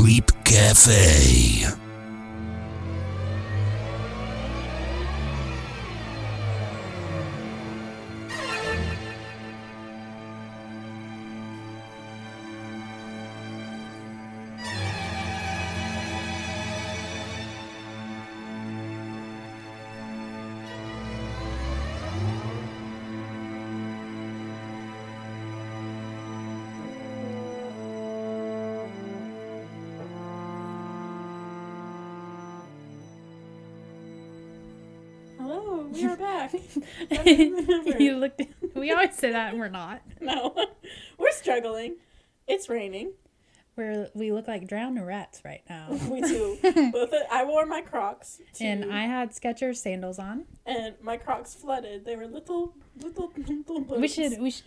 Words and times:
Creep 0.00 0.32
Cafe. 0.44 1.79
That, 39.40 39.50
and 39.52 39.58
we're 39.60 39.68
not. 39.68 40.02
no, 40.20 40.54
we're 41.18 41.32
struggling. 41.32 41.96
It's 42.46 42.68
raining. 42.68 43.12
We're 43.76 44.08
we 44.14 44.32
look 44.32 44.46
like 44.48 44.66
drowned 44.68 45.04
rats 45.06 45.40
right 45.44 45.62
now. 45.68 45.88
We 46.10 46.20
do. 46.20 46.58
Both. 46.92 47.14
I 47.30 47.44
wore 47.44 47.64
my 47.66 47.80
Crocs. 47.80 48.40
To, 48.54 48.64
And 48.64 48.92
I 48.92 49.02
had 49.06 49.30
Skechers 49.30 49.76
sandals 49.76 50.18
on. 50.18 50.44
and 50.66 50.94
my 51.00 51.16
Crocs 51.16 51.54
flooded. 51.54 52.04
They 52.04 52.16
were 52.16 52.26
little, 52.26 52.74
little, 53.00 53.32
little. 53.36 53.80
Boats. 53.80 54.00
We 54.00 54.08
should 54.08 54.38
we 54.40 54.50
should 54.50 54.66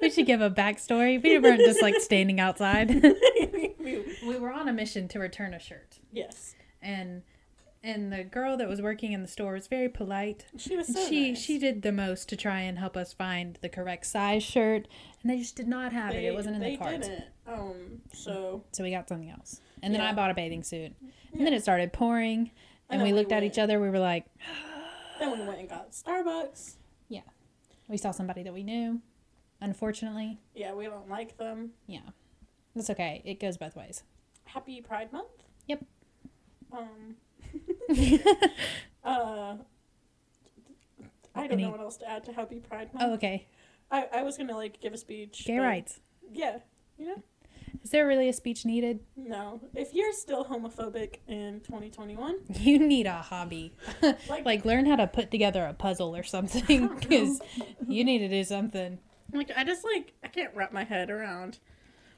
we 0.00 0.10
should 0.10 0.26
give 0.26 0.40
a 0.42 0.50
backstory. 0.50 1.20
We 1.20 1.38
weren't 1.38 1.60
just 1.60 1.82
like 1.82 1.96
standing 2.00 2.38
outside. 2.38 2.90
we 2.90 4.38
were 4.38 4.52
on 4.52 4.68
a 4.68 4.72
mission 4.72 5.08
to 5.08 5.18
return 5.18 5.54
a 5.54 5.58
shirt, 5.58 5.98
yes, 6.12 6.54
and 6.82 7.22
and 7.84 8.12
the 8.12 8.24
girl 8.24 8.56
that 8.56 8.68
was 8.68 8.80
working 8.82 9.12
in 9.12 9.22
the 9.22 9.28
store 9.28 9.52
was 9.52 9.66
very 9.68 9.88
polite. 9.88 10.46
she 10.56 10.76
was 10.76 10.86
so 10.92 11.06
she 11.08 11.28
nice. 11.30 11.40
she 11.40 11.58
did 11.58 11.82
the 11.82 11.92
most 11.92 12.28
to 12.30 12.36
try 12.36 12.60
and 12.60 12.78
help 12.78 12.96
us 12.96 13.12
find 13.12 13.58
the 13.62 13.68
correct 13.68 14.06
size 14.06 14.42
shirt, 14.42 14.88
and 15.22 15.30
they 15.30 15.38
just 15.38 15.54
did 15.56 15.68
not 15.68 15.92
have 15.92 16.12
it. 16.12 16.14
They, 16.22 16.26
It 16.26 16.34
wasn't 16.34 16.56
in 16.56 16.60
they 16.62 16.72
the 16.72 16.76
cards. 16.78 17.06
didn't. 17.08 17.24
Um. 17.46 18.00
So 18.12 18.64
So 18.72 18.82
we 18.82 18.90
got 18.90 19.08
something 19.08 19.30
else. 19.30 19.60
And 19.82 19.92
then 19.94 20.00
Yeah. 20.00 20.10
I 20.10 20.14
bought 20.14 20.30
a 20.30 20.34
bathing 20.34 20.62
suit. 20.62 20.92
And 21.32 21.46
then 21.46 21.52
it 21.52 21.62
started 21.62 21.92
pouring. 21.92 22.50
And, 22.88 23.00
then 23.00 23.06
we 23.06 23.12
we 23.12 23.18
looked 23.18 23.32
at 23.32 23.42
each 23.42 23.58
other. 23.58 23.80
We 23.80 23.90
were 23.90 23.98
like, 23.98 24.26
then 25.18 25.38
we 25.38 25.46
went 25.46 25.58
and 25.60 25.68
got 25.68 25.90
Starbucks. 25.92 26.76
Yeah, 27.08 27.20
we 27.88 27.96
saw 27.98 28.10
somebody 28.12 28.42
that 28.44 28.52
we 28.54 28.62
knew. 28.62 29.00
Unfortunately, 29.60 30.38
Yeah, 30.54 30.74
we 30.74 30.84
don't 30.86 31.08
like 31.08 31.36
them. 31.38 31.70
yeah. 31.86 32.00
That's 32.74 32.90
okay. 32.90 33.22
It 33.24 33.38
goes 33.40 33.56
both 33.56 33.76
ways. 33.76 34.02
Happy 34.44 34.80
Pride 34.80 35.12
Month. 35.12 35.28
Yep. 35.68 35.84
Um. 36.72 37.16
uh. 39.04 39.56
I 41.36 41.46
don't 41.48 41.60
know 41.60 41.70
what 41.70 41.80
else 41.80 41.96
to 41.98 42.08
add 42.08 42.24
to 42.24 42.32
Happy 42.32 42.60
Pride 42.60 42.94
Month. 42.94 43.04
Oh, 43.06 43.14
okay. 43.14 43.46
I, 43.90 44.06
I 44.12 44.22
was 44.22 44.36
gonna 44.38 44.54
like 44.56 44.80
give 44.80 44.92
a 44.92 44.96
speech. 44.98 45.44
Gay 45.46 45.58
but- 45.58 45.64
rights. 45.64 46.00
Yeah. 46.32 46.58
You 46.98 47.06
know? 47.06 47.22
Is 47.82 47.90
there 47.90 48.06
really 48.06 48.28
a 48.28 48.32
speech 48.32 48.64
needed? 48.64 49.00
No. 49.16 49.60
If 49.74 49.92
you're 49.92 50.12
still 50.12 50.44
homophobic 50.44 51.16
in 51.26 51.60
2021, 51.64 52.36
You 52.60 52.78
need 52.78 53.06
a 53.06 53.14
hobby. 53.14 53.74
like, 54.28 54.44
like, 54.44 54.64
learn 54.64 54.86
how 54.86 54.96
to 54.96 55.06
put 55.08 55.30
together 55.30 55.64
a 55.66 55.74
puzzle 55.74 56.14
or 56.16 56.22
something. 56.22 56.88
Because 57.00 57.40
you 57.86 58.04
need 58.04 58.18
to 58.20 58.28
do 58.28 58.44
something. 58.44 58.98
like 59.32 59.50
I 59.56 59.64
just 59.64 59.84
like 59.84 60.12
I 60.22 60.28
can't 60.28 60.54
wrap 60.54 60.72
my 60.72 60.84
head 60.84 61.10
around 61.10 61.58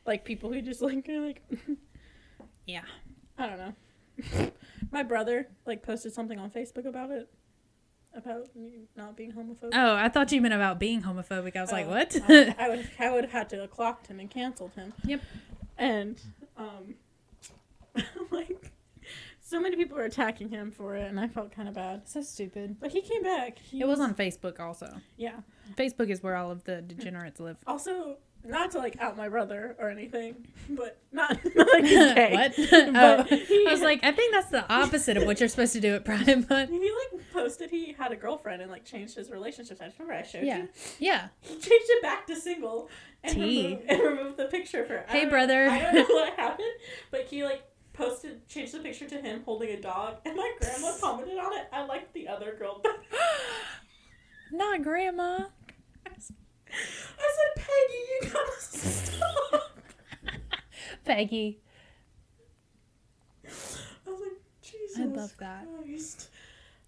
like 0.06 0.25
people 0.25 0.53
who 0.53 0.60
just 0.60 0.83
like 0.83 1.09
are 1.09 1.21
like 1.21 1.43
Yeah. 2.66 2.83
I 3.39 3.47
don't 3.47 3.59
know. 3.59 3.72
my 4.93 5.03
brother 5.03 5.49
like 5.66 5.82
posted 5.82 6.12
something 6.12 6.38
on 6.38 6.50
Facebook 6.50 6.87
about 6.87 7.10
it. 7.10 7.28
About 8.15 8.56
me 8.56 8.87
not 8.97 9.15
being 9.16 9.32
homophobic. 9.32 9.71
Oh, 9.75 9.94
I 9.94 10.09
thought 10.09 10.32
you 10.32 10.41
meant 10.41 10.54
about 10.54 10.78
being 10.78 11.03
homophobic. 11.03 11.54
I 11.54 11.60
was 11.60 11.71
like, 11.71 11.87
Oh, 11.87 11.91
what? 11.91 12.16
I, 12.28 12.54
I 12.59 12.69
would 12.71 12.91
I 12.99 13.10
would 13.10 13.25
have 13.25 13.32
had 13.32 13.50
to 13.50 13.60
have 13.60 13.71
clocked 13.71 14.06
him 14.06 14.21
and 14.21 14.31
canceled 14.31 14.75
him. 14.75 14.94
Yep. 15.04 15.21
And 15.77 16.21
um 16.56 16.94
like 18.31 18.72
so 19.41 19.60
many 19.60 19.77
people 19.77 19.97
were 19.99 20.04
attacking 20.04 20.48
him 20.48 20.71
for 20.71 20.97
it 20.97 21.06
and 21.09 21.21
I 21.21 21.28
felt 21.28 21.53
kind 21.53 21.69
of 21.69 21.75
bad. 21.75 22.09
so 22.09 22.22
stupid. 22.22 22.77
But 22.81 22.91
he 22.93 23.03
came 23.03 23.22
back. 23.22 23.59
He 23.59 23.81
It 23.81 23.87
was 23.87 24.00
on 24.00 24.15
Facebook 24.15 24.59
also. 24.60 25.00
Yeah. 25.16 25.41
Facebook 25.77 26.09
is 26.09 26.22
where 26.22 26.37
all 26.37 26.50
of 26.50 26.65
the 26.65 26.81
degenerates 26.81 27.38
live. 27.38 27.56
Also, 27.66 28.16
not 28.49 28.71
to 28.73 28.79
like 28.79 28.97
out 29.01 29.17
my 29.17 29.29
brother 29.29 29.77
or 29.79 29.91
anything, 29.91 30.47
but 30.71 30.99
not, 31.12 31.39
not 31.55 31.69
like 31.73 31.84
he's 31.84 32.12
gay. 32.15 32.33
what? 32.33 32.55
Oh, 32.97 33.23
he- 33.25 33.67
I 33.69 33.73
was 33.73 33.81
like, 33.83 34.01
I 34.05 34.12
think 34.12 34.33
that's 34.33 34.51
the 34.51 34.65
opposite 34.73 35.17
of 35.17 35.25
what 35.25 35.41
you're 35.41 35.49
supposed 35.49 35.73
to 35.75 35.81
do 35.81 35.95
at 35.95 36.05
Pride 36.05 36.49
Month. 36.49 36.71
He 36.71 36.79
like 37.12 37.33
posted 37.33 37.71
he 37.71 37.93
had 37.93 38.12
a 38.12 38.17
girlfriend 38.17 38.62
and 38.62 38.71
like 38.71 38.84
changed 38.84 39.17
his 39.17 39.31
relationship 39.31 39.77
status. 39.77 39.95
Remember 39.99 40.19
I 40.19 40.27
showed 40.27 40.45
Yeah. 40.45 40.59
you? 40.59 40.69
Yeah. 40.99 41.29
He 41.41 41.55
changed 41.55 41.67
it 41.71 42.03
back 42.03 42.27
to 42.29 42.37
single 42.37 42.89
and, 43.25 43.37
removed, 43.37 43.83
and 43.89 44.01
removed 44.03 44.37
the 44.37 44.47
picture. 44.47 45.05
I 45.09 45.13
Hey, 45.13 45.21
don't- 45.23 45.31
brother. 45.31 45.69
I 45.69 45.78
don't 45.81 45.95
know 46.09 46.15
what 46.15 46.34
happened, 46.39 46.69
but 47.11 47.23
he 47.23 47.45
like 47.45 47.63
posted 47.93 48.47
changed 48.49 48.73
the 48.75 48.78
picture 48.81 49.09
to 49.09 49.21
him 49.21 49.43
holding 49.45 49.71
a 49.71 49.81
dog, 49.81 50.19
and 50.27 50.37
my 50.37 50.53
grandma 50.61 50.93
commented 51.01 51.39
on 51.39 51.53
it. 51.57 51.67
I 51.73 51.84
liked 51.87 52.13
the 52.15 52.28
other 52.28 52.55
girl. 52.59 52.81
better. 52.83 52.97
Not 54.53 54.83
grandma. 54.83 55.47
I 57.19 57.31
said, 57.37 57.64
Peggy, 57.64 58.03
you 58.12 58.31
gotta 58.32 58.60
stop. 58.60 59.78
Peggy. 61.04 61.60
I 63.44 64.10
was 64.10 64.20
like, 64.20 64.41
Jesus. 64.62 64.98
I 64.98 65.04
love 65.04 65.36
that. 65.38 65.66
Christ. 65.84 66.31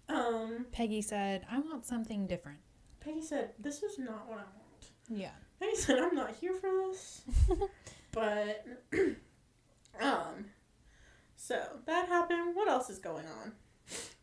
Um, 0.07 0.65
Peggy 0.71 1.01
said, 1.01 1.45
I 1.51 1.59
want 1.59 1.85
something 1.85 2.27
different. 2.27 2.59
Peggy 2.99 3.21
said, 3.21 3.51
"This 3.59 3.81
is 3.81 3.97
not 3.97 4.27
what 4.27 4.39
I 4.39 4.41
want." 4.41 4.89
Yeah. 5.09 5.31
Peggy 5.59 5.75
said, 5.75 5.99
"I'm 5.99 6.15
not 6.15 6.35
here 6.35 6.53
for 6.53 6.69
this." 6.89 7.21
but, 8.11 8.65
um, 10.01 10.45
so 11.35 11.61
that 11.85 12.07
happened. 12.07 12.55
What 12.55 12.67
else 12.67 12.89
is 12.89 12.99
going 12.99 13.25
on? 13.25 13.53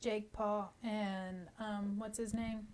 Jake 0.00 0.32
Paul 0.32 0.72
and 0.84 1.48
um 1.58 1.98
what's 1.98 2.18
his 2.18 2.32
name? 2.32 2.68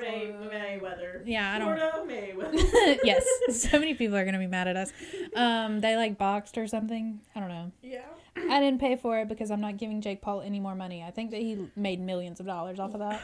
Ray 0.00 0.34
Mayweather. 0.80 1.22
Yeah, 1.26 1.54
I 1.54 1.58
don't 1.58 1.76
Florida 1.76 2.02
Mayweather. 2.06 2.98
Yes. 3.04 3.26
So 3.50 3.78
many 3.78 3.94
people 3.94 4.16
are 4.16 4.24
gonna 4.24 4.38
be 4.38 4.46
mad 4.46 4.68
at 4.68 4.76
us. 4.76 4.92
Um 5.34 5.80
they 5.80 5.96
like 5.96 6.18
boxed 6.18 6.56
or 6.58 6.66
something. 6.66 7.20
I 7.34 7.40
don't 7.40 7.48
know. 7.48 7.72
yeah. 7.82 8.02
I 8.36 8.60
didn't 8.60 8.80
pay 8.80 8.96
for 8.96 9.18
it 9.18 9.28
because 9.28 9.50
I'm 9.50 9.60
not 9.60 9.76
giving 9.76 10.00
Jake 10.00 10.22
Paul 10.22 10.40
any 10.40 10.60
more 10.60 10.74
money. 10.74 11.02
I 11.02 11.10
think 11.10 11.30
that 11.32 11.40
he 11.40 11.66
made 11.76 12.00
millions 12.00 12.40
of 12.40 12.46
dollars 12.46 12.78
off 12.78 12.94
of 12.94 13.00
that. 13.00 13.20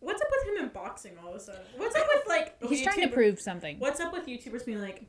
What's 0.00 0.20
up 0.20 0.28
with 0.30 0.48
him 0.58 0.64
in 0.64 0.70
boxing 0.70 1.12
all 1.22 1.30
of 1.30 1.36
a 1.36 1.40
sudden? 1.40 1.60
What's 1.76 1.94
up 1.96 2.06
with 2.14 2.26
like? 2.28 2.56
He's 2.68 2.82
trying 2.82 3.00
to 3.02 3.08
prove 3.08 3.40
something. 3.40 3.78
What's 3.78 4.00
up 4.00 4.12
with 4.12 4.26
YouTubers 4.26 4.64
being 4.64 4.80
like, 4.80 5.04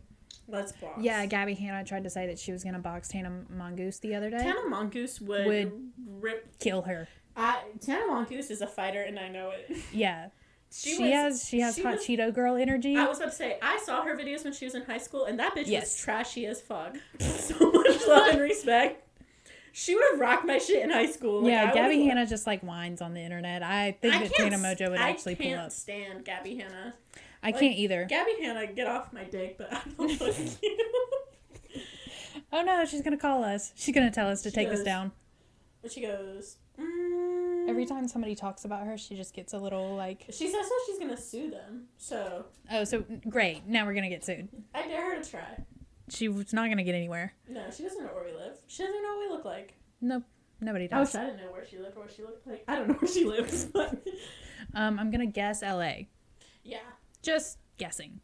"Let's 0.47 0.71
box"? 0.73 1.01
Yeah, 1.01 1.25
Gabby 1.25 1.53
Hanna 1.55 1.83
tried 1.83 2.03
to 2.03 2.09
say 2.09 2.27
that 2.27 2.39
she 2.39 2.51
was 2.51 2.63
gonna 2.63 2.79
box 2.79 3.07
Tana 3.07 3.31
Mongoose 3.49 3.99
the 3.99 4.15
other 4.15 4.29
day. 4.29 4.39
Tana 4.39 4.67
Mongoose 4.67 5.19
would, 5.21 5.45
Would- 5.47 5.91
rip. 6.19 6.57
Kill 6.59 6.81
her. 6.83 7.07
I, 7.35 7.61
Tana 7.79 8.07
Mongoose 8.07 8.49
is 8.49 8.61
a 8.61 8.67
fighter, 8.67 9.01
and 9.01 9.19
I 9.19 9.29
know 9.29 9.51
it. 9.51 9.77
Yeah. 9.93 10.29
She 10.71 10.95
She, 10.95 11.01
was- 11.03 11.11
has 11.11 11.45
she 11.47 11.59
has 11.61 11.75
she 11.75 11.83
hot 11.83 11.95
was- 11.95 12.05
Cheeto 12.05 12.33
girl 12.33 12.55
energy. 12.55 12.95
I 12.97 13.07
was 13.07 13.17
about 13.19 13.29
to 13.31 13.35
say, 13.35 13.57
I 13.61 13.79
saw 13.79 14.03
her 14.03 14.15
videos 14.15 14.43
when 14.43 14.53
she 14.53 14.65
was 14.65 14.75
in 14.75 14.83
high 14.83 14.97
school, 14.97 15.25
and 15.25 15.39
that 15.39 15.55
bitch 15.55 15.73
was 15.79 15.97
trashy 15.97 16.45
as 16.45 16.61
fuck. 16.61 16.95
so 17.19 17.71
much 17.71 18.07
love 18.07 18.27
and 18.29 18.41
respect. 18.41 19.03
She 19.71 19.93
would 19.93 20.03
have 20.11 20.19
rocked 20.19 20.45
my 20.45 20.57
shit 20.57 20.83
in 20.83 20.89
high 20.89 21.05
school. 21.05 21.41
Like, 21.43 21.51
yeah, 21.51 21.69
I 21.69 21.73
Gabby 21.73 22.03
Hanna 22.05 22.25
just 22.25 22.47
like 22.47 22.61
whines 22.61 22.99
on 23.01 23.13
the 23.13 23.21
internet. 23.21 23.61
I 23.61 23.91
think 24.01 24.15
I 24.15 24.23
that 24.23 24.33
Tana 24.33 24.57
Mongeau 24.57 24.89
would 24.89 24.99
I 24.99 25.09
actually 25.11 25.35
pull 25.35 25.45
up. 25.47 25.53
I 25.53 25.57
can't 25.57 25.71
stand 25.71 26.25
Gabby 26.25 26.55
Hanna. 26.57 26.95
I 27.43 27.47
like, 27.51 27.59
can't 27.59 27.77
either. 27.77 28.05
Gabby 28.05 28.33
Hanna, 28.41 28.65
get 28.67 28.87
off 28.87 29.13
my 29.13 29.23
dick, 29.23 29.55
but 29.59 29.71
I 29.71 29.81
don't 29.97 30.19
like 30.21 30.63
you. 30.63 30.77
Oh 32.51 32.63
no, 32.63 32.85
she's 32.85 33.01
gonna 33.03 33.17
call 33.17 33.43
us. 33.43 33.71
She's 33.75 33.93
gonna 33.93 34.09
tell 34.11 34.27
us 34.29 34.41
to 34.43 34.49
She 34.49 34.55
take 34.55 34.69
this 34.69 34.83
down. 34.83 35.11
But 35.81 35.91
she 35.91 36.01
goes, 36.01 36.55
mm. 36.79 37.69
Every 37.69 37.85
time 37.85 38.07
somebody 38.07 38.33
talks 38.35 38.63
about 38.65 38.85
her, 38.85 38.97
she 38.97 39.15
just 39.15 39.33
gets 39.33 39.53
a 39.53 39.57
little 39.57 39.95
like, 39.95 40.23
She 40.29 40.47
says 40.47 40.53
that 40.69 40.79
she's 40.85 40.99
gonna 40.99 41.17
sue 41.17 41.51
them. 41.51 41.85
So 41.97 42.45
oh, 42.71 42.83
so 42.85 43.03
great. 43.29 43.65
Now 43.67 43.85
we're 43.85 43.93
gonna 43.93 44.09
get 44.09 44.23
sued. 44.23 44.47
I 44.73 44.87
dare 44.87 45.15
her 45.15 45.21
to 45.21 45.29
try. 45.29 45.63
She 46.09 46.29
was 46.29 46.53
not 46.53 46.69
gonna 46.69 46.83
get 46.83 46.95
anywhere. 46.95 47.33
No, 47.49 47.65
she 47.75 47.83
doesn't 47.83 48.01
know 48.01 48.11
where 48.13 48.23
we 48.23 48.31
live. 48.31 48.57
She 48.67 48.83
doesn't 48.83 49.01
know 49.03 49.15
what 49.17 49.29
we 49.29 49.35
look 49.35 49.45
like. 49.45 49.73
Nope, 49.99 50.23
nobody 50.61 50.87
does. 50.87 51.13
I. 51.15 51.23
I 51.23 51.25
didn't 51.25 51.41
know 51.41 51.51
where 51.51 51.65
she 51.65 51.77
lived 51.77 51.97
or 51.97 52.03
what 52.03 52.11
she 52.15 52.21
looked 52.21 52.47
like. 52.47 52.63
I 52.67 52.75
don't 52.75 52.87
know 52.87 52.93
where 52.99 53.11
she 53.11 53.25
lives, 53.25 53.65
but 53.65 54.01
Um, 54.73 54.97
I'm 54.99 55.11
gonna 55.11 55.25
guess 55.25 55.61
L.A. 55.63 56.07
yeah, 56.63 56.77
Just 57.21 57.57
guessing. 57.77 58.21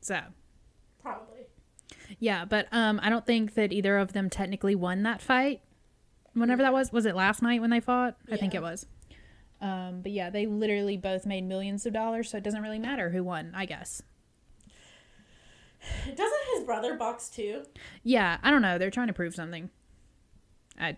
So 0.00 0.18
probably. 1.02 1.40
yeah, 2.18 2.44
but 2.44 2.66
um, 2.72 2.98
I 3.02 3.10
don't 3.10 3.24
think 3.26 3.54
that 3.54 3.72
either 3.72 3.96
of 3.98 4.12
them 4.12 4.28
technically 4.30 4.74
won 4.74 5.02
that 5.04 5.20
fight. 5.22 5.60
Whenever 6.40 6.62
that 6.62 6.72
was, 6.72 6.92
was 6.92 7.06
it 7.06 7.14
last 7.16 7.42
night 7.42 7.60
when 7.60 7.70
they 7.70 7.80
fought? 7.80 8.16
I 8.30 8.36
think 8.36 8.54
it 8.54 8.62
was. 8.62 8.86
Um, 9.60 10.00
but 10.02 10.12
yeah, 10.12 10.30
they 10.30 10.46
literally 10.46 10.96
both 10.96 11.26
made 11.26 11.44
millions 11.44 11.84
of 11.86 11.92
dollars, 11.92 12.30
so 12.30 12.36
it 12.38 12.44
doesn't 12.44 12.62
really 12.62 12.78
matter 12.78 13.10
who 13.10 13.24
won. 13.24 13.52
I 13.54 13.64
guess. 13.66 14.02
Doesn't 16.06 16.40
his 16.54 16.64
brother 16.64 16.94
box 16.96 17.28
too? 17.28 17.64
Yeah, 18.02 18.38
I 18.42 18.50
don't 18.50 18.62
know. 18.62 18.78
They're 18.78 18.90
trying 18.90 19.06
to 19.08 19.12
prove 19.12 19.34
something. 19.34 19.70
I 20.78 20.96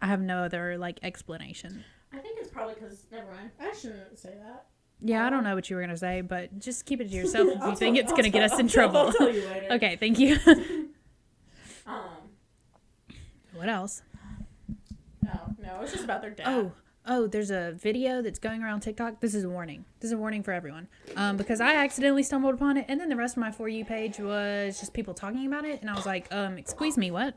I 0.00 0.06
have 0.06 0.20
no 0.20 0.38
other 0.44 0.76
like 0.78 0.98
explanation. 1.02 1.84
I 2.12 2.18
think 2.18 2.38
it's 2.40 2.50
probably 2.50 2.74
because. 2.74 3.04
Never 3.12 3.30
mind. 3.30 3.50
I 3.60 3.72
shouldn't 3.74 4.18
say 4.18 4.34
that. 4.42 4.66
Yeah, 5.00 5.26
I 5.26 5.30
don't 5.30 5.44
know 5.44 5.54
what 5.54 5.68
you 5.70 5.76
were 5.76 5.82
gonna 5.82 5.96
say, 5.96 6.20
but 6.22 6.58
just 6.58 6.84
keep 6.86 7.00
it 7.00 7.08
to 7.10 7.14
yourself 7.14 7.48
if 7.48 7.54
you 7.62 7.76
think 7.76 7.96
tell- 7.96 8.02
it's 8.04 8.10
I'll 8.12 8.16
gonna 8.16 8.30
get 8.30 8.42
us 8.44 8.52
in 8.58 8.66
I'll 8.66 8.68
tell- 8.68 8.68
trouble. 8.68 8.98
I'll 8.98 9.12
tell 9.12 9.32
you 9.34 9.46
later. 9.46 9.66
okay, 9.72 9.96
thank 9.96 10.18
you. 10.18 10.38
Um. 11.86 12.04
what 13.54 13.70
else? 13.70 14.02
No, 15.68 15.82
it's 15.82 15.92
just 15.92 16.04
about 16.04 16.22
their 16.22 16.30
dad. 16.30 16.46
Oh, 16.48 16.72
oh, 17.04 17.26
there's 17.26 17.50
a 17.50 17.72
video 17.72 18.22
that's 18.22 18.38
going 18.38 18.62
around 18.62 18.80
TikTok. 18.80 19.20
This 19.20 19.34
is 19.34 19.44
a 19.44 19.50
warning. 19.50 19.84
This 20.00 20.08
is 20.08 20.12
a 20.12 20.16
warning 20.16 20.42
for 20.42 20.52
everyone. 20.52 20.88
Um, 21.14 21.36
because 21.36 21.60
I 21.60 21.74
accidentally 21.74 22.22
stumbled 22.22 22.54
upon 22.54 22.78
it, 22.78 22.86
and 22.88 22.98
then 22.98 23.10
the 23.10 23.16
rest 23.16 23.36
of 23.36 23.42
my 23.42 23.50
for 23.50 23.68
you 23.68 23.84
page 23.84 24.18
was 24.18 24.80
just 24.80 24.94
people 24.94 25.12
talking 25.12 25.46
about 25.46 25.66
it, 25.66 25.82
and 25.82 25.90
I 25.90 25.94
was 25.94 26.06
like, 26.06 26.26
um, 26.32 26.56
excuse 26.56 26.96
me, 26.96 27.10
what? 27.10 27.36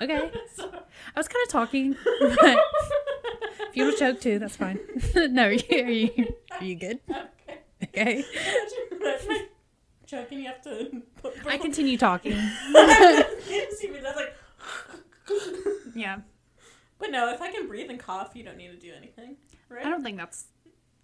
Okay, 0.00 0.16
I 0.16 1.18
was 1.18 1.28
kind 1.28 1.42
of 1.44 1.50
talking, 1.50 1.94
but 2.20 2.58
if 3.68 3.76
you 3.76 3.84
want 3.84 3.98
to 3.98 4.12
choke 4.12 4.20
too, 4.22 4.38
that's 4.38 4.56
fine. 4.56 4.80
no, 5.14 5.44
are 5.48 5.52
you, 5.52 5.62
are 5.72 5.90
you 5.90 6.34
are 6.58 6.64
you 6.64 6.74
good? 6.74 7.00
okay. 7.84 8.24
Okay, 9.02 9.46
choking. 10.06 10.38
You 10.38 10.46
have 10.46 10.62
to. 10.62 11.02
I 11.46 11.58
continue 11.58 11.98
talking. 11.98 12.32
you 12.32 13.66
see 13.76 13.90
me. 13.90 14.00
That's 14.02 14.16
like. 14.16 14.34
Yeah, 15.94 16.20
But 17.00 17.10
no, 17.10 17.32
if 17.32 17.40
I 17.42 17.50
can 17.50 17.66
breathe 17.66 17.90
and 17.90 17.98
cough, 17.98 18.32
you 18.36 18.44
don't 18.44 18.56
need 18.56 18.68
to 18.68 18.76
do 18.76 18.92
anything, 18.96 19.36
right? 19.68 19.84
I 19.84 19.90
don't 19.90 20.04
think 20.04 20.16
that's. 20.18 20.44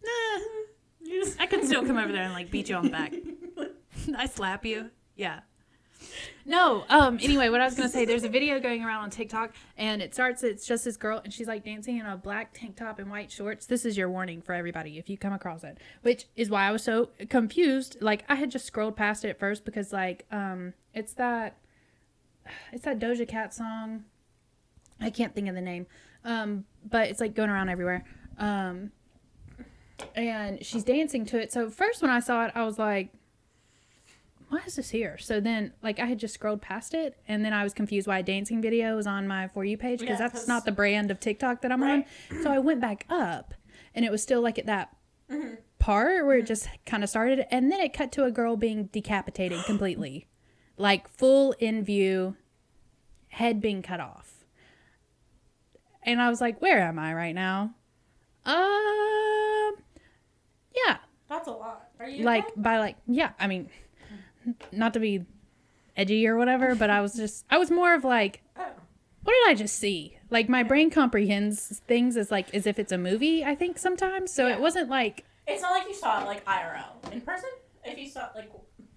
Nah, 0.05 0.45
You 1.03 1.25
just- 1.25 1.41
I 1.41 1.47
could 1.47 1.65
still 1.65 1.85
come 1.85 1.97
over 1.99 2.13
there 2.13 2.23
and 2.23 2.33
like 2.35 2.51
beat 2.51 2.69
you 2.69 2.77
on 2.77 2.85
the 2.85 2.91
back. 2.91 3.13
I 4.17 4.27
slap 4.27 4.65
you. 4.65 4.91
Yeah. 5.17 5.41
No. 6.45 6.85
Um. 6.91 7.19
Anyway, 7.23 7.49
what 7.49 7.61
I 7.61 7.65
was 7.65 7.75
gonna 7.75 7.89
say, 7.89 8.05
there's 8.05 8.23
a 8.23 8.29
video 8.29 8.61
going 8.61 8.85
around 8.85 9.05
on 9.05 9.11
TikTok, 9.11 9.55
and 9.79 10.03
it 10.03 10.13
starts. 10.13 10.43
It's 10.43 10.67
just 10.67 10.85
this 10.85 10.97
girl, 10.99 11.21
and 11.25 11.33
she's 11.33 11.49
like 11.49 11.65
dancing 11.65 11.97
in 11.97 12.05
a 12.07 12.17
black 12.19 12.53
tank 12.53 12.77
top 12.77 12.99
and 12.99 13.11
white 13.11 13.33
shorts. 13.33 13.65
This 13.67 13.87
is 13.87 13.97
your 13.97 14.11
warning 14.11 14.43
for 14.43 14.53
everybody 14.53 14.99
if 14.99 15.09
you 15.09 15.17
come 15.17 15.33
across 15.33 15.65
it. 15.65 15.79
Which 16.03 16.27
is 16.37 16.51
why 16.51 16.69
I 16.69 16.71
was 16.73 16.85
so 16.85 17.09
confused. 17.31 17.97
Like 18.03 18.25
I 18.29 18.35
had 18.35 18.51
just 18.51 18.67
scrolled 18.67 18.95
past 18.97 19.25
it 19.25 19.31
at 19.31 19.39
first 19.41 19.65
because 19.65 19.93
like 19.93 20.27
um, 20.31 20.75
it's 20.93 21.15
that, 21.15 21.57
it's 22.73 22.85
that 22.85 22.99
Doja 22.99 23.27
Cat 23.27 23.55
song. 23.55 24.05
I 25.01 25.11
can't 25.11 25.35
think 25.35 25.49
of 25.49 25.55
the 25.55 25.61
name. 25.61 25.87
Um, 26.25 26.65
but 26.89 27.09
it's 27.09 27.21
like 27.21 27.35
going 27.35 27.51
around 27.51 27.69
everywhere. 27.69 28.05
Um, 28.39 28.91
and 30.15 30.65
she's 30.65 30.85
dancing 30.85 31.25
to 31.27 31.39
it. 31.41 31.53
So 31.53 31.71
first 31.71 32.03
when 32.03 32.11
I 32.11 32.21
saw 32.21 32.45
it, 32.47 32.53
I 32.55 32.65
was 32.65 32.79
like, 32.79 33.11
why 34.49 34.61
is 34.67 34.77
this 34.77 34.91
here? 34.91 35.19
So 35.19 35.41
then 35.41 35.73
like 35.83 35.99
I 35.99 36.07
had 36.07 36.19
just 36.19 36.35
scrolled 36.35 36.63
past 36.63 36.95
it 36.95 37.17
and 37.27 37.45
then 37.45 37.53
I 37.53 37.65
was 37.65 37.75
confused 37.75 38.07
why 38.07 38.19
a 38.19 38.23
dancing 38.23 38.63
video 38.63 38.95
was 38.97 39.07
on 39.07 39.27
my 39.27 39.49
for 39.49 39.65
you 39.65 39.77
page 39.77 40.01
because 40.01 40.21
Yeah, 40.21 40.29
that's 40.29 40.47
not 40.47 40.65
the 40.65 40.73
brand 40.73 41.11
of 41.11 41.19
TikTok 41.19 41.63
that 41.63 41.73
I'm 41.73 41.83
Right. 41.83 42.07
on. 42.31 42.43
So 42.43 42.51
I 42.53 42.59
went 42.59 42.81
back 42.81 43.07
up 43.11 43.55
and 43.95 44.05
it 44.05 44.11
was 44.13 44.23
still 44.23 44.41
like 44.41 44.59
at 44.59 44.67
that 44.67 44.95
part 45.81 46.25
where 46.27 46.39
it 46.39 46.47
just 46.47 46.69
kind 46.87 47.03
of 47.03 47.11
started 47.11 47.45
and 47.51 47.73
then 47.73 47.81
it 47.81 47.93
cut 47.93 48.13
to 48.13 48.25
a 48.25 48.31
girl 48.31 48.57
being 48.57 48.85
decapitated 48.87 49.65
completely. 49.65 50.29
Like 50.77 51.09
full 51.09 51.53
in 51.59 51.83
view, 51.85 52.37
head 53.29 53.61
being 53.61 53.83
cut 53.83 53.99
off. 53.99 54.36
And 56.07 56.23
I 56.23 56.29
was 56.31 56.41
like, 56.41 56.63
where 56.63 56.79
am 56.81 56.99
I 56.99 57.13
right 57.13 57.35
now? 57.35 57.75
Um, 58.47 59.75
yeah, 60.87 60.99
That's 61.29 61.49
a 61.49 61.51
lot. 61.51 61.89
Are 61.99 62.09
you 62.09 62.25
like 62.25 62.45
okay? 62.45 62.53
by 62.57 62.79
like 62.79 62.97
yeah. 63.07 63.31
I 63.41 63.47
mean, 63.49 63.69
not 64.73 64.95
to 64.95 65.01
be 65.01 65.25
edgy 65.97 66.27
or 66.27 66.37
whatever, 66.37 66.75
but 66.75 66.91
I 66.91 67.01
was 67.01 67.15
just 67.17 67.45
I 67.51 67.59
was 67.59 67.71
more 67.71 67.95
of 67.95 68.05
like, 68.05 68.43
Oh. 68.57 68.65
what 69.25 69.33
did 69.33 69.51
I 69.51 69.55
just 69.55 69.77
see? 69.79 70.17
Like 70.31 70.49
my 70.49 70.63
brain 70.63 70.91
comprehends 70.91 71.81
things 71.87 72.17
as 72.17 72.31
like 72.31 72.55
as 72.55 72.67
if 72.67 72.79
it's 72.79 72.93
a 72.93 72.99
movie. 72.99 73.45
I 73.45 73.55
think 73.57 73.79
sometimes, 73.79 74.33
so 74.33 74.47
Yeah. 74.47 74.55
it 74.55 74.61
wasn't 74.61 74.89
like 74.89 75.25
It's 75.47 75.63
not 75.63 75.73
like 75.73 75.89
you 75.89 75.95
saw 75.95 76.23
it 76.23 76.27
like 76.27 76.45
IRL 76.45 77.13
in 77.13 77.21
person. 77.23 77.51
If 77.85 77.99
you 77.99 78.09
saw 78.09 78.29
like 78.37 78.51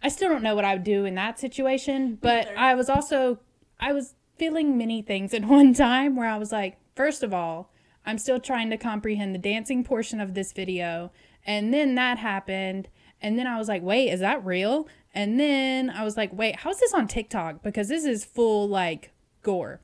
I 0.03 0.09
still 0.09 0.29
don't 0.29 0.43
know 0.43 0.55
what 0.55 0.63
I 0.65 0.73
would 0.75 0.83
do 0.83 1.05
in 1.05 1.15
that 1.15 1.39
situation, 1.39 2.17
but. 2.21 2.55
I 2.55 2.75
was 2.75 2.87
also 2.89 3.39
I 3.79 3.93
was 3.93 4.13
feeling 4.37 4.77
many 4.77 5.01
things 5.01 5.33
at 5.33 5.43
one 5.57 5.73
time 5.73 6.15
where 6.15 6.29
I 6.29 6.37
was 6.37 6.51
like, 6.51 6.77
first 6.99 7.23
of 7.23 7.33
all, 7.33 7.71
I'm 8.05 8.17
still 8.17 8.41
trying 8.41 8.69
to 8.71 8.77
comprehend 8.77 9.33
the 9.33 9.39
dancing 9.39 9.85
portion 9.85 10.19
of 10.19 10.33
this 10.33 10.51
video, 10.51 11.13
and 11.45 11.73
then 11.73 11.95
that 11.95 12.17
happened, 12.17 12.89
and 13.21 13.39
then 13.39 13.47
I 13.47 13.57
was 13.57 13.69
like, 13.69 13.81
wait, 13.81 14.09
is 14.09 14.19
that 14.19 14.45
real? 14.45 14.85
And 15.15 15.39
then 15.39 15.89
I 15.89 16.03
was 16.03 16.17
like, 16.17 16.33
wait, 16.33 16.57
how's 16.57 16.81
this 16.81 16.93
on 16.93 17.07
TikTok? 17.07 17.63
Because 17.63 17.87
this 17.87 18.03
is 18.03 18.25
full 18.25 18.67
like 18.67 19.13
gore. 19.43 19.79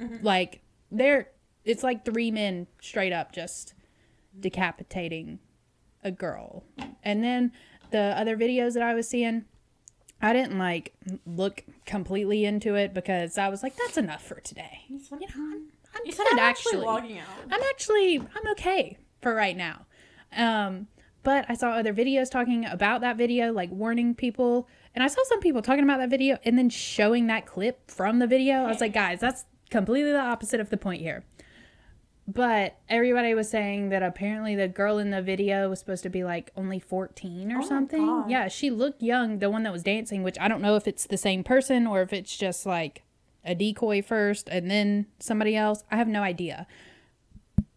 Mm-hmm. 0.00 0.24
Like 0.24 0.60
there 0.92 1.30
it's 1.64 1.82
like 1.82 2.04
three 2.04 2.30
men 2.30 2.68
straight 2.80 3.12
up 3.12 3.32
just 3.32 3.74
decapitating 4.38 5.40
a 6.04 6.12
girl. 6.12 6.62
And 7.02 7.24
then 7.24 7.50
the 7.90 8.16
other 8.16 8.36
videos 8.36 8.74
that 8.74 8.82
I 8.84 8.94
was 8.94 9.08
seeing, 9.08 9.44
I 10.22 10.32
didn't 10.32 10.56
like 10.56 10.94
look 11.26 11.64
completely 11.84 12.44
into 12.44 12.76
it 12.76 12.94
because 12.94 13.38
I 13.38 13.48
was 13.48 13.64
like, 13.64 13.74
that's 13.74 13.96
enough 13.96 14.22
for 14.22 14.38
today. 14.38 14.82
You 14.88 15.00
know, 15.00 15.59
I'm, 16.00 16.02
I'm 16.02 16.06
you 16.06 16.12
said 16.12 16.24
good 16.24 16.38
I'm 16.38 16.38
actually 16.38 16.86
actually. 16.86 17.22
I'm 17.50 17.62
actually 17.70 18.16
I'm 18.18 18.52
okay 18.52 18.96
for 19.20 19.34
right 19.34 19.56
now. 19.56 19.86
Um, 20.36 20.86
but 21.22 21.44
I 21.48 21.54
saw 21.54 21.70
other 21.70 21.92
videos 21.92 22.30
talking 22.30 22.64
about 22.64 23.02
that 23.02 23.16
video, 23.16 23.52
like 23.52 23.70
warning 23.70 24.14
people, 24.14 24.68
and 24.94 25.04
I 25.04 25.06
saw 25.06 25.22
some 25.24 25.40
people 25.40 25.60
talking 25.60 25.84
about 25.84 25.98
that 25.98 26.08
video 26.10 26.38
and 26.44 26.56
then 26.56 26.70
showing 26.70 27.26
that 27.26 27.46
clip 27.46 27.90
from 27.90 28.18
the 28.18 28.26
video. 28.26 28.64
I 28.64 28.68
was 28.68 28.80
like, 28.80 28.94
guys, 28.94 29.20
that's 29.20 29.44
completely 29.70 30.12
the 30.12 30.20
opposite 30.20 30.60
of 30.60 30.70
the 30.70 30.76
point 30.76 31.02
here. 31.02 31.24
But 32.26 32.78
everybody 32.88 33.34
was 33.34 33.50
saying 33.50 33.88
that 33.88 34.02
apparently 34.02 34.54
the 34.54 34.68
girl 34.68 34.98
in 34.98 35.10
the 35.10 35.20
video 35.20 35.68
was 35.68 35.80
supposed 35.80 36.04
to 36.04 36.10
be 36.10 36.22
like 36.22 36.52
only 36.56 36.78
14 36.78 37.52
or 37.52 37.58
Oh 37.58 37.66
something. 37.66 38.24
Yeah, 38.28 38.48
she 38.48 38.70
looked 38.70 39.02
young, 39.02 39.40
the 39.40 39.50
one 39.50 39.64
that 39.64 39.72
was 39.72 39.82
dancing, 39.82 40.22
which 40.22 40.38
I 40.38 40.46
don't 40.46 40.62
know 40.62 40.76
if 40.76 40.86
it's 40.86 41.06
the 41.06 41.16
same 41.16 41.42
person 41.42 41.86
or 41.86 42.02
if 42.02 42.12
it's 42.12 42.36
just 42.36 42.66
like 42.66 43.02
a 43.44 43.54
decoy 43.54 44.02
first 44.02 44.48
and 44.48 44.70
then 44.70 45.06
somebody 45.18 45.56
else. 45.56 45.84
I 45.90 45.96
have 45.96 46.08
no 46.08 46.22
idea. 46.22 46.66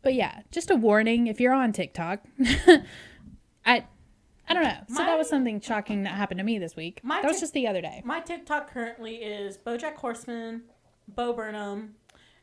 But 0.01 0.13
yeah, 0.13 0.41
just 0.51 0.69
a 0.69 0.75
warning 0.75 1.27
if 1.27 1.39
you're 1.39 1.53
on 1.53 1.71
TikTok. 1.71 2.21
I 3.65 3.85
I 4.47 4.53
don't 4.53 4.63
know. 4.63 4.77
So 4.89 4.97
that 4.97 5.17
was 5.17 5.29
something 5.29 5.61
shocking 5.61 6.03
that 6.03 6.13
happened 6.15 6.39
to 6.39 6.43
me 6.43 6.59
this 6.59 6.75
week. 6.75 6.99
My 7.03 7.21
That 7.21 7.27
was 7.27 7.37
Tik- 7.37 7.43
just 7.43 7.53
the 7.53 7.67
other 7.67 7.81
day. 7.81 8.01
My 8.03 8.19
TikTok 8.19 8.69
currently 8.71 9.15
is 9.15 9.57
BoJack 9.57 9.95
Horseman, 9.95 10.63
Bo 11.07 11.31
Burnham, 11.31 11.95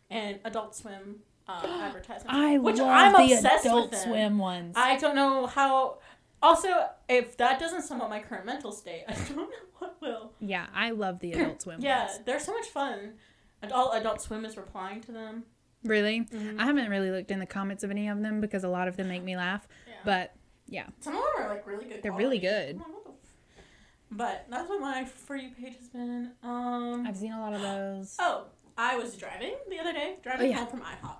and 0.08 0.38
Adult 0.44 0.74
Swim 0.74 1.16
uh, 1.46 1.60
advertisements. 1.82 2.26
I 2.28 2.56
which 2.56 2.78
love 2.78 2.88
I'm 2.88 3.26
the 3.28 3.34
obsessed 3.34 3.66
Adult 3.66 3.90
with 3.90 4.00
them. 4.00 4.08
Swim 4.10 4.38
ones. 4.38 4.74
I 4.78 4.96
don't 4.96 5.14
know 5.14 5.46
how. 5.46 5.98
Also, 6.42 6.68
if 7.08 7.36
that 7.36 7.58
doesn't 7.60 7.82
sum 7.82 8.00
up 8.00 8.08
my 8.08 8.20
current 8.20 8.46
mental 8.46 8.72
state, 8.72 9.04
I 9.08 9.12
don't 9.12 9.36
know 9.36 9.48
what 9.78 9.96
will. 10.00 10.32
yeah, 10.40 10.66
I 10.74 10.90
love 10.90 11.20
the 11.20 11.32
Adult 11.32 11.62
Swim 11.62 11.80
Yeah, 11.80 12.06
ones. 12.06 12.20
they're 12.24 12.40
so 12.40 12.52
much 12.54 12.66
fun. 12.66 13.14
And 13.62 13.72
all 13.72 13.92
Adult 13.92 14.22
Swim 14.22 14.44
is 14.46 14.56
replying 14.56 15.02
to 15.02 15.12
them. 15.12 15.44
Really? 15.84 16.20
Mhm. 16.20 16.58
I 16.58 16.64
haven't 16.64 16.88
really 16.88 17.10
looked 17.10 17.30
in 17.30 17.38
the 17.40 17.46
comments 17.46 17.84
of 17.84 17.90
any 17.90 18.08
of 18.08 18.20
them 18.22 18.40
because 18.40 18.64
a 18.64 18.68
lot 18.68 18.88
of 18.88 18.96
them 18.96 19.08
make 19.08 19.22
me 19.22 19.36
laugh. 19.36 19.66
Yeah. 19.86 19.94
But 20.04 20.34
yeah. 20.66 20.86
Some 21.00 21.14
of 21.16 21.22
them 21.22 21.44
are 21.46 21.48
like 21.50 21.66
really 21.66 21.84
good. 21.86 22.02
They're 22.02 22.12
really 22.12 22.38
good. 22.38 22.76
I'm 22.76 22.78
like, 22.78 22.88
what 22.88 23.04
the 23.04 23.10
f- 23.10 23.64
But 24.10 24.46
that's 24.50 24.68
what 24.68 24.80
my 24.80 25.04
for 25.04 25.36
you 25.36 25.50
page 25.50 25.76
has 25.78 25.88
been. 25.88 26.32
Um. 26.42 27.06
I've 27.06 27.16
seen 27.18 27.32
a 27.32 27.40
lot 27.40 27.52
of 27.52 27.60
those. 27.62 28.16
Oh, 28.18 28.44
I 28.78 28.96
was 28.96 29.14
driving 29.16 29.54
the 29.68 29.78
other 29.78 29.92
day, 29.92 30.16
driving 30.22 30.46
Oh, 30.46 30.50
yeah. 30.50 30.56
home 30.58 30.68
from 30.68 30.80
IHOP. 30.80 31.16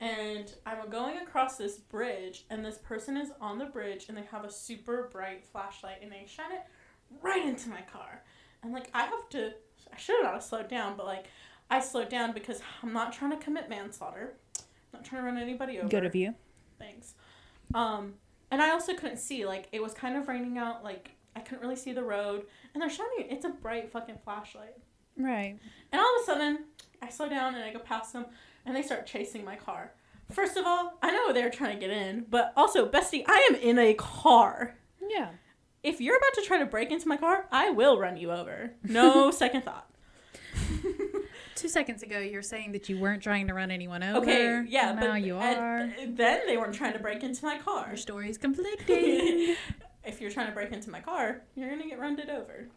And 0.00 0.50
I'm 0.64 0.88
going 0.88 1.18
across 1.18 1.58
this 1.58 1.76
bridge, 1.76 2.46
and 2.48 2.64
this 2.64 2.78
person 2.78 3.18
is 3.18 3.32
on 3.40 3.58
the 3.58 3.66
bridge, 3.66 4.06
and 4.08 4.16
they 4.16 4.24
have 4.30 4.44
a 4.44 4.50
super 4.50 5.10
bright 5.12 5.44
flashlight, 5.44 5.98
and 6.02 6.10
they 6.10 6.24
shine 6.26 6.52
it 6.52 6.62
right 7.22 7.44
into 7.44 7.68
my 7.68 7.82
car. 7.82 8.22
And, 8.62 8.72
like, 8.72 8.90
I 8.94 9.02
have 9.02 9.28
to, 9.30 9.52
I 9.92 9.98
should 9.98 10.22
not 10.22 10.32
have 10.32 10.42
slowed 10.42 10.68
down, 10.68 10.96
but, 10.96 11.04
like, 11.04 11.26
I 11.70 11.80
slowed 11.80 12.08
down 12.08 12.32
because 12.32 12.60
I'm 12.82 12.92
not 12.92 13.12
trying 13.12 13.32
to 13.32 13.36
commit 13.36 13.68
manslaughter. 13.68 14.36
I'm 14.58 14.64
not 14.94 15.04
trying 15.04 15.22
to 15.22 15.26
run 15.26 15.38
anybody 15.38 15.78
over. 15.78 15.88
Good 15.88 16.06
of 16.06 16.14
you. 16.14 16.34
Thanks. 16.78 17.14
Um, 17.74 18.14
and 18.50 18.60
I 18.60 18.70
also 18.70 18.94
couldn't 18.94 19.18
see. 19.18 19.44
Like, 19.44 19.68
it 19.70 19.82
was 19.82 19.92
kind 19.92 20.16
of 20.16 20.26
raining 20.28 20.58
out. 20.58 20.82
Like, 20.82 21.10
I 21.36 21.40
couldn't 21.40 21.60
really 21.60 21.76
see 21.76 21.92
the 21.92 22.02
road. 22.02 22.46
And 22.72 22.82
they're 22.82 22.90
shining. 22.90 23.26
It's 23.30 23.44
a 23.44 23.50
bright 23.50 23.92
fucking 23.92 24.18
flashlight. 24.24 24.76
Right. 25.16 25.58
And 25.92 26.00
all 26.00 26.16
of 26.16 26.22
a 26.22 26.24
sudden, 26.24 26.64
I 27.02 27.08
slow 27.08 27.28
down 27.28 27.54
and 27.54 27.62
I 27.62 27.72
go 27.72 27.78
past 27.78 28.12
them, 28.12 28.26
and 28.66 28.74
they 28.76 28.82
start 28.82 29.06
chasing 29.06 29.44
my 29.44 29.56
car. 29.56 29.92
First 30.30 30.56
of 30.56 30.64
all, 30.64 30.98
I 31.02 31.10
know 31.10 31.32
they're 31.32 31.50
trying 31.50 31.74
to 31.74 31.80
get 31.80 31.90
in, 31.90 32.26
but 32.30 32.52
also, 32.56 32.88
Bestie, 32.88 33.24
I 33.26 33.48
am 33.50 33.56
in 33.56 33.78
a 33.78 33.94
car. 33.94 34.76
Yeah. 35.08 35.30
If 35.82 36.00
you're 36.00 36.16
about 36.16 36.34
to 36.34 36.42
try 36.42 36.58
to 36.58 36.66
break 36.66 36.90
into 36.90 37.08
my 37.08 37.16
car, 37.16 37.46
I 37.50 37.70
will 37.70 37.98
run 37.98 38.16
you 38.16 38.30
over. 38.30 38.72
No 38.84 39.30
second 39.32 39.64
thought. 39.64 39.86
Two 41.56 41.68
seconds 41.68 42.02
ago, 42.02 42.18
you're 42.18 42.40
saying 42.42 42.72
that 42.72 42.88
you 42.88 42.98
weren't 42.98 43.22
trying 43.22 43.46
to 43.48 43.54
run 43.54 43.70
anyone 43.70 44.02
over. 44.02 44.18
Okay, 44.22 44.64
yeah, 44.68 44.92
Now 44.92 45.00
but 45.12 45.22
you 45.22 45.36
are. 45.36 45.90
then 46.08 46.46
they 46.46 46.56
weren't 46.56 46.74
trying 46.74 46.94
to 46.94 46.98
break 46.98 47.22
into 47.22 47.44
my 47.44 47.58
car. 47.58 47.88
Your 47.88 47.96
story's 47.98 48.38
conflicting. 48.38 49.56
if 50.04 50.20
you're 50.22 50.30
trying 50.30 50.46
to 50.46 50.52
break 50.54 50.72
into 50.72 50.90
my 50.90 51.00
car, 51.00 51.42
you're 51.54 51.68
gonna 51.68 51.86
get 51.86 51.98
run 51.98 52.18
it 52.18 52.30
over. 52.30 52.68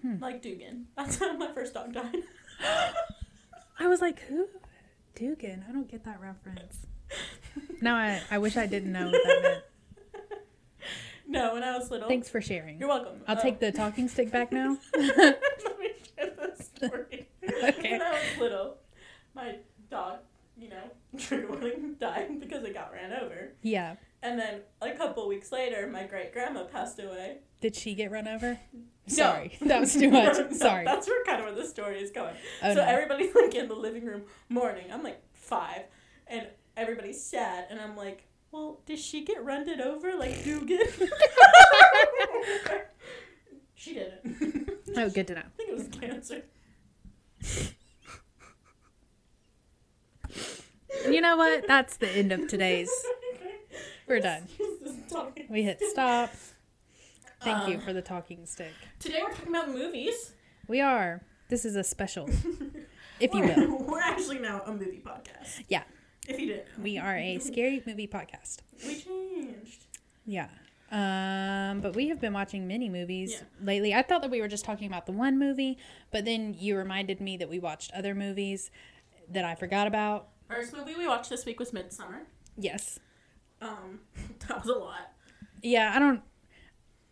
Hmm. 0.00 0.16
Like 0.22 0.40
Dugan. 0.40 0.86
That's 0.96 1.18
how 1.18 1.36
my 1.36 1.48
first 1.52 1.74
dog 1.74 1.92
died. 1.92 2.22
I 3.80 3.88
was 3.88 4.00
like, 4.00 4.20
who? 4.20 4.46
Dugan. 5.16 5.64
I 5.68 5.72
don't 5.72 5.90
get 5.90 6.04
that 6.04 6.20
reference. 6.20 6.86
No, 7.82 7.94
I, 7.94 8.20
I 8.30 8.38
wish 8.38 8.56
I 8.58 8.66
didn't 8.66 8.92
know 8.92 9.06
what 9.06 9.12
that 9.24 9.42
meant. 9.42 9.62
no, 11.26 11.54
when 11.54 11.64
I 11.64 11.76
was 11.76 11.90
little. 11.90 12.08
Thanks 12.08 12.28
for 12.28 12.40
sharing. 12.42 12.78
You're 12.78 12.88
welcome. 12.90 13.22
I'll 13.26 13.38
Uh, 13.38 13.40
take 13.40 13.58
the 13.58 13.72
talking 13.72 14.06
stick 14.06 14.30
back 14.30 14.52
now. 14.52 14.76
Let 14.96 15.78
me 15.80 15.88
share 16.16 16.30
the 16.36 16.62
story. 16.62 17.28
Okay. 17.42 17.92
When 17.92 18.02
I 18.02 18.10
was 18.12 18.38
little, 18.38 18.76
my 19.34 19.56
dog, 19.90 20.18
you 20.58 20.68
know, 20.68 20.90
trigger 21.18 21.48
warning, 21.48 21.94
died 21.98 22.38
because 22.38 22.62
it 22.64 22.74
got 22.74 22.92
ran 22.92 23.12
over. 23.14 23.52
Yeah. 23.62 23.96
And 24.22 24.38
then 24.38 24.60
a 24.82 24.90
couple 24.92 25.26
weeks 25.26 25.50
later, 25.50 25.86
my 25.86 26.04
great 26.04 26.32
grandma 26.34 26.64
passed 26.64 26.98
away. 27.00 27.38
Did 27.62 27.74
she 27.74 27.94
get 27.94 28.10
run 28.12 28.28
over? 28.28 28.60
No. 29.10 29.16
Sorry. 29.16 29.56
That 29.60 29.80
was 29.80 29.94
too 29.94 30.10
much. 30.10 30.36
No, 30.38 30.50
Sorry. 30.52 30.84
That's 30.84 31.06
where 31.08 31.24
kind 31.24 31.40
of 31.40 31.46
where 31.46 31.54
the 31.54 31.66
story 31.68 32.00
is 32.00 32.10
going. 32.10 32.34
Oh, 32.62 32.74
so 32.74 32.80
no. 32.80 32.84
everybody's 32.86 33.34
like 33.40 33.54
in 33.54 33.68
the 33.68 33.74
living 33.74 34.04
room 34.04 34.22
mourning. 34.48 34.92
I'm 34.92 35.02
like 35.02 35.22
five, 35.32 35.82
and 36.26 36.46
everybody's 36.76 37.22
sad, 37.22 37.66
and 37.70 37.80
I'm 37.80 37.96
like, 37.96 38.26
well, 38.52 38.80
did 38.86 38.98
she 38.98 39.24
get 39.24 39.44
run 39.44 39.68
over 39.80 40.14
like 40.16 40.42
Dugan? 40.44 40.80
she 43.74 43.94
didn't. 43.94 44.70
Oh, 44.96 45.08
good 45.08 45.26
to 45.28 45.34
know. 45.34 45.42
I 45.42 45.56
think 45.56 45.70
it 45.70 45.74
was 45.74 45.88
cancer. 45.88 46.42
You 51.08 51.20
know 51.20 51.36
what? 51.36 51.66
That's 51.66 51.96
the 51.96 52.08
end 52.10 52.32
of 52.32 52.48
today's. 52.48 52.90
We're 54.06 54.20
done. 54.20 54.48
This 54.58 54.92
is 54.94 55.10
talking 55.10 55.46
We 55.48 55.62
hit 55.62 55.80
stop. 55.80 56.30
Thank 57.42 57.68
you 57.68 57.76
Um, 57.76 57.80
for 57.80 57.92
the 57.92 58.02
talking 58.02 58.44
stick. 58.46 58.72
Today 58.98 59.20
we're 59.22 59.30
talking 59.32 59.48
about 59.54 59.68
movies. 59.70 60.32
We 60.68 60.80
are. 60.80 61.22
This 61.48 61.64
is 61.64 61.74
a 61.74 61.82
special, 61.82 62.28
if 63.20 63.34
you 63.34 63.40
will. 63.42 63.78
We're 63.88 63.98
actually 64.00 64.38
now 64.38 64.62
a 64.66 64.70
movie 64.72 65.02
podcast. 65.04 65.64
Yeah. 65.68 65.82
If 66.28 66.38
you 66.38 66.46
didn't 66.46 66.66
know. 66.78 66.84
We 66.84 66.96
are 66.96 67.16
a 67.16 67.38
scary 67.40 67.82
movie 67.86 68.06
podcast. 68.06 68.58
We 68.86 69.00
changed. 69.00 69.86
Yeah. 70.24 70.46
Um, 70.92 71.80
but 71.80 71.96
we 71.96 72.08
have 72.08 72.20
been 72.20 72.32
watching 72.32 72.68
many 72.68 72.88
movies 72.88 73.32
Yeah. 73.32 73.46
lately. 73.66 73.92
I 73.94 74.02
thought 74.02 74.22
that 74.22 74.30
we 74.30 74.40
were 74.40 74.46
just 74.48 74.64
talking 74.64 74.86
about 74.86 75.06
the 75.06 75.12
one 75.12 75.38
movie, 75.40 75.76
but 76.12 76.24
then 76.24 76.54
you 76.56 76.76
reminded 76.76 77.20
me 77.20 77.36
that 77.38 77.48
we 77.48 77.58
watched 77.58 77.90
other 77.94 78.14
movies 78.14 78.70
that 79.28 79.44
I 79.44 79.56
forgot 79.56 79.88
about. 79.88 80.28
First 80.48 80.72
movie 80.72 80.94
we 80.96 81.06
watched 81.08 81.30
this 81.30 81.44
week 81.46 81.58
was 81.58 81.72
Midsommar. 81.72 82.26
Yes. 82.56 83.00
Um, 83.60 84.00
that 84.46 84.58
was 84.60 84.68
a 84.68 84.78
lot. 84.78 85.12
Yeah, 85.62 85.92
I 85.94 85.98
don't. 85.98 86.22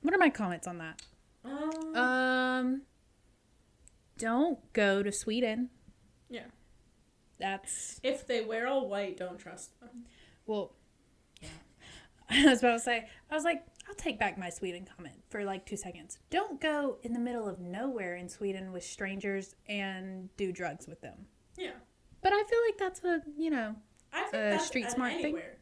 What 0.03 0.15
are 0.15 0.19
my 0.19 0.31
comments 0.31 0.67
on 0.67 0.79
that? 0.79 1.03
Um, 1.45 1.97
Um, 1.97 2.83
don't 4.19 4.73
go 4.73 5.03
to 5.03 5.13
Sweden. 5.13 5.71
yeah. 6.29 6.47
That's 7.39 8.01
If 8.03 8.27
they 8.27 8.43
wear 8.45 8.67
all 8.67 8.89
white, 8.89 9.17
don't 9.17 9.39
trust 9.39 9.79
them. 9.81 10.07
well. 10.47 10.75
Yeah, 11.41 11.49
I 12.31 12.45
was 12.47 12.59
about 12.59 12.73
to 12.73 12.81
say. 12.81 13.09
I 13.31 13.35
was 13.35 13.45
like, 13.45 13.65
I'll 13.89 13.95
take 13.95 14.19
back 14.19 14.37
my 14.37 14.51
Sweden 14.51 14.85
comment 14.97 15.23
for 15.31 15.45
like 15.45 15.65
two 15.65 15.77
seconds. 15.77 16.19
Don't 16.31 16.61
go 16.61 16.99
in 17.05 17.13
the 17.13 17.21
middle 17.21 17.49
of 17.49 17.61
nowhere 17.61 18.17
in 18.17 18.29
Sweden 18.29 18.73
with 18.73 18.83
strangers 18.83 19.55
and 19.69 20.35
do 20.37 20.51
drugs 20.51 20.89
with 20.89 21.01
them. 21.01 21.27
Yeah. 21.57 21.75
But 22.23 22.33
I 22.33 22.43
feel 22.43 22.59
like 22.67 22.77
that's 22.79 23.05
a 23.05 23.23
you 23.37 23.51
know 23.51 23.77
I 24.13 24.23
think 24.25 24.35
Uh, 24.35 24.51
that's 24.51 24.67
street 24.67 24.91
smart 24.91 25.13
thing? 25.13 25.25
anywhere. 25.27 25.53
Yeah. 25.53 25.58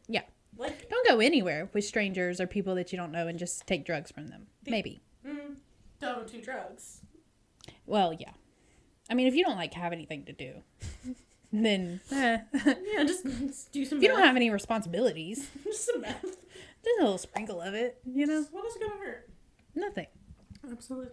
Like, 0.59 0.89
don't 0.89 1.07
go 1.07 1.21
anywhere 1.21 1.69
with 1.73 1.85
strangers 1.85 2.41
or 2.41 2.47
people 2.47 2.75
that 2.77 2.93
you 2.93 2.99
don't 2.99 3.13
know 3.13 3.27
and 3.29 3.39
just 3.39 3.67
take 3.67 3.85
drugs 3.85 4.11
from 4.11 4.29
them. 4.29 4.47
The- 4.65 4.71
Maybe. 4.71 5.03
mm, 5.27 5.57
don't 6.01 6.31
do 6.31 6.41
drugs. 6.41 7.01
Well, 7.85 8.13
yeah. 8.13 8.33
I 9.11 9.15
mean, 9.15 9.27
if 9.27 9.35
you 9.35 9.45
don't 9.45 9.57
like 9.57 9.75
have 9.75 9.93
anything 9.93 10.25
to 10.25 10.33
do, 10.33 10.63
then 11.53 12.01
eh. 12.13 12.39
Yeah, 12.55 13.05
just, 13.05 13.25
just 13.25 13.73
do 13.73 13.85
some 13.85 13.99
if 13.99 14.03
you 14.03 14.09
don't 14.09 14.23
have 14.23 14.37
any 14.37 14.51
responsibilities, 14.51 15.49
just 15.65 15.87
some 15.87 16.01
math. 16.01 16.23
just 16.23 16.39
a 16.39 17.03
little 17.03 17.19
sprinkle 17.19 17.61
of 17.61 17.75
it, 17.75 17.99
you 18.05 18.27
know, 18.27 18.45
What 18.51 18.67
is 18.67 18.77
it 18.77 18.81
gonna 18.83 19.01
hurt? 19.01 19.29
nothing. 19.75 20.07
Absolutely. 20.71 21.11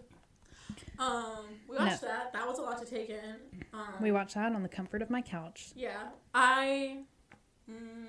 Um, 0.98 1.46
we 1.70 1.76
watched 1.78 2.02
that. 2.02 2.32
That 2.34 2.48
was 2.48 2.58
a 2.60 2.62
lot 2.62 2.80
to 2.84 2.86
take 2.86 3.10
in. 3.10 3.36
Um, 3.74 3.94
We 4.02 4.12
watched 4.12 4.36
that 4.36 4.54
on 4.54 4.64
the 4.64 4.70
comfort 4.70 5.02
of 5.02 5.10
my 5.10 5.22
couch. 5.22 5.72
Yeah, 5.76 6.08
I. 6.34 7.00
Mm, 7.70 8.06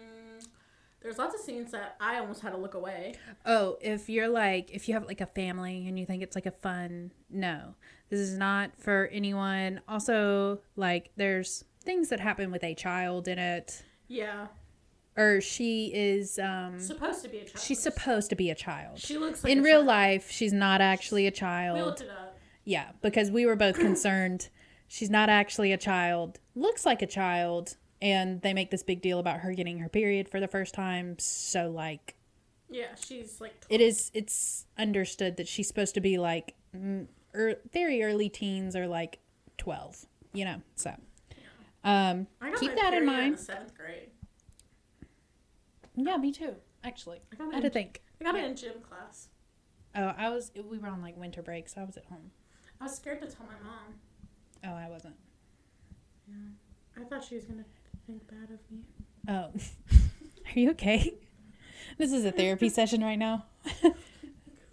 there's 1.05 1.19
lots 1.19 1.35
of 1.35 1.41
scenes 1.43 1.71
that 1.71 1.95
I 2.01 2.19
almost 2.19 2.41
had 2.41 2.51
to 2.51 2.57
look 2.57 2.75
away. 2.75 3.15
Oh, 3.47 3.77
if 3.81 4.09
you're 4.09 4.29
like, 4.29 4.71
if 4.73 4.89
you 4.89 4.95
have 4.95 5.05
like 5.07 5.21
a 5.21 5.27
family 5.27 5.87
and 5.87 5.97
you 5.99 6.07
think 6.07 6.23
it's 6.23 6.35
like 6.35 6.47
a 6.47 6.51
fun, 6.51 7.13
no, 7.31 7.75
this 8.09 8.19
is 8.19 8.37
not 8.37 8.71
for 8.79 9.09
anyone. 9.13 9.83
Also, 9.87 10.61
like, 10.77 11.11
there's 11.17 11.65
things 11.85 12.09
that 12.09 12.19
happen 12.21 12.51
with 12.51 12.65
a 12.65 12.75
child 12.75 13.29
in 13.29 13.39
it, 13.39 13.85
Yeah, 14.09 14.47
or 15.17 15.41
she 15.43 15.93
is, 15.95 16.39
um, 16.39 16.81
supposed 16.81 17.23
to 17.23 17.29
be 17.29 17.39
a 17.39 17.45
child. 17.45 17.61
she's 17.63 17.83
supposed 17.83 18.31
to 18.31 18.37
be 18.37 18.49
a 18.51 18.55
child. 18.55 18.99
She 18.99 19.19
looks 19.19 19.45
like 19.45 19.53
in 19.53 19.63
real 19.63 19.77
child. 19.81 19.87
life, 19.87 20.31
she's 20.31 20.53
not 20.55 20.81
actually 20.81 21.27
a 21.27 21.31
We 21.31 21.33
child. 21.37 21.79
looked 21.81 22.01
it 22.01 22.09
up. 22.09 22.39
Yeah, 22.65 22.93
because 23.03 23.31
we 23.31 23.45
were 23.45 23.57
both 23.57 23.79
concerned. 23.79 24.49
She's 24.89 25.11
not 25.11 25.29
actually 25.29 25.71
a 25.73 25.77
child, 25.77 26.41
looks 26.55 26.87
like 26.87 27.03
a 27.03 27.07
child, 27.07 27.77
and 28.05 28.43
they 28.43 28.53
make 28.53 28.71
this 28.71 28.83
big 28.83 29.01
deal 29.01 29.19
about 29.19 29.41
her 29.41 29.53
getting 29.55 29.79
her 29.79 29.89
period 29.89 30.29
for 30.29 30.39
the 30.39 30.47
first 30.47 30.75
time. 30.75 31.19
So, 31.19 31.71
like, 31.71 32.15
Yeah, 32.69 32.95
she's 32.97 33.41
like. 33.41 33.65
it 33.71 33.81
is, 33.81 34.11
it's 34.13 34.67
understood 34.77 35.39
that 35.39 35.49
she's 35.49 35.67
supposed 35.67 35.95
to 35.95 36.03
be 36.03 36.19
like 36.19 36.55
mm, 36.77 37.07
er, 37.35 37.57
very 37.73 38.03
early 38.03 38.29
teens 38.29 38.77
or 38.77 38.87
like 38.87 39.21
12, 39.57 40.05
you 40.35 40.45
know? 40.45 40.61
So, 40.77 40.91
um, 41.83 42.27
I 42.43 42.51
got 42.51 42.61
keep 42.61 42.77
that 42.77 42.93
in 42.93 43.07
mind. 43.07 43.39
the 43.39 43.43
seventh 43.43 43.75
grade. 43.75 44.11
yeah, 45.97 46.19
me 46.19 46.31
too, 46.31 46.57
actually. 46.85 47.21
I 47.33 47.37
got 47.37 47.53
I 47.53 47.55
had 47.55 47.65
to 47.65 47.71
think. 47.71 48.03
I 48.21 48.25
got 48.25 48.35
it 48.37 48.45
in 48.45 48.55
gym 48.55 48.83
class. 48.87 49.29
Oh, 49.97 50.13
I 50.19 50.29
was, 50.29 50.53
we 50.55 50.77
were 50.77 50.89
on 50.89 51.01
like 51.01 51.17
winter 51.17 51.41
break, 51.41 51.71
so 51.71 51.81
I 51.81 51.85
was 51.85 51.97
at 51.97 52.05
home. 52.05 52.33
I 52.83 52.85
was 52.85 52.97
scared 52.97 53.23
to 53.23 53.27
tell 53.29 53.47
my 53.47 53.67
mom. 53.67 53.95
Oh, 54.63 54.77
I 54.77 54.91
wasn't. 54.91 55.17
Yeah 56.29 56.35
i 57.01 57.05
thought 57.05 57.25
she 57.25 57.35
was 57.35 57.45
gonna 57.45 57.65
think 58.07 58.27
bad 58.29 58.51
of 58.51 58.61
me. 58.71 58.85
Oh, 59.29 59.51
are 60.57 60.59
you 60.59 60.71
okay? 60.71 61.15
This 61.97 62.13
is 62.13 62.25
a 62.25 62.33
therapy 62.33 62.69
session 62.71 63.05
right 63.05 63.19
now. 63.19 63.45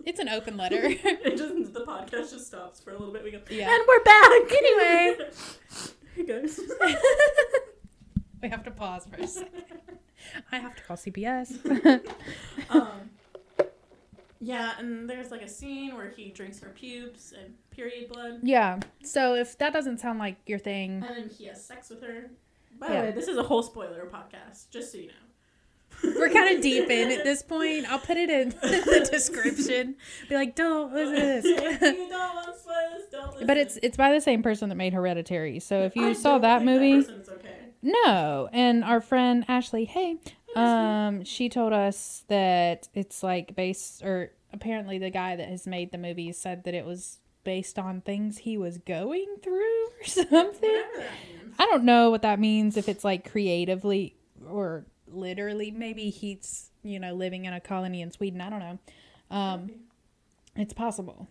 it's 0.03 0.19
an 0.19 0.27
open 0.27 0.57
letter. 0.57 0.79
it 0.83 1.37
just 1.37 1.71
the 1.73 1.81
podcast 1.81 2.31
just 2.31 2.47
stops 2.47 2.81
for 2.81 2.89
a 2.91 2.97
little 2.97 3.13
bit. 3.13 3.23
We 3.23 3.29
go. 3.31 3.39
Yeah. 3.47 3.69
And 3.71 3.83
we're 3.87 4.03
back 4.03 4.51
Anyway. 4.51 5.29
hey 6.15 6.23
guys. 6.25 6.59
we 8.41 8.49
have 8.49 8.63
to 8.63 8.71
pause 8.71 9.05
for 9.13 9.21
a 9.21 9.27
second. 9.27 9.63
I 10.51 10.57
have 10.57 10.73
to 10.77 10.83
call 10.83 10.97
CPS. 10.97 12.03
um. 12.71 13.09
Yeah, 14.39 14.71
and 14.79 15.07
there's 15.07 15.29
like 15.29 15.43
a 15.43 15.49
scene 15.49 15.93
where 15.95 16.09
he 16.09 16.31
drinks 16.31 16.59
her 16.61 16.69
pubes 16.69 17.33
and 17.39 17.53
period 17.69 18.09
blood, 18.11 18.39
yeah. 18.41 18.79
So 19.03 19.35
if 19.35 19.55
that 19.59 19.73
doesn't 19.73 19.99
sound 19.99 20.17
like 20.17 20.37
your 20.47 20.57
thing, 20.57 21.03
and 21.07 21.17
then 21.25 21.29
he 21.29 21.45
has 21.45 21.63
sex 21.63 21.91
with 21.91 22.01
her. 22.01 22.31
By 22.81 22.87
Yeah. 22.87 23.01
the 23.01 23.07
way, 23.07 23.11
this 23.13 23.27
is 23.29 23.37
a 23.37 23.43
whole 23.43 23.63
spoiler 23.63 24.05
podcast, 24.11 24.69
just 24.71 24.91
so 24.91 24.97
you 24.97 25.07
know. 25.07 26.13
we're 26.19 26.29
kind 26.29 26.55
of 26.57 26.61
deep 26.69 26.89
in 26.89 27.11
at 27.11 27.23
this 27.23 27.41
point. 27.43 27.85
I'll 27.89 27.99
put 27.99 28.17
it 28.17 28.29
in 28.29 28.49
the 28.61 29.07
description. 29.11 29.95
Be 30.27 30.35
like, 30.35 30.55
don't 30.55 30.91
listen 30.93 31.15
to 31.15 31.21
if 31.71 31.79
this. 31.79 31.97
you 31.97 32.09
don't 32.09 32.35
want 32.35 32.57
spoilers, 32.59 33.03
don't 33.11 33.31
listen. 33.33 33.47
But 33.47 33.57
it's 33.57 33.77
it's 33.83 33.95
by 33.97 34.11
the 34.11 34.19
same 34.19 34.41
person 34.43 34.67
that 34.69 34.75
made 34.75 34.93
Hereditary. 34.93 35.59
So 35.59 35.83
if 35.83 35.95
you 35.95 36.07
I 36.09 36.13
saw 36.13 36.31
don't 36.33 36.41
that 36.41 36.57
think 36.59 36.71
movie, 36.71 36.95
person's 37.03 37.29
okay. 37.29 37.55
No, 37.83 38.49
and 38.51 38.83
our 38.83 38.99
friend 39.01 39.45
Ashley, 39.47 39.85
hey, 39.85 40.17
um, 40.55 41.23
she 41.23 41.49
told 41.49 41.73
us 41.73 42.23
that 42.27 42.89
it's 42.93 43.23
like 43.23 43.55
based, 43.55 44.03
or 44.03 44.31
apparently 44.53 44.97
the 44.99 45.09
guy 45.09 45.35
that 45.35 45.47
has 45.49 45.65
made 45.65 45.91
the 45.91 45.97
movie 45.97 46.31
said 46.31 46.63
that 46.65 46.73
it 46.73 46.85
was 46.85 47.19
based 47.43 47.79
on 47.79 48.01
things 48.01 48.39
he 48.39 48.55
was 48.57 48.77
going 48.79 49.35
through 49.41 49.85
or 49.87 50.03
something. 50.03 50.83
Whatever 51.51 51.57
that 51.57 51.59
means. 51.59 51.59
I 51.59 51.65
don't 51.65 51.83
know 51.85 52.09
what 52.09 52.21
that 52.23 52.39
means 52.39 52.77
if 52.77 52.89
it's 52.89 53.03
like 53.03 53.29
creatively 53.29 54.15
or 54.49 54.85
literally. 55.07 55.71
Maybe 55.71 56.09
he's 56.09 56.71
you 56.83 56.99
know 56.99 57.13
living 57.13 57.45
in 57.45 57.53
a 57.53 57.59
colony 57.59 58.01
in 58.01 58.11
Sweden. 58.11 58.41
I 58.41 58.49
don't 58.49 58.59
know. 58.59 58.79
Um, 59.29 59.71
it's 60.55 60.73
possible, 60.73 61.29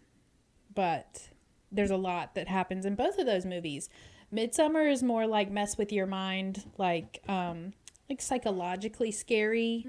but 0.74 1.28
there's 1.70 1.90
a 1.90 1.96
lot 1.96 2.34
that 2.34 2.48
happens 2.48 2.86
in 2.86 2.94
both 2.94 3.18
of 3.18 3.26
those 3.26 3.44
movies. 3.44 3.88
Midsommar 4.32 4.90
is 4.90 5.02
more 5.02 5.26
like 5.26 5.50
mess 5.50 5.76
with 5.76 5.92
your 5.92 6.06
mind, 6.06 6.64
like 6.78 7.20
um, 7.28 7.72
like 8.08 8.22
psychologically 8.22 9.10
scary, 9.10 9.86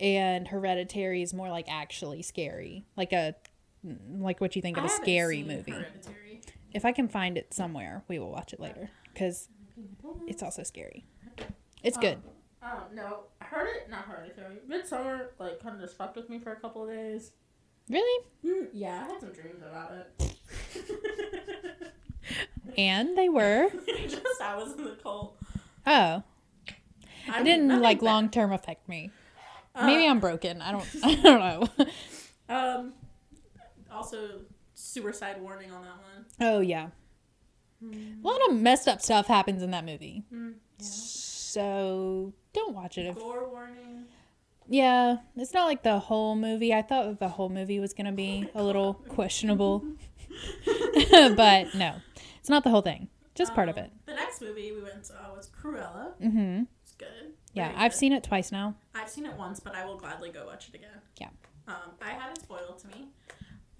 and 0.00 0.48
Hereditary 0.48 1.22
is 1.22 1.34
more 1.34 1.50
like 1.50 1.66
actually 1.68 2.22
scary, 2.22 2.84
like 2.96 3.12
a 3.12 3.34
like 4.18 4.40
what 4.40 4.56
you 4.56 4.62
think 4.62 4.76
of 4.78 4.84
a 4.84 4.88
scary 4.88 5.42
movie. 5.42 5.72
Hereditary. 5.72 6.40
If 6.72 6.84
I 6.84 6.92
can 6.92 7.06
find 7.08 7.36
it 7.36 7.52
somewhere, 7.52 8.02
we 8.08 8.18
will 8.18 8.30
watch 8.30 8.52
it 8.52 8.60
later 8.60 8.90
because 9.12 9.48
it's 10.26 10.42
also 10.42 10.62
scary. 10.62 11.04
It's 11.82 11.96
good. 11.98 12.18
Oh 12.62 12.84
no, 12.94 13.20
I 13.40 13.44
heard 13.44 13.68
it. 13.68 13.90
Not 13.90 14.04
Hereditary. 14.04 14.56
Midsommar 14.68 15.26
like 15.38 15.60
kind 15.60 15.74
of 15.74 15.80
just 15.80 15.96
fucked 15.96 16.16
with 16.16 16.30
me 16.30 16.38
for 16.38 16.52
a 16.52 16.56
couple 16.56 16.84
of 16.84 16.90
days. 16.90 17.32
Really? 17.88 18.24
Mm, 18.44 18.68
yeah, 18.72 19.04
I 19.08 19.12
had 19.12 19.20
some 19.20 19.32
dreams 19.32 19.62
about 19.62 19.92
it. 19.92 20.36
And 22.78 23.16
they 23.18 23.28
were. 23.28 23.68
Just 24.08 24.40
I 24.40 24.56
was 24.56 24.72
in 24.72 24.84
the 24.84 24.96
cult. 25.02 25.36
Oh, 25.86 26.22
I 27.28 27.40
it 27.40 27.44
didn't 27.44 27.80
like 27.80 28.02
long 28.02 28.30
term 28.30 28.52
affect 28.52 28.88
me. 28.88 29.10
Uh, 29.74 29.86
Maybe 29.86 30.06
I'm 30.06 30.20
broken. 30.20 30.62
I 30.62 30.72
don't. 30.72 30.86
I 31.04 31.14
don't 31.16 31.68
know. 31.78 31.86
Um. 32.48 32.94
Also, 33.90 34.40
suicide 34.74 35.40
warning 35.42 35.70
on 35.70 35.82
that 35.82 35.90
one. 35.90 36.26
oh 36.40 36.60
yeah. 36.60 36.88
A 37.82 38.26
lot 38.26 38.38
of 38.48 38.54
messed 38.56 38.86
up 38.88 39.00
stuff 39.02 39.26
happens 39.26 39.62
in 39.62 39.70
that 39.72 39.84
movie. 39.84 40.22
Mm, 40.32 40.54
So 40.78 42.32
don't 42.52 42.74
watch 42.74 42.98
it. 42.98 43.06
If, 43.06 43.16
Gore 43.18 43.48
warning. 43.48 44.04
yeah, 44.68 45.16
it's 45.36 45.52
not 45.52 45.64
like 45.66 45.82
the 45.82 45.98
whole 45.98 46.34
movie. 46.36 46.72
I 46.72 46.82
thought 46.82 47.06
that 47.06 47.18
the 47.20 47.28
whole 47.28 47.48
movie 47.48 47.80
was 47.80 47.92
gonna 47.92 48.12
be 48.12 48.48
a 48.54 48.62
little 48.62 48.94
questionable, 48.94 49.84
but 51.36 51.74
no, 51.74 51.94
it's 52.38 52.48
not 52.48 52.64
the 52.64 52.70
whole 52.70 52.82
thing. 52.82 53.08
Just 53.34 53.54
part 53.54 53.68
of 53.68 53.76
Um, 53.78 53.84
it. 53.84 53.90
The 54.06 54.14
next 54.14 54.40
movie 54.42 54.72
we 54.72 54.82
went 54.82 55.06
saw 55.06 55.34
was 55.34 55.48
Cruella. 55.48 56.12
Mm-hmm. 56.22 56.64
It's 56.82 56.92
good. 56.96 57.32
Yeah, 57.54 57.68
Very 57.68 57.78
I've 57.80 57.92
good. 57.92 57.98
seen 57.98 58.12
it 58.12 58.22
twice 58.22 58.52
now. 58.52 58.74
I've 58.94 59.08
seen 59.08 59.24
it 59.26 59.34
once, 59.38 59.58
but 59.58 59.74
I 59.74 59.84
will 59.86 59.96
gladly 59.96 60.30
go 60.30 60.46
watch 60.46 60.68
it 60.68 60.74
again. 60.74 61.00
Yeah. 61.18 61.28
Um, 61.66 61.92
I 62.02 62.10
had 62.10 62.30
it 62.32 62.42
spoiled 62.42 62.78
to 62.80 62.88
me. 62.88 63.08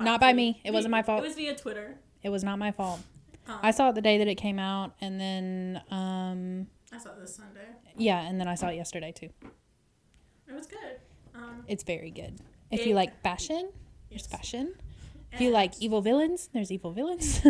Not 0.01 0.21
by 0.21 0.33
me. 0.33 0.61
It 0.65 0.73
wasn't 0.73 0.91
my 0.91 1.03
fault. 1.03 1.21
It 1.23 1.27
was 1.27 1.37
via 1.37 1.55
Twitter. 1.55 1.99
It 2.23 2.31
was 2.31 2.43
not 2.43 2.59
my 2.59 2.73
fault. 2.73 3.01
Um, 3.49 3.59
I 3.63 3.71
saw 3.73 3.89
it 3.91 3.95
the 3.95 4.01
day 4.03 4.19
that 4.19 4.29
it 4.29 4.37
came 4.37 4.59
out, 4.59 4.95
and 5.01 5.21
then 5.21 5.83
um, 5.91 6.67
I 6.93 6.99
saw 6.99 7.11
it 7.11 7.21
this 7.21 7.35
Sunday. 7.37 7.67
yeah, 7.97 8.21
and 8.23 8.39
then 8.41 8.47
I 8.49 8.55
saw 8.55 8.69
it 8.69 8.77
yesterday 8.77 9.13
too. 9.13 9.31
It 10.49 10.53
was 10.55 10.67
good. 10.67 11.01
Um, 11.35 11.65
It's 11.67 11.83
very 11.83 12.11
good. 12.11 12.39
If 12.71 12.81
It- 12.81 12.87
you 12.89 12.95
like 12.95 13.21
fashion, 13.23 13.71
there's 14.11 14.23
yes. 14.23 14.27
fashion. 14.27 14.75
If 15.33 15.41
you 15.41 15.49
like 15.51 15.73
evil 15.81 16.03
villains, 16.03 16.51
there's 16.53 16.71
evil 16.71 16.93
villains. 16.93 17.41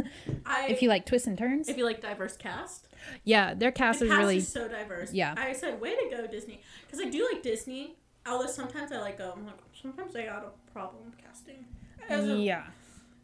I, 0.47 0.67
if 0.71 0.83
you 0.83 0.89
like 0.89 1.05
twists 1.05 1.27
and 1.27 1.37
turns, 1.37 1.69
if 1.69 1.77
you 1.77 1.85
like 1.85 2.01
diverse 2.01 2.37
cast, 2.37 2.87
yeah, 3.25 3.55
their 3.55 3.73
cast 3.73 3.99
the 3.99 4.05
is 4.05 4.11
cast 4.13 4.21
really 4.21 4.37
is 4.37 4.47
so 4.47 4.69
diverse. 4.69 5.13
yeah. 5.13 5.35
I 5.37 5.53
said, 5.53 5.81
way 5.81 5.97
to 5.97 6.09
go, 6.17 6.27
Disney, 6.29 6.61
because 6.87 7.05
I 7.05 7.11
do 7.11 7.29
like 7.33 7.43
Disney. 7.43 7.97
Although 8.25 8.47
sometimes 8.47 8.93
I 8.93 9.01
like 9.01 9.21
um, 9.21 9.47
like, 9.47 9.57
sometimes 9.75 10.13
they 10.13 10.27
got 10.27 10.45
a 10.45 10.71
problem 10.73 11.13
casting. 11.21 11.67
As 12.09 12.29
a- 12.29 12.37
yeah, 12.37 12.67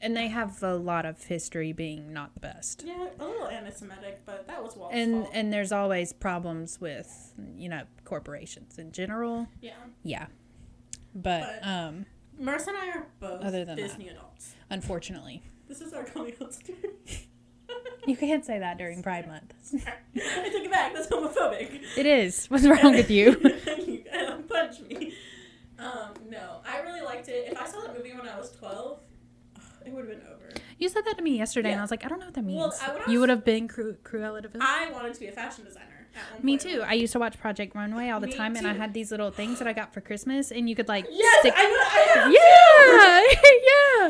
and 0.00 0.16
they 0.16 0.28
have 0.28 0.62
a 0.62 0.74
lot 0.76 1.04
of 1.06 1.24
history 1.24 1.72
being 1.72 2.12
not 2.12 2.34
the 2.34 2.40
best. 2.40 2.84
yeah, 2.86 3.08
a 3.18 3.24
little 3.24 3.48
anti-Semitic, 3.48 4.22
but 4.24 4.46
that 4.46 4.62
was 4.62 4.76
Walt's 4.76 4.94
And 4.94 5.22
fault. 5.24 5.30
and 5.34 5.52
there's 5.52 5.72
always 5.72 6.12
problems 6.12 6.80
with 6.80 7.32
you 7.56 7.68
know 7.68 7.82
corporations 8.04 8.78
in 8.78 8.92
general. 8.92 9.48
yeah, 9.60 9.72
Yeah, 10.02 10.26
but, 11.14 11.60
But- 11.62 11.66
um, 11.68 12.06
Marissa 12.40 12.68
and 12.68 12.76
I 12.76 12.88
are 12.90 13.06
both 13.18 13.42
Other 13.42 13.64
than 13.64 13.76
Disney 13.76 14.08
adults. 14.08 14.54
unfortunately, 14.70 15.42
This 15.66 15.80
is 15.80 15.92
our 15.92 16.04
coming 16.04 16.34
out 16.40 16.54
story. 16.54 16.78
you 18.06 18.16
can't 18.16 18.44
say 18.44 18.60
that 18.60 18.78
during 18.78 19.02
Pride 19.02 19.26
Month. 19.32 19.54
I 19.74 19.78
take 20.14 20.64
it 20.64 20.70
back. 20.70 20.94
That's 20.94 21.08
homophobic. 21.08 21.80
It 21.96 22.06
is. 22.06 22.46
What's 22.46 22.64
wrong 22.66 22.92
with 22.94 23.10
you? 23.10 23.32
you 23.86 24.04
punch 24.48 24.80
me. 24.88 25.12
Um, 25.80 26.14
no, 26.28 26.60
I 26.66 26.80
really 26.80 27.02
liked 27.02 27.28
it. 27.28 27.52
If 27.52 27.60
I 27.60 27.66
saw 27.66 27.80
that 27.82 27.96
movie 27.96 28.12
when 28.12 28.28
I 28.28 28.38
was 28.38 28.50
twelve, 28.52 29.00
it 29.88 29.94
would 29.94 30.08
have 30.08 30.18
been 30.18 30.26
over. 30.28 30.50
You 30.78 30.88
said 30.88 31.04
that 31.06 31.16
to 31.18 31.22
me 31.22 31.36
yesterday, 31.36 31.70
and 31.72 31.80
I 31.80 31.82
was 31.82 31.90
like, 31.90 32.04
I 32.04 32.08
don't 32.08 32.20
know 32.20 32.26
what 32.26 32.34
that 32.34 32.44
means. 32.44 32.58
Well, 32.58 32.74
I 33.06 33.10
you 33.10 33.20
would 33.20 33.28
have 33.28 33.44
been 33.44 33.68
Cru- 33.68 33.96
Cruella 34.04 34.42
de 34.42 34.48
Vil. 34.48 34.60
I 34.62 34.90
wanted 34.92 35.14
to 35.14 35.20
be 35.20 35.26
a 35.26 35.32
fashion 35.32 35.64
designer. 35.64 35.84
Me 36.42 36.56
too. 36.56 36.82
I 36.84 36.94
used 36.94 37.12
to 37.12 37.18
watch 37.18 37.38
Project 37.38 37.74
Runway 37.74 38.10
all 38.10 38.20
the 38.20 38.28
Me 38.28 38.32
time, 38.32 38.56
and 38.56 38.66
I 38.66 38.74
had 38.74 38.94
these 38.94 39.10
little 39.10 39.30
things 39.30 39.58
that 39.58 39.68
I 39.68 39.72
got 39.72 39.92
for 39.92 40.00
Christmas, 40.00 40.50
and 40.50 40.68
you 40.68 40.74
could 40.74 40.88
like 40.88 41.06
Yes, 41.10 41.40
stick. 41.40 41.54
I, 41.56 42.24
I 42.26 42.30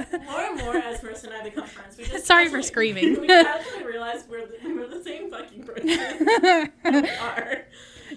yeah, 0.08 0.18
yeah. 0.20 0.30
More 0.30 0.40
and 0.40 0.58
more 0.58 0.76
as 0.76 1.24
and 1.24 1.34
I 1.34 1.42
become 1.42 1.66
friends. 1.66 1.98
We 1.98 2.04
just 2.04 2.26
Sorry 2.26 2.48
for 2.48 2.62
screaming. 2.62 3.20
We 3.20 3.28
actually 3.30 3.84
realized 3.84 4.28
we're 4.28 4.46
the, 4.46 4.56
we're 4.64 4.88
the 4.88 5.02
same 5.02 5.30
fucking 5.30 5.64
person. 5.64 5.86
we 6.84 7.08
are. 7.18 7.64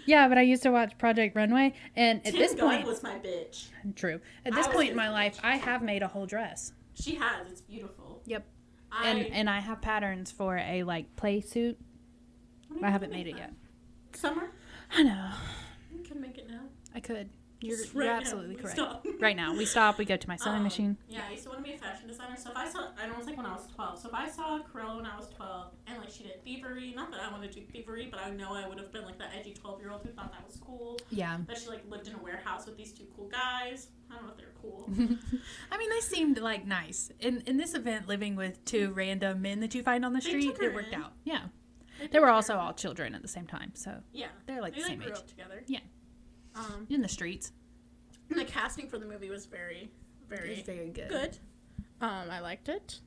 yeah, 0.05 0.27
but 0.27 0.37
I 0.37 0.41
used 0.41 0.63
to 0.63 0.71
watch 0.71 0.97
Project 0.97 1.35
Runway, 1.35 1.73
and 1.95 2.19
at 2.25 2.33
Tim 2.33 2.41
this 2.41 2.53
Gunn 2.53 2.69
point, 2.69 2.87
was 2.87 3.03
my 3.03 3.15
bitch. 3.15 3.67
true. 3.95 4.19
At 4.45 4.53
this 4.53 4.67
point 4.67 4.91
in 4.91 4.95
my 4.95 5.07
bitch. 5.07 5.11
life, 5.11 5.39
I 5.43 5.57
have 5.57 5.81
made 5.81 6.03
a 6.03 6.07
whole 6.07 6.25
dress. 6.25 6.73
She 7.01 7.15
has. 7.15 7.47
It's 7.49 7.61
beautiful. 7.61 8.21
Yep. 8.25 8.45
I, 8.91 9.09
And 9.09 9.25
and 9.33 9.49
I 9.49 9.59
have 9.59 9.81
patterns 9.81 10.31
for 10.31 10.57
a 10.57 10.83
like 10.83 11.15
play 11.15 11.41
suit. 11.41 11.79
I 12.83 12.89
haven't 12.89 13.11
made 13.11 13.27
it 13.27 13.33
make 13.33 13.41
yet. 13.41 13.53
Summer. 14.13 14.51
I 14.91 15.03
know. 15.03 15.31
You 15.93 16.03
can 16.03 16.21
make 16.21 16.37
it 16.37 16.49
now. 16.49 16.61
I 16.93 16.99
could. 16.99 17.29
You're, 17.61 17.77
you're 17.77 17.87
right 17.93 18.05
now, 18.07 18.17
absolutely 18.17 18.55
correct. 18.55 18.75
stop. 18.77 19.05
Right 19.19 19.35
now, 19.35 19.53
we 19.55 19.65
stop. 19.65 19.97
We 19.99 20.05
go 20.05 20.17
to 20.17 20.27
my 20.27 20.35
sewing 20.35 20.57
Um, 20.57 20.63
machine. 20.63 20.97
Yeah, 21.07 21.21
I 21.27 21.31
used 21.33 21.43
to 21.43 21.49
want 21.49 21.63
to 21.63 21.69
be 21.69 21.75
a 21.75 21.77
fashion 21.77 22.07
designer. 22.07 22.35
So 22.35 22.49
if 22.49 22.57
I 22.57 22.67
saw, 22.67 22.87
I 22.97 23.01
don't 23.01 23.09
know 23.09 23.13
it 23.13 23.17
was 23.19 23.27
like 23.27 23.37
when 23.37 23.45
I 23.45 23.53
was 23.53 23.67
12. 23.75 23.99
So 23.99 24.09
if 24.09 24.15
I 24.15 24.27
saw 24.29 24.59
Cruella 24.59 24.95
when 24.97 25.05
I 25.05 25.15
was 25.15 25.29
12, 25.29 25.67
and 25.87 25.97
like 25.99 26.09
she 26.09 26.23
did 26.23 26.43
thievery, 26.43 26.91
not 26.95 27.11
that 27.11 27.19
I 27.21 27.31
wanted 27.31 27.51
to 27.51 27.59
do 27.59 27.65
thievery, 27.71 28.07
but 28.09 28.19
I 28.19 28.31
know 28.31 28.53
I 28.55 28.67
would 28.67 28.79
have 28.79 28.91
been 28.91 29.05
like 29.05 29.19
that 29.19 29.29
edgy 29.37 29.53
12 29.53 29.79
year 29.79 29.91
old 29.91 30.01
who 30.03 30.09
thought 30.09 30.31
that 30.31 30.43
was 30.45 30.57
cool. 30.57 30.99
Yeah. 31.11 31.37
That 31.47 31.59
she 31.59 31.67
like 31.69 31.83
lived 31.89 32.07
in 32.07 32.15
a 32.15 32.17
warehouse 32.17 32.65
with 32.65 32.77
these 32.77 32.91
two 32.93 33.05
cool 33.15 33.27
guys. 33.29 33.89
I 34.09 34.15
don't 34.15 34.25
know 34.25 34.31
if 34.31 34.37
they're 34.37 34.53
cool. 34.61 34.89
I 35.71 35.77
mean, 35.77 35.89
they 35.89 35.99
seemed 36.01 36.39
like 36.39 36.65
nice. 36.65 37.11
In 37.19 37.41
in 37.45 37.57
this 37.57 37.75
event, 37.75 38.07
living 38.07 38.35
with 38.35 38.63
two 38.65 38.91
random 38.93 39.41
men 39.41 39.59
that 39.61 39.73
you 39.75 39.83
find 39.83 40.03
on 40.03 40.13
the 40.13 40.21
street, 40.21 40.57
it 40.59 40.73
worked 40.73 40.93
in. 40.93 41.01
out. 41.01 41.13
Yeah, 41.23 41.43
they 42.11 42.19
were 42.19 42.29
also 42.29 42.57
all 42.57 42.73
children 42.73 43.13
at 43.15 43.21
the 43.21 43.27
same 43.27 43.45
time, 43.47 43.71
so 43.75 44.01
Yeah, 44.11 44.27
they're 44.47 44.61
like 44.61 44.73
they 44.73 44.81
the 44.81 44.87
like 44.87 44.91
same 44.99 44.99
grew 44.99 45.11
age 45.13 45.23
together. 45.27 45.63
Yeah. 45.67 45.79
Um, 46.55 46.85
in 46.89 47.01
the 47.01 47.07
streets. 47.07 47.51
and 48.29 48.39
the 48.39 48.45
casting 48.45 48.87
for 48.87 48.97
the 48.97 49.05
movie 49.05 49.29
was 49.29 49.45
very, 49.45 49.91
very 50.29 50.61
very 50.65 50.89
good. 50.89 51.09
good. 51.09 51.37
Um, 52.01 52.29
I 52.29 52.39
liked 52.39 52.67
it. 52.69 52.99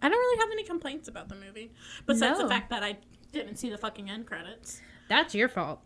I 0.00 0.08
don't 0.08 0.18
really 0.18 0.38
have 0.40 0.50
any 0.52 0.64
complaints 0.64 1.08
about 1.08 1.28
the 1.28 1.34
movie, 1.36 1.72
besides 2.06 2.38
No. 2.38 2.44
the 2.44 2.48
fact 2.52 2.70
that 2.70 2.82
I 2.82 2.98
didn't 3.32 3.56
see 3.56 3.70
the 3.70 3.78
fucking 3.78 4.10
end 4.10 4.26
credits. 4.26 4.80
That's 5.08 5.34
your 5.34 5.48
fault. 5.48 5.80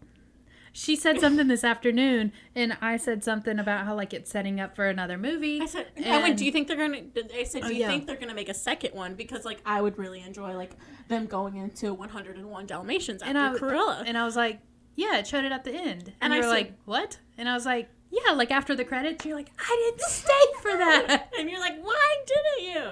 She 0.73 0.95
said 0.97 1.21
something 1.21 1.49
this 1.49 1.65
afternoon, 1.65 2.33
and 2.55 2.77
I 2.83 2.99
said 2.99 3.25
something 3.25 3.59
about 3.59 3.87
how 3.87 3.95
like 3.95 4.13
it's 4.13 4.31
setting 4.31 4.61
up 4.61 4.77
for 4.77 4.87
another 4.87 5.17
movie. 5.17 5.61
I 5.63 5.67
said, 5.67 5.87
I 6.05 6.21
went, 6.21 6.37
do 6.37 6.45
you 6.45 6.53
think 6.53 6.69
they're 6.69 6.77
gonna? 6.77 7.01
I 7.35 7.45
said, 7.45 7.63
do 7.63 7.69
Oh, 7.69 7.71
you 7.71 7.81
yeah. 7.81 7.89
think 7.89 8.07
they're 8.07 8.17
gonna 8.17 8.35
make 8.35 8.51
a 8.51 8.55
second 8.55 8.93
one? 8.95 9.15
Because 9.15 9.47
like 9.47 9.61
I 9.65 9.81
would 9.81 9.97
really 9.99 10.21
enjoy 10.21 10.55
like 10.55 10.73
them 11.09 11.25
going 11.27 11.57
into 11.57 11.95
101 11.95 12.67
Dalmatians 12.67 13.23
after 13.23 13.31
And 13.31 13.39
I- 13.39 13.55
Cruella. 13.59 14.03
And 14.07 14.19
I 14.19 14.27
was 14.27 14.37
like, 14.37 14.61
yeah, 14.97 15.19
it 15.19 15.27
showed 15.27 15.45
it 15.45 15.53
at 15.53 15.63
the 15.65 15.73
end. 15.73 16.13
And, 16.21 16.33
And 16.33 16.35
you 16.35 16.39
I 16.41 16.43
were 16.43 16.43
said- 16.45 16.51
like, 16.51 16.73
what? 16.85 17.19
And 17.39 17.49
I 17.49 17.55
was 17.55 17.65
like, 17.67 17.89
yeah, 18.11 18.33
like 18.33 18.51
after 18.51 18.75
the 18.75 18.85
credits, 18.85 19.25
you're 19.25 19.37
like, 19.37 19.51
I 19.59 19.91
didn't 19.91 20.01
stay 20.11 20.61
for 20.63 20.73
that. 20.73 21.31
and 21.39 21.49
you're 21.51 21.61
like, 21.61 21.79
why 21.83 22.17
didn't 22.27 22.75
you? 22.75 22.91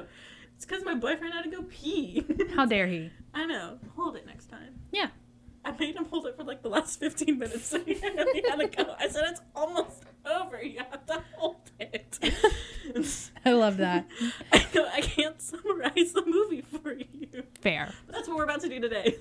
It's 0.56 0.64
because 0.64 0.84
my 0.84 0.94
boyfriend 0.94 1.34
had 1.34 1.42
to 1.44 1.50
go 1.50 1.62
pee. 1.62 2.24
How 2.54 2.64
dare 2.66 2.86
he? 2.86 3.10
I 3.34 3.46
know. 3.46 3.78
Hold 3.96 4.16
it 4.16 4.26
next 4.26 4.46
time. 4.46 4.74
Yeah. 4.92 5.08
I 5.66 5.72
made 5.78 5.96
him 5.96 6.04
hold 6.04 6.26
it 6.26 6.36
for 6.36 6.44
like 6.44 6.62
the 6.62 6.68
last 6.68 7.00
15 7.00 7.38
minutes, 7.38 7.64
so 7.66 7.80
he 7.80 7.94
had 7.94 8.14
to 8.16 8.66
go. 8.68 8.94
I 9.00 9.08
said, 9.08 9.24
it's 9.28 9.40
almost 9.56 10.04
over. 10.26 10.62
You 10.62 10.80
have 10.90 11.06
to 11.06 11.22
hold 11.36 11.56
it. 11.80 12.18
I 13.46 13.52
love 13.52 13.78
that. 13.78 14.06
I 14.52 14.66
go, 14.74 14.86
I 14.92 15.00
can't 15.00 15.40
summarize 15.40 16.12
the 16.12 16.22
movie 16.26 16.60
for 16.60 16.92
you. 16.92 17.44
Fair. 17.62 17.90
But 18.06 18.14
that's 18.14 18.28
what 18.28 18.36
we're 18.36 18.44
about 18.44 18.60
to 18.60 18.68
do 18.68 18.78
today. 18.78 19.16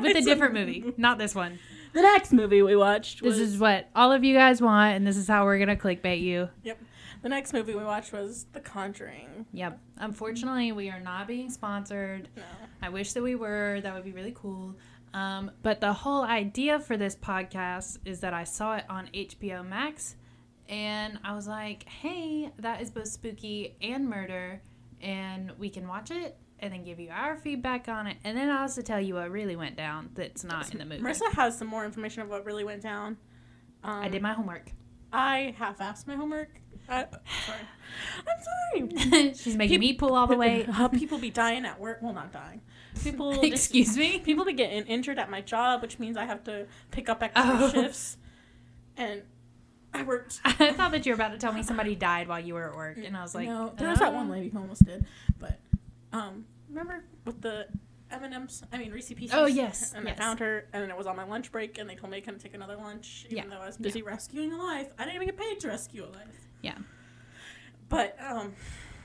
With 0.00 0.16
a 0.16 0.20
different 0.22 0.54
movie, 0.54 0.94
not 0.96 1.18
this 1.18 1.34
one. 1.34 1.58
The 1.92 2.02
next 2.02 2.32
movie 2.32 2.62
we 2.62 2.76
watched 2.76 3.22
This 3.22 3.38
is 3.38 3.58
what 3.58 3.88
all 3.96 4.12
of 4.12 4.22
you 4.22 4.34
guys 4.34 4.62
want, 4.62 4.96
and 4.96 5.06
this 5.06 5.16
is 5.16 5.26
how 5.26 5.44
we're 5.44 5.58
gonna 5.58 5.76
clickbait 5.76 6.20
you. 6.20 6.48
Yep. 6.62 6.78
The 7.22 7.28
next 7.28 7.52
movie 7.52 7.74
we 7.74 7.84
watched 7.84 8.12
was 8.12 8.46
The 8.52 8.60
Conjuring. 8.60 9.46
Yep. 9.52 9.78
Unfortunately, 9.98 10.72
we 10.72 10.88
are 10.88 11.00
not 11.00 11.26
being 11.26 11.50
sponsored. 11.50 12.28
No. 12.36 12.42
I 12.80 12.88
wish 12.88 13.12
that 13.12 13.22
we 13.22 13.34
were. 13.34 13.80
That 13.82 13.94
would 13.94 14.04
be 14.04 14.12
really 14.12 14.32
cool. 14.34 14.74
Um, 15.12 15.50
but 15.62 15.80
the 15.80 15.92
whole 15.92 16.22
idea 16.22 16.78
for 16.80 16.96
this 16.96 17.16
podcast 17.16 17.98
is 18.04 18.20
that 18.20 18.32
I 18.32 18.44
saw 18.44 18.76
it 18.76 18.84
on 18.88 19.08
HBO 19.12 19.66
Max, 19.66 20.16
and 20.68 21.18
I 21.24 21.34
was 21.34 21.48
like, 21.48 21.86
"Hey, 21.88 22.52
that 22.58 22.80
is 22.80 22.90
both 22.90 23.08
spooky 23.08 23.76
and 23.82 24.08
murder, 24.08 24.62
and 25.02 25.52
we 25.58 25.68
can 25.68 25.88
watch 25.88 26.10
it." 26.10 26.38
And 26.62 26.72
then 26.72 26.84
give 26.84 27.00
you 27.00 27.08
our 27.10 27.36
feedback 27.36 27.88
on 27.88 28.06
it, 28.06 28.18
and 28.22 28.36
then 28.36 28.50
I'll 28.50 28.62
also 28.62 28.82
tell 28.82 29.00
you 29.00 29.14
what 29.14 29.30
really 29.30 29.56
went 29.56 29.76
down 29.76 30.10
that's 30.14 30.44
not 30.44 30.70
in 30.72 30.78
the 30.78 30.84
movie. 30.84 31.02
Marissa 31.02 31.32
has 31.32 31.56
some 31.56 31.68
more 31.68 31.84
information 31.86 32.20
of 32.22 32.28
what 32.28 32.44
really 32.44 32.64
went 32.64 32.82
down. 32.82 33.16
Um, 33.82 34.02
I 34.02 34.08
did 34.08 34.20
my 34.20 34.34
homework. 34.34 34.70
I 35.12 35.54
half-assed 35.58 36.06
my 36.06 36.16
homework. 36.16 36.50
I, 36.88 37.06
sorry. 37.46 37.60
I'm 38.28 38.90
sorry. 39.08 39.34
She's 39.34 39.56
making 39.56 39.80
me 39.80 39.94
pull 39.94 40.14
all 40.14 40.26
the 40.26 40.36
way. 40.36 40.62
How 40.70 40.88
people 40.88 41.18
be 41.18 41.30
dying 41.30 41.64
at 41.64 41.80
work? 41.80 42.00
Well, 42.02 42.12
not 42.12 42.30
dying. 42.32 42.60
People. 43.02 43.32
just- 43.40 43.44
Excuse 43.44 43.96
me. 43.96 44.18
people 44.18 44.44
be 44.44 44.52
getting 44.52 44.84
injured 44.86 45.18
at 45.18 45.30
my 45.30 45.40
job, 45.40 45.80
which 45.82 45.98
means 45.98 46.16
I 46.16 46.26
have 46.26 46.44
to 46.44 46.66
pick 46.90 47.08
up 47.08 47.22
extra 47.22 47.42
Oh. 47.46 47.70
shifts. 47.70 48.18
And 48.96 49.22
I 49.94 50.02
worked. 50.02 50.40
I 50.44 50.72
thought 50.72 50.92
that 50.92 51.06
you 51.06 51.12
were 51.12 51.14
about 51.14 51.32
to 51.32 51.38
tell 51.38 51.52
me 51.52 51.62
somebody 51.62 51.94
died 51.94 52.28
while 52.28 52.40
you 52.40 52.54
were 52.54 52.68
at 52.70 52.76
work, 52.76 52.98
and 52.98 53.16
I 53.16 53.22
was 53.22 53.34
like, 53.34 53.48
no, 53.48 53.72
there 53.78 53.88
was 53.88 53.98
that 54.00 54.12
uh, 54.12 54.16
one 54.16 54.28
lady 54.28 54.48
who 54.50 54.58
almost 54.58 54.84
did. 54.84 55.04
But 55.38 55.58
um, 56.12 56.44
remember 56.70 57.04
with 57.24 57.40
the 57.42 57.66
M 58.10 58.24
and 58.24 58.34
M's? 58.34 58.62
I 58.72 58.78
mean 58.78 58.90
Reese 58.92 59.12
Pieces. 59.12 59.30
Oh, 59.34 59.46
yes, 59.46 59.92
And 59.94 60.06
yes. 60.06 60.16
I 60.16 60.20
found 60.20 60.40
her, 60.40 60.66
and 60.72 60.90
it 60.90 60.96
was 60.96 61.06
on 61.06 61.16
my 61.16 61.24
lunch 61.24 61.52
break, 61.52 61.78
and 61.78 61.88
they 61.88 61.94
told 61.94 62.10
me 62.10 62.16
I 62.18 62.20
couldn't 62.20 62.40
take 62.40 62.54
another 62.54 62.76
lunch, 62.76 63.26
even 63.26 63.36
Yeah, 63.38 63.44
though 63.50 63.62
I 63.62 63.66
was 63.66 63.76
busy 63.76 64.02
rescuing 64.02 64.52
a 64.52 64.56
life. 64.56 64.88
I 64.98 65.04
didn't 65.04 65.16
even 65.16 65.28
get 65.28 65.36
paid 65.36 65.60
to 65.60 65.68
rescue 65.68 66.04
a 66.04 66.10
life. 66.16 66.48
Yeah. 66.62 66.78
But 67.88 68.16
um, 68.24 68.54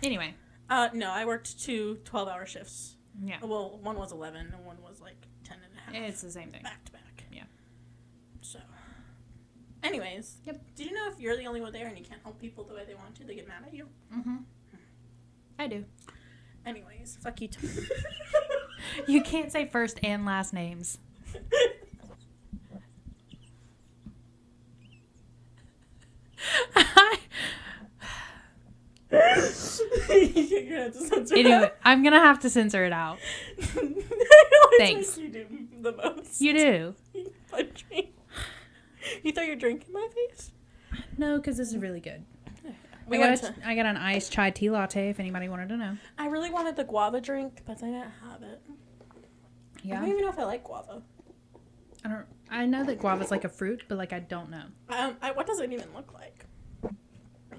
Anyway, 0.04 0.36
uh, 0.70 0.90
no, 0.94 1.10
I 1.12 1.26
worked 1.26 1.60
two 1.60 2.00
12-hour 2.06 2.46
shifts. 2.46 2.96
Yeah. 3.24 3.38
Well, 3.42 3.80
one 3.82 3.98
was 3.98 4.12
11 4.12 4.52
and 4.54 4.66
one 4.66 4.78
was 4.82 5.00
like 5.02 5.28
10 5.44 5.58
and 5.58 5.66
a 5.78 6.00
half. 6.00 6.10
It's 6.10 6.22
the 6.22 6.32
same 6.32 6.50
thing. 6.50 6.62
back 6.64 6.84
to 6.86 6.92
back. 6.92 7.24
Yeah. 7.32 7.44
So, 8.42 8.60
anyways. 9.84 10.38
Yep. 10.46 10.62
Did 10.76 10.88
you 10.88 10.94
know 10.94 11.10
if 11.12 11.20
you're 11.20 11.38
the 11.38 11.48
only 11.48 11.62
one 11.62 11.72
there 11.72 11.88
and 11.88 11.98
you 11.98 12.04
can't 12.04 12.22
help 12.24 12.40
people 12.40 12.64
the 12.64 12.74
way 12.74 12.84
they 12.88 12.96
want 12.96 13.16
to, 13.16 13.24
they 13.24 13.36
get 13.36 13.48
mad 13.48 13.64
at 13.68 13.74
you? 13.74 13.88
Mm-hmm. 14.14 14.36
I 15.58 15.68
do. 15.68 15.86
Anyways, 16.66 17.18
fuck 17.22 17.42
you. 17.42 17.48
Too. 17.48 17.68
You 19.08 19.22
can't 19.24 19.52
say 19.52 19.66
first 19.66 20.00
and 20.04 20.26
last 20.26 20.54
names. 20.54 21.00
You're 29.12 30.64
gonna 30.70 30.84
have 30.84 30.94
to 30.94 31.00
censor 31.08 31.36
anyway. 31.36 31.72
I'm 31.84 32.04
gonna 32.04 32.20
have 32.20 32.40
to 32.42 32.50
censor 32.50 32.86
it 32.86 32.94
out. 32.94 33.18
Thanks. 34.78 35.18
You 35.18 35.30
do 35.30 35.46
the 35.82 35.92
most. 35.94 36.42
You 36.42 36.54
do. 36.54 36.96
You 39.24 39.32
throw 39.32 39.44
your 39.44 39.56
drink 39.56 39.86
in 39.88 39.94
my 39.94 40.08
face? 40.14 40.52
No, 41.18 41.38
because 41.38 41.58
this 41.58 41.70
is 41.70 41.78
really 41.78 42.00
good. 42.00 42.26
We 43.08 43.22
I 43.22 43.36
got, 43.36 43.38
to, 43.38 43.48
a, 43.48 43.70
I 43.70 43.76
got 43.76 43.86
an 43.86 43.98
iced 43.98 44.32
chai 44.32 44.50
tea 44.50 44.70
latte 44.70 45.10
if 45.10 45.20
anybody 45.20 45.48
wanted 45.48 45.70
to 45.70 45.78
know. 45.78 45.98
I 46.18 46.28
really 46.28 46.50
wanted 46.50 46.76
the 46.76 46.84
guava 46.84 47.22
drink, 47.22 47.62
but 47.66 47.84
I 47.84 47.88
didn't 47.88 48.12
have 48.30 48.42
it. 48.42 48.62
Yeah, 49.84 49.98
I 49.98 50.00
don't 50.00 50.10
even 50.10 50.22
know 50.24 50.30
if 50.30 50.40
I 50.40 50.44
like 50.46 50.64
guava. 50.64 51.04
I 52.04 52.10
don't. 52.10 52.26
I 52.50 52.66
know 52.66 52.84
that 52.84 53.00
guava's 53.00 53.32
like 53.32 53.44
a 53.44 53.50
fruit, 53.50 53.84
but 53.88 53.98
like 53.98 54.14
I 54.14 54.20
don't 54.20 54.50
know. 54.50 54.64
Um, 54.90 55.18
I, 55.22 55.32
what 55.32 55.48
does 55.48 55.60
it 55.60 55.72
even 55.72 55.88
look 55.94 56.14
like? 56.14 56.46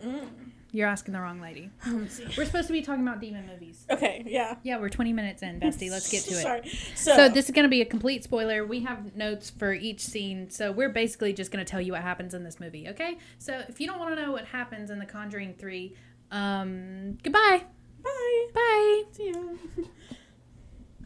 Mm. 0.03 0.29
You're 0.77 0.89
asking 0.89 1.15
the 1.15 1.23
wrong 1.23 1.41
lady. 1.41 1.71
See. 2.09 2.27
We're 2.37 2.45
supposed 2.45 2.67
to 2.67 2.75
be 2.75 2.83
talking 2.83 3.01
about 3.01 3.19
demon 3.19 3.47
movies. 3.47 3.87
Okay, 3.91 4.23
yeah. 4.27 4.57
Yeah, 4.63 4.79
we're 4.79 4.91
20 4.91 5.11
minutes 5.15 5.43
in, 5.43 5.59
bestie. 5.59 5.91
Let's 5.91 6.11
get 6.11 6.25
to 6.25 6.35
it. 6.35 6.43
Sorry. 6.43 6.69
So, 6.95 7.17
So 7.17 7.29
this 7.31 7.47
is 7.47 7.53
going 7.53 7.63
to 7.65 7.71
be 7.71 7.81
a 7.81 7.87
complete 7.87 8.25
spoiler. 8.25 8.63
We 8.67 8.81
have 8.81 9.17
notes 9.17 9.49
for 9.49 9.73
each 9.73 10.01
scene, 10.01 10.51
so 10.51 10.71
we're 10.71 10.91
basically 10.91 11.33
just 11.33 11.51
going 11.51 11.65
to 11.65 11.71
tell 11.71 11.81
you 11.81 11.93
what 11.93 12.03
happens 12.03 12.35
in 12.35 12.45
this 12.45 12.61
movie. 12.61 12.91
Okay? 12.91 13.17
So 13.39 13.63
if 13.67 13.81
you 13.81 13.87
don't 13.87 13.99
want 13.99 14.17
to 14.17 14.21
know 14.23 14.33
what 14.33 14.45
happens 14.45 14.91
in 14.91 14.99
The 14.99 15.07
Conjuring 15.07 15.55
Three, 15.55 15.95
um, 16.31 17.17
goodbye. 17.23 17.63
bye. 18.05 18.47
Bye. 18.53 19.05
See 19.13 19.29
you. 19.29 19.59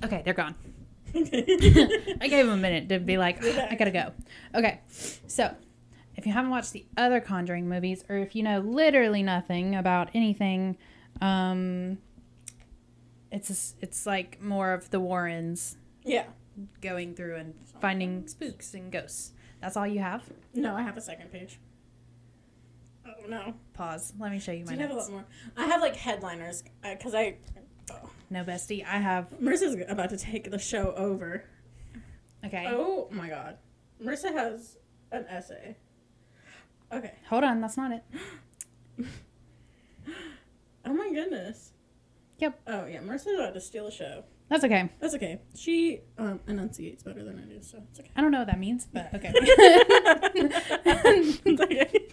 Okay, 0.02 0.22
they're 0.24 0.32
gone. 0.32 0.54
I 1.14 1.18
gave 1.20 2.46
them 2.46 2.48
a 2.48 2.56
minute 2.56 2.88
to 2.88 2.98
be 2.98 3.18
like. 3.18 3.44
I 3.44 3.74
gotta 3.74 3.90
go. 3.90 4.12
Okay, 4.54 4.80
so 5.26 5.54
if 6.20 6.26
you 6.26 6.34
haven't 6.34 6.50
watched 6.50 6.74
the 6.74 6.84
other 6.98 7.18
Conjuring 7.18 7.66
movies, 7.66 8.04
or 8.10 8.16
if 8.18 8.36
you 8.36 8.42
know 8.42 8.58
literally 8.58 9.22
nothing 9.22 9.74
about 9.74 10.10
anything, 10.12 10.76
um, 11.22 11.96
it's 13.32 13.74
it's 13.80 14.04
like 14.04 14.40
more 14.42 14.74
of 14.74 14.90
the 14.90 15.00
Warrens 15.00 15.78
yeah. 16.04 16.26
going 16.82 17.14
through 17.14 17.36
and 17.36 17.54
finding 17.80 18.28
spooks 18.28 18.74
and 18.74 18.92
ghosts. 18.92 19.32
That's 19.62 19.78
all 19.78 19.86
you 19.86 20.00
have. 20.00 20.22
No, 20.52 20.76
I 20.76 20.82
have 20.82 20.98
a 20.98 21.00
second 21.00 21.32
page. 21.32 21.58
Oh 23.06 23.26
no. 23.26 23.54
Pause. 23.72 24.12
Let 24.18 24.30
me 24.30 24.38
show 24.38 24.52
you 24.52 24.64
Do 24.64 24.72
my 24.72 24.72
you 24.74 24.80
have 24.80 24.90
a 24.90 24.94
lot 24.94 25.10
more? 25.10 25.24
I 25.56 25.64
have 25.68 25.80
like 25.80 25.96
headliners 25.96 26.64
because 26.82 27.14
I. 27.14 27.38
Oh. 27.90 28.10
No, 28.28 28.44
bestie, 28.44 28.84
I 28.84 28.98
have. 28.98 29.30
Marissa's 29.40 29.74
about 29.88 30.10
to 30.10 30.18
take 30.18 30.50
the 30.50 30.58
show 30.58 30.92
over. 30.98 31.44
Okay, 32.44 32.66
Oh 32.68 33.08
my 33.10 33.30
god. 33.30 33.56
Marissa 34.02 34.32
has 34.34 34.76
an 35.12 35.24
essay. 35.30 35.76
Okay. 36.92 37.12
hold 37.28 37.44
on. 37.44 37.60
That's 37.60 37.76
not 37.76 37.92
it. 37.92 38.04
Oh 40.84 40.94
my 40.94 41.10
goodness. 41.12 41.72
Yep. 42.38 42.60
Oh 42.66 42.86
yeah, 42.86 43.00
Marissa's 43.00 43.38
about 43.38 43.54
to 43.54 43.60
steal 43.60 43.84
the 43.84 43.90
show. 43.90 44.24
That's 44.48 44.64
okay. 44.64 44.88
That's 44.98 45.14
okay. 45.14 45.40
She 45.54 46.00
um, 46.18 46.40
enunciates 46.48 47.02
better 47.02 47.22
than 47.22 47.38
I 47.38 47.42
do, 47.42 47.62
so 47.62 47.82
it's 47.90 48.00
okay. 48.00 48.10
I 48.16 48.22
don't 48.22 48.32
know 48.32 48.38
what 48.38 48.46
that 48.48 48.58
means, 48.58 48.88
but 48.92 49.10
okay. 49.14 49.30
It's 49.34 51.40
okay. 51.60 52.06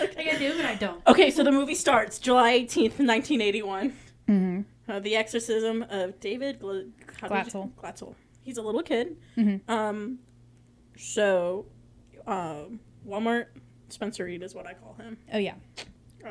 Like 0.00 0.18
I 0.34 0.38
do, 0.38 0.54
but 0.56 0.66
I 0.66 0.74
don't. 0.74 1.04
Okay, 1.08 1.30
so 1.30 1.42
the 1.42 1.50
movie 1.50 1.74
starts 1.74 2.18
July 2.18 2.60
18th, 2.60 2.98
1981. 3.00 3.92
Mm-hmm. 4.28 4.60
Uh, 4.90 5.00
the 5.00 5.16
exorcism 5.16 5.84
of 5.90 6.20
David 6.20 6.60
Gl- 6.60 6.90
Glatzel. 7.22 7.72
Glatzel. 7.72 8.14
He's 8.42 8.58
a 8.58 8.62
little 8.62 8.82
kid. 8.82 9.16
Mhm. 9.36 9.60
Um, 9.68 10.18
so, 10.96 11.66
um, 12.26 12.80
Walmart 13.06 13.46
Spencer 13.88 14.24
Reid 14.24 14.42
is 14.42 14.54
what 14.54 14.66
I 14.66 14.74
call 14.74 14.94
him. 14.94 15.16
Oh 15.32 15.38
yeah. 15.38 15.54
Uh, 16.24 16.30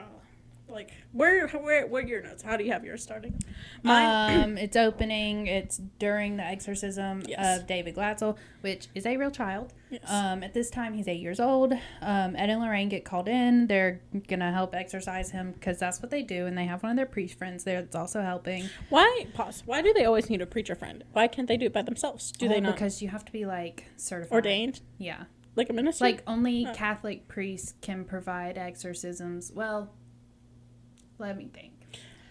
like, 0.70 0.91
where, 1.13 1.48
where, 1.48 1.88
where 1.88 2.06
your 2.06 2.22
notes? 2.22 2.43
How 2.43 2.58
do 2.58 2.63
you 2.65 2.74
have 2.74 2.84
yours 2.84 3.02
starting? 3.02 3.41
Mine. 3.84 4.41
Um, 4.43 4.58
it's 4.58 4.76
opening. 4.76 5.48
It's 5.48 5.78
during 5.98 6.36
the 6.36 6.43
exorcism 6.43 7.24
Yes. 7.26 7.60
of 7.62 7.67
David 7.67 7.96
Glatzel, 7.96 8.36
which 8.60 8.88
is 8.93 9.06
a 9.06 9.15
real 9.15 9.32
child. 9.32 9.72
yes. 9.89 10.02
Um, 10.12 10.43
at 10.43 10.54
this 10.54 10.70
time, 10.70 10.93
he's 10.93 11.08
eight 11.08 11.22
years 11.22 11.39
old. 11.39 11.72
Um, 12.02 12.36
Ed 12.36 12.50
and 12.50 12.60
Lorraine 12.60 12.89
get 12.89 13.06
called 13.06 13.30
in. 13.30 13.67
They're 13.67 14.02
gonna 14.28 14.52
help 14.52 14.76
exorcise 14.76 15.32
him 15.32 15.54
because 15.54 15.80
that's 15.80 16.02
what 16.02 16.12
they 16.12 16.22
do, 16.22 16.46
and 16.48 16.58
they 16.58 16.65
have 16.65 16.84
one 16.84 16.91
of 16.91 16.98
their 16.98 17.06
priest 17.06 17.38
friends 17.38 17.63
there 17.63 17.82
that's 17.82 17.96
also 17.96 18.22
helping. 18.22 18.70
Why 18.89 19.26
pause? 19.34 19.63
Why 19.65 19.82
do 19.82 19.93
they 19.93 20.04
always 20.04 20.30
need 20.30 20.41
a 20.41 20.46
preacher 20.46 20.76
friend? 20.76 21.06
Why 21.13 21.30
can't 21.30 21.48
they 21.48 21.56
do 21.56 21.67
it 21.67 21.74
by 21.74 21.84
themselves? 21.84 22.34
Do 22.34 22.50
they 22.50 22.58
Oh, 22.58 22.60
not 22.60 22.74
Because 22.76 23.02
you 23.02 23.08
have 23.08 23.24
to 23.24 23.32
be 23.32 23.46
like 23.46 23.86
certified. 23.96 24.36
ordained 24.36 24.82
Yeah. 24.98 25.24
Like 25.58 25.70
a 25.70 25.74
minister? 25.74 26.06
Like 26.06 26.24
only 26.28 26.65
Oh. 26.67 26.74
Catholic 26.74 27.28
priests 27.28 27.74
can 27.82 28.06
provide 28.06 28.58
exorcisms. 28.58 29.52
Well, 29.54 29.93
let 31.17 31.38
me 31.38 31.50
think. 31.54 31.74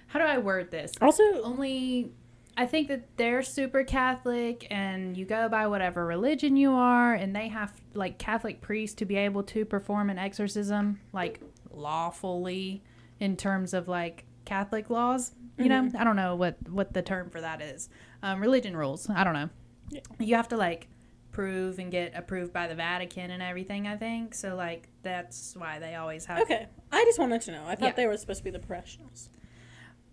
How 0.09 0.19
do 0.21 0.25
I 0.25 0.39
word 0.39 0.71
this? 0.71 0.93
also, 1.03 1.23
only 1.43 2.13
I 2.57 2.65
think 2.65 2.89
that 2.89 3.17
they're 3.19 3.43
super 3.43 3.85
Catholic 3.85 4.67
and 4.71 5.15
you 5.17 5.27
go 5.27 5.49
by 5.49 5.67
whatever 5.67 6.07
religion 6.07 6.57
you 6.57 6.73
are 6.73 7.13
and 7.13 7.37
they 7.37 7.49
have 7.49 7.73
like 7.93 8.17
Catholic 8.19 8.63
priests 8.63 8.95
to 8.97 9.05
be 9.05 9.17
able 9.17 9.43
to 9.43 9.65
perform 9.67 10.09
an 10.09 10.19
exorcism 10.19 11.01
like 11.13 11.41
lawfully 11.71 12.83
in 13.21 13.37
terms 13.37 13.75
of 13.75 13.89
like 13.89 14.25
Catholic 14.47 14.89
laws. 14.91 15.33
You 15.59 15.69
know, 15.71 15.91
I 15.99 16.05
don't 16.05 16.17
know 16.17 16.37
what 16.37 16.57
what 16.69 16.93
the 16.95 17.01
term 17.03 17.31
for 17.31 17.41
that 17.41 17.61
is. 17.63 17.89
Um, 18.23 18.41
religion 18.41 18.77
rules. 18.77 19.09
I 19.11 19.25
don't 19.25 19.33
know. 19.35 19.49
Yeah. 19.91 20.01
You 20.19 20.35
have 20.37 20.49
to 20.49 20.57
like 20.57 20.89
prove 21.37 21.79
and 21.79 21.91
get 21.91 22.13
approved 22.17 22.51
by 22.51 22.67
the 22.67 22.75
Vatican 22.75 23.31
and 23.31 23.43
everything. 23.43 23.87
I 23.87 23.97
think 23.97 24.35
so. 24.35 24.57
Like 24.57 24.89
that's 25.03 25.55
why 25.55 25.79
they 25.79 25.95
always 25.95 26.25
have. 26.25 26.41
okay. 26.43 26.67
I 26.91 27.05
just 27.05 27.19
wanted 27.19 27.43
to 27.43 27.53
know. 27.53 27.65
I 27.67 27.75
thought 27.75 27.91
Yeah. 27.91 27.93
they 27.93 28.07
were 28.07 28.17
supposed 28.17 28.39
to 28.39 28.45
be 28.45 28.51
the 28.51 28.59
professionals. 28.59 29.29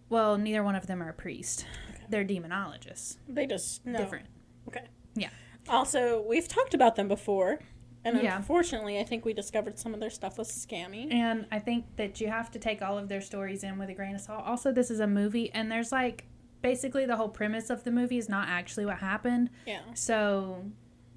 Well, 0.09 0.37
neither 0.37 0.61
one 0.63 0.75
of 0.75 0.85
them 0.87 1.01
are 1.01 1.07
a 1.09 1.13
priest. 1.13 1.65
Okay. 1.93 2.03
They're 2.09 2.25
demonologists. 2.25 3.17
They 3.29 3.45
just 3.47 3.85
no. 3.85 3.99
Different. 3.99 4.25
Okay. 4.67 4.83
Yeah. 5.15 5.29
Also, 5.69 6.21
we've 6.27 6.47
talked 6.49 6.73
about 6.73 6.97
them 6.97 7.07
before, 7.07 7.59
and 8.03 8.21
Yeah. 8.21 8.35
unfortunately, 8.35 8.99
I 8.99 9.05
think 9.05 9.23
we 9.23 9.31
discovered 9.33 9.79
some 9.79 9.93
of 9.93 10.01
their 10.01 10.09
stuff 10.09 10.37
was 10.37 10.49
scammy. 10.51 11.11
And 11.13 11.47
I 11.53 11.59
think 11.59 11.85
that 11.95 12.19
you 12.19 12.27
have 12.27 12.51
to 12.51 12.59
take 12.59 12.81
all 12.81 12.97
of 12.97 13.07
their 13.07 13.21
stories 13.21 13.63
in 13.63 13.77
with 13.79 13.87
a 13.89 13.93
grain 13.93 14.13
of 14.13 14.19
salt. 14.21 14.43
Also, 14.45 14.73
this 14.73 14.91
is 14.91 14.99
a 14.99 15.07
movie, 15.07 15.49
and 15.53 15.71
there's 15.71 15.93
like 15.93 16.25
basically 16.61 17.05
the 17.05 17.15
whole 17.15 17.29
premise 17.29 17.69
of 17.69 17.85
the 17.85 17.91
movie 17.91 18.17
is 18.17 18.27
not 18.27 18.49
actually 18.49 18.85
what 18.85 18.97
happened. 18.97 19.49
Yeah. 19.65 19.79
So, 19.93 20.65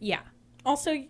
yeah. 0.00 0.20
Also, 0.64 1.04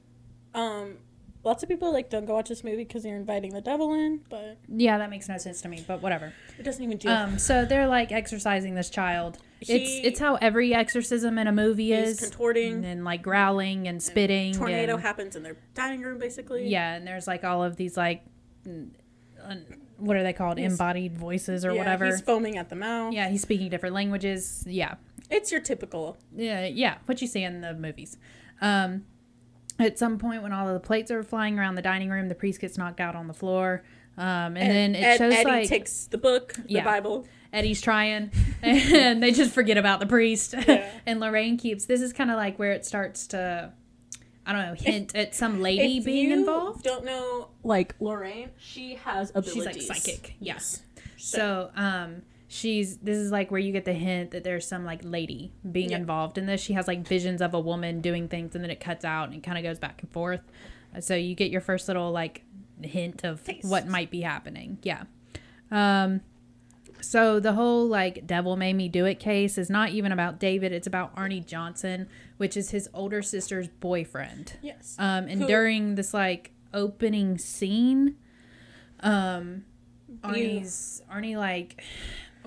um, 0.54 0.96
lots 1.44 1.62
of 1.62 1.68
people 1.68 1.92
like 1.92 2.10
don't 2.10 2.26
go 2.26 2.34
watch 2.34 2.48
this 2.48 2.62
movie 2.64 2.84
because 2.84 3.04
you're 3.04 3.16
inviting 3.16 3.52
the 3.54 3.60
devil 3.60 3.92
in, 3.94 4.20
but 4.28 4.58
Yeah, 4.68 4.98
that 4.98 5.10
makes 5.10 5.28
no 5.28 5.38
sense 5.38 5.60
to 5.62 5.68
me, 5.68 5.84
but 5.86 6.02
whatever. 6.02 6.32
it 6.58 6.62
doesn't 6.62 6.82
even 6.82 6.98
do. 6.98 7.08
Um, 7.08 7.38
so 7.38 7.64
they're 7.64 7.86
like 7.86 8.12
exorcising 8.12 8.74
this 8.74 8.90
child. 8.90 9.38
He- 9.60 9.74
it's 9.74 10.06
it's 10.06 10.20
how 10.20 10.34
every 10.36 10.74
exorcism 10.74 11.38
in 11.38 11.46
a 11.46 11.52
movie 11.52 11.92
is. 11.92 12.20
contorting. 12.20 12.84
And 12.84 13.04
like 13.04 13.22
growling 13.22 13.88
and 13.88 14.02
spitting. 14.02 14.52
tornado 14.54 14.94
and, 14.94 15.02
happens 15.02 15.36
in 15.36 15.42
their 15.42 15.56
dining 15.74 16.02
room, 16.02 16.18
basically. 16.18 16.68
Yeah, 16.68 16.94
and 16.94 17.06
there's 17.06 17.26
like 17.26 17.44
all 17.44 17.64
of 17.64 17.76
these 17.76 17.96
like, 17.96 18.24
un- 18.66 19.64
what 19.96 20.16
are 20.16 20.22
they 20.22 20.32
called? 20.34 20.58
He's- 20.58 20.70
Embodied 20.72 21.16
voices 21.16 21.64
or 21.64 21.72
Yeah, 21.72 21.78
whatever. 21.78 22.06
He's 22.06 22.20
foaming 22.20 22.58
at 22.58 22.68
the 22.68 22.76
mouth. 22.76 23.14
yeah, 23.14 23.28
he's 23.30 23.40
speaking 23.42 23.70
different 23.70 23.94
languages. 23.94 24.62
Yeah. 24.66 24.96
It's 25.30 25.50
your 25.50 25.60
typical. 25.60 26.16
Yeah, 26.36 26.66
yeah, 26.66 26.98
what 27.06 27.20
you 27.22 27.26
see 27.26 27.42
in 27.42 27.60
the 27.62 27.72
movies. 27.74 28.16
Um, 28.60 29.04
at 29.78 29.98
some 29.98 30.18
point, 30.18 30.42
when 30.42 30.52
all 30.52 30.66
of 30.68 30.74
the 30.74 30.80
plates 30.80 31.10
are 31.10 31.22
flying 31.22 31.58
around 31.58 31.74
the 31.74 31.82
dining 31.82 32.08
room, 32.10 32.28
the 32.28 32.34
priest 32.34 32.60
gets 32.60 32.78
knocked 32.78 33.00
out 33.00 33.14
on 33.14 33.26
the 33.28 33.34
floor. 33.34 33.84
Um, 34.18 34.56
and 34.56 34.70
then 34.70 34.94
it 34.94 35.02
Ed- 35.04 35.18
shows 35.18 35.34
Eddie 35.34 35.50
like 35.50 35.68
takes 35.68 36.06
the 36.06 36.16
book, 36.18 36.54
the 36.54 36.62
Yeah. 36.74 36.84
Bible. 36.84 37.26
Eddie's 37.52 37.80
trying, 37.80 38.30
and 38.62 39.22
they 39.22 39.30
just 39.32 39.52
forget 39.52 39.76
about 39.76 40.00
the 40.00 40.06
priest. 40.06 40.54
Yeah. 40.66 40.90
and 41.06 41.20
Lorraine 41.20 41.56
keeps. 41.58 41.84
This 41.86 42.00
is 42.00 42.12
kind 42.12 42.30
of 42.30 42.36
like 42.36 42.58
where 42.58 42.72
it 42.72 42.84
starts 42.86 43.26
to, 43.28 43.72
I 44.46 44.52
don't 44.52 44.62
know, 44.66 44.74
hint 44.74 45.14
at 45.14 45.34
some 45.34 45.60
lady 45.60 45.98
If 45.98 46.04
being 46.06 46.30
you 46.30 46.38
involved. 46.38 46.82
Don't 46.82 47.04
know, 47.04 47.48
like 47.62 47.94
Lorraine. 48.00 48.50
She 48.58 48.94
has 48.96 49.30
abilities. 49.34 49.74
She's 49.74 49.88
like 49.90 49.98
psychic. 49.98 50.34
Yes. 50.40 50.82
So, 51.18 51.38
So, 51.38 51.70
um, 51.76 52.22
she's 52.48 52.98
this 52.98 53.16
is 53.16 53.30
like 53.32 53.50
where 53.50 53.60
you 53.60 53.72
get 53.72 53.84
the 53.84 53.92
hint 53.92 54.30
that 54.30 54.44
there's 54.44 54.66
some 54.66 54.84
like 54.84 55.00
lady 55.02 55.52
being 55.70 55.90
Yeah. 55.90 55.98
involved 55.98 56.38
in 56.38 56.46
this. 56.46 56.60
She 56.60 56.72
has 56.74 56.86
like 56.86 57.06
visions 57.06 57.40
of 57.42 57.54
a 57.54 57.60
woman 57.60 58.00
doing 58.00 58.28
things, 58.28 58.54
and 58.54 58.62
then 58.62 58.70
it 58.70 58.80
cuts 58.80 59.04
out 59.04 59.24
and 59.28 59.34
it 59.34 59.42
kind 59.42 59.58
of 59.58 59.64
goes 59.64 59.78
back 59.78 60.02
and 60.02 60.10
forth. 60.12 60.40
So 61.00 61.14
you 61.14 61.34
get 61.34 61.50
your 61.50 61.60
first 61.60 61.88
little 61.88 62.10
like 62.12 62.42
hint 62.82 63.24
of 63.24 63.42
Taste. 63.44 63.68
what 63.68 63.86
might 63.86 64.10
be 64.10 64.20
happening. 64.20 64.78
Yeah. 64.82 65.04
Um, 65.70 66.20
So 67.00 67.40
the 67.40 67.52
whole 67.52 67.86
like 67.86 68.26
devil 68.26 68.56
made 68.56 68.72
me 68.74 68.88
do 68.88 69.04
it 69.04 69.20
case 69.20 69.58
is 69.58 69.68
not 69.68 69.90
even 69.90 70.12
about 70.12 70.38
David. 70.40 70.72
It's 70.72 70.86
about 70.86 71.14
Arnie 71.16 71.44
Johnson, 71.44 72.08
which 72.38 72.56
is 72.56 72.70
his 72.70 72.88
older 72.94 73.20
sister's 73.22 73.68
boyfriend. 73.68 74.54
Yes. 74.62 74.96
Um, 74.98 75.26
and 75.28 75.42
Who- 75.42 75.46
during 75.46 75.94
this 75.96 76.14
like 76.14 76.52
opening 76.72 77.36
scene, 77.38 78.16
um, 79.00 79.64
Arnie's 80.22 81.02
Arnie 81.12 81.36
like. 81.36 81.82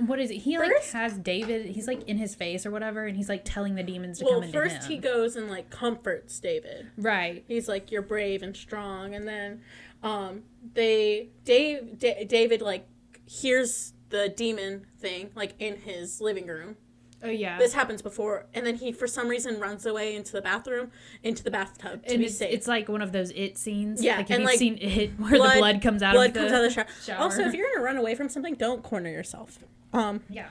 What 0.06 0.20
is 0.20 0.32
it? 0.32 0.38
He 0.38 0.58
like 0.58 0.84
has 0.92 1.18
David. 1.18 1.68
He's 1.68 1.88
like 1.88 2.04
in 2.04 2.18
his 2.18 2.36
face 2.36 2.66
or 2.66 2.72
whatever, 2.72 3.06
and 3.06 3.16
he's 3.16 3.30
like 3.30 3.44
telling 3.46 3.76
the 3.76 3.84
demons 3.84 4.20
to 4.20 4.26
well, 4.26 4.36
come 4.36 4.44
into 4.44 4.58
first 4.58 4.84
him. 4.84 4.92
he 4.92 4.98
goes 4.98 5.36
and 5.36 5.50
like 5.50 5.70
comforts 5.70 6.40
David. 6.40 6.92
right. 6.98 7.44
He's 7.48 7.68
like, 7.68 7.92
"You're 7.92 8.02
brave 8.02 8.42
and 8.44 8.56
strong," 8.56 9.14
and 9.14 9.28
then, 9.28 9.62
um, 10.04 10.44
they 10.74 11.30
Dave 11.44 12.00
Da- 12.00 12.26
David 12.26 12.62
like 12.62 12.88
hears 13.26 13.94
the 14.10 14.30
demon 14.30 14.88
thing 14.98 15.30
like 15.36 15.54
in 15.60 15.78
his 15.78 16.20
living 16.20 16.48
room. 16.48 16.78
Oh 17.22 17.30
yeah. 17.30 17.58
This 17.58 17.74
happens 17.74 18.02
before, 18.02 18.46
and 18.54 18.66
then 18.66 18.76
he 18.76 18.94
for 18.94 19.06
some 19.06 19.28
reason 19.28 19.60
runs 19.60 19.86
away 19.86 20.16
into 20.16 20.32
the 20.32 20.42
bathroom, 20.42 20.92
into 21.22 21.44
the 21.44 21.52
bathtub 21.52 22.06
to 22.06 22.12
and 22.12 22.20
be 22.20 22.28
it's, 22.28 22.38
safe. 22.38 22.54
it's 22.54 22.68
like 22.68 22.88
one 22.88 23.02
of 23.02 23.12
those 23.12 23.32
it 23.32 23.58
scenes. 23.58 24.02
Yeah, 24.02 24.18
like 24.18 24.30
and, 24.30 24.46
like, 24.46 24.58
seen 24.58 24.78
it 24.80 25.12
where 25.20 25.32
the 25.32 25.38
blood 25.38 25.82
comes 25.82 26.02
out 26.02 26.14
blood 26.14 26.30
of 26.30 26.34
the 26.36 26.40
comes 26.40 26.52
out 26.54 26.64
of 26.64 26.70
the 26.70 26.74
shower. 26.74 26.88
shower. 27.04 27.18
Also, 27.18 27.42
if 27.44 27.54
you're 27.54 27.68
gonna 27.74 27.84
run 27.84 27.98
away 27.98 28.16
from 28.16 28.30
something, 28.30 28.56
don't 28.56 28.84
corner 28.84 29.10
yourself. 29.10 29.60
Um, 29.94 30.22
yeah. 30.30 30.50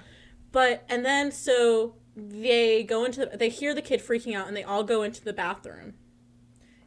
but 0.52 0.84
and 0.88 1.04
then 1.04 1.30
so 1.32 1.94
they 2.16 2.82
go 2.82 3.04
into 3.04 3.26
the, 3.26 3.36
they 3.36 3.48
hear 3.48 3.74
the 3.74 3.82
kid 3.82 4.00
freaking 4.00 4.34
out, 4.34 4.48
and 4.48 4.56
they 4.56 4.64
all 4.64 4.82
go 4.84 5.02
into 5.02 5.22
the 5.22 5.32
bathroom. 5.32 5.94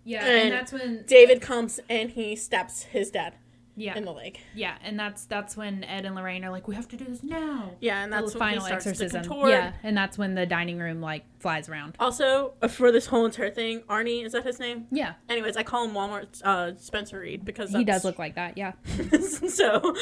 Yeah, 0.03 0.25
And 0.25 0.37
and 0.39 0.51
that's 0.51 0.71
when 0.73 1.03
David 1.05 1.41
comes 1.41 1.79
and 1.87 2.09
he 2.09 2.35
stabs 2.35 2.83
his 2.83 3.11
dad 3.11 3.35
yeah, 3.75 3.95
in 3.95 4.03
the 4.03 4.11
leg. 4.11 4.39
yeah, 4.55 4.75
and 4.83 4.99
that's 4.99 5.25
that's 5.25 5.55
when 5.55 5.83
Ed 5.83 6.05
and 6.05 6.15
Lorraine 6.15 6.43
are 6.43 6.49
like, 6.51 6.67
we 6.67 6.75
have 6.75 6.87
to 6.89 6.97
do 6.97 7.05
this 7.05 7.23
now. 7.23 7.71
Yeah, 7.79 8.03
and 8.03 8.11
that's 8.11 8.33
the 8.33 8.39
final 8.39 8.65
exorcism. 8.65 9.23
To. 9.23 9.47
Yeah, 9.47 9.73
and 9.83 9.95
that's 9.95 10.17
when 10.17 10.35
the 10.35 10.45
dining 10.45 10.79
room 10.79 11.01
like 11.01 11.23
flies 11.39 11.69
around. 11.69 11.95
Also, 11.99 12.53
uh, 12.61 12.67
for 12.67 12.91
this 12.91 13.05
whole 13.05 13.25
entire 13.25 13.51
thing, 13.51 13.81
Arnie 13.81 14.25
is 14.25 14.33
that 14.33 14.43
his 14.43 14.59
name? 14.59 14.87
Yeah, 14.91 15.13
Anyways, 15.29 15.55
I 15.55 15.63
call 15.63 15.85
him 15.85 15.93
Walmart 15.93 16.41
uh, 16.43 16.75
Spencer 16.77 17.19
Reid 17.19 17.45
because 17.45 17.71
he 17.71 17.83
does 17.83 18.03
look 18.03 18.19
like 18.19 18.35
that. 18.35 18.57
Yeah, 18.57 18.73
so, 19.47 19.95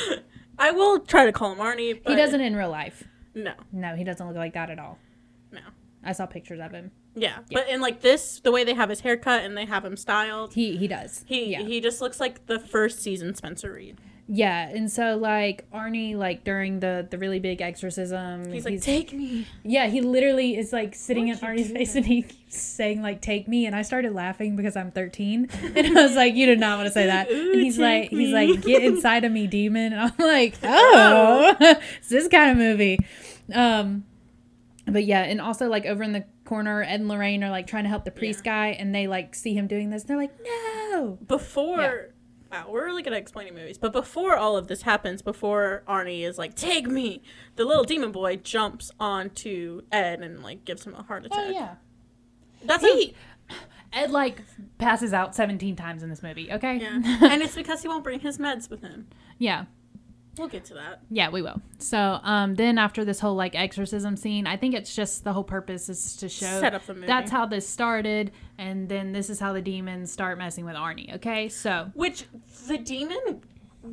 I 0.60 0.72
will 0.72 1.00
try 1.00 1.26
to 1.26 1.32
call 1.32 1.52
him 1.54 1.60
Arnie. 1.60 2.02
But 2.04 2.12
he 2.12 2.15
doesn't 2.15 2.41
in 2.41 2.56
real 2.56 2.69
life. 2.69 3.04
No, 3.34 3.54
No, 3.72 3.95
he 3.95 4.04
doesn't 4.04 4.26
look 4.28 4.36
like 4.36 4.54
that 4.54 4.69
at 4.69 4.80
all. 4.80 4.98
no. 5.52 5.60
I 6.04 6.13
saw 6.13 6.26
pictures 6.26 6.60
of 6.62 6.72
him. 6.72 6.91
Yeah, 7.15 7.39
but 7.52 7.67
in 7.67 7.82
like 7.82 8.00
this, 8.02 8.39
the 8.39 8.52
way 8.52 8.63
they 8.63 8.74
have 8.74 8.89
his 8.89 9.02
haircut 9.02 9.43
and 9.43 9.58
they 9.58 9.65
have 9.65 9.84
him 9.84 9.98
styled, 9.98 10.54
He 10.54 10.78
he 10.78 10.88
does. 10.88 11.24
he 11.28 11.52
yeah. 11.52 11.62
he 11.63 11.82
just 11.82 12.00
looks 12.02 12.19
like 12.22 12.45
the 12.45 12.60
first 12.60 13.00
season 13.02 13.36
Spencer 13.36 13.74
Reid. 13.74 14.00
Yeah, 14.32 14.70
and 14.70 14.92
so 14.92 15.18
like 15.18 15.68
Arnie, 15.72 16.15
like 16.15 16.44
during 16.44 16.80
the 16.80 17.08
the 17.10 17.18
really 17.18 17.39
big 17.39 17.62
exorcism, 17.62 18.52
He's 18.54 18.63
like, 18.63 18.80
"Take 18.80 19.12
me." 19.12 19.48
Yeah, 19.63 19.88
he 19.88 20.02
literally 20.02 20.56
is 20.56 20.72
like 20.72 20.94
sitting 20.94 21.30
Why'd 21.30 21.42
in 21.42 21.48
Arnie's 21.50 21.72
face 21.72 21.96
and 21.96 22.06
he 22.06 22.22
keeps 22.22 22.56
saying 22.56 23.02
like 23.02 23.22
"take 23.22 23.48
me," 23.48 23.65
and 23.65 23.76
I 23.76 23.82
started 23.82 24.13
laughing 24.13 24.56
because 24.56 24.76
I'm 24.76 24.92
13, 24.92 25.50
and 25.76 25.98
I 25.98 26.04
was 26.04 26.15
like, 26.15 26.36
"You 26.36 26.46
did 26.46 26.60
not 26.60 26.78
want 26.78 26.86
to 26.86 26.94
say 26.94 27.08
that." 27.08 27.32
Ooh, 27.32 27.54
And 27.54 27.62
he's 27.62 27.80
like, 27.80 28.12
take 28.12 28.20
he's 28.20 28.32
like, 28.32 28.62
"Get 28.62 28.84
inside 28.84 29.24
of 29.24 29.32
me, 29.32 29.48
demon," 29.48 29.94
and 29.94 30.02
I'm 30.02 30.13
like, 30.20 30.56
"Oh, 30.62 31.56
it's 31.60 32.10
this 32.10 32.28
kind 32.28 32.52
of 32.52 32.58
movie." 32.58 33.00
Um, 33.52 34.06
but 34.86 35.06
yeah, 35.06 35.22
and 35.24 35.42
also 35.42 35.70
like 35.70 35.88
over 35.88 36.04
in 36.04 36.12
the 36.12 36.26
corner, 36.46 36.84
Ed 36.84 37.00
and 37.00 37.08
Lorraine 37.08 37.44
are 37.44 37.50
like 37.50 37.65
trying 37.65 37.84
to 37.86 37.89
help 37.89 38.06
the 38.06 38.12
priest 38.12 38.44
guy, 38.44 38.68
and 38.68 38.94
they 38.94 39.08
like 39.08 39.34
see 39.34 39.56
him 39.56 39.65
doing 39.65 39.89
this, 39.89 40.04
and 40.04 40.10
they're 40.10 40.18
like, 40.18 40.36
"No." 40.44 41.18
Before, 41.28 42.10
wow, 42.52 42.66
we're 42.70 42.86
really 42.86 43.04
good 43.04 43.14
at 43.14 43.20
explaining 43.20 43.56
movies. 43.56 43.78
But 43.78 43.94
before 43.94 44.38
all 44.38 44.58
of 44.58 44.68
this 44.68 44.84
happens, 44.84 45.22
before 45.22 45.84
Arnie 45.88 46.22
is 46.22 46.38
like, 46.38 46.56
"Take 46.56 46.88
me," 46.88 47.22
the 47.56 47.66
little 47.66 47.84
demon 47.84 48.12
boy 48.12 48.38
jumps 48.38 48.92
onto 49.00 49.82
Ed 49.92 50.22
and 50.22 50.42
like 50.44 50.66
gives 50.66 50.86
him 50.86 50.96
a 50.96 51.04
heart 51.04 51.24
oh, 51.24 51.28
attack. 51.28 51.46
Oh 51.48 51.52
yeah. 51.52 51.76
that's 52.64 52.84
He 52.84 53.16
Ed 53.94 54.12
like 54.12 54.42
passes 54.78 55.14
out 55.14 55.36
17 55.36 55.76
times 55.76 56.04
in 56.04 56.10
this 56.10 56.24
movie. 56.24 56.52
Okay. 56.52 56.78
yeah, 56.78 56.96
and 57.22 57.42
it's 57.42 57.56
because 57.56 57.82
he 57.82 57.88
won't 57.88 58.04
bring 58.04 58.20
his 58.20 58.38
meds 58.38 58.70
with 58.70 58.82
him. 58.82 59.08
yeah. 59.38 59.66
We'll 60.39 60.47
get 60.47 60.63
to 60.65 60.73
that. 60.75 61.02
Yeah, 61.12 61.30
we 61.30 61.41
will. 61.41 61.62
So, 61.80 62.19
um, 62.23 62.56
then 62.56 62.78
after 62.78 63.04
this 63.04 63.19
whole 63.19 63.36
like 63.36 63.56
exorcism 63.56 64.15
scene, 64.15 64.47
I 64.47 64.56
think 64.56 64.73
it's 64.73 64.95
just 64.95 65.25
the 65.25 65.34
whole 65.34 65.43
purpose 65.43 65.89
is 65.89 66.15
to 66.15 66.30
show 66.30 66.60
Set 66.62 66.73
up 66.73 66.86
the 66.86 66.93
movie. 66.93 67.08
that's 67.08 67.30
how 67.30 67.45
this 67.45 67.67
started, 67.67 68.32
and 68.58 68.88
then 68.88 69.12
this 69.12 69.30
is 69.30 69.39
how 69.41 69.52
the 69.52 69.62
demons 69.62 70.12
start 70.12 70.38
messing 70.38 70.63
with 70.63 70.75
Arnie. 70.75 71.13
Okay, 71.15 71.49
so 71.49 71.91
Which 71.93 72.23
the 72.67 72.78
demon, 72.78 73.41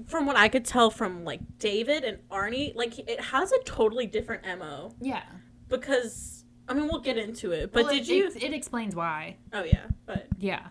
from 0.06 0.24
what 0.24 0.36
I 0.36 0.48
could 0.48 0.64
tell 0.64 0.88
from 0.90 1.24
like 1.24 1.40
David 1.58 2.04
and 2.04 2.18
Arnie, 2.30 2.74
like 2.76 2.96
it 2.98 3.20
has 3.20 3.50
a 3.50 3.58
totally 3.64 4.06
different 4.06 4.44
mo. 4.58 4.94
yeah, 5.00 5.24
Because 5.68 6.44
I 6.68 6.74
mean, 6.74 6.86
we'll 6.86 7.00
get 7.00 7.18
into 7.18 7.50
it. 7.50 7.72
But 7.72 7.84
Well, 7.86 7.92
did 7.94 8.02
it, 8.02 8.08
you? 8.08 8.26
It, 8.28 8.42
it 8.42 8.52
explains 8.54 8.94
why. 8.94 9.36
oh 9.52 9.64
yeah, 9.64 9.86
but 10.06 10.28
Yeah. 10.38 10.68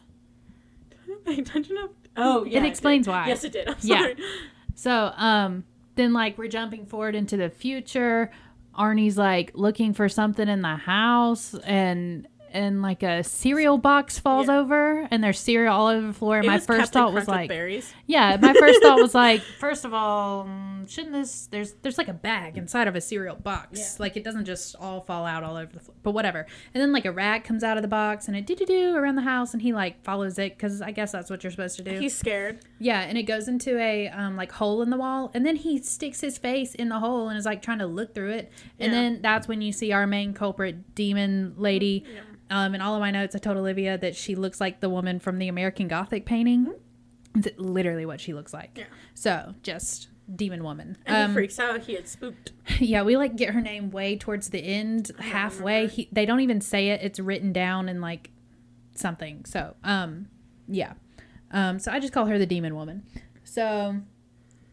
pay 1.25 1.37
attention 1.39 1.75
of. 1.77 1.89
Oh 2.15 2.45
yeah, 2.45 2.59
it 2.59 2.65
explains 2.65 3.05
did. 3.07 3.11
why. 3.11 3.27
Yes, 3.27 3.43
it 3.43 3.51
did. 3.51 3.67
I'm 3.67 3.75
Yeah. 3.81 3.97
sorry. 3.99 4.15
So, 4.75 5.11
um, 5.15 5.63
then 5.95 6.13
like 6.13 6.37
we're 6.37 6.49
jumping 6.49 6.85
forward 6.85 7.15
into 7.15 7.37
the 7.37 7.49
future. 7.49 8.31
Arnie's 8.77 9.17
like 9.17 9.51
looking 9.53 9.93
for 9.93 10.09
something 10.09 10.47
in 10.47 10.61
the 10.61 10.75
house, 10.75 11.55
and 11.63 12.27
and 12.55 12.81
like 12.81 13.03
a 13.03 13.23
cereal 13.23 13.77
box 13.77 14.17
falls 14.17 14.47
Yeah. 14.47 14.57
over, 14.59 15.07
and 15.11 15.23
there's 15.23 15.39
cereal 15.39 15.73
all 15.75 15.87
over 15.87 16.07
the 16.07 16.13
floor. 16.13 16.37
And 16.37 16.45
It 16.45 16.49
my 16.49 16.57
first 16.59 16.93
thought 16.93 17.13
was 17.13 17.27
like, 17.27 17.49
berries. 17.49 17.93
Yeah, 18.07 18.37
my 18.41 18.53
first 18.53 18.81
thought 18.81 18.97
was 18.99 19.13
like, 19.13 19.41
first 19.59 19.85
of 19.85 19.93
all, 19.93 20.45
mm, 20.45 20.89
shouldn't 20.89 21.13
this? 21.13 21.47
There's 21.47 21.73
there's 21.81 21.97
like 21.97 22.07
a 22.07 22.13
bag 22.13 22.57
inside 22.57 22.87
of 22.87 22.95
a 22.95 23.01
cereal 23.01 23.35
box. 23.35 23.79
Yeah. 23.79 23.85
Like 23.99 24.17
it 24.17 24.23
doesn't 24.23 24.45
just 24.45 24.75
all 24.77 25.01
fall 25.01 25.25
out 25.25 25.43
all 25.43 25.55
over 25.57 25.71
the 25.71 25.79
floor. 25.79 25.95
But 26.01 26.11
whatever. 26.11 26.47
And 26.73 26.81
then 26.81 26.91
like 26.91 27.05
a 27.05 27.11
rat 27.11 27.43
comes 27.43 27.63
out 27.63 27.77
of 27.77 27.81
the 27.83 27.87
box 27.89 28.27
and 28.27 28.35
it 28.37 28.45
do 28.45 28.55
do 28.55 28.65
do 28.65 28.95
around 28.95 29.15
the 29.15 29.21
house 29.23 29.53
and 29.53 29.61
he 29.61 29.73
like 29.73 30.03
follows 30.03 30.39
it 30.39 30.57
because 30.57 30.81
I 30.81 30.91
guess 30.91 31.11
that's 31.11 31.29
what 31.29 31.43
you're 31.43 31.51
supposed 31.51 31.77
to 31.77 31.83
do. 31.83 31.99
He's 31.99 32.17
scared. 32.17 32.59
yeah, 32.79 33.01
and 33.01 33.17
it 33.17 33.23
goes 33.23 33.47
into 33.47 33.77
a 33.79 34.07
um 34.09 34.37
like 34.37 34.51
hole 34.51 34.81
in 34.81 34.89
the 34.89 34.97
wall 34.97 35.31
and 35.33 35.45
then 35.45 35.55
he 35.57 35.81
sticks 35.81 36.21
his 36.21 36.37
face 36.37 36.73
in 36.75 36.89
the 36.89 36.99
hole 36.99 37.29
and 37.29 37.37
is 37.37 37.45
like 37.45 37.61
trying 37.61 37.79
to 37.79 37.85
look 37.87 38.13
through 38.15 38.31
it. 38.31 38.51
And 38.79 38.91
Yeah. 38.93 38.99
then 38.99 39.19
that's 39.21 39.47
when 39.47 39.61
you 39.61 39.71
see 39.71 39.91
our 39.91 40.07
main 40.07 40.33
culprit 40.33 40.93
demon 40.95 41.55
lady. 41.57 42.05
Um, 42.49 42.75
in 42.75 42.81
all 42.81 42.93
of 42.95 42.99
my 42.99 43.11
notes, 43.11 43.35
I 43.35 43.39
told 43.39 43.57
Olivia 43.57 43.97
that 43.97 44.15
she 44.15 44.35
looks 44.35 44.61
like 44.61 44.79
the 44.79 44.89
woman 44.89 45.19
from 45.19 45.39
the 45.39 45.47
American 45.47 45.87
Gothic 45.87 46.25
painting. 46.25 46.73
It's 47.35 47.47
literally 47.57 48.05
what 48.05 48.21
she 48.21 48.33
looks 48.33 48.53
like. 48.53 48.77
Yeah. 48.77 48.85
So 49.13 49.55
just 49.63 50.09
demon 50.33 50.63
woman. 50.63 50.97
And 51.05 51.17
Um, 51.17 51.29
he 51.31 51.33
freaks 51.35 51.59
out. 51.59 51.81
He 51.81 51.93
had 51.95 52.07
spooked. 52.07 52.51
yeah, 52.79 53.03
we 53.03 53.17
like 53.17 53.35
get 53.35 53.49
her 53.53 53.61
name 53.61 53.91
way 53.91 54.15
towards 54.17 54.49
the 54.49 54.59
end, 54.59 55.11
halfway. 55.19 55.87
He, 55.87 56.07
they 56.11 56.25
don't 56.25 56.39
even 56.41 56.61
say 56.61 56.89
it; 56.89 57.01
it's 57.03 57.19
written 57.19 57.51
down 57.51 57.89
in 57.89 57.99
like 58.01 58.31
something. 58.95 59.45
So, 59.45 59.75
um, 59.83 60.27
yeah. 60.67 60.93
Um, 61.51 61.79
so 61.79 61.91
I 61.91 61.99
just 61.99 62.13
call 62.13 62.25
her 62.25 62.37
the 62.37 62.45
demon 62.45 62.75
woman. 62.75 63.03
So 63.43 63.97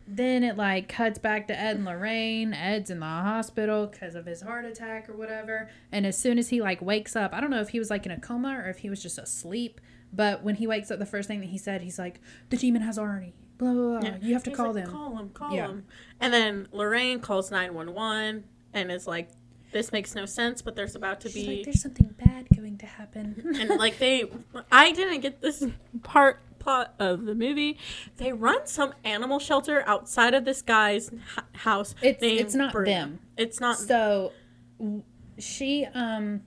then 0.06 0.42
it 0.42 0.56
like 0.56 0.88
cuts 0.88 1.18
back 1.18 1.46
to 1.48 1.58
Ed 1.58 1.76
and 1.76 1.84
Lorraine. 1.84 2.52
Ed's 2.54 2.90
in 2.90 3.00
the 3.00 3.06
hospital 3.06 3.86
because 3.86 4.14
of 4.14 4.26
his 4.26 4.42
heart 4.42 4.64
attack 4.64 5.08
or 5.08 5.16
whatever. 5.16 5.70
And 5.90 6.04
as 6.06 6.16
soon 6.18 6.38
as 6.38 6.48
he 6.50 6.60
like 6.60 6.82
wakes 6.82 7.14
up, 7.16 7.32
I 7.32 7.40
don't 7.40 7.50
know 7.50 7.60
if 7.60 7.70
he 7.70 7.78
was 7.78 7.90
like 7.90 8.04
in 8.06 8.12
a 8.12 8.20
coma 8.20 8.60
or 8.64 8.68
if 8.68 8.78
he 8.78 8.90
was 8.90 9.02
just 9.02 9.18
asleep. 9.18 9.80
But 10.12 10.42
when 10.42 10.56
he 10.56 10.66
wakes 10.66 10.90
up, 10.90 10.98
the 10.98 11.06
first 11.06 11.26
thing 11.28 11.40
that 11.40 11.48
he 11.48 11.56
said, 11.58 11.80
he's 11.82 11.98
like, 11.98 12.20
"The 12.50 12.56
demon 12.58 12.82
has 12.82 12.98
Arnie." 12.98 13.32
Blah 13.58 13.72
blah 13.72 14.00
blah. 14.00 14.08
Yeah. 14.08 14.16
You 14.20 14.34
have 14.34 14.42
to 14.44 14.50
He's 14.50 14.56
call 14.56 14.72
like, 14.72 14.84
them. 14.84 14.92
Call 14.92 15.16
him. 15.16 15.28
Call 15.30 15.54
Yeah. 15.54 15.68
him. 15.68 15.84
And 16.20 16.32
then 16.34 16.68
Lorraine 16.72 17.20
calls 17.20 17.50
nine 17.50 17.72
one 17.74 17.94
one 17.94 18.44
and 18.74 18.90
is 18.92 19.06
like, 19.06 19.30
"This 19.70 19.90
makes 19.92 20.14
no 20.14 20.26
sense, 20.26 20.60
but 20.60 20.76
there's 20.76 20.96
about 20.96 21.20
to 21.22 21.30
She's 21.30 21.46
be." 21.46 21.56
like, 21.56 21.64
"There's 21.64 21.80
something 21.80 22.14
bad 22.18 22.46
going 22.54 22.76
to 22.78 22.86
happen." 22.86 23.56
and 23.58 23.70
like 23.78 23.98
they 23.98 24.24
i 24.70 24.92
didn't 24.92 25.20
get 25.20 25.40
this 25.40 25.64
part 26.02 26.40
plot 26.62 26.94
of 26.98 27.24
the 27.24 27.34
movie 27.34 27.76
they 28.18 28.32
run 28.32 28.66
some 28.66 28.92
animal 29.04 29.38
shelter 29.38 29.82
outside 29.86 30.32
of 30.34 30.44
this 30.44 30.62
guy's 30.62 31.10
h- 31.12 31.44
house 31.54 31.94
It's- 32.02 32.18
it's 32.22 32.54
not 32.54 32.72
them. 32.72 33.18
it's 33.36 33.60
not 33.60 33.76
so 33.78 34.32
w- 34.78 35.02
she 35.38 35.86
um 35.94 36.42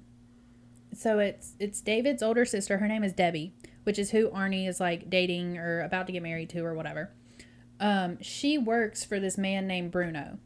so 0.94 1.20
it's 1.20 1.56
it's 1.60 1.82
David's 1.82 2.24
older 2.24 2.46
sister. 2.46 2.78
Her 2.78 2.88
name 2.88 3.04
is 3.04 3.12
Debbie, 3.12 3.54
which 3.84 4.00
is 4.00 4.12
who 4.12 4.30
Arnie 4.30 4.68
is 4.70 4.80
like 4.80 5.10
dating 5.10 5.58
or 5.58 5.82
about 5.82 6.06
to 6.08 6.14
get 6.14 6.24
married 6.24 6.50
to 6.52 6.62
or 6.62 6.74
whatever. 6.74 7.12
Um, 7.82 8.18
she 8.22 8.58
works 8.58 9.04
for 9.04 9.20
this 9.20 9.38
man 9.38 9.68
named 9.68 9.92
Bruno, 9.92 10.38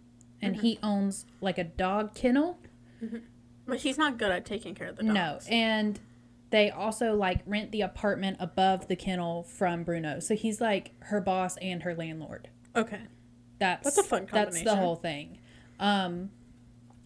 and 0.42 0.56
Mm-hmm. 0.56 0.62
he 0.66 0.80
owns 0.82 1.28
like 1.40 1.60
a 1.60 1.64
dog 1.64 2.16
kennel. 2.16 2.58
but 3.68 3.78
he's 3.82 4.00
not 4.00 4.18
good 4.18 4.32
at 4.32 4.44
taking 4.46 4.74
care 4.74 4.88
of 4.88 4.96
the 4.96 5.04
dogs 5.04 5.14
No, 5.14 5.54
and 5.56 6.00
they 6.52 6.70
also 6.72 7.14
like 7.14 7.42
rent 7.46 7.72
the 7.72 7.82
apartment 7.82 8.38
above 8.40 8.88
the 8.88 8.96
kennel 8.96 9.44
from 9.44 9.84
Bruno. 9.84 10.20
So 10.20 10.36
he's 10.36 10.60
like 10.60 10.92
her 11.04 11.22
boss 11.22 11.58
and 11.58 11.84
her 11.84 11.96
landlord. 11.96 12.50
okay 12.76 13.02
That's 13.60 13.84
That's 13.84 13.98
a 13.98 14.04
fun 14.04 14.26
combination. 14.26 14.66
That's 14.66 14.78
the 14.78 14.82
whole 14.82 14.96
thing. 14.96 15.40
Um, 15.80 16.32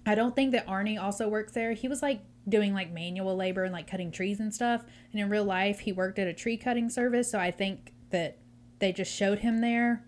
I 0.06 0.15
don't 0.15 0.36
think 0.36 0.51
that 0.51 0.67
Arnie 0.67 1.01
also 1.01 1.27
works 1.27 1.53
there. 1.53 1.73
He 1.73 1.88
was 1.88 2.01
like 2.01 2.21
doing 2.47 2.73
like 2.73 2.91
manual 2.91 3.36
labor 3.36 3.63
and 3.63 3.71
like 3.71 3.89
cutting 3.89 4.12
trees 4.12 4.39
and 4.39 4.53
stuff. 4.53 4.84
And 5.12 5.21
in 5.21 5.29
real 5.29 5.45
life, 5.45 5.79
he 5.79 5.91
worked 5.91 6.19
at 6.19 6.27
a 6.27 6.34
tree 6.34 6.58
cutting 6.58 6.89
service. 6.89 7.32
So 7.32 7.39
I 7.39 7.51
think 7.51 7.93
that 8.10 8.38
they 8.79 8.91
just 8.91 9.13
showed 9.13 9.39
him 9.39 9.60
there 9.62 10.03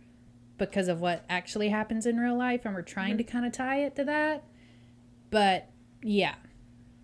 because 0.57 0.87
of 0.87 1.01
what 1.01 1.25
actually 1.29 1.69
happens 1.69 2.05
in 2.05 2.17
real 2.17 2.37
life, 2.37 2.61
and 2.65 2.73
we're 2.73 2.81
trying 2.81 3.17
to 3.17 3.23
kind 3.23 3.45
of 3.45 3.51
tie 3.51 3.83
it 3.83 3.95
to 3.95 4.03
that. 4.05 4.43
But 5.29 5.69
yeah, 6.01 6.35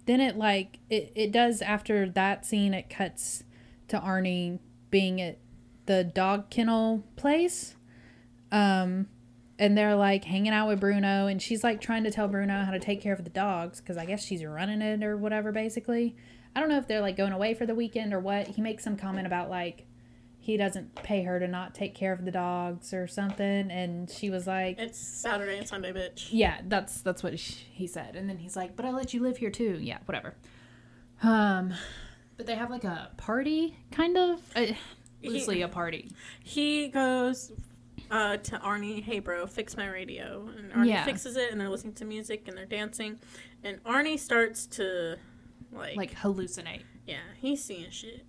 then 0.05 0.19
it 0.19 0.37
like 0.37 0.79
it, 0.89 1.11
it 1.15 1.31
does 1.31 1.61
after 1.61 2.09
that 2.09 2.45
scene. 2.45 2.73
It 2.73 2.89
cuts 2.89 3.43
to 3.87 3.99
Arnie 3.99 4.59
being 4.89 5.21
at 5.21 5.37
the 5.85 6.03
dog 6.03 6.49
kennel 6.49 7.03
place. 7.15 7.75
Um, 8.51 9.07
and 9.59 9.77
they're 9.77 9.95
like 9.95 10.25
hanging 10.25 10.53
out 10.53 10.67
with 10.67 10.79
Bruno, 10.79 11.27
and 11.27 11.41
she's 11.41 11.63
like 11.63 11.79
trying 11.79 12.03
to 12.03 12.11
tell 12.11 12.27
Bruno 12.27 12.63
how 12.63 12.71
to 12.71 12.79
take 12.79 12.99
care 12.99 13.13
of 13.13 13.23
the 13.23 13.29
dogs 13.29 13.79
because 13.79 13.95
I 13.95 14.05
guess 14.05 14.25
she's 14.25 14.43
running 14.43 14.81
it 14.81 15.03
or 15.03 15.15
whatever. 15.15 15.51
Basically, 15.51 16.15
I 16.55 16.59
don't 16.59 16.69
know 16.69 16.77
if 16.77 16.87
they're 16.87 17.01
like 17.01 17.15
going 17.15 17.31
away 17.31 17.53
for 17.53 17.65
the 17.65 17.75
weekend 17.75 18.13
or 18.13 18.19
what. 18.19 18.47
He 18.47 18.61
makes 18.61 18.83
some 18.83 18.97
comment 18.97 19.27
about 19.27 19.49
like 19.49 19.85
he 20.43 20.57
doesn't 20.57 20.95
pay 20.95 21.21
her 21.23 21.39
to 21.39 21.47
not 21.47 21.75
take 21.75 21.93
care 21.93 22.11
of 22.11 22.25
the 22.25 22.31
dogs 22.31 22.93
or 22.93 23.05
something, 23.07 23.69
and 23.71 24.09
she 24.09 24.29
was 24.31 24.47
like, 24.47 24.77
It's 24.79 24.97
Saturday 24.99 25.59
and 25.59 25.67
Sunday, 25.67 25.93
bitch. 25.93 26.29
"Yeah, 26.31 26.61
that's 26.67 27.01
that's 27.01 27.21
what 27.23 27.33
he 27.35 27.85
said." 27.87 28.15
And 28.15 28.27
then 28.27 28.37
he's 28.39 28.55
like, 28.55 28.75
"But 28.75 28.85
I 28.85 28.91
let 28.91 29.13
you 29.13 29.21
live 29.21 29.37
here 29.37 29.51
too." 29.51 29.77
Yeah, 29.79 29.99
whatever. 30.05 30.33
Um, 31.23 31.73
but 32.37 32.47
they 32.47 32.55
have 32.55 32.71
like 32.71 32.83
a 32.83 33.11
party, 33.17 33.77
kind 33.91 34.17
of 34.17 34.41
uh, 34.55 34.65
loosely 35.23 35.61
a 35.61 35.67
party. 35.67 36.09
He 36.43 36.87
goes 36.87 37.51
uh, 38.09 38.37
to 38.37 38.57
Arnie, 38.57 39.03
hey 39.03 39.19
bro, 39.19 39.45
fix 39.45 39.77
my 39.77 39.87
radio. 39.87 40.49
And 40.57 40.71
Arnie 40.73 40.87
Yeah. 40.87 41.05
fixes 41.05 41.37
it, 41.37 41.51
and 41.51 41.61
they're 41.61 41.69
listening 41.69 41.93
to 41.95 42.05
music 42.05 42.47
and 42.47 42.57
they're 42.57 42.65
dancing. 42.65 43.19
And 43.63 43.81
Arnie 43.83 44.17
starts 44.17 44.65
to, 44.67 45.17
like, 45.71 45.95
Like 45.95 46.15
hallucinate. 46.15 46.81
yeah, 47.05 47.19
he's 47.39 47.63
seeing 47.63 47.91
shit. 47.91 48.25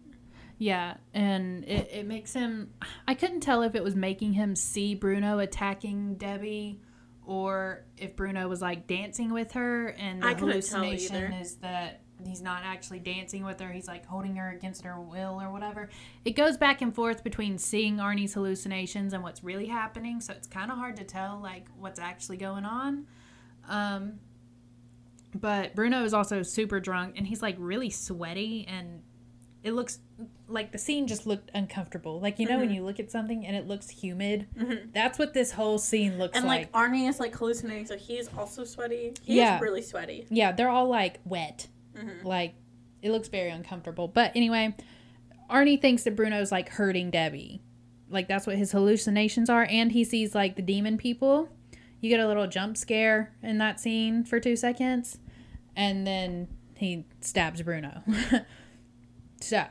Yeah, 0.62 0.94
and 1.12 1.64
it, 1.64 1.90
it 1.92 2.06
makes 2.06 2.32
him. 2.32 2.72
I 3.08 3.14
couldn't 3.14 3.40
tell 3.40 3.62
if 3.62 3.74
it 3.74 3.82
was 3.82 3.96
making 3.96 4.34
him 4.34 4.54
see 4.54 4.94
Bruno 4.94 5.40
attacking 5.40 6.14
Debbie 6.14 6.80
or 7.26 7.84
if 7.96 8.14
Bruno 8.14 8.46
was 8.46 8.62
like 8.62 8.86
dancing 8.86 9.32
with 9.32 9.50
her, 9.52 9.88
and 9.88 10.22
the 10.22 10.28
I 10.28 10.34
hallucination 10.34 11.32
is 11.32 11.56
that 11.56 12.02
he's 12.24 12.40
not 12.40 12.62
actually 12.64 13.00
dancing 13.00 13.44
with 13.44 13.58
her, 13.58 13.72
he's 13.72 13.88
like 13.88 14.06
holding 14.06 14.36
her 14.36 14.50
against 14.50 14.84
her 14.84 15.00
will 15.00 15.42
or 15.42 15.50
whatever. 15.50 15.88
It 16.24 16.36
goes 16.36 16.56
back 16.56 16.80
and 16.80 16.94
forth 16.94 17.24
between 17.24 17.58
seeing 17.58 17.96
Arnie's 17.96 18.34
hallucinations 18.34 19.14
and 19.14 19.24
what's 19.24 19.42
really 19.42 19.66
happening, 19.66 20.20
so 20.20 20.32
it's 20.32 20.46
kind 20.46 20.70
of 20.70 20.78
hard 20.78 20.96
to 20.98 21.04
tell 21.04 21.40
like 21.42 21.66
what's 21.76 21.98
actually 21.98 22.36
going 22.36 22.64
on. 22.64 23.08
Um, 23.68 24.20
but 25.34 25.74
Bruno 25.74 26.04
is 26.04 26.14
also 26.14 26.44
super 26.44 26.78
drunk 26.78 27.14
and 27.18 27.26
he's 27.26 27.42
like 27.42 27.56
really 27.58 27.90
sweaty 27.90 28.64
and 28.68 29.02
it 29.62 29.72
looks 29.72 29.98
like 30.48 30.72
the 30.72 30.78
scene 30.78 31.06
just 31.06 31.26
looked 31.26 31.50
uncomfortable. 31.54 32.20
Like 32.20 32.38
you 32.38 32.46
know 32.48 32.58
when 32.58 32.70
you 32.70 32.84
look 32.84 33.00
at 33.00 33.10
something 33.10 33.46
and 33.46 33.56
it 33.56 33.66
looks 33.66 33.88
humid. 33.88 34.46
That's 34.92 35.18
what 35.18 35.34
this 35.34 35.52
whole 35.52 35.78
scene 35.78 36.18
looks 36.18 36.36
And, 36.36 36.46
like. 36.46 36.70
And 36.72 36.72
like, 36.74 36.90
Arnie 36.90 37.08
is, 37.08 37.18
like, 37.20 37.34
hallucinating, 37.34 37.86
so 37.86 37.96
he 37.96 38.14
is 38.18 38.28
also 38.36 38.64
sweaty. 38.64 39.14
He 39.22 39.36
Yeah. 39.38 39.56
is 39.56 39.62
really 39.62 39.82
sweaty. 39.82 40.26
yeah, 40.30 40.52
they're 40.52 40.68
all 40.70 40.88
like 40.88 41.20
wet. 41.24 41.68
Mm-hmm. 41.96 42.26
Like 42.26 42.54
it 43.02 43.10
looks 43.10 43.28
very 43.28 43.50
uncomfortable. 43.50 44.08
But 44.08 44.32
anyway, 44.34 44.74
Arnie 45.50 45.80
thinks 45.80 46.04
that 46.04 46.16
Bruno's 46.16 46.52
like 46.52 46.68
hurting 46.70 47.10
Debbie. 47.10 47.60
Like 48.08 48.28
that's 48.28 48.46
what 48.46 48.56
his 48.56 48.72
hallucinations 48.72 49.48
are 49.50 49.66
and 49.70 49.92
he 49.92 50.04
sees 50.04 50.34
like 50.34 50.56
the 50.56 50.62
demon 50.62 50.98
people. 50.98 51.48
You 52.00 52.10
get 52.10 52.20
a 52.20 52.26
little 52.26 52.46
jump 52.46 52.76
scare 52.76 53.32
in 53.42 53.58
that 53.58 53.78
scene 53.80 54.24
for 54.24 54.38
2 54.40 54.56
seconds 54.56 55.18
and 55.76 56.06
then 56.06 56.48
he 56.76 57.04
stabs 57.20 57.62
Bruno. 57.62 58.02
so, 59.40 59.64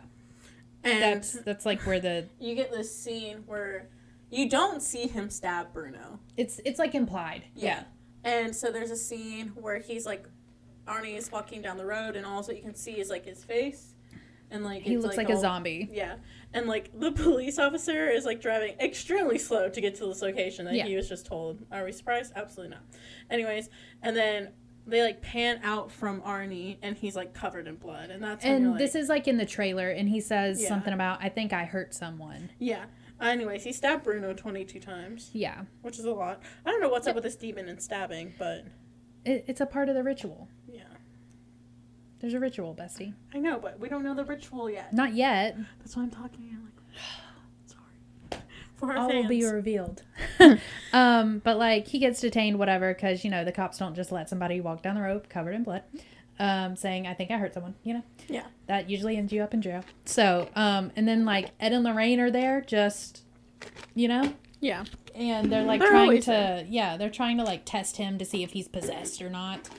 And 0.83 1.01
that's 1.01 1.33
that's 1.33 1.65
like 1.65 1.81
where 1.83 1.99
the 1.99 2.27
you 2.39 2.55
get 2.55 2.71
this 2.71 2.95
scene 2.95 3.43
where 3.45 3.89
you 4.29 4.49
don't 4.49 4.81
see 4.81 5.07
him 5.07 5.29
stab 5.29 5.73
Bruno. 5.73 6.19
it's 6.37 6.59
it's 6.65 6.79
like 6.79 6.95
implied. 6.95 7.43
Yeah. 7.55 7.83
And 8.23 8.55
so 8.55 8.71
there's 8.71 8.91
a 8.91 8.95
scene 8.95 9.47
where 9.55 9.79
he's 9.79 10.05
like, 10.05 10.25
Arnie 10.87 11.17
is 11.17 11.31
walking 11.31 11.61
down 11.61 11.77
the 11.77 11.85
road, 11.85 12.15
and 12.15 12.25
all 12.25 12.41
that 12.43 12.55
you 12.55 12.61
can 12.61 12.75
see 12.75 12.99
is 12.99 13.09
like 13.09 13.25
his 13.25 13.43
face, 13.43 13.95
and 14.51 14.63
like 14.63 14.83
He 14.83 14.97
looks 14.97 15.17
like, 15.17 15.29
a 15.29 15.33
all- 15.33 15.41
zombie. 15.41 15.89
Yeah, 15.91 16.15
and 16.53 16.67
like 16.67 16.91
the 16.99 17.11
police 17.23 17.57
officer 17.59 18.09
is 18.09 18.25
like 18.25 18.39
driving 18.41 18.75
extremely 18.79 19.37
slow 19.39 19.69
to 19.69 19.81
get 19.81 19.95
to 19.95 20.05
this 20.05 20.21
location 20.21 20.65
that 20.65 20.75
Yeah. 20.75 20.85
he 20.85 20.95
was 20.95 21.09
just 21.09 21.25
told. 21.25 21.65
Are 21.71 21.83
we 21.83 21.91
surprised? 21.91 22.33
Absolutely 22.35 22.75
not. 22.75 22.83
Anyways, 23.29 23.69
and 24.03 24.15
then 24.15 24.49
they 24.87 25.01
like 25.03 25.21
pan 25.21 25.59
out 25.63 25.91
from 25.91 26.21
Arnie, 26.21 26.77
and 26.81 26.97
he's 26.97 27.15
like 27.15 27.33
covered 27.33 27.67
in 27.67 27.75
blood, 27.75 28.09
and 28.09 28.23
that's 28.23 28.43
And 28.43 28.71
like, 28.71 28.79
this 28.79 28.95
is 28.95 29.09
like 29.09 29.27
in 29.27 29.37
the 29.37 29.45
trailer 29.45 29.89
and 29.89 30.09
he 30.09 30.19
says 30.19 30.61
Yeah. 30.61 30.67
something 30.69 30.93
about 30.93 31.23
I 31.23 31.29
think 31.29 31.53
I 31.53 31.65
hurt 31.65 31.93
someone. 31.93 32.49
yeah. 32.59 32.85
Anyways, 33.19 33.63
he 33.63 33.71
stabbed 33.71 34.03
Bruno 34.03 34.33
22 34.33 34.79
times, 34.79 35.29
Yeah. 35.31 35.65
which 35.83 35.99
is 35.99 36.05
a 36.05 36.11
lot. 36.11 36.41
I 36.65 36.71
don't 36.71 36.81
know 36.81 36.89
what's 36.89 37.05
up 37.05 37.13
with 37.13 37.23
this 37.23 37.35
demon 37.35 37.69
and 37.69 37.79
stabbing, 37.79 38.33
but 38.39 38.65
It, 39.23 39.45
it's 39.47 39.61
a 39.61 39.67
part 39.67 39.89
of 39.89 39.95
the 39.95 40.01
ritual. 40.03 40.47
yeah. 40.67 40.81
There's 42.19 42.33
a 42.33 42.39
ritual, 42.39 42.73
Bestie. 42.75 43.13
I 43.33 43.37
know, 43.39 43.59
but 43.59 43.79
we 43.79 43.89
don't 43.89 44.03
know 44.03 44.13
the 44.15 44.25
ritual 44.25 44.69
yet. 44.71 44.91
Not 44.93 45.13
yet. 45.13 45.55
That's 45.79 45.95
why 45.95 46.01
I'm 46.03 46.09
talking. 46.11 46.49
I'm 46.51 46.63
like, 46.65 46.73
sorry. 48.31 48.41
For 48.75 48.91
our 48.91 48.97
All 48.97 49.07
will 49.13 49.27
be 49.27 49.43
revealed. 49.45 50.03
um, 50.93 51.39
but 51.43 51.57
like 51.57 51.87
he 51.87 51.99
gets 51.99 52.21
detained, 52.21 52.59
whatever, 52.59 52.93
because 52.93 53.23
you 53.23 53.29
know 53.29 53.43
the 53.43 53.51
cops 53.51 53.77
don't 53.77 53.95
just 53.95 54.11
let 54.11 54.29
somebody 54.29 54.61
walk 54.61 54.81
down 54.81 54.95
the 54.95 55.01
road 55.01 55.29
covered 55.29 55.53
in 55.55 55.63
blood, 55.63 55.83
um, 56.39 56.75
saying 56.75 57.07
I 57.07 57.13
think 57.13 57.31
I 57.31 57.37
hurt 57.37 57.53
someone. 57.53 57.75
You 57.83 57.95
know, 57.95 58.03
yeah. 58.27 58.45
that 58.67 58.89
usually 58.89 59.17
ends 59.17 59.31
you 59.33 59.41
up 59.41 59.53
in 59.53 59.61
jail. 59.61 59.83
So, 60.05 60.49
um, 60.55 60.91
and 60.95 61.07
then 61.07 61.25
like 61.25 61.51
Ed 61.59 61.73
and 61.73 61.83
Lorraine 61.83 62.19
are 62.19 62.31
there, 62.31 62.61
just 62.61 63.23
you 63.95 64.07
know, 64.07 64.33
Yeah. 64.59 64.85
and 65.15 65.51
they're 65.51 65.63
like 65.63 65.79
They're 65.81 65.89
trying 65.89 66.21
to 66.21 66.25
there. 66.31 66.65
yeah, 66.69 66.97
they're 66.97 67.09
trying 67.09 67.37
to 67.37 67.43
like 67.43 67.61
test 67.65 67.97
him 67.97 68.17
to 68.17 68.25
see 68.25 68.43
if 68.43 68.51
he's 68.51 68.67
possessed 68.67 69.21
or 69.21 69.29
not. 69.29 69.69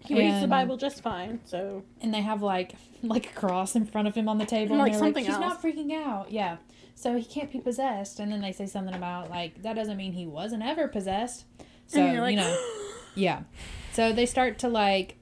He 0.00 0.14
reads 0.14 0.40
the 0.40 0.46
Bible 0.46 0.76
just 0.76 1.02
fine, 1.02 1.40
so. 1.44 1.82
and 2.00 2.14
they 2.14 2.20
have 2.20 2.40
like 2.40 2.74
like 3.02 3.26
a 3.26 3.32
cross 3.34 3.74
in 3.76 3.84
front 3.86 4.06
of 4.08 4.14
him 4.14 4.28
on 4.28 4.38
the 4.38 4.46
table 4.46 4.76
Like 4.76 4.92
and 4.92 4.94
they're 4.94 4.98
something 5.00 5.24
like 5.24 5.24
he's 5.26 5.34
else. 5.42 5.62
not 5.62 5.62
freaking 5.62 5.92
out 5.92 6.30
yeah 6.32 6.56
so 6.96 7.16
he 7.16 7.24
can't 7.24 7.52
be 7.52 7.60
possessed 7.60 8.18
and 8.18 8.32
then 8.32 8.40
they 8.40 8.50
say 8.50 8.66
something 8.66 8.94
about 8.94 9.30
like 9.30 9.62
that 9.62 9.74
doesn't 9.76 9.96
mean 9.96 10.12
he 10.12 10.26
wasn't 10.26 10.62
ever 10.62 10.88
possessed 10.88 11.44
so 11.86 12.00
like, 12.00 12.32
you 12.32 12.36
know 12.40 12.66
yeah 13.14 13.42
so 13.92 14.12
they 14.12 14.26
start 14.26 14.58
to 14.58 14.68
like 14.68 15.16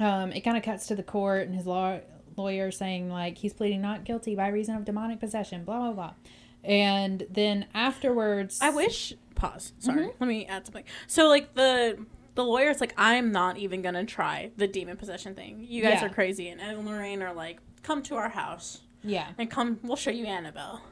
um 0.00 0.30
it 0.32 0.40
kind 0.42 0.56
of 0.58 0.62
cuts 0.62 0.86
to 0.88 0.94
the 0.94 1.02
court 1.02 1.46
and 1.46 1.54
his 1.54 1.64
law 1.66 1.98
lawyer 2.36 2.70
saying 2.70 3.08
like 3.08 3.38
he's 3.38 3.52
pleading 3.54 3.80
not 3.80 4.04
guilty 4.04 4.34
by 4.34 4.48
reason 4.48 4.74
of 4.76 4.84
demonic 4.84 5.18
possession 5.20 5.64
blah 5.64 5.78
blah 5.78 5.92
blah 5.92 6.12
and 6.64 7.26
then 7.30 7.66
afterwards 7.74 8.58
I 8.60 8.70
wish. 8.70 9.12
Pause. 9.34 9.72
Sorry. 9.80 10.08
Let 10.18 10.26
me 10.28 10.46
add 10.46 10.64
something. 10.64 10.84
So, 11.06 11.28
like, 11.28 11.54
the. 11.54 12.06
The 12.36 12.42
lawyer's 12.44 12.80
like, 12.80 12.94
I'm 12.96 13.30
not 13.30 13.58
even 13.58 13.80
gonna 13.82 14.04
try 14.04 14.50
the 14.56 14.66
demon 14.66 14.96
possession 14.96 15.34
thing. 15.36 15.64
You 15.68 15.82
guys 15.82 16.00
Yeah. 16.00 16.06
are 16.06 16.08
crazy. 16.08 16.48
And 16.48 16.60
Ed 16.60 16.74
and 16.76 16.84
Lorraine 16.86 17.22
are 17.22 17.32
like, 17.34 17.60
come 17.84 18.02
to 18.04 18.16
our 18.16 18.28
house 18.30 18.80
yeah 19.04 19.28
and 19.38 19.50
come, 19.50 19.78
we'll 19.82 19.96
show 19.96 20.10
you 20.10 20.26
Annabelle. 20.26 20.82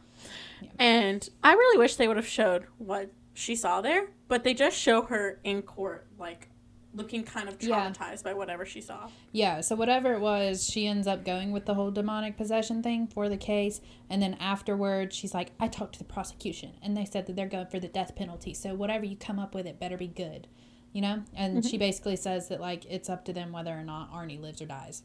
Yeah. 0.60 0.70
And 0.78 1.28
I 1.42 1.54
really 1.54 1.78
wish 1.78 1.96
they 1.96 2.06
would 2.06 2.16
have 2.16 2.26
showed 2.28 2.66
what 2.78 3.10
she 3.34 3.56
saw 3.56 3.80
there, 3.80 4.08
but 4.28 4.44
they 4.44 4.54
just 4.54 4.76
show 4.78 5.02
her 5.02 5.40
in 5.42 5.62
court, 5.62 6.06
like, 6.18 6.48
looking 6.94 7.24
kind 7.24 7.48
of 7.48 7.56
Yeah. 7.60 7.90
traumatized 7.90 8.22
by 8.22 8.34
whatever 8.34 8.66
she 8.66 8.82
saw. 8.82 9.08
Yeah, 9.32 9.62
so 9.62 9.74
whatever 9.74 10.12
it 10.12 10.20
was, 10.20 10.68
she 10.68 10.86
ends 10.86 11.06
up 11.06 11.24
going 11.24 11.50
with 11.50 11.64
the 11.64 11.72
whole 11.72 11.90
demonic 11.90 12.36
possession 12.36 12.82
thing 12.82 13.06
for 13.06 13.30
the 13.30 13.38
case. 13.38 13.80
And 14.10 14.20
then 14.20 14.34
afterwards, 14.34 15.16
she's 15.16 15.32
like, 15.32 15.52
I 15.58 15.68
talked 15.68 15.94
to 15.94 15.98
the 15.98 16.04
prosecution, 16.04 16.72
and 16.82 16.94
they 16.94 17.06
said 17.06 17.26
that 17.26 17.36
they're 17.36 17.48
going 17.48 17.68
for 17.68 17.80
the 17.80 17.88
death 17.88 18.14
penalty. 18.14 18.52
So 18.52 18.74
whatever 18.74 19.06
you 19.06 19.16
come 19.16 19.38
up 19.38 19.54
with, 19.54 19.66
it 19.66 19.80
better 19.80 19.96
be 19.96 20.06
good. 20.06 20.48
You 20.92 21.00
know? 21.00 21.22
And 21.34 21.56
mm-hmm. 21.56 21.68
she 21.68 21.78
basically 21.78 22.16
says 22.16 22.48
that, 22.48 22.60
like, 22.60 22.84
it's 22.84 23.08
up 23.08 23.24
to 23.24 23.32
them 23.32 23.52
whether 23.52 23.72
or 23.72 23.84
not 23.84 24.12
Arnie 24.12 24.38
lives 24.38 24.60
or 24.60 24.66
dies. 24.66 25.02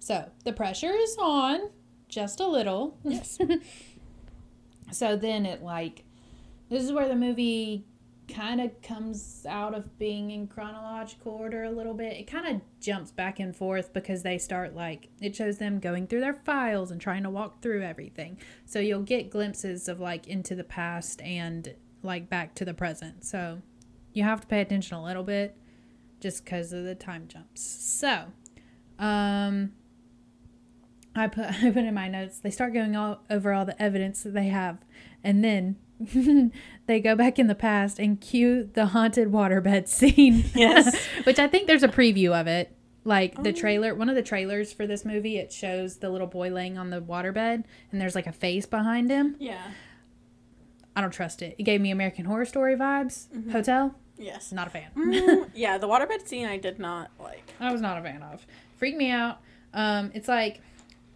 So 0.00 0.28
the 0.44 0.52
pressure 0.52 0.92
is 0.92 1.16
on, 1.20 1.70
just 2.08 2.40
a 2.40 2.46
little. 2.46 2.96
Yes. 3.04 3.38
so 4.92 5.16
then 5.16 5.46
it, 5.46 5.62
like, 5.62 6.04
this 6.68 6.82
is 6.82 6.92
where 6.92 7.08
the 7.08 7.16
movie 7.16 7.84
kind 8.28 8.60
of 8.60 8.80
comes 8.82 9.46
out 9.48 9.74
of 9.74 9.98
being 9.98 10.30
in 10.30 10.46
chronological 10.46 11.32
order 11.32 11.64
a 11.64 11.70
little 11.70 11.94
bit. 11.94 12.12
It 12.12 12.26
kind 12.26 12.46
of 12.46 12.60
jumps 12.80 13.10
back 13.10 13.40
and 13.40 13.56
forth 13.56 13.92
because 13.92 14.22
they 14.22 14.38
start 14.38 14.74
like 14.74 15.08
it 15.20 15.34
shows 15.34 15.58
them 15.58 15.80
going 15.80 16.06
through 16.06 16.20
their 16.20 16.34
files 16.44 16.90
and 16.90 17.00
trying 17.00 17.22
to 17.22 17.30
walk 17.30 17.62
through 17.62 17.82
everything. 17.82 18.38
So 18.66 18.78
you'll 18.78 19.02
get 19.02 19.30
glimpses 19.30 19.88
of 19.88 19.98
like 19.98 20.28
into 20.28 20.54
the 20.54 20.64
past 20.64 21.22
and 21.22 21.74
like 22.02 22.28
back 22.28 22.54
to 22.56 22.64
the 22.64 22.74
present. 22.74 23.24
So 23.24 23.62
you 24.12 24.22
have 24.24 24.42
to 24.42 24.46
pay 24.46 24.60
attention 24.60 24.96
a 24.96 25.04
little 25.04 25.24
bit 25.24 25.56
just 26.20 26.44
because 26.44 26.72
of 26.72 26.84
the 26.84 26.94
time 26.94 27.28
jumps. 27.28 27.62
So, 27.62 28.26
um 28.98 29.72
I 31.18 31.26
put 31.28 31.44
I 31.62 31.70
put 31.70 31.84
in 31.84 31.94
my 31.94 32.08
notes. 32.08 32.38
They 32.38 32.50
start 32.50 32.72
going 32.72 32.96
all 32.96 33.20
over 33.30 33.52
all 33.52 33.64
the 33.64 33.80
evidence 33.82 34.22
that 34.22 34.34
they 34.34 34.48
have, 34.48 34.78
and 35.24 35.42
then 35.44 35.76
they 36.86 37.00
go 37.00 37.14
back 37.16 37.38
in 37.38 37.46
the 37.48 37.54
past 37.54 37.98
and 37.98 38.20
cue 38.20 38.70
the 38.74 38.86
haunted 38.86 39.28
waterbed 39.32 39.88
scene. 39.88 40.44
Yes. 40.54 40.96
which 41.24 41.38
I 41.38 41.48
think 41.48 41.66
there's 41.66 41.82
a 41.82 41.88
preview 41.88 42.38
of 42.38 42.46
it. 42.46 42.74
Like 43.04 43.42
the 43.42 43.50
Oh. 43.50 43.52
trailer, 43.52 43.94
one 43.94 44.08
of 44.10 44.16
the 44.16 44.22
trailers 44.22 44.72
for 44.72 44.86
this 44.86 45.04
movie, 45.04 45.38
it 45.38 45.50
shows 45.52 45.96
the 45.98 46.10
little 46.10 46.26
boy 46.26 46.50
laying 46.50 46.76
on 46.76 46.90
the 46.90 47.00
waterbed, 47.00 47.64
and 47.90 48.00
there's 48.00 48.14
like 48.14 48.26
a 48.26 48.32
face 48.32 48.66
behind 48.66 49.10
him. 49.10 49.36
yeah. 49.38 49.62
I 50.96 51.00
don't 51.00 51.12
trust 51.12 51.42
it. 51.42 51.54
It 51.58 51.62
gave 51.62 51.80
me 51.80 51.92
American 51.92 52.24
Horror 52.24 52.44
Story 52.44 52.74
vibes. 52.74 53.28
Hotel, 53.52 53.94
Yes. 54.18 54.50
not 54.50 54.66
a 54.66 54.70
fan. 54.70 54.90
Mm, 54.96 55.50
yeah, 55.54 55.78
the 55.78 55.86
waterbed 55.86 56.26
scene 56.26 56.44
I 56.44 56.56
did 56.56 56.80
not 56.80 57.12
like. 57.20 57.54
I 57.60 57.70
was 57.70 57.80
not 57.80 57.98
a 57.98 58.02
fan 58.02 58.20
of. 58.24 58.44
Freaked 58.78 58.98
me 58.98 59.08
out. 59.10 59.38
Um, 59.72 60.10
it's 60.12 60.26
like 60.26 60.60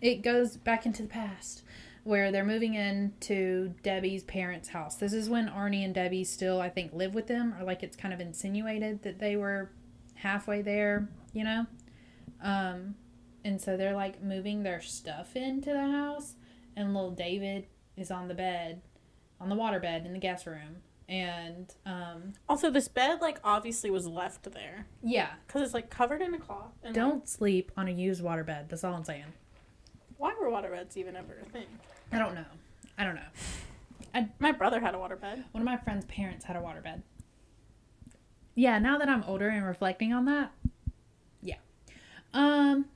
it 0.03 0.21
goes 0.21 0.57
back 0.59 0.85
into 0.85 1.03
the 1.03 1.09
past 1.09 1.63
where 2.05 2.33
they're 2.33 2.45
moving 2.45 2.75
into 2.75 3.75
Debbie's 3.85 4.25
parents' 4.25 4.71
house. 4.71 4.97
This 4.97 5.13
is 5.13 5.31
when 5.31 5.49
Arnie 5.49 5.85
and 5.85 5.95
Debbie 5.95 6.25
still, 6.25 6.61
I 6.61 6.69
think, 6.69 6.93
live 6.93 7.15
with 7.15 7.29
them, 7.29 7.55
or 7.59 7.65
like 7.65 7.85
it's 7.85 7.97
kind 7.97 8.13
of 8.13 8.21
insinuated 8.21 9.05
that 9.05 9.21
they 9.21 9.37
were 9.37 9.71
halfway 10.17 10.63
there, 10.63 11.09
you 11.33 11.45
know? 11.45 11.67
Um, 12.43 12.97
and 13.45 13.61
so 13.61 13.77
they're 13.77 13.95
like 13.95 14.21
moving 14.21 14.65
their 14.65 14.81
stuff 14.81 15.37
into 15.37 15.73
the 15.73 15.89
house, 15.93 16.35
and 16.77 16.93
little 16.93 17.13
David 17.13 17.67
is 17.97 18.11
on 18.11 18.27
the 18.27 18.35
bed, 18.35 18.83
on 19.41 19.49
the 19.49 19.55
water 19.55 19.79
bed 19.79 20.05
in 20.05 20.13
the 20.13 20.19
guest 20.19 20.45
room. 20.45 20.83
And 21.09 21.73
um, 21.87 22.33
Also, 22.49 22.69
this 22.69 22.89
bed 22.89 23.21
like 23.21 23.39
obviously 23.45 23.91
was 23.91 24.09
left 24.09 24.51
there 24.51 24.87
yeah, 25.05 25.31
because 25.47 25.63
it's 25.63 25.75
like 25.75 25.91
covered 25.91 26.23
in 26.23 26.35
a 26.35 26.39
cloth. 26.39 26.73
And, 26.83 26.95
don't 26.95 27.29
sleep 27.29 27.71
on 27.77 27.87
a 27.87 27.93
used 27.93 28.23
water 28.23 28.43
bed. 28.43 28.69
That's 28.69 28.83
all 28.83 28.95
I'm 28.95 29.05
saying. 29.05 29.35
Why 30.43 30.51
were 30.51 30.57
waterbeds 30.57 30.97
even 30.97 31.17
ever 31.17 31.37
a 31.41 31.49
thing? 31.51 31.67
I 32.11 32.19
don't 32.19 32.35
know. 32.35 32.45
I 32.99 33.05
don't 33.05 33.15
know. 33.15 34.29
My 34.39 34.53
brother 34.53 34.81
had 34.81 34.95
a 34.95 34.99
waterbed. 34.99 35.45
One 35.53 35.63
of 35.63 35.65
my 35.65 35.77
friend's 35.77 36.05
parents 36.07 36.45
had 36.45 36.57
a 36.57 36.61
waterbed. 36.61 37.03
Yeah, 38.55 38.79
now 38.79 38.99
that 38.99 39.09
I'm 39.09 39.25
older 39.25 39.49
and 39.49 39.65
reflecting 39.65 40.13
on 40.13 40.27
that, 40.27 40.53
yeah. 41.41 41.57
Um, 42.35 42.87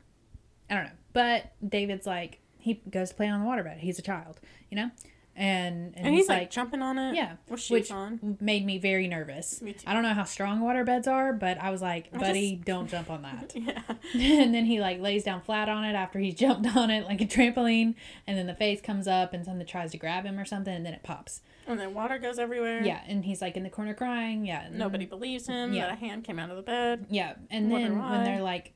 I 0.69 0.75
don't 0.75 0.85
know. 0.85 0.91
But 1.15 1.53
David's 1.67 2.07
like, 2.07 2.41
he 2.59 2.83
goes 2.91 3.11
to 3.11 3.15
play 3.15 3.29
on 3.29 3.41
the 3.41 3.47
waterbed. 3.47 3.79
He's 3.79 3.99
a 3.99 4.03
child, 4.03 4.39
you 4.71 4.77
know? 4.77 4.91
And, 5.39 5.95
and, 5.97 6.07
And, 6.07 6.15
he's, 6.15 6.29
like, 6.31 6.39
like, 6.39 6.51
jumping 6.51 6.81
on 6.81 6.99
it. 6.99 7.15
yeah, 7.15 7.33
With 7.51 7.61
shoes 7.61 7.71
which 7.71 7.93
on. 7.93 8.39
made 8.41 8.65
me 8.65 8.79
very 8.79 9.07
nervous. 9.07 9.61
Me 9.61 9.75
too. 9.75 9.85
I 9.87 9.93
don't 9.93 10.03
know 10.03 10.15
how 10.15 10.25
strong 10.25 10.61
water 10.61 10.83
beds 10.83 11.07
are, 11.07 11.35
but 11.35 11.59
I 11.61 11.71
was 11.71 11.83
like, 11.83 12.11
buddy, 12.11 12.57
don't 12.57 12.89
jump 12.89 13.11
on 13.11 13.21
that. 13.23 13.53
Yeah. 13.55 13.83
and 14.15 14.55
then 14.55 14.65
he 14.65 14.81
like 14.81 14.99
lays 15.01 15.25
down 15.25 15.43
flat 15.43 15.69
on 15.69 15.85
it 15.85 15.93
after 15.95 16.19
he's 16.19 16.35
jumped 16.37 16.75
on 16.75 16.91
it 16.91 17.05
like 17.05 17.21
a 17.21 17.27
trampoline, 17.27 17.95
and 18.27 18.39
then 18.39 18.47
the 18.47 18.55
face 18.55 18.81
comes 18.81 19.07
up 19.07 19.35
and 19.35 19.45
something 19.45 19.67
tries 19.67 19.91
to 19.93 19.99
grab 19.99 20.25
him 20.25 20.39
or 20.39 20.45
something, 20.47 20.75
and 20.75 20.87
then 20.87 20.95
it 20.95 21.03
pops. 21.03 21.43
And 21.67 21.79
then 21.79 21.93
water 21.93 22.19
goes 22.19 22.39
everywhere. 22.39 22.83
Yeah, 22.83 23.01
and 23.07 23.25
he's 23.25 23.43
like 23.43 23.57
in 23.59 23.63
the 23.63 23.71
corner 23.71 23.93
crying. 23.93 24.47
Yeah, 24.47 24.67
and- 24.67 24.79
Nobody 24.79 25.05
believes 25.05 25.47
him 25.49 25.73
Yeah. 25.75 25.87
that 25.89 25.93
a 25.95 25.97
hand 25.97 26.25
came 26.25 26.39
out 26.39 26.49
of 26.51 26.57
the 26.57 26.63
bed. 26.63 27.07
Yeah, 27.11 27.35
and 27.51 27.71
then 27.71 27.99
why. 27.99 28.11
when 28.13 28.25
they're 28.25 28.43
like, 28.43 28.73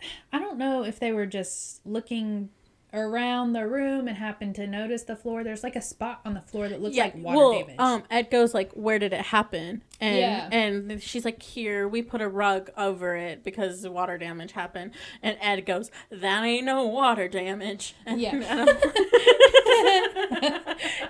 I 0.32 0.38
don't 0.38 0.58
know 0.58 0.84
if 0.84 1.00
they 1.00 1.10
were 1.12 1.26
just 1.26 1.84
looking 1.86 2.50
around 2.92 3.52
the 3.52 3.66
room 3.66 4.08
and 4.08 4.16
happened 4.16 4.54
to 4.56 4.66
notice 4.66 5.02
the 5.04 5.16
floor. 5.16 5.44
There's 5.44 5.62
like 5.62 5.76
a 5.76 5.82
spot 5.82 6.20
on 6.24 6.34
the 6.34 6.40
floor 6.40 6.68
that 6.68 6.80
looks 6.82 6.96
like 6.96 7.14
water 7.16 7.36
well, 7.38 7.52
damage. 7.60 7.76
um, 7.78 8.02
Ed 8.10 8.30
goes 8.30 8.52
like, 8.54 8.72
"Where 8.72 8.98
did 8.98 9.12
it 9.12 9.20
happen?" 9.26 9.82
And 10.00 10.18
Yeah. 10.18 10.48
and 10.50 11.02
she's 11.02 11.24
like, 11.24 11.42
"Here, 11.42 11.86
we 11.88 12.02
put 12.02 12.20
a 12.20 12.28
rug 12.28 12.70
over 12.76 13.16
it 13.16 13.44
because 13.44 13.82
the 13.82 13.90
water 13.92 14.18
damage 14.18 14.52
happened." 14.52 14.92
And 15.22 15.36
Ed 15.40 15.66
goes, 15.66 15.90
"That 16.10 16.44
ain't 16.44 16.64
no 16.66 16.86
water 16.86 17.28
damage." 17.28 17.94
And, 18.06 18.20
Yeah. 18.20 18.34
and 18.34 18.68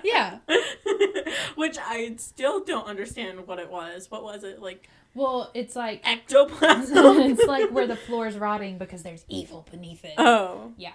yeah. 0.03 0.37
which 1.55 1.77
I 1.79 2.13
still 2.17 2.63
don't 2.63 2.85
understand 2.87 3.47
what 3.47 3.59
it 3.59 3.69
was. 3.69 4.09
What 4.09 4.23
was 4.23 4.43
it 4.43 4.61
like? 4.61 4.87
Well, 5.13 5.51
it's 5.53 5.75
like 5.75 6.01
Ectoplasm. 6.07 6.95
it's 7.31 7.45
like 7.45 7.69
where 7.71 7.87
the 7.87 7.95
floor's 7.97 8.37
rotting 8.37 8.77
because 8.77 9.03
there's 9.03 9.25
evil 9.27 9.67
beneath 9.69 10.05
it. 10.05 10.13
oh, 10.17 10.71
yeah, 10.77 10.93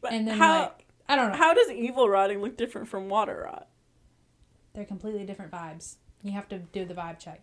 but 0.00 0.12
and 0.12 0.26
then 0.28 0.38
how 0.38 0.60
like 0.60 0.86
I 1.08 1.16
don't 1.16 1.32
know. 1.32 1.38
how 1.38 1.54
does 1.54 1.70
evil 1.70 2.08
rotting 2.08 2.40
look 2.40 2.56
different 2.56 2.88
from 2.88 3.08
water 3.08 3.42
rot? 3.46 3.68
They're 4.74 4.84
completely 4.84 5.24
different 5.24 5.52
vibes. 5.52 5.96
You 6.22 6.32
have 6.32 6.48
to 6.48 6.58
do 6.58 6.84
the 6.84 6.94
vibe 6.94 7.18
check. 7.18 7.42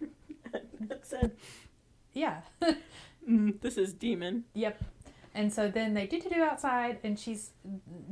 That 0.80 1.06
said, 1.06 1.32
Yeah. 2.12 2.42
mm, 3.28 3.60
this 3.60 3.76
is 3.76 3.92
demon. 3.92 4.44
Yep. 4.54 4.82
And 5.34 5.52
so 5.52 5.68
then 5.68 5.94
they 5.94 6.06
do 6.06 6.18
to 6.20 6.28
do 6.30 6.42
outside, 6.42 6.98
and 7.04 7.18
she's 7.18 7.50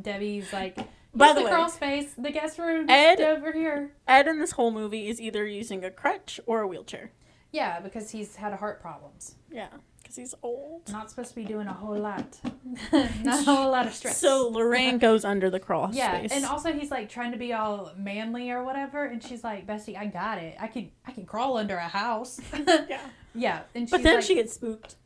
Debbie's 0.03 0.53
like, 0.53 0.77
By 1.15 1.27
"Here's 1.27 1.35
the 1.37 1.41
the 1.41 1.45
way, 1.47 1.51
crawl 1.53 1.69
space, 1.71 2.13
the 2.19 2.31
guest 2.31 2.59
room, 2.59 2.91
Ed- 2.91 3.21
over 3.21 3.53
here." 3.53 3.93
Ed 4.07 4.27
in 4.29 4.41
this 4.41 4.53
whole 4.53 4.71
movie 4.71 5.09
is 5.09 5.21
either 5.21 5.47
using 5.47 5.85
a 5.85 5.91
crutch 5.91 6.39
or 6.47 6.61
a 6.61 6.67
wheelchair. 6.67 7.13
Yeah, 7.53 7.81
because 7.81 8.11
he's 8.11 8.37
had 8.37 8.53
heart 8.55 8.81
problems. 8.83 9.37
Yeah, 9.51 9.69
because 10.05 10.17
he's 10.17 10.35
old. 10.43 10.89
Not 10.93 11.11
supposed 11.11 11.31
to 11.31 11.35
be 11.35 11.45
doing 11.45 11.67
a 11.67 11.73
whole 11.73 11.97
lot. 11.99 12.39
Not 12.93 13.41
a 13.41 13.45
whole 13.45 13.71
lot 13.73 13.87
of 13.87 13.95
stress. 13.95 14.21
So 14.21 14.49
Lorraine 14.49 14.99
goes 14.99 15.25
under 15.25 15.51
the 15.51 15.59
cross. 15.59 15.95
yeah, 15.97 16.19
space. 16.19 16.33
and 16.33 16.45
also 16.45 16.73
he's 16.73 16.91
like 16.91 17.09
trying 17.09 17.33
to 17.33 17.39
be 17.39 17.53
all 17.53 17.91
manly 17.97 18.51
or 18.51 18.63
whatever, 18.63 19.05
and 19.05 19.23
she's 19.23 19.43
like, 19.43 19.67
"Bestie, 19.67 19.97
I 19.97 20.07
got 20.07 20.39
it. 20.39 20.57
I 20.61 20.69
can, 20.69 20.91
I 21.07 21.11
can 21.13 21.27
crawl 21.27 21.57
under 21.57 21.77
a 21.77 21.89
house." 21.89 22.41
yeah, 22.67 23.01
yeah, 23.35 23.63
and 23.75 23.87
she's 23.87 23.91
but 23.91 24.03
then 24.03 24.17
like, 24.17 24.25
she 24.25 24.35
gets 24.37 24.53
spooked. 24.53 24.97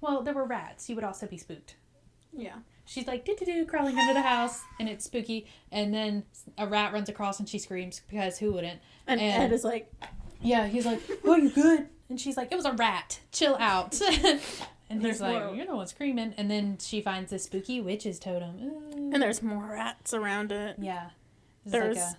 "Well, 0.00 0.22
there 0.22 0.34
were 0.34 0.44
rats. 0.44 0.88
You 0.88 0.96
would 0.96 1.04
also 1.04 1.26
be 1.26 1.38
spooked." 1.38 1.76
Yeah, 2.36 2.56
She's 2.84 3.06
like 3.06 3.24
doo 3.24 3.34
doo 3.38 3.44
doo 3.44 3.66
crawling 3.66 3.98
under 3.98 4.12
the 4.14 4.22
house, 4.22 4.62
and 4.80 4.88
it's 4.88 5.04
spooky. 5.04 5.46
And 5.70 5.92
then 5.94 6.24
a 6.56 6.66
rat 6.66 6.92
runs 6.92 7.08
across, 7.08 7.38
and 7.38 7.48
she 7.48 7.58
screams 7.58 8.00
because 8.08 8.38
who 8.38 8.52
wouldn't? 8.52 8.80
and, 9.06 9.20
And- 9.20 9.44
Ed 9.44 9.52
is 9.54 9.62
like, 9.64 9.90
Yeah, 10.40 10.66
he's 10.66 10.86
like, 10.86 11.00
"Oh, 11.24 11.36
you 11.36 11.50
good?" 11.50 11.88
And 12.08 12.20
she's 12.20 12.36
like, 12.36 12.50
"It 12.52 12.56
was 12.56 12.64
a 12.64 12.72
rat. 12.72 13.20
Chill 13.32 13.56
out." 13.60 14.00
and 14.90 15.02
There's 15.02 15.14
he's 15.16 15.20
like, 15.20 15.44
more. 15.44 15.54
"You're 15.54 15.66
the 15.66 15.76
one 15.76 15.86
screaming." 15.86 16.34
And 16.38 16.50
then 16.50 16.78
she 16.80 17.00
finds 17.00 17.30
this 17.30 17.44
spooky 17.44 17.80
witch's 17.80 18.18
totem. 18.18 18.56
Ooh. 18.62 19.10
and 19.12 19.20
there's 19.22 19.42
more 19.42 19.64
rats 19.72 20.14
around 20.14 20.50
it. 20.52 20.76
yeah, 20.80 21.10
it's 21.64 21.72
There's- 21.72 21.96
like 21.96 22.04
a 22.04 22.16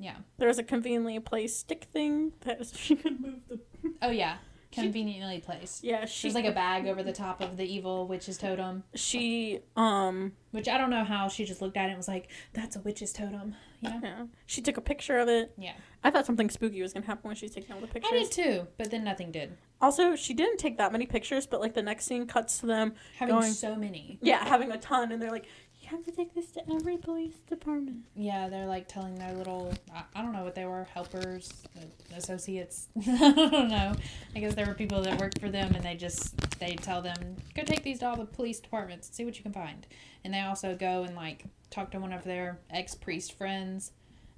yeah. 0.00 0.14
There's 0.38 0.58
a 0.58 0.62
conveniently 0.62 1.18
placed 1.20 1.58
stick 1.60 1.88
thing 1.92 2.32
that 2.40 2.66
she 2.74 2.94
could 2.96 3.20
move 3.20 3.40
the. 3.48 3.58
Oh 4.00 4.10
yeah, 4.10 4.36
conveniently 4.72 5.40
placed. 5.40 5.82
Yeah, 5.84 6.04
she 6.04 6.28
There's 6.28 6.34
like 6.34 6.44
a 6.44 6.52
bag 6.52 6.86
over 6.86 7.02
the 7.02 7.12
top 7.12 7.40
of 7.40 7.56
the 7.56 7.64
evil 7.64 8.06
witch's 8.06 8.38
totem, 8.38 8.84
she 8.94 9.60
um 9.76 10.32
which 10.50 10.68
I 10.68 10.78
don't 10.78 10.90
know 10.90 11.04
how 11.04 11.28
she 11.28 11.44
just 11.44 11.60
looked 11.60 11.76
at 11.76 11.86
it 11.86 11.88
and 11.90 11.96
was 11.96 12.08
like, 12.08 12.30
"That's 12.52 12.76
a 12.76 12.80
witch's 12.80 13.12
totem." 13.12 13.54
You 13.80 13.90
know? 13.90 14.00
yeah 14.02 14.24
she 14.46 14.60
took 14.60 14.76
a 14.76 14.80
picture 14.80 15.18
of 15.18 15.28
it. 15.28 15.52
Yeah, 15.56 15.74
I 16.02 16.10
thought 16.10 16.26
something 16.26 16.50
spooky 16.50 16.82
was 16.82 16.92
gonna 16.92 17.06
happen 17.06 17.28
when 17.28 17.36
she's 17.36 17.52
taking 17.52 17.72
all 17.74 17.80
the 17.80 17.86
pictures. 17.86 18.10
I 18.12 18.18
did 18.22 18.32
too, 18.32 18.66
but 18.76 18.90
then 18.90 19.04
nothing 19.04 19.30
did. 19.30 19.56
Also, 19.80 20.16
she 20.16 20.34
didn't 20.34 20.56
take 20.58 20.78
that 20.78 20.90
many 20.90 21.06
pictures, 21.06 21.46
but 21.46 21.60
like 21.60 21.74
the 21.74 21.82
next 21.82 22.04
scene 22.06 22.26
cuts 22.26 22.58
to 22.58 22.66
them, 22.66 22.94
Having 23.18 23.34
Going- 23.36 23.52
so 23.52 23.76
many. 23.76 24.18
yeah, 24.20 24.44
having 24.44 24.72
a 24.72 24.78
ton, 24.78 25.12
and 25.12 25.22
they're 25.22 25.30
like, 25.30 25.44
"You 25.44 25.50
have 25.88 26.04
to 26.04 26.12
take 26.12 26.34
this 26.34 26.50
to 26.52 26.62
every 26.72 26.96
police 26.96 27.34
department." 27.48 28.04
Yeah, 28.14 28.48
they're 28.48 28.66
like 28.66 28.88
telling 28.88 29.14
their 29.16 29.32
little, 29.34 29.72
I, 29.94 30.02
I 30.16 30.22
don't 30.22 30.32
know 30.32 30.44
what 30.44 30.54
they 30.54 30.64
were, 30.64 30.84
helpers, 30.94 31.52
uh, 31.76 32.16
associates. 32.16 32.88
I 33.06 33.32
don't 33.50 33.68
know. 33.68 33.94
I 34.34 34.38
guess 34.38 34.54
there 34.54 34.66
were 34.66 34.74
people 34.74 35.02
that 35.02 35.18
worked 35.18 35.40
for 35.40 35.48
them 35.50 35.74
and 35.74 35.84
they 35.84 35.94
just, 35.94 36.36
they 36.58 36.74
tell 36.76 37.02
them, 37.02 37.36
go 37.54 37.62
take 37.62 37.82
these 37.82 37.98
to 38.00 38.08
all 38.08 38.16
the 38.16 38.24
police 38.24 38.60
departments 38.60 39.08
and 39.08 39.14
see 39.14 39.24
what 39.24 39.36
you 39.36 39.42
can 39.42 39.52
find. 39.52 39.86
And 40.24 40.32
they 40.34 40.40
also 40.40 40.74
go 40.76 41.02
and 41.04 41.14
like 41.16 41.44
talk 41.70 41.90
to 41.92 41.98
one 42.00 42.12
of 42.12 42.24
their 42.24 42.58
ex 42.70 42.94
priest 42.94 43.36
friends. 43.36 43.92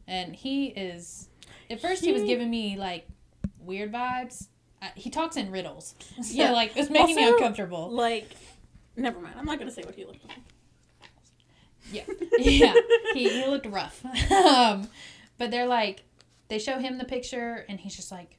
And 0.07 0.35
he 0.35 0.67
is, 0.69 1.29
at 1.71 1.81
first 1.81 2.05
he 2.05 2.13
was 2.13 2.23
giving 2.25 2.51
me 2.51 2.77
like 2.77 3.07
weird 3.61 3.93
vibes. 3.93 4.49
He 4.95 5.11
talks 5.11 5.37
in 5.37 5.51
riddles. 5.51 5.95
So 6.23 6.35
Yeah. 6.35 6.53
like, 6.53 6.77
it's 6.77 6.91
making 6.91 7.17
me 7.17 7.25
uncomfortable. 7.29 7.91
Like, 7.91 8.31
never 8.97 9.21
mind. 9.21 9.35
I'm 9.39 9.45
not 9.45 9.59
gonna 9.59 9.71
say 9.71 9.83
what 9.83 9.95
he 9.95 10.05
looked 10.05 10.27
like. 10.27 10.39
Yeah, 11.93 12.03
yeah. 12.39 12.75
He, 13.15 13.29
he 13.29 13.47
looked 13.47 13.67
rough. 13.67 14.05
um, 14.33 14.89
but 15.39 15.51
they're 15.51 15.67
like, 15.67 16.03
they 16.49 16.59
show 16.59 16.79
him 16.79 16.99
the 16.99 17.05
picture, 17.05 17.65
and 17.69 17.79
he's 17.81 17.97
just 17.97 18.11
like, 18.13 18.39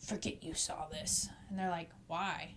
"Forget 0.00 0.42
you 0.42 0.54
saw 0.54 0.86
this." 0.90 1.28
And 1.48 1.58
they're 1.58 1.70
like, 1.70 1.90
"Why?" 2.06 2.54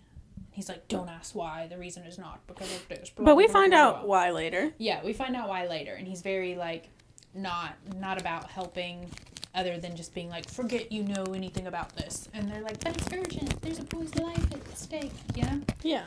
He's 0.51 0.69
like, 0.69 0.87
"Don't 0.87 1.09
ask 1.09 1.35
why. 1.35 1.67
The 1.67 1.77
reason 1.77 2.03
is 2.03 2.17
not 2.17 2.45
because 2.47 2.73
of 2.75 2.87
this." 2.87 3.09
blah, 3.11 3.25
But 3.25 3.35
we 3.35 3.45
blah, 3.45 3.53
find 3.53 3.71
blah, 3.71 3.79
out 3.79 4.07
why 4.07 4.31
later. 4.31 4.71
Yeah, 4.77 5.03
we 5.03 5.13
find 5.13 5.35
out 5.35 5.47
why 5.49 5.67
later, 5.67 5.93
and 5.93 6.07
he's 6.07 6.21
very 6.21 6.55
like, 6.55 6.89
not 7.33 7.75
not 7.99 8.19
about 8.19 8.49
helping, 8.49 9.09
other 9.53 9.77
than 9.77 9.95
just 9.95 10.13
being 10.15 10.29
like, 10.29 10.49
"Forget 10.49 10.91
you 10.91 11.03
know 11.03 11.23
anything 11.35 11.67
about 11.67 11.95
this." 11.95 12.27
And 12.33 12.49
they're 12.51 12.61
like, 12.61 12.83
"But 12.83 12.97
it's 12.97 13.07
urgent. 13.13 13.61
There's 13.61 13.79
a 13.79 13.83
boy's 13.83 14.13
life 14.15 14.51
at 14.51 14.77
stake," 14.77 15.11
you 15.35 15.43
know 15.43 15.61
Yeah. 15.83 16.05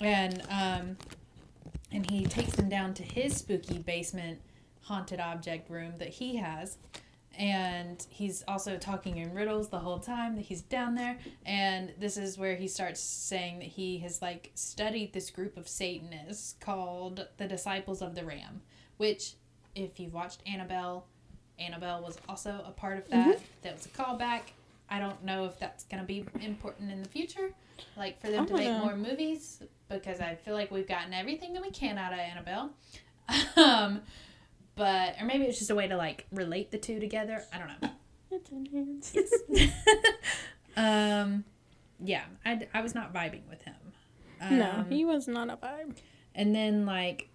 and 0.00 0.42
um 0.50 0.96
and 1.92 2.08
he 2.10 2.24
takes 2.24 2.52
them 2.52 2.68
down 2.68 2.94
to 2.94 3.02
his 3.02 3.36
spooky 3.36 3.78
basement 3.78 4.40
haunted 4.82 5.20
object 5.20 5.70
room 5.70 5.94
that 5.98 6.08
he 6.08 6.36
has. 6.36 6.78
And 7.38 8.04
he's 8.10 8.42
also 8.48 8.76
talking 8.76 9.16
in 9.16 9.32
riddles 9.32 9.68
the 9.68 9.78
whole 9.78 10.00
time 10.00 10.36
that 10.36 10.42
he's 10.42 10.60
down 10.62 10.94
there. 10.94 11.16
And 11.46 11.92
this 11.98 12.16
is 12.16 12.36
where 12.36 12.56
he 12.56 12.68
starts 12.68 13.00
saying 13.00 13.60
that 13.60 13.68
he 13.68 13.98
has 13.98 14.20
like 14.20 14.50
studied 14.54 15.12
this 15.12 15.30
group 15.30 15.56
of 15.56 15.68
satanists 15.68 16.56
called 16.60 17.26
the 17.38 17.46
disciples 17.46 18.02
of 18.02 18.14
the 18.14 18.24
ram 18.24 18.60
which 19.00 19.32
if 19.74 19.98
you've 19.98 20.12
watched 20.12 20.42
annabelle 20.46 21.06
annabelle 21.58 22.02
was 22.02 22.18
also 22.28 22.62
a 22.66 22.70
part 22.70 22.98
of 22.98 23.08
that. 23.08 23.36
Mm-hmm. 23.36 23.44
That 23.62 23.74
was 23.74 23.86
a 23.86 23.88
callback. 23.88 24.42
I 24.90 24.98
don't 24.98 25.24
know 25.24 25.46
if 25.46 25.58
that's 25.58 25.84
going 25.84 26.02
to 26.02 26.06
be 26.06 26.26
important 26.42 26.90
in 26.90 27.02
the 27.02 27.08
future 27.08 27.50
like 27.96 28.20
for 28.20 28.30
them 28.30 28.44
to 28.44 28.52
don't 28.52 28.58
make 28.58 28.84
more 28.84 28.96
movies 28.96 29.62
because 29.98 30.20
i 30.20 30.34
feel 30.34 30.54
like 30.54 30.70
we've 30.70 30.88
gotten 30.88 31.12
everything 31.12 31.52
that 31.52 31.62
we 31.62 31.70
can 31.70 31.98
out 31.98 32.12
of 32.12 32.18
annabelle 32.18 32.70
um 33.56 34.00
but 34.76 35.14
or 35.20 35.26
maybe 35.26 35.44
it's 35.44 35.58
just 35.58 35.70
a 35.70 35.74
way 35.74 35.86
to 35.88 35.96
like 35.96 36.26
relate 36.32 36.70
the 36.70 36.78
two 36.78 36.98
together. 37.00 37.42
I 37.52 37.58
don't 37.58 37.82
know. 37.82 37.90
It's 38.30 38.50
enhanced. 38.50 39.16
Um, 40.76 41.44
yeah, 42.02 42.24
I, 42.46 42.66
I 42.72 42.80
was 42.80 42.94
not 42.94 43.12
vibing 43.12 43.42
with 43.50 43.60
him. 43.62 43.74
no, 44.50 44.70
Um, 44.78 44.86
he 44.88 45.04
was 45.04 45.28
not 45.28 45.50
a 45.50 45.56
vibe. 45.56 45.96
And 46.34 46.54
then 46.54 46.86
like 46.86 47.28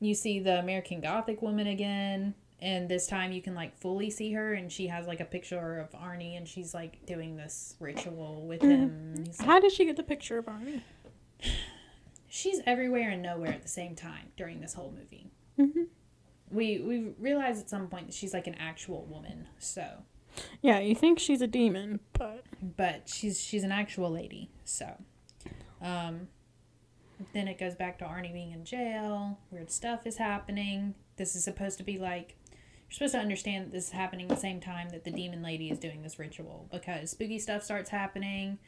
you 0.00 0.14
see 0.14 0.40
the 0.40 0.58
American 0.58 1.00
Gothic 1.00 1.40
woman 1.40 1.66
again, 1.68 2.34
and 2.60 2.88
this 2.88 3.06
time 3.06 3.32
you 3.32 3.40
can 3.40 3.54
like 3.54 3.78
fully 3.78 4.10
see 4.10 4.32
her, 4.32 4.52
and 4.54 4.70
she 4.70 4.88
has 4.88 5.06
like 5.06 5.20
a 5.20 5.24
picture 5.24 5.78
of 5.78 5.90
Arnie, 5.98 6.36
and 6.36 6.46
she's 6.46 6.74
like 6.74 7.06
doing 7.06 7.36
this 7.36 7.76
ritual 7.80 8.42
with 8.46 8.60
him. 8.60 9.24
He's 9.26 9.38
like- 9.38 9.46
How 9.48 9.60
did 9.60 9.72
she 9.72 9.84
get 9.86 9.96
the 9.96 10.02
picture 10.02 10.36
of 10.38 10.46
Arnie? 10.46 10.82
she's 12.30 12.60
everywhere 12.64 13.10
and 13.10 13.20
nowhere 13.22 13.50
at 13.52 13.62
the 13.62 13.68
same 13.68 13.94
time 13.94 14.32
during 14.36 14.60
this 14.60 14.72
whole 14.74 14.90
movie. 14.96 15.30
Mhm. 15.58 15.88
We 16.50 16.78
we 16.80 17.12
realize 17.18 17.60
at 17.60 17.68
some 17.68 17.88
point 17.88 18.06
that 18.06 18.14
she's 18.14 18.32
like 18.32 18.46
an 18.46 18.54
actual 18.54 19.04
woman, 19.04 19.48
so 19.58 20.04
Yeah, 20.62 20.78
you 20.78 20.94
think 20.94 21.18
she's 21.18 21.42
a 21.42 21.46
demon, 21.46 22.00
but 22.14 22.44
but 22.62 23.08
she's 23.08 23.40
she's 23.40 23.62
an 23.64 23.72
actual 23.72 24.10
lady. 24.10 24.48
So, 24.64 24.96
um, 25.82 26.28
then 27.34 27.48
it 27.48 27.58
goes 27.58 27.74
back 27.74 27.98
to 27.98 28.04
Arnie 28.04 28.32
being 28.32 28.52
in 28.52 28.64
jail. 28.64 29.38
Weird 29.50 29.70
stuff 29.70 30.06
is 30.06 30.16
happening. 30.16 30.94
This 31.16 31.34
is 31.36 31.44
supposed 31.44 31.78
to 31.78 31.84
be 31.84 31.98
like 31.98 32.36
you're 32.88 32.94
supposed 32.94 33.14
to 33.14 33.20
understand 33.20 33.66
that 33.66 33.72
this 33.72 33.86
is 33.86 33.92
happening 33.92 34.26
at 34.26 34.34
the 34.34 34.40
same 34.40 34.58
time 34.60 34.88
that 34.90 35.04
the 35.04 35.10
demon 35.12 35.42
lady 35.42 35.70
is 35.70 35.78
doing 35.78 36.02
this 36.02 36.18
ritual 36.18 36.68
because 36.72 37.10
spooky 37.10 37.38
stuff 37.38 37.62
starts 37.62 37.90
happening. 37.90 38.58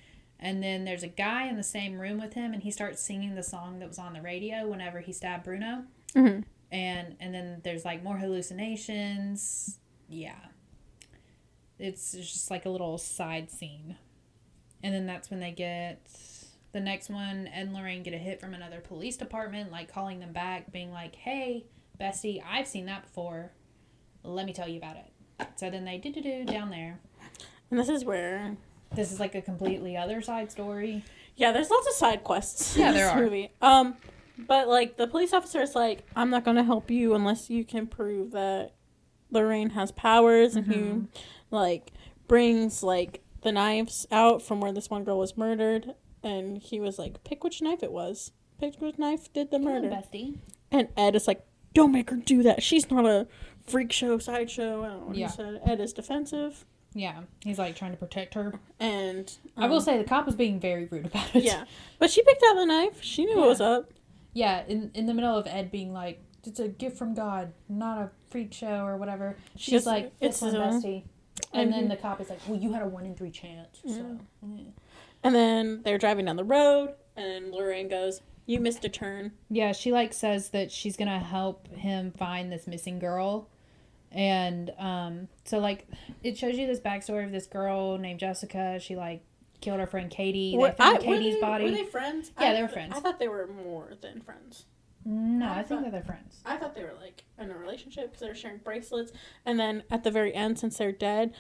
And 0.45 0.61
then 0.61 0.85
there's 0.85 1.05
a 1.05 1.09
guy 1.09 1.47
in 1.47 1.57
the 1.57 1.63
same 1.63 2.01
room 2.01 2.19
with 2.21 2.35
him, 2.35 2.53
and 2.53 2.65
he 2.65 2.73
starts 2.73 3.01
singing 3.01 3.37
the 3.37 3.45
song 3.45 3.79
that 3.79 3.87
was 3.87 3.99
on 3.99 4.13
the 4.13 4.21
radio 4.21 4.67
whenever 4.67 4.99
he 4.99 5.13
stabbed 5.13 5.45
Bruno. 5.45 5.85
Mhm. 6.15 6.45
And 6.73 7.17
and 7.21 7.33
then 7.33 7.61
there's 7.63 7.85
like 7.85 8.03
more 8.03 8.19
hallucinations. 8.19 9.79
Yeah, 10.09 10.39
it's 11.79 12.13
just 12.13 12.51
like 12.51 12.67
a 12.67 12.71
little 12.71 12.99
side 12.99 13.51
scene. 13.53 13.97
And 14.83 14.93
then 14.93 15.07
that's 15.07 15.31
when 15.31 15.39
they 15.39 15.53
get 15.53 16.05
the 16.73 16.81
next 16.81 17.09
one. 17.09 17.47
Ed 17.47 17.67
and 17.67 17.73
Lorraine 17.75 18.03
get 18.03 18.13
a 18.13 18.19
hit 18.19 18.41
from 18.41 18.53
another 18.53 18.81
police 18.81 19.17
department, 19.17 19.71
like 19.71 19.93
calling 19.93 20.19
them 20.19 20.33
back, 20.33 20.73
being 20.73 20.91
like, 20.91 21.15
"Hey, 21.15 21.67
bestie, 22.01 22.43
I've 22.45 22.67
seen 22.67 22.87
that 22.87 23.03
before. 23.05 23.53
Let 24.25 24.45
me 24.47 24.53
tell 24.53 24.69
you 24.69 24.79
about 24.79 24.97
it." 24.97 25.13
So 25.55 25.71
then 25.71 25.85
they 25.85 25.99
do 25.99 26.11
do 26.13 26.21
do 26.21 26.45
down 26.45 26.71
there. 26.71 26.99
and 27.71 27.79
this 27.79 27.89
is 27.89 28.05
where 28.05 28.57
This 28.95 29.11
is 29.13 29.21
like 29.21 29.35
a 29.35 29.43
completely 29.43 29.97
other 29.97 30.21
side 30.23 30.51
story. 30.53 31.05
yeah, 31.37 31.53
there's 31.53 31.71
lots 31.71 31.87
of 31.89 31.95
side 31.95 32.25
quests. 32.25 32.77
Yeah, 32.77 32.89
in 32.89 32.95
there 32.95 33.09
are. 33.11 33.21
Movie. 33.21 33.51
Um, 33.63 33.95
but 34.39 34.69
like 34.69 34.97
the 34.97 35.07
police 35.07 35.33
officer 35.33 35.61
is 35.61 35.75
like, 35.75 36.07
I'm 36.17 36.31
not 36.31 36.45
gonna 36.45 36.65
help 36.65 36.91
you 36.91 37.15
unless 37.15 37.49
you 37.51 37.65
can 37.65 37.87
prove 37.87 38.33
that 38.33 38.73
Lorraine 39.31 39.71
has 39.71 39.93
powers, 39.93 40.57
and 40.57 40.67
Mm-hmm. 40.67 41.01
he 41.01 41.09
like 41.51 41.93
brings 42.29 42.83
like 42.83 43.23
the 43.43 43.53
knives 43.53 44.07
out 44.11 44.43
from 44.43 44.61
where 44.61 44.73
this 44.73 44.89
one 44.91 45.05
girl 45.05 45.19
was 45.19 45.37
murdered, 45.37 45.95
and 46.23 46.59
he 46.59 46.79
was 46.81 46.99
like, 46.99 47.25
pick 47.25 47.43
which 47.45 47.61
knife 47.63 47.83
it 47.83 47.93
was. 47.93 48.33
Pick 48.61 48.81
which 48.81 48.99
knife 48.99 49.33
did 49.33 49.51
the 49.51 49.59
Come 49.59 49.69
on, 49.69 49.83
murder. 49.83 49.89
bestie. 49.97 50.39
And 50.71 50.89
Ed 50.97 51.17
is 51.17 51.27
like, 51.27 51.45
don't 51.75 51.93
make 51.93 52.11
her 52.11 52.17
do 52.17 52.43
that. 52.45 52.63
She's 52.63 52.91
not 52.91 53.05
a 53.07 53.27
freak 53.67 53.91
show, 53.93 54.19
sideshow. 54.19 54.85
I 54.85 54.89
don't 54.89 55.01
know 55.01 55.07
what 55.09 55.17
Yeah. 55.17 55.29
he 55.29 55.33
said. 55.37 55.61
Ed 55.67 55.81
is 55.81 55.93
defensive. 55.93 56.65
Yeah, 56.95 57.23
he's 57.43 57.59
like 57.59 57.75
trying 57.77 57.93
to 57.93 57.97
protect 57.97 58.35
her. 58.35 58.53
And 58.79 59.33
I 59.57 59.67
will 59.67 59.77
um, 59.79 59.83
say 59.83 59.99
the 59.99 60.05
cop 60.05 60.27
was 60.27 60.35
being 60.35 60.61
very 60.61 60.87
rude 60.87 61.07
about 61.07 61.35
it. 61.35 61.43
Yeah. 61.45 61.65
But 61.99 62.11
she 62.11 62.23
picked 62.23 62.43
out 62.51 62.57
the 62.57 62.67
knife. 62.67 63.03
She 63.03 63.25
knew 63.25 63.39
what 63.39 63.49
was 63.49 63.61
up. 63.61 63.91
Yeah, 64.35 64.63
in 64.67 64.91
in 64.95 65.07
the 65.07 65.15
middle 65.15 65.37
of 65.37 65.47
Ed 65.47 65.71
being 65.71 65.93
like, 65.93 66.21
"It's 66.45 66.61
a 66.61 66.69
gift 66.69 66.97
from 66.99 67.15
God, 67.15 67.53
not 67.69 67.99
a 67.99 68.11
freak 68.31 68.53
show 68.53 68.85
or 68.85 68.97
whatever." 68.97 69.37
She's 69.57 69.87
like, 69.87 70.13
it's 70.21 70.43
"It's 70.43 70.55
one 70.55 70.55
bestie," 70.55 71.05
and 71.53 71.73
then 71.73 71.85
Mhm. 71.87 71.91
the 71.91 71.97
cop 71.97 72.21
is 72.21 72.29
like, 72.31 72.41
"Well, 72.49 72.59
you 72.59 72.73
had 72.73 72.83
a 72.83 72.87
one 72.89 73.05
in 73.07 73.15
three 73.15 73.31
chance." 73.31 73.79
So, 73.87 74.19
yeah. 74.47 74.65
And 75.23 75.35
then 75.35 75.83
they're 75.83 75.99
driving 75.99 76.25
down 76.27 76.37
the 76.37 76.45
road, 76.45 76.95
and 77.17 77.53
Lorraine 77.53 77.89
goes, 77.89 78.23
You 78.47 78.59
missed 78.59 78.85
a 78.85 78.89
turn. 78.89 79.33
yeah, 79.49 79.71
she 79.73 79.93
like 79.93 80.13
says 80.13 80.51
that 80.51 80.73
she's 80.73 80.97
gonna 80.97 81.21
help 81.21 81.69
him 81.75 82.11
find 82.11 82.51
this 82.51 82.67
missing 82.67 82.99
girl, 82.99 83.49
and 84.13 84.71
um, 84.79 85.29
so 85.45 85.59
like 85.59 85.87
it 86.23 86.37
shows 86.39 86.57
you 86.57 86.67
this 86.67 86.81
backstory 86.81 87.25
of 87.25 87.33
this 87.33 87.47
girl 87.47 87.99
named 87.99 88.21
Jessica. 88.21 88.79
She 88.81 88.97
like 88.97 89.23
killed 89.61 89.81
her 89.81 89.87
friend 89.87 90.11
Katie. 90.11 90.57
Were- 90.57 90.69
they 90.69 90.75
found 90.75 90.99
I- 90.99 91.07
were 91.07 91.15
Katie's 91.17 91.35
they- 91.35 91.41
body. 91.41 91.65
Were 91.67 91.71
they 91.71 91.85
friends? 91.85 92.31
Yeah, 92.41 92.51
I 92.51 92.53
they 92.55 92.63
were 92.63 92.69
friends. 92.69 92.95
I 92.97 93.01
thought 93.01 93.19
they 93.19 93.29
were 93.29 93.47
more 93.47 93.91
than 94.01 94.21
friends. 94.21 94.67
no, 95.05 95.47
I 95.47 95.51
I 95.51 95.55
think 95.57 95.67
thought- 95.69 95.83
that 95.85 95.93
they're 95.93 96.03
friends. 96.03 96.41
I 96.45 96.57
thought 96.57 96.75
they 96.75 96.83
were 96.85 96.95
like 97.01 97.25
in 97.39 97.51
a 97.51 97.57
relationship 97.57 98.07
because 98.07 98.21
they 98.21 98.29
were 98.29 98.35
sharing 98.35 98.59
bracelets. 98.59 99.13
And 99.47 99.59
then 99.59 99.83
at 99.91 100.05
the 100.05 100.11
very 100.11 100.35
end, 100.35 100.59
since 100.59 100.79
they're 100.79 100.93
dead, 100.93 101.33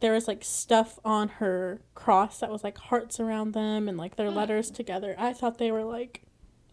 there 0.00 0.12
was 0.12 0.28
like 0.28 0.44
stuff 0.44 0.98
on 1.04 1.28
her 1.40 1.80
cross 1.94 2.40
that 2.40 2.50
was 2.50 2.62
like 2.62 2.76
hearts 2.76 3.18
around 3.18 3.52
them 3.54 3.88
and 3.88 3.96
like 3.96 4.16
their 4.16 4.26
Oh. 4.26 4.30
letters 4.30 4.70
together. 4.70 5.14
I 5.18 5.32
thought 5.32 5.56
they 5.58 5.70
were 5.72 5.84
like, 5.84 6.22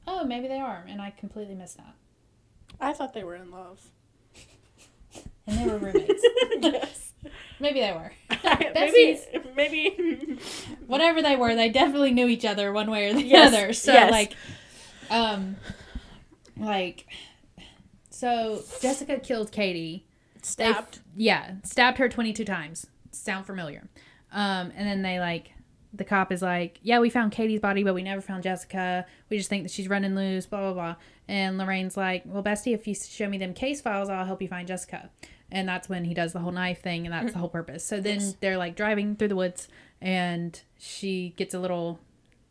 Oh, 0.06 0.26
maybe 0.26 0.50
they 0.50 0.60
are, 0.60 0.84
and 0.88 1.02
I 1.02 1.12
completely 1.12 1.56
missed 1.56 1.78
that. 1.78 1.94
I 2.82 2.92
thought 2.92 3.14
they 3.14 3.24
were 3.24 3.36
in 3.36 3.50
love. 3.52 3.92
And 5.48 5.60
they 5.60 5.66
were 5.74 5.78
roommates. 5.78 6.24
yes. 6.62 7.12
maybe 7.60 7.82
they 7.82 7.92
were. 7.92 8.14
maybe, 8.74 9.20
maybe. 9.58 10.40
whatever 10.88 11.22
they 11.22 11.36
were, 11.36 11.54
they 11.54 11.68
definitely 11.70 12.12
knew 12.12 12.28
each 12.30 12.46
other 12.46 12.72
one 12.72 12.90
way 12.90 13.10
or 13.10 13.14
the 13.14 13.24
Yes, 13.24 13.54
other. 13.54 13.74
So 13.74 13.92
yes. 13.92 14.10
like, 14.10 14.34
um, 15.10 15.58
like, 16.58 17.08
so 18.10 18.62
Jessica 18.82 19.20
killed 19.20 19.52
Katie. 19.52 20.06
They 20.36 20.40
Stabbed. 20.44 21.00
yeah, 21.16 21.56
stabbed 21.64 21.98
her 21.98 22.08
twenty 22.08 22.32
two 22.32 22.46
times. 22.46 22.88
Sound 23.12 23.46
familiar? 23.46 23.88
Um, 24.32 24.72
and 24.76 24.88
then 24.88 25.02
they 25.02 25.20
like. 25.20 25.52
The 25.96 26.04
cop 26.06 26.32
is 26.32 26.42
like, 26.42 26.80
yeah, 26.82 27.00
we 27.00 27.12
found 27.12 27.34
Katie's 27.34 27.60
body, 27.60 27.84
but 27.84 27.94
we 27.94 28.02
never 28.02 28.20
found 28.20 28.42
Jessica. 28.42 29.06
We 29.30 29.38
just 29.38 29.48
think 29.48 29.62
that 29.62 29.72
she's 29.72 29.88
running 29.88 30.16
loose, 30.16 30.48
blah, 30.48 30.62
blah, 30.62 30.74
blah. 30.74 30.96
And 31.28 31.58
Lorraine's 31.58 31.96
like, 31.96 32.24
well, 32.26 32.44
Bestie, 32.44 32.74
if 32.74 32.86
you 32.88 32.94
show 32.96 33.30
me 33.30 33.38
them 33.38 33.54
case 33.54 33.80
files, 33.82 34.10
I'll 34.10 34.26
help 34.26 34.42
you 34.42 34.48
find 34.48 34.68
Jessica. 34.68 35.10
And 35.52 35.68
that's 35.68 35.88
when 35.88 36.04
he 36.06 36.14
does 36.14 36.34
the 36.34 36.40
whole 36.40 36.52
knife 36.52 36.82
thing, 36.82 37.06
and 37.06 37.14
that's 37.14 37.32
the 37.34 37.40
whole 37.40 37.50
purpose. 37.50 37.86
So 37.86 38.00
then 38.02 38.16
Yes. 38.20 38.36
they're 38.42 38.58
like 38.58 38.76
driving 38.76 39.16
through 39.16 39.28
the 39.30 39.36
woods, 39.36 39.68
and 40.02 40.60
she 40.78 41.34
gets 41.38 41.54
a 41.54 41.60
little 41.60 42.00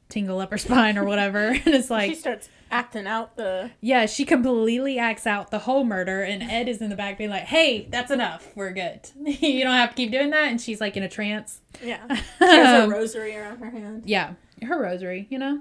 tingle 0.08 0.40
up 0.40 0.50
her 0.52 0.58
spine 0.58 0.96
or 0.96 1.04
whatever. 1.04 1.38
and 1.64 1.66
it's 1.74 1.90
like. 1.90 2.10
she 2.10 2.14
starts 2.16 2.48
acting 2.70 3.06
out 3.06 3.36
the. 3.36 3.70
yeah, 3.82 4.06
she 4.06 4.24
completely 4.24 4.98
acts 4.98 5.26
out 5.26 5.50
the 5.50 5.58
whole 5.60 5.84
murder, 5.84 6.22
and 6.22 6.42
Ed 6.42 6.68
is 6.68 6.80
in 6.80 6.88
the 6.90 6.96
back 6.96 7.18
being 7.18 7.28
like, 7.30 7.42
hey, 7.42 7.86
that's 7.90 8.10
enough. 8.10 8.48
We're 8.54 8.72
good. 8.72 9.00
you 9.16 9.64
don't 9.64 9.74
have 9.74 9.90
to 9.90 9.96
keep 9.96 10.12
doing 10.12 10.30
that. 10.30 10.48
And 10.48 10.60
she's 10.60 10.80
like 10.80 10.96
in 10.96 11.02
a 11.02 11.08
trance. 11.08 11.60
Yeah. 11.82 12.06
She 12.38 12.44
has 12.46 12.80
a 12.80 12.84
Um, 12.84 12.90
rosary 12.90 13.36
around 13.36 13.58
her 13.58 13.70
hand. 13.70 14.04
yeah, 14.06 14.34
her 14.62 14.80
rosary, 14.80 15.26
you 15.28 15.38
know? 15.38 15.60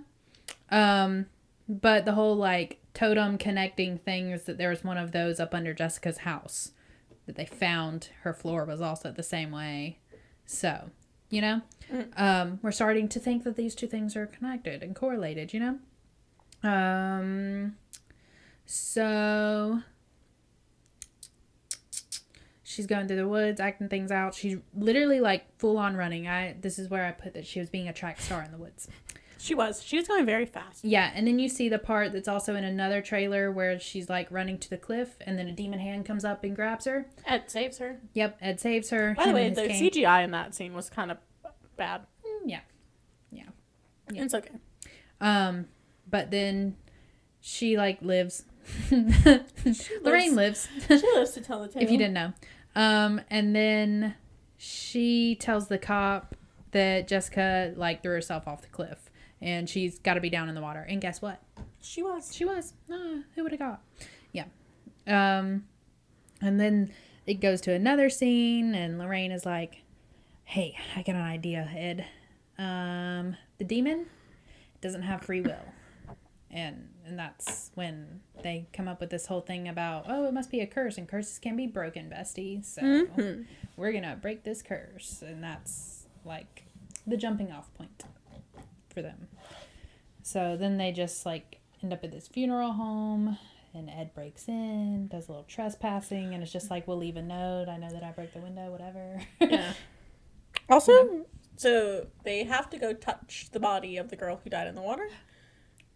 Um, 0.70 1.26
but 1.68 2.06
the 2.06 2.14
whole 2.14 2.36
like 2.36 2.78
totem 2.94 3.38
connecting 3.38 3.98
things 3.98 4.44
that 4.44 4.58
there 4.58 4.70
was 4.70 4.84
one 4.84 4.98
of 4.98 5.12
those 5.12 5.40
up 5.40 5.54
under 5.54 5.74
Jessica's 5.74 6.20
house 6.20 6.72
that 7.26 7.36
they 7.36 7.46
found 7.46 8.10
her 8.22 8.34
floor 8.34 8.66
was 8.66 8.82
also 8.82 9.12
the 9.12 9.24
same 9.24 9.52
way. 9.52 10.00
So, 10.46 10.90
you 11.30 11.42
know, 11.42 11.62
um, 12.18 12.60
we're 12.62 12.72
starting 12.72 13.08
to 13.10 13.20
think 13.20 13.44
that 13.44 13.56
these 13.56 13.76
two 13.76 13.88
things 13.88 14.16
are 14.16 14.26
connected 14.26 14.84
and 14.84 14.96
correlated, 14.96 15.54
you 15.54 15.60
know? 15.60 15.80
Um, 16.64 17.78
so 18.66 19.82
she's 22.64 22.88
going 22.88 23.08
through 23.08 23.18
the 23.18 23.28
woods, 23.28 23.60
acting 23.60 23.90
things 23.90 24.12
out. 24.12 24.34
She's 24.34 24.58
literally 24.76 25.20
like 25.20 25.58
full 25.58 25.78
on 25.78 25.96
running. 25.96 26.28
I 26.28 26.56
this 26.60 26.80
is 26.80 26.90
where 26.90 27.06
I 27.06 27.12
put 27.12 27.34
that 27.34 27.46
she 27.46 27.60
was 27.60 27.70
being 27.70 27.88
a 27.88 27.94
track 27.94 28.20
star 28.22 28.42
in 28.44 28.52
the 28.52 28.58
woods. 28.58 28.88
She 29.42 29.56
was. 29.56 29.82
She 29.84 29.98
was 29.98 30.08
going 30.08 30.26
very 30.26 30.46
fast. 30.46 30.86
Yeah, 30.86 31.12
and 31.16 31.26
then 31.26 31.40
you 31.40 31.50
see 31.50 31.68
the 31.68 31.80
part 31.80 32.14
that's 32.14 32.28
also 32.28 32.56
in 32.56 32.64
another 32.64 33.02
trailer 33.02 33.52
where 33.52 33.80
she's 33.80 34.08
like 34.08 34.30
running 34.30 34.60
to 34.60 34.70
the 34.70 34.78
cliff, 34.78 35.16
and 35.22 35.38
then 35.40 35.48
a 35.48 35.52
demon 35.52 35.80
hand 35.80 36.06
comes 36.06 36.24
up 36.24 36.44
and 36.44 36.56
grabs 36.56 36.86
her. 36.86 37.08
Ed 37.26 37.50
saves 37.50 37.80
her. 37.80 38.00
Yep, 38.14 38.38
Ed 38.40 38.60
saves 38.60 38.92
her. 38.92 39.16
By 39.18 39.26
the 39.26 39.34
way, 39.34 39.50
the 39.50 39.68
cane. 39.68 39.90
CGI 39.92 40.24
in 40.26 40.32
that 40.32 40.54
scene 40.54 40.76
was 40.76 40.92
kind 40.92 41.10
of 41.10 41.18
bad. 41.76 42.02
Mm, 42.24 42.50
Yeah, 42.50 42.60
Yeah. 43.32 43.44
It's 44.14 44.36
okay. 44.36 44.52
um, 45.20 45.66
but 46.08 46.30
then 46.30 46.76
she 47.40 47.78
like 47.78 48.00
lives. 48.04 48.46
Lorraine 50.04 50.36
lives. 50.36 50.68
She 50.88 50.96
lives 51.16 51.32
to 51.32 51.42
tell 51.42 51.62
the 51.62 51.68
tale. 51.68 51.82
if 51.84 51.90
you 51.90 51.98
didn't 51.98 52.14
know. 52.14 52.34
Um, 52.76 53.22
and 53.30 53.56
then 53.56 54.14
she 54.58 55.36
tells 55.36 55.68
the 55.68 55.80
cop 55.80 56.36
that 56.72 57.08
Jessica 57.08 57.74
like 57.76 58.04
threw 58.04 58.14
herself 58.14 58.48
off 58.48 58.62
the 58.62 58.68
cliff 58.68 59.10
and 59.42 59.70
she's 59.70 60.00
got 60.00 60.14
to 60.16 60.22
be 60.22 60.30
down 60.30 60.50
in 60.50 60.56
the 60.56 60.62
water. 60.62 60.86
And 60.88 61.02
guess 61.02 61.22
what? 61.22 61.42
she 61.84 62.04
was. 62.04 62.36
She 62.36 62.46
was. 62.46 62.74
Ah, 62.92 63.22
who 63.36 63.44
would 63.44 63.52
have 63.54 63.60
got? 63.60 63.82
Yeah. 64.34 64.46
Um, 65.08 65.66
and 66.42 66.60
then 66.60 66.92
it 67.26 67.36
goes 67.42 67.60
to 67.62 67.74
another 67.74 68.10
scene, 68.10 68.76
and 68.76 69.00
Lorraine 69.00 69.32
is 69.32 69.46
like, 69.46 69.82
"Hey, 70.44 70.78
I 70.96 71.02
got 71.02 71.16
an 71.16 71.22
idea, 71.24 71.68
Ed. 71.76 72.06
Um, 72.60 73.36
the 73.58 73.64
demon 73.64 74.06
doesn't 74.82 75.02
have 75.04 75.22
free 75.24 75.42
will, 75.42 75.66
and 76.52 76.88
and 77.06 77.18
that's 77.18 77.72
when 77.74 78.20
they 78.44 78.68
come 78.74 78.88
up 78.88 79.00
with 79.02 79.10
this 79.10 79.26
whole 79.26 79.42
thing 79.42 79.68
about 79.68 80.06
oh 80.08 80.26
it 80.28 80.34
must 80.34 80.52
be 80.52 80.60
a 80.62 80.68
curse 80.68 80.98
and 81.00 81.08
curses 81.08 81.40
can 81.40 81.56
be 81.56 81.66
broken 81.68 82.10
bestie 82.10 82.64
so 82.64 82.82
Mhm. 82.82 83.46
we're 83.76 83.92
gonna 83.92 84.16
break 84.22 84.44
this 84.44 84.62
curse 84.62 85.24
and 85.26 85.44
that's 85.44 86.06
like 86.26 86.64
the 87.08 87.18
jumping 87.18 87.52
off 87.52 87.74
point 87.74 88.04
for 88.92 89.02
them 89.02 89.28
so 90.24 90.56
then 90.58 90.78
they 90.78 90.92
just 90.92 91.26
like 91.26 91.60
end 91.82 91.94
up 91.94 92.04
at 92.04 92.12
this 92.12 92.28
funeral 92.28 92.74
home 92.74 93.38
and 93.74 93.90
ed 93.90 94.14
breaks 94.14 94.48
in 94.48 95.08
does 95.08 95.28
a 95.28 95.32
little 95.32 95.46
trespassing 95.46 96.34
and 96.34 96.44
it's 96.44 96.52
just 96.52 96.70
like 96.70 96.88
we'll 96.88 96.98
leave 96.98 97.16
a 97.18 97.22
note 97.22 97.68
i 97.70 97.78
know 97.78 97.90
that 97.90 98.04
i 98.04 98.12
broke 98.12 98.34
the 98.34 98.40
window 98.40 98.70
whatever 98.72 99.22
Yeah. 99.40 99.74
Also, 100.70 101.26
so 101.58 102.08
they 102.24 102.46
have 102.46 102.70
to 102.70 102.78
go 102.78 102.94
touch 102.94 103.50
the 103.52 103.60
body 103.60 103.98
of 103.98 104.10
the 104.10 104.16
girl 104.16 104.40
who 104.42 104.50
died 104.50 104.68
in 104.68 104.76
the 104.76 104.82
water. 104.82 105.10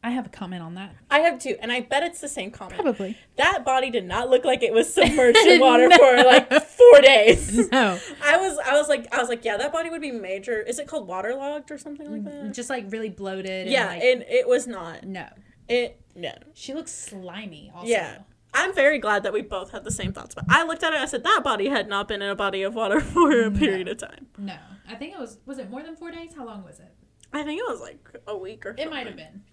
I 0.05 0.09
have 0.11 0.25
a 0.25 0.29
comment 0.29 0.61
on 0.61 0.75
that 0.75 0.95
I 1.09 1.19
have 1.19 1.39
two, 1.39 1.55
and 1.61 1.71
I 1.71 1.79
bet 1.81 2.03
it's 2.03 2.19
the 2.19 2.27
same 2.27 2.51
comment. 2.51 2.81
probably 2.81 3.17
That 3.37 3.63
body 3.65 3.89
did 3.89 4.05
not 4.05 4.29
look 4.29 4.43
like 4.45 4.61
it 4.63 4.73
was 4.73 4.93
submerged 4.97 5.37
in 5.37 5.59
water 5.61 5.89
for 5.89 6.11
like 6.23 6.49
four 6.63 7.01
days. 7.01 7.69
no 7.71 7.97
I 8.21 8.37
was, 8.37 8.57
I 8.65 8.73
was 8.79 8.87
like, 8.89 9.03
I 9.13 9.19
was 9.19 9.29
like, 9.29 9.43
yeah, 9.45 9.55
that 9.57 9.71
body 9.71 9.89
would 9.89 10.01
be 10.01 10.11
major. 10.11 10.59
Is 10.61 10.77
it 10.79 10.87
called 10.87 11.07
waterlogged 11.07 11.71
or 11.71 11.77
something 11.77 12.11
like 12.11 12.21
mm, 12.23 12.43
that? 12.47 12.53
just 12.53 12.69
like 12.69 12.85
really 12.91 13.09
bloated 13.09 13.63
and, 13.67 13.69
Yeah, 13.71 13.87
like, 13.87 14.03
and 14.03 14.23
it 14.27 14.47
was 14.47 14.67
not. 14.67 15.05
no 15.05 15.25
It 15.69 15.99
no. 16.15 16.31
she 16.53 16.73
looks 16.73 16.91
slimy 16.93 17.71
also 17.75 17.87
Yeah. 17.89 18.17
I'm 18.53 18.73
very 18.73 18.99
glad 18.99 19.23
that 19.23 19.33
we 19.33 19.41
both 19.41 19.71
had 19.71 19.83
the 19.83 19.91
same 19.91 20.11
thoughts. 20.13 20.33
But 20.35 20.45
I 20.49 20.63
looked 20.63 20.83
at 20.83 20.91
it 20.93 20.95
and 20.95 21.03
I 21.03 21.07
said 21.07 21.23
that 21.23 21.41
body 21.43 21.67
had 21.69 21.87
not 21.89 22.07
been 22.07 22.21
in 22.21 22.29
a 22.29 22.35
body 22.35 22.63
of 22.63 22.73
water 22.75 22.99
for 23.13 23.41
a 23.41 23.51
period 23.51 23.87
of 23.87 23.97
time. 23.97 24.27
no 24.37 24.57
i 24.87 24.95
think 24.95 25.13
it 25.13 25.19
was 25.19 25.39
was 25.45 25.57
it 25.57 25.69
more 25.69 25.81
than 25.81 25.95
four 25.95 26.11
days 26.11 26.31
how 26.35 26.45
long 26.45 26.63
was 26.63 26.79
it 26.79 26.93
I 27.33 27.43
think 27.43 27.59
it 27.59 27.67
was 27.67 27.81
like 27.81 27.99
a 28.27 28.37
week 28.37 28.65
or 28.65 28.75
It 28.77 28.89
might 28.89 29.07
have 29.07 29.17
been. 29.17 29.43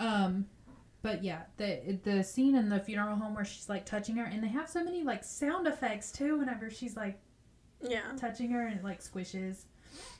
Um, 0.00 0.46
but 1.02 1.22
yeah, 1.22 1.42
the 1.56 1.98
the 2.02 2.24
scene 2.24 2.56
in 2.56 2.68
the 2.68 2.80
funeral 2.80 3.14
home 3.16 3.34
where 3.34 3.44
she's 3.44 3.68
like 3.68 3.86
touching 3.86 4.16
her, 4.16 4.24
and 4.24 4.42
they 4.42 4.48
have 4.48 4.68
so 4.68 4.82
many 4.82 5.04
like 5.04 5.22
sound 5.22 5.66
effects 5.68 6.10
too. 6.10 6.38
Whenever 6.38 6.70
she's 6.70 6.96
like 6.96 7.18
Yeah. 7.80 8.12
touching 8.16 8.50
her 8.50 8.66
and 8.66 8.78
it 8.80 8.84
like 8.84 9.00
squishes, 9.00 9.64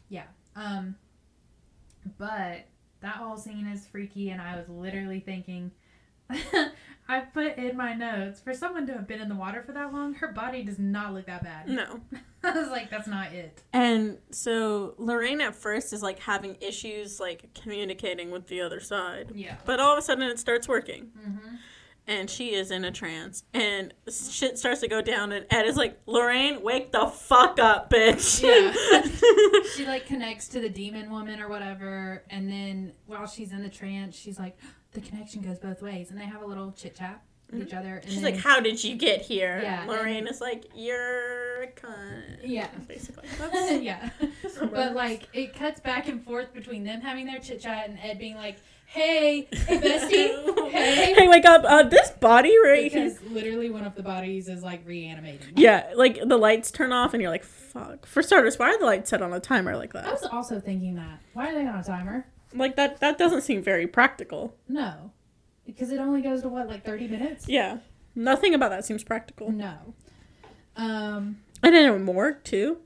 yeah. 0.08 0.24
Um, 0.54 0.94
but 2.18 2.66
that 3.00 3.16
whole 3.16 3.36
scene 3.36 3.66
is 3.66 3.86
freaky, 3.86 4.30
and 4.30 4.40
I 4.40 4.56
was 4.56 4.68
literally 4.68 5.20
thinking. 5.20 5.70
I 7.10 7.20
put 7.20 7.56
in 7.56 7.76
my 7.76 7.92
notes 7.92 8.40
for 8.40 8.54
someone 8.54 8.86
to 8.86 8.92
have 8.92 9.08
been 9.08 9.20
in 9.20 9.28
the 9.28 9.34
water 9.34 9.62
for 9.62 9.72
that 9.72 9.92
long. 9.92 10.14
Her 10.14 10.28
body 10.28 10.62
does 10.62 10.78
not 10.78 11.12
look 11.12 11.26
that 11.26 11.42
bad. 11.42 11.68
No. 11.68 12.00
I 12.44 12.52
was 12.52 12.68
like, 12.68 12.88
that's 12.88 13.08
not 13.08 13.32
it. 13.32 13.62
And 13.72 14.18
so 14.30 14.94
Lorraine 14.96 15.40
at 15.40 15.56
first 15.56 15.92
is 15.92 16.04
like 16.04 16.20
having 16.20 16.56
issues 16.60 17.18
like 17.18 17.52
communicating 17.52 18.30
with 18.30 18.46
the 18.46 18.60
other 18.60 18.78
side. 18.78 19.32
Yeah. 19.34 19.56
But 19.64 19.80
all 19.80 19.92
of 19.92 19.98
a 19.98 20.02
sudden 20.02 20.22
it 20.22 20.38
starts 20.38 20.68
working. 20.68 21.10
Mm-hmm. 21.18 21.56
And 22.06 22.30
she 22.30 22.54
is 22.54 22.70
in 22.70 22.84
a 22.84 22.92
trance. 22.92 23.42
And 23.52 23.92
shit 24.08 24.56
starts 24.56 24.80
to 24.82 24.88
go 24.88 25.02
down 25.02 25.32
and 25.32 25.46
Ed 25.50 25.66
is 25.66 25.76
like, 25.76 26.00
Lorraine, 26.06 26.62
wake 26.62 26.92
the 26.92 27.06
fuck 27.08 27.58
up, 27.58 27.90
bitch. 27.90 28.40
Yeah. 28.40 28.72
she 29.74 29.84
like 29.84 30.06
connects 30.06 30.46
to 30.48 30.60
the 30.60 30.68
demon 30.68 31.10
woman 31.10 31.40
or 31.40 31.48
whatever 31.48 32.22
and 32.30 32.48
then 32.48 32.92
while 33.06 33.26
she's 33.26 33.52
in 33.52 33.62
the 33.62 33.68
trance 33.68 34.16
she's 34.16 34.38
like 34.38 34.56
the 34.92 35.00
connection 35.00 35.42
goes 35.42 35.58
both 35.58 35.82
ways 35.82 36.10
and 36.10 36.20
they 36.20 36.24
have 36.24 36.42
a 36.42 36.46
little 36.46 36.72
chit 36.72 36.96
chat 36.96 37.22
with 37.50 37.66
each 37.66 37.74
other 37.74 37.96
and 37.96 38.04
She's 38.10 38.22
then, 38.22 38.34
like, 38.34 38.42
How 38.42 38.60
did 38.60 38.82
you 38.84 38.94
get 38.96 39.22
here? 39.22 39.60
Yeah, 39.62 39.84
Lorraine 39.88 40.26
is 40.28 40.40
like, 40.40 40.64
You're 40.74 41.62
a 41.62 41.66
cunt. 41.68 42.38
Yeah. 42.44 42.68
Basically. 42.88 43.28
Yeah 43.82 44.10
but 44.72 44.94
like 44.94 45.28
it 45.32 45.54
cuts 45.54 45.80
back 45.80 46.08
and 46.08 46.22
forth 46.24 46.52
between 46.52 46.84
them 46.84 47.00
having 47.00 47.26
their 47.26 47.38
chit 47.38 47.60
chat 47.60 47.88
and 47.88 47.98
ed 48.00 48.18
being 48.18 48.36
like 48.36 48.56
hey 48.86 49.48
hey 49.52 49.78
bestie 49.78 50.70
hey 50.70 51.14
Hey, 51.14 51.28
wake 51.28 51.44
up. 51.44 51.64
Uh, 51.64 51.84
this 51.84 52.10
body 52.10 52.56
right 52.64 52.90
here. 52.90 53.04
because 53.04 53.22
literally 53.30 53.70
one 53.70 53.84
of 53.84 53.94
the 53.94 54.02
bodies 54.02 54.48
is 54.48 54.62
like 54.62 54.82
reanimating 54.86 55.52
Yeah, 55.56 55.92
like 55.94 56.20
the 56.24 56.36
lights 56.36 56.70
turn 56.70 56.92
off 56.92 57.14
and 57.14 57.20
you're 57.22 57.30
like, 57.30 57.44
fuck. 57.44 58.06
For 58.06 58.22
starters, 58.22 58.58
why 58.58 58.66
are 58.70 58.78
the 58.78 58.84
lights 58.86 59.10
set 59.10 59.22
on 59.22 59.32
a 59.32 59.40
timer 59.40 59.76
like 59.76 59.92
that? 59.92 60.06
i 60.06 60.12
was 60.12 60.24
also 60.24 60.58
thinking 60.60 60.94
that 60.96 61.20
why 61.34 61.50
are 61.50 61.54
they 61.54 61.66
on 61.66 61.78
a 61.78 61.84
timer 61.84 62.26
Like 62.54 62.76
that 62.76 63.00
that 63.00 63.18
doesn't 63.18 63.42
seem 63.42 63.62
very 63.62 63.86
practical. 63.86 64.54
no 64.68 65.12
because 65.66 65.92
it 65.92 66.00
only 66.00 66.20
goes 66.20 66.42
to 66.42 66.48
what 66.48 66.66
like 66.68 66.84
30 66.84 67.06
minutes 67.08 67.48
Yeah. 67.48 67.78
Nothing 68.16 68.54
about 68.54 68.70
that 68.70 68.84
seems 68.84 69.04
practical. 69.04 69.52
no 69.52 69.94
um 70.76 71.38
And 71.62 71.74
then 71.74 71.92
it 71.94 71.98
morgue 72.00 72.42
too. 72.44 72.78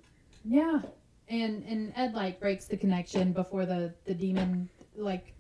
Yeah, 0.45 0.81
and 1.29 1.65
and 1.65 1.93
Ed 1.97 2.13
like 2.15 2.39
breaks 2.41 2.67
the 2.67 2.77
connection 2.77 3.33
before 3.33 3.65
the 3.67 3.95
the 4.05 4.15
demon 4.15 4.69
like 4.97 5.33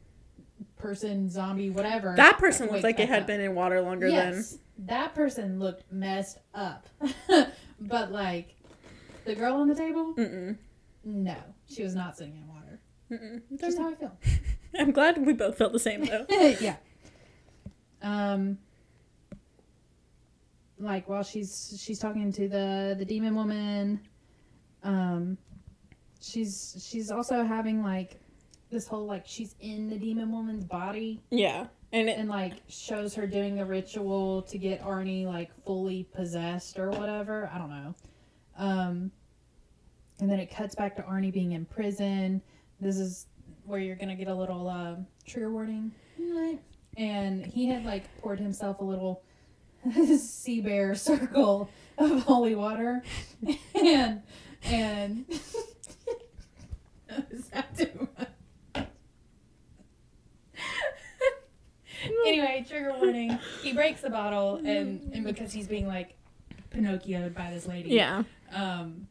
person 0.77 1.29
zombie 1.29 1.68
whatever. 1.70 2.14
That 2.16 2.39
person 2.39 2.70
looked 2.70 2.85
like 2.85 2.99
it 3.01 3.09
had 3.09 3.22
up. 3.22 3.27
been 3.27 3.41
in 3.41 3.55
water 3.55 3.81
longer 3.83 4.11
than. 4.11 4.35
Yes, 4.35 4.59
that 4.79 5.14
person 5.14 5.59
looked 5.59 5.91
messed 5.93 6.39
up, 6.55 6.89
but 7.81 8.12
like 8.12 8.55
the 9.27 9.35
girl 9.35 9.57
on 9.57 9.68
the 9.68 9.75
table, 9.75 10.14
than. 10.14 10.59
no, 11.05 11.37
she 11.68 11.83
was 11.83 11.95
not 11.95 12.16
sitting 12.16 12.37
in 12.37 12.47
water. 12.49 12.53
Mm-mm. 13.14 13.60
Just 13.60 13.78
how 13.78 13.90
I 13.90 13.94
feel. 13.94 14.16
I'm 14.78 14.90
glad 14.90 15.24
we 15.24 15.32
both 15.32 15.56
felt 15.56 15.72
the 15.72 15.78
same 15.78 16.04
though. 16.04 16.26
yeah. 16.60 16.76
Um. 18.02 18.58
Like 20.78 21.08
while 21.08 21.22
she's 21.22 21.80
she's 21.80 21.98
talking 21.98 22.32
to 22.32 22.48
the 22.48 22.96
the 22.98 23.04
demon 23.04 23.34
woman, 23.34 24.00
um, 24.82 25.38
she's 26.20 26.84
she's 26.86 27.10
also 27.10 27.44
having 27.44 27.82
like 27.82 28.20
this 28.70 28.86
whole 28.88 29.06
like 29.06 29.22
she's 29.26 29.54
in 29.60 29.88
the 29.88 29.96
demon 29.96 30.32
woman's 30.32 30.64
body 30.64 31.22
yeah. 31.30 31.66
And 31.92 32.08
it, 32.08 32.18
and 32.18 32.28
like 32.28 32.54
shows 32.68 33.14
her 33.14 33.24
doing 33.24 33.54
the 33.54 33.64
ritual 33.64 34.42
to 34.42 34.58
get 34.58 34.82
Arnie 34.82 35.26
like 35.26 35.50
fully 35.64 36.08
possessed 36.12 36.76
or 36.76 36.90
whatever. 36.90 37.48
I 37.54 37.58
don't 37.58 37.70
know. 37.70 37.94
Um, 38.58 39.12
and 40.18 40.28
then 40.28 40.40
it 40.40 40.50
cuts 40.50 40.74
back 40.74 40.96
to 40.96 41.02
Arnie 41.02 41.32
being 41.32 41.52
in 41.52 41.64
prison. 41.64 42.42
This 42.81 42.97
is 42.99 43.27
where 43.64 43.79
you're 43.81 43.97
gonna 43.97 44.14
get 44.16 44.29
a 44.29 44.35
little 44.35 44.68
uh, 44.68 44.97
trigger 45.27 45.51
warning. 45.51 45.93
And 46.97 47.45
he 47.45 47.66
had 47.68 47.85
like 47.85 48.05
poured 48.20 48.39
himself 48.39 48.81
a 48.81 48.85
little 48.85 49.22
sea 50.16 50.61
bear 50.61 50.95
circle 50.95 51.68
of 51.99 52.22
holy 52.22 52.55
water, 52.55 53.03
and 53.75 54.22
and. 54.64 55.25
Is 57.31 57.47
that 57.51 57.77
too 57.79 58.09
much? 58.18 58.87
anyway, 62.27 62.64
trigger 62.68 62.93
warning. 62.99 63.39
He 63.62 63.72
breaks 63.72 64.01
the 64.01 64.11
bottle, 64.11 64.57
and 64.57 65.12
and 65.14 65.25
because 65.25 65.53
he's 65.53 65.68
being 65.68 65.87
like 65.87 66.16
Pinocchioed 66.70 67.35
by 67.35 67.51
this 67.51 67.66
lady, 67.66 67.91
yeah. 67.91 68.25
um, 68.53 69.07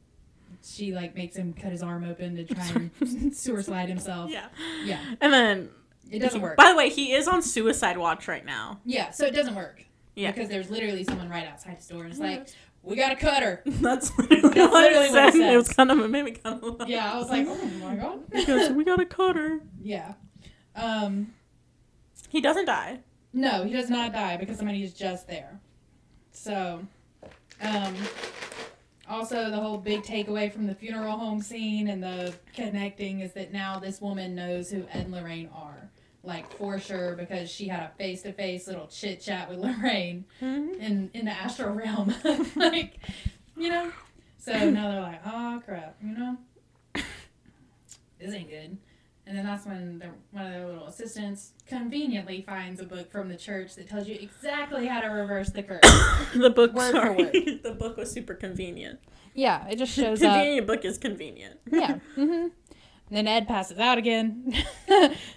she 0.63 0.93
like 0.93 1.15
makes 1.15 1.35
him 1.35 1.53
cut 1.53 1.71
his 1.71 1.83
arm 1.83 2.03
open 2.03 2.35
to 2.35 2.45
try 2.45 2.67
and 3.01 3.35
sewer 3.35 3.61
slide 3.61 3.89
himself. 3.89 4.31
Yeah. 4.31 4.47
Yeah, 4.85 4.99
And 5.21 5.31
then 5.33 5.69
it 6.11 6.19
doesn't 6.19 6.41
work. 6.41 6.57
By 6.57 6.69
the 6.71 6.75
way, 6.75 6.89
he 6.89 7.13
is 7.13 7.27
on 7.27 7.41
suicide 7.41 7.97
watch 7.97 8.27
right 8.27 8.45
now. 8.45 8.79
yeah, 8.85 9.11
so 9.11 9.25
it 9.25 9.33
doesn't 9.33 9.55
work. 9.55 9.83
Yeah. 10.15 10.31
because 10.31 10.47
there's 10.49 10.69
literally 10.69 11.03
someone 11.03 11.27
right 11.29 11.47
outside 11.47 11.77
his 11.77 11.87
door, 11.87 12.03
and 12.03 12.11
it's 12.11 12.19
like, 12.19 12.47
we 12.83 12.95
gotta 12.95 13.15
cut 13.15 13.41
her. 13.41 13.61
That's 13.65 14.15
literally, 14.17 14.41
That's 14.41 14.55
what, 14.71 14.83
literally 14.83 15.05
it 15.07 15.11
what 15.11 15.27
it 15.29 15.33
said. 15.33 15.53
It 15.53 15.57
was 15.57 15.69
kind 15.69 15.89
of 15.89 15.99
it 15.99 16.07
made 16.09 16.25
me 16.25 16.31
kind 16.31 16.63
of 16.63 16.79
laugh. 16.79 16.87
Yeah, 16.87 17.11
I 17.13 17.17
was 17.17 17.29
like, 17.29 17.47
oh 17.49 17.65
my 17.81 17.95
god. 17.95 18.19
Because 18.29 18.71
we 18.73 18.83
got 18.83 18.97
to 18.97 19.05
cut 19.05 19.35
her. 19.35 19.59
yeah. 19.81 20.13
Um. 20.75 21.33
He 22.29 22.41
doesn't 22.41 22.65
die. 22.65 22.99
No, 23.31 23.63
he 23.63 23.71
does 23.73 23.89
not 23.89 24.11
die 24.13 24.37
because 24.37 24.57
somebody 24.57 24.83
is 24.83 24.93
just 24.93 25.27
there. 25.27 25.59
So, 26.31 26.81
um, 27.61 27.95
also 29.09 29.49
the 29.49 29.57
whole 29.59 29.77
big 29.77 30.01
takeaway 30.03 30.51
from 30.51 30.67
the 30.67 30.75
funeral 30.75 31.17
home 31.17 31.41
scene 31.41 31.87
and 31.89 32.01
the 32.01 32.33
connecting 32.55 33.19
is 33.19 33.33
that 33.33 33.51
now 33.51 33.79
this 33.79 33.99
woman 34.01 34.33
knows 34.35 34.69
who 34.71 34.83
Ed 34.91 35.05
and 35.05 35.11
Lorraine 35.11 35.49
are, 35.53 35.89
like 36.23 36.49
for 36.57 36.79
sure, 36.79 37.15
because 37.15 37.49
she 37.51 37.67
had 37.67 37.83
a 37.83 37.89
face 37.97 38.21
to 38.23 38.31
face 38.33 38.67
little 38.67 38.87
chit 38.87 39.19
chat 39.21 39.49
with 39.49 39.59
Lorraine 39.65 40.25
Mhm. 40.41 40.79
in 40.79 41.09
in 41.13 41.25
the 41.25 41.31
astral 41.31 41.73
realm, 41.73 42.13
like, 42.55 42.97
you 43.57 43.69
know. 43.69 43.91
So 44.39 44.69
now 44.69 44.91
they're 44.91 45.01
like, 45.01 45.21
oh 45.25 45.61
crap, 45.65 45.95
you 46.03 46.17
know, 46.17 46.37
this 48.19 48.33
ain't 48.33 48.49
good. 48.49 48.77
And 49.25 49.37
then 49.37 49.45
that's 49.45 49.65
when 49.65 49.99
their, 49.99 50.11
one 50.31 50.45
of 50.45 50.51
their 50.51 50.65
little 50.67 50.85
assistants 50.87 51.51
conveniently 51.65 52.41
finds 52.41 52.81
a 52.81 52.83
book 52.83 53.09
from 53.09 53.29
the 53.29 53.37
church 53.37 53.75
that 53.75 53.87
tells 53.89 54.07
you 54.07 54.17
exactly 54.19 54.85
how 54.87 54.99
to 54.99 55.07
reverse 55.07 55.49
the 55.49 55.63
curse. 55.63 55.79
The 56.35 56.49
book, 56.49 56.73
Word 56.73 56.91
for 56.91 56.97
sorry. 56.97 57.59
the 57.63 57.75
book 57.79 57.95
was 57.95 58.11
super 58.11 58.33
convenient. 58.33 58.99
yeah, 59.33 59.65
it 59.67 59.77
just 59.77 59.93
shows 59.93 60.21
up. 60.21 60.33
Convenient 60.35 60.67
book 60.67 60.83
is 60.83 60.97
convenient. 60.97 61.59
Yeah. 61.71 61.99
Mm-hmm. 62.17 62.47
then 63.11 63.27
Ed 63.27 63.47
passes 63.47 63.79
out 63.79 63.97
again. 63.97 64.53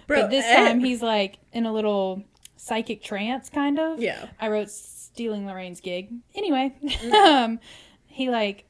but 0.07 0.29
this 0.29 0.43
Ed- 0.45 0.55
time 0.65 0.79
he's 0.81 1.01
like 1.01 1.37
in 1.53 1.65
a 1.65 1.71
little 1.71 2.23
psychic 2.57 3.01
trance, 3.03 3.49
kind 3.49 3.79
of. 3.79 3.99
Yeah. 4.01 4.25
I 4.39 4.49
wrote 4.49 4.69
stealing 4.69 5.45
Lorraine's 5.47 5.79
gig. 5.79 6.11
Anyway, 6.35 6.75
um, 7.13 7.59
he 8.07 8.29
like 8.29 8.65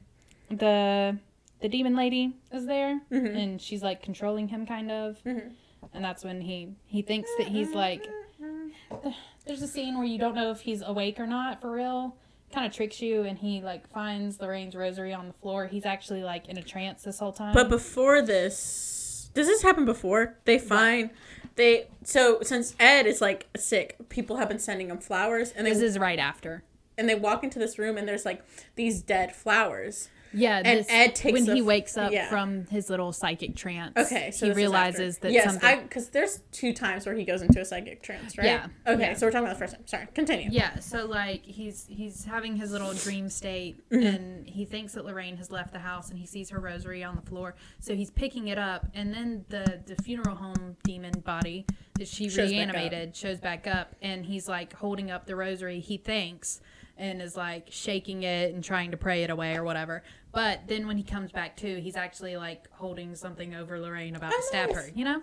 the 0.50 1.18
the 1.60 1.68
demon 1.68 1.96
lady 1.96 2.36
is 2.52 2.66
there, 2.66 3.00
Mhm. 3.10 3.36
and 3.36 3.60
she's 3.62 3.82
like 3.82 4.02
controlling 4.02 4.48
him, 4.48 4.66
kind 4.66 4.90
of. 4.90 5.22
Mhm. 5.24 5.52
And 5.94 6.04
that's 6.04 6.24
when 6.24 6.40
he 6.42 6.74
he 6.86 7.02
thinks 7.02 7.30
that 7.38 7.48
he's 7.48 7.72
like 7.72 8.08
there's 9.46 9.62
a 9.62 9.66
scene 9.68 9.96
where 9.96 10.06
you 10.06 10.18
don't 10.18 10.34
know 10.34 10.50
if 10.50 10.60
he's 10.60 10.82
awake 10.82 11.18
or 11.18 11.26
not 11.26 11.60
for 11.60 11.70
real. 11.70 12.16
Kind 12.52 12.66
of 12.66 12.72
tricks 12.72 13.02
you, 13.02 13.22
and 13.24 13.38
he 13.38 13.60
like 13.60 13.88
finds 13.90 14.40
Lorraine's 14.40 14.74
rosary 14.74 15.12
on 15.12 15.26
the 15.26 15.34
floor. 15.34 15.66
He's 15.66 15.84
actually 15.84 16.22
like 16.22 16.48
in 16.48 16.56
a 16.58 16.62
trance 16.62 17.02
this 17.02 17.18
whole 17.18 17.32
time. 17.32 17.52
But 17.54 17.68
before 17.68 18.22
this, 18.22 19.30
does 19.34 19.46
this 19.46 19.62
happen 19.62 19.84
before 19.84 20.36
they 20.44 20.58
find 20.58 21.10
they? 21.56 21.88
So 22.04 22.38
since 22.42 22.74
Ed 22.80 23.06
is 23.06 23.20
like 23.20 23.48
sick, 23.56 23.96
people 24.08 24.36
have 24.36 24.48
been 24.48 24.58
sending 24.58 24.88
him 24.88 24.98
flowers, 24.98 25.52
and 25.52 25.66
they 25.66 25.72
this 25.74 25.82
is 25.82 25.98
right 25.98 26.18
after. 26.18 26.62
and 26.96 27.08
they 27.08 27.14
walk 27.14 27.44
into 27.44 27.58
this 27.58 27.78
room, 27.78 27.96
and 27.98 28.08
there's 28.08 28.24
like 28.24 28.42
these 28.76 29.02
dead 29.02 29.34
flowers. 29.36 30.08
Yeah, 30.32 30.58
And 30.64 30.80
this- 30.80 30.86
Ed 30.90 31.14
takes 31.14 31.32
when 31.32 31.44
the 31.46 31.54
he 31.54 31.60
f- 31.60 31.66
wakes 31.66 31.96
up 31.96 32.12
yeah. 32.12 32.28
from 32.28 32.66
his 32.66 32.90
little 32.90 33.12
psychic 33.12 33.56
trance. 33.56 33.94
Okay, 33.96 34.30
so 34.30 34.46
he 34.46 34.52
realizes 34.52 35.18
that 35.18 35.32
yes, 35.32 35.44
something. 35.44 35.68
I 35.68 35.82
because 35.82 36.08
there's 36.10 36.40
two 36.52 36.72
times 36.72 37.06
where 37.06 37.14
he 37.14 37.24
goes 37.24 37.42
into 37.42 37.60
a 37.60 37.64
psychic 37.64 38.02
trance, 38.02 38.36
right? 38.36 38.44
Yeah, 38.46 38.66
Okay, 38.86 39.00
yeah. 39.00 39.14
so 39.14 39.26
we're 39.26 39.30
talking 39.32 39.46
about 39.46 39.54
the 39.58 39.64
first 39.64 39.74
time. 39.74 39.86
Sorry, 39.86 40.06
continue. 40.14 40.48
Yeah, 40.50 40.78
so 40.80 41.06
like 41.06 41.44
he's 41.44 41.86
he's 41.88 42.24
having 42.24 42.56
his 42.56 42.72
little 42.72 42.92
dream 42.94 43.28
state 43.28 43.76
Mm-hmm. 43.90 44.06
and 44.06 44.46
he 44.48 44.64
thinks 44.64 44.92
that 44.94 45.04
Lorraine 45.04 45.36
has 45.38 45.50
left 45.50 45.72
the 45.72 45.78
house 45.78 46.10
and 46.10 46.18
he 46.18 46.26
sees 46.26 46.50
her 46.50 46.58
rosary 46.60 47.02
on 47.02 47.16
the 47.16 47.22
floor. 47.22 47.54
So 47.80 47.94
he's 47.94 48.10
picking 48.10 48.48
it 48.48 48.58
up 48.58 48.86
and 48.94 49.12
then 49.14 49.44
the 49.48 49.80
the 49.86 49.96
funeral 50.02 50.36
home 50.36 50.76
demon 50.84 51.20
body 51.20 51.64
that 51.98 52.06
she 52.08 52.28
Shows 52.28 52.50
back 52.50 52.50
reanimated 52.50 53.16
shows 53.16 53.38
back 53.40 53.66
up 53.66 53.94
and 54.02 54.24
he's 54.26 54.48
like 54.48 54.72
holding 54.74 55.10
up 55.10 55.26
the 55.26 55.34
rosary 55.36 55.80
he 55.80 55.96
thinks 55.96 56.60
and 56.98 57.22
is 57.22 57.36
like 57.36 57.68
shaking 57.70 58.24
it 58.24 58.52
and 58.54 58.62
trying 58.62 58.90
to 58.90 58.96
pray 58.96 59.22
it 59.22 59.30
away 59.30 59.56
or 59.56 59.64
whatever. 59.64 60.02
But 60.32 60.60
then 60.66 60.86
when 60.86 60.96
he 60.98 61.02
comes 61.04 61.32
back 61.32 61.56
to, 61.58 61.80
he's 61.80 61.96
actually 61.96 62.36
like 62.36 62.68
holding 62.72 63.14
something 63.14 63.54
over 63.54 63.78
Lorraine 63.80 64.16
about 64.16 64.32
to 64.32 64.42
stab 64.42 64.72
her, 64.74 64.90
you 64.94 65.04
know? 65.04 65.22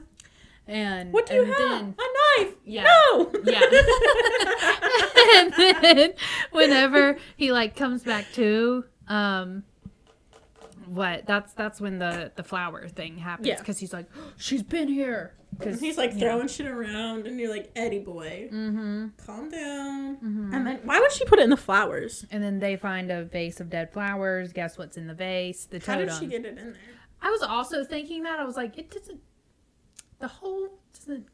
And 0.67 1.13
What 1.13 1.28
do 1.28 1.36
you 1.36 1.45
have? 1.45 1.57
then 1.57 1.95
a 1.99 2.41
knife? 2.43 2.53
Yeah. 2.65 2.84
No. 2.86 3.32
yeah. 3.43 3.61
and 5.36 5.53
then 5.53 6.13
whenever 6.51 7.17
he 7.36 7.51
like 7.51 7.76
comes 7.76 8.03
back 8.03 8.26
to, 8.34 8.84
um, 9.07 9.63
what? 10.88 11.26
That's 11.28 11.53
that's 11.53 11.80
when 11.80 11.99
the 11.99 12.32
the 12.36 12.43
flower 12.43 12.88
thing 12.88 13.17
happens 13.19 13.47
Yeah. 13.47 13.59
because 13.59 13.78
he's 13.78 13.93
like, 13.93 14.07
she's 14.38 14.63
been 14.63 14.88
here. 14.88 15.34
Because 15.58 15.80
He's 15.80 15.97
like 15.97 16.18
throwing 16.18 16.47
shit 16.47 16.68
around, 16.68 17.28
and 17.28 17.39
you're 17.39 17.49
like, 17.49 17.72
Eddie 17.76 17.99
boy, 17.99 18.49
Mm-hmm. 18.51 19.08
calm 19.26 19.49
down. 19.49 20.18
And 20.53 20.66
then 20.68 20.80
why 20.84 20.99
would 20.99 21.12
she 21.12 21.26
put 21.26 21.39
it 21.39 21.43
in 21.43 21.49
the 21.49 21.58
flowers? 21.58 22.26
And 22.32 22.43
then 22.43 22.60
they 22.60 22.76
find 22.76 23.12
a 23.12 23.24
vase 23.24 23.60
of 23.60 23.70
dead 23.70 23.91
flowers. 23.93 24.51
Guess 24.53 24.78
what's 24.78 24.97
in 24.97 25.08
the 25.08 25.14
vase? 25.14 25.66
The 25.66 25.80
How 25.80 25.95
totem. 25.95 26.08
did 26.10 26.18
she 26.20 26.28
get 26.28 26.45
it 26.45 26.49
in 26.49 26.56
there? 26.56 26.74
I 27.22 27.30
was 27.32 27.41
also 27.41 27.84
thinking 27.84 28.24
that 28.24 28.39
I 28.39 28.43
was 28.43 28.56
like, 28.56 28.78
it 28.78 28.91
doesn't. 28.91 29.20
The 30.20 30.28
whole 30.28 30.70
doesn't. 30.93 31.26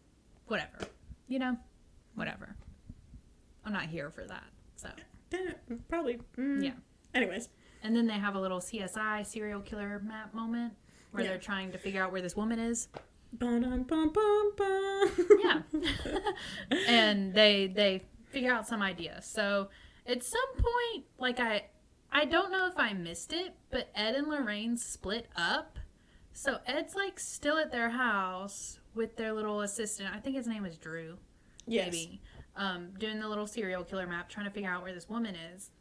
Whatever, 0.47 0.80
you 1.28 1.39
know, 1.39 1.57
whatever. 2.15 2.55
I'm 3.65 3.74
not 3.74 3.86
here 3.86 4.09
for 4.09 4.26
that. 4.26 4.43
So 4.76 4.89
Probably. 5.88 6.19
mm. 6.38 6.63
yeah. 6.63 6.72
Anyways, 7.13 7.49
And 7.84 7.95
then 7.95 8.05
they 8.07 8.13
have 8.15 8.36
a 8.36 8.39
little 8.39 8.59
CSI 8.59 9.26
serial 9.26 9.61
killer 9.61 10.01
map 10.05 10.34
moment 10.34 10.74
where 11.11 11.24
Yeah. 11.24 11.30
they're 11.30 11.39
trying 11.39 11.72
to 11.72 11.78
figure 11.78 12.03
out 12.03 12.11
where 12.11 12.22
this 12.22 12.36
woman 12.36 12.59
is. 12.59 12.88
Bum 13.34 13.61
bum 13.88 14.09
bum 14.09 14.51
bum. 14.57 15.11
Yeah. 15.43 15.61
and 16.88 17.34
they 17.34 17.67
they 17.67 18.03
figure 18.29 18.53
out 18.53 18.67
some 18.67 18.82
idea. 18.82 19.21
So 19.21 19.69
at 20.05 20.23
some 20.23 20.53
point, 20.53 21.05
like 21.17 21.39
I 21.39 21.65
I 22.11 22.25
don't 22.25 22.51
know 22.51 22.67
if 22.67 22.77
I 22.77 22.93
missed 22.93 23.34
it, 23.34 23.55
but 23.69 23.89
Ed 23.95 24.15
and 24.15 24.27
Lorraine 24.27 24.77
split 24.77 25.27
up. 25.36 25.79
So 26.34 26.57
Ed's 26.65 26.95
like 26.95 27.19
still 27.19 27.57
at 27.57 27.71
their 27.71 27.89
house 27.89 28.79
with 28.95 29.15
their 29.15 29.34
little 29.34 29.61
assistant. 29.61 30.09
I 30.13 30.19
think 30.19 30.36
his 30.36 30.47
name 30.47 30.65
is 30.65 30.77
Drew. 30.77 31.17
yes. 31.67 31.91
maybe, 31.91 32.21
um, 32.55 32.89
doing 32.99 33.19
the 33.19 33.27
little 33.27 33.47
serial 33.47 33.84
killer 33.84 34.07
map, 34.07 34.29
trying 34.29 34.45
to 34.45 34.51
figure 34.51 34.69
out 34.69 34.84
where 34.84 34.93
this 34.93 35.09
woman 35.09 35.36
is. 35.36 35.71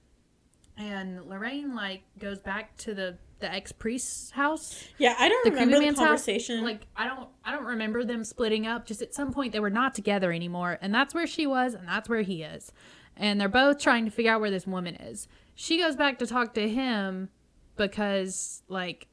And 0.80 1.26
Lorraine 1.26 1.74
like 1.74 2.02
goes 2.18 2.38
back 2.38 2.74
to 2.78 2.94
the 2.94 3.18
the 3.40 3.52
ex 3.52 3.70
priest's 3.72 4.30
house, 4.30 4.84
Yeah, 4.98 5.14
I 5.18 5.28
don't 5.28 5.44
the 5.44 5.50
remember 5.52 5.76
the 5.76 5.82
man's 5.82 5.98
house. 5.98 6.06
conversation. 6.06 6.62
Like 6.64 6.86
I 6.96 7.06
don't 7.06 7.28
I 7.44 7.52
don't 7.52 7.64
remember 7.66 8.02
them 8.02 8.24
splitting 8.24 8.66
up. 8.66 8.86
Just 8.86 9.02
at 9.02 9.14
some 9.14 9.30
point 9.32 9.52
they 9.52 9.60
were 9.60 9.68
not 9.70 9.94
together 9.94 10.32
anymore, 10.32 10.78
and 10.80 10.94
that's 10.94 11.14
where 11.14 11.26
she 11.26 11.46
was, 11.46 11.74
and 11.74 11.86
that's 11.86 12.08
where 12.08 12.22
he 12.22 12.42
is, 12.42 12.72
and 13.14 13.38
they're 13.38 13.48
both 13.48 13.78
trying 13.78 14.06
to 14.06 14.10
figure 14.10 14.32
out 14.32 14.40
where 14.40 14.50
this 14.50 14.66
woman 14.66 14.94
is. 14.96 15.28
She 15.54 15.76
goes 15.78 15.96
back 15.96 16.18
to 16.20 16.26
talk 16.26 16.54
to 16.54 16.66
him 16.68 17.28
because 17.76 18.62
like 18.68 19.06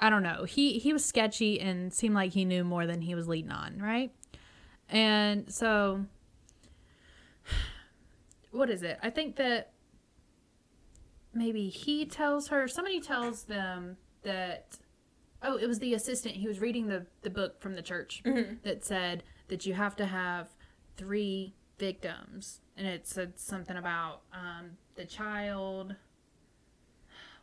I 0.00 0.08
don't 0.08 0.22
know. 0.22 0.44
He 0.44 0.78
he 0.78 0.94
was 0.94 1.04
sketchy 1.04 1.60
and 1.60 1.92
seemed 1.92 2.14
like 2.14 2.32
he 2.32 2.46
knew 2.46 2.64
more 2.64 2.86
than 2.86 3.02
he 3.02 3.14
was 3.14 3.28
leading 3.28 3.52
on, 3.52 3.78
right? 3.78 4.12
And 4.88 5.52
so 5.52 6.06
what 8.50 8.70
is 8.70 8.82
it? 8.82 8.98
I 9.02 9.10
think 9.10 9.36
that 9.36 9.72
maybe 11.34 11.68
he 11.68 12.04
tells 12.06 12.48
her 12.48 12.68
somebody 12.68 13.00
tells 13.00 13.44
them 13.44 13.96
that 14.22 14.78
oh, 15.42 15.56
it 15.56 15.66
was 15.66 15.78
the 15.78 15.94
assistant. 15.94 16.36
He 16.36 16.46
was 16.48 16.60
reading 16.60 16.86
the 16.88 17.06
the 17.22 17.30
book 17.30 17.60
from 17.60 17.74
the 17.74 17.82
church 17.82 18.22
that 18.62 18.84
said 18.84 19.22
that 19.48 19.66
you 19.66 19.74
have 19.74 19.96
to 19.96 20.06
have 20.06 20.48
three 20.96 21.54
victims 21.78 22.60
and 22.76 22.86
it 22.86 23.06
said 23.08 23.38
something 23.38 23.76
about 23.76 24.20
um 24.32 24.72
the 24.94 25.04
child 25.04 25.96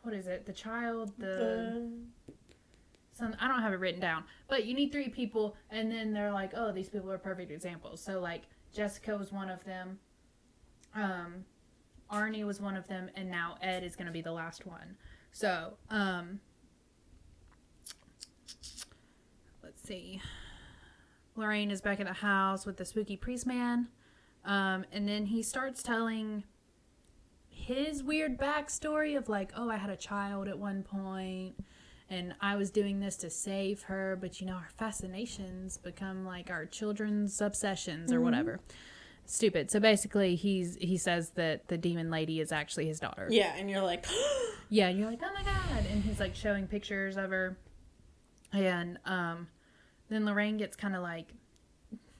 what 0.02 0.14
is 0.14 0.26
it? 0.26 0.46
The 0.46 0.52
child, 0.52 1.12
the 1.18 1.26
the, 1.26 2.34
some 3.12 3.34
I 3.38 3.48
don't 3.48 3.62
have 3.62 3.72
it 3.72 3.80
written 3.80 4.00
down, 4.00 4.24
but 4.48 4.64
you 4.64 4.74
need 4.74 4.92
three 4.92 5.08
people, 5.08 5.56
and 5.70 5.90
then 5.90 6.12
they're 6.12 6.32
like, 6.32 6.52
oh, 6.56 6.72
these 6.72 6.88
people 6.88 7.10
are 7.10 7.18
perfect 7.18 7.50
examples. 7.50 8.02
So 8.02 8.20
like 8.20 8.44
Jessica 8.74 9.16
was 9.16 9.32
one 9.32 9.50
of 9.50 9.62
them, 9.64 9.98
um, 10.94 11.44
Arnie 12.12 12.44
was 12.44 12.60
one 12.60 12.76
of 12.76 12.86
them, 12.88 13.10
and 13.14 13.30
now 13.30 13.56
Ed 13.62 13.84
is 13.84 13.96
gonna 13.96 14.10
be 14.10 14.22
the 14.22 14.32
last 14.32 14.66
one. 14.66 14.96
So 15.32 15.74
um, 15.90 16.40
let's 19.62 19.82
see. 19.82 20.20
Lorraine 21.36 21.70
is 21.70 21.80
back 21.80 22.00
at 22.00 22.06
the 22.06 22.12
house 22.12 22.66
with 22.66 22.76
the 22.76 22.84
spooky 22.84 23.16
priest 23.16 23.46
man, 23.46 23.88
um, 24.44 24.84
and 24.92 25.08
then 25.08 25.26
he 25.26 25.42
starts 25.42 25.82
telling 25.82 26.44
his 27.48 28.02
weird 28.02 28.38
backstory 28.38 29.16
of 29.16 29.28
like, 29.28 29.52
oh, 29.56 29.70
I 29.70 29.76
had 29.76 29.90
a 29.90 29.96
child 29.96 30.48
at 30.48 30.58
one 30.58 30.82
point 30.82 31.54
and 32.10 32.34
I 32.40 32.56
was 32.56 32.70
doing 32.70 32.98
this 32.98 33.16
to 33.18 33.30
save 33.30 33.82
her, 33.82 34.18
but 34.20 34.40
you 34.40 34.46
know, 34.46 34.54
our 34.54 34.68
fascinations 34.76 35.78
become 35.78 36.26
like 36.26 36.50
our 36.50 36.66
children's 36.66 37.40
obsessions 37.40 38.12
or 38.12 38.20
whatever. 38.20 38.60
Stupid. 39.30 39.70
So 39.70 39.78
basically, 39.78 40.34
he's 40.34 40.74
he 40.80 40.96
says 40.96 41.30
that 41.36 41.68
the 41.68 41.78
demon 41.78 42.10
lady 42.10 42.40
is 42.40 42.50
actually 42.50 42.86
his 42.86 42.98
daughter. 42.98 43.28
yeah, 43.30 43.54
and 43.56 43.70
you're 43.70 43.80
like, 43.80 44.04
Yeah, 44.68 44.88
and 44.88 44.98
you're 44.98 45.08
like, 45.08 45.20
oh 45.22 45.32
my 45.32 45.42
god, 45.44 45.86
and 45.90 46.02
he's 46.02 46.18
like 46.18 46.34
showing 46.34 46.66
pictures 46.66 47.16
of 47.16 47.30
her, 47.30 47.56
and 48.52 48.98
um, 49.04 49.46
then 50.08 50.24
Lorraine 50.24 50.56
gets 50.56 50.76
kind 50.76 50.96
of 50.96 51.02
like, 51.02 51.32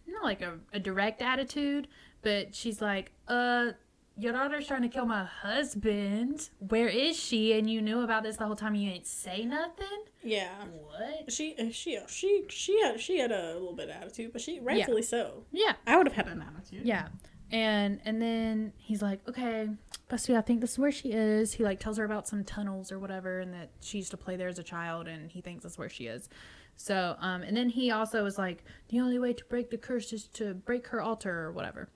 not 0.06 0.22
like 0.22 0.40
a, 0.40 0.58
a 0.72 0.78
direct 0.78 1.20
attitude, 1.20 1.88
but 2.22 2.54
she's 2.54 2.80
like, 2.80 3.12
uh. 3.28 3.72
Your 4.20 4.32
daughter's 4.32 4.66
trying 4.66 4.82
to 4.82 4.88
kill 4.88 5.06
my 5.06 5.24
husband. 5.24 6.50
Where 6.58 6.88
is 6.88 7.18
she? 7.18 7.52
And 7.54 7.70
you 7.70 7.80
knew 7.80 8.00
about 8.02 8.22
this 8.22 8.36
the 8.36 8.44
whole 8.46 8.56
time. 8.56 8.74
You 8.74 8.90
ain't 8.90 9.06
say 9.06 9.44
nothing. 9.44 9.86
yeah. 10.22 10.50
What? 10.64 11.32
She 11.32 11.54
she 11.72 11.98
she 12.06 12.44
she 12.48 12.80
had 12.82 13.00
she 13.00 13.18
had 13.18 13.32
a 13.32 13.54
little 13.54 13.74
bit 13.74 13.88
of 13.88 13.96
attitude, 13.96 14.32
but 14.32 14.42
she 14.42 14.60
rightfully 14.60 15.02
so. 15.02 15.44
Yeah, 15.52 15.72
I 15.86 15.96
would 15.96 16.06
have 16.06 16.16
had 16.16 16.28
an 16.28 16.42
attitude. 16.42 16.84
Yeah. 16.86 17.08
And 17.50 18.00
and 18.04 18.20
then 18.20 18.72
he's 18.76 19.02
like, 19.02 19.20
okay, 19.28 19.68
Busty, 20.10 20.36
I 20.36 20.40
think 20.40 20.60
this 20.60 20.72
is 20.72 20.78
where 20.78 20.92
she 20.92 21.12
is. 21.12 21.54
He 21.54 21.64
like 21.64 21.80
tells 21.80 21.96
her 21.98 22.04
about 22.04 22.28
some 22.28 22.44
tunnels 22.44 22.92
or 22.92 22.98
whatever, 22.98 23.40
and 23.40 23.52
that 23.54 23.70
she 23.80 23.98
used 23.98 24.10
to 24.10 24.16
play 24.16 24.36
there 24.36 24.48
as 24.48 24.58
a 24.58 24.62
child, 24.62 25.08
and 25.08 25.30
he 25.30 25.40
thinks 25.40 25.62
that's 25.62 25.78
where 25.78 25.88
she 25.88 26.06
is. 26.06 26.28
So, 26.76 27.16
um, 27.20 27.42
and 27.42 27.56
then 27.56 27.68
he 27.68 27.90
also 27.90 28.22
was 28.24 28.38
like, 28.38 28.64
the 28.88 29.00
only 29.00 29.18
way 29.18 29.32
to 29.34 29.44
break 29.46 29.70
the 29.70 29.76
curse 29.76 30.12
is 30.12 30.24
to 30.28 30.54
break 30.54 30.86
her 30.88 31.00
altar 31.02 31.44
or 31.44 31.52
whatever, 31.52 31.88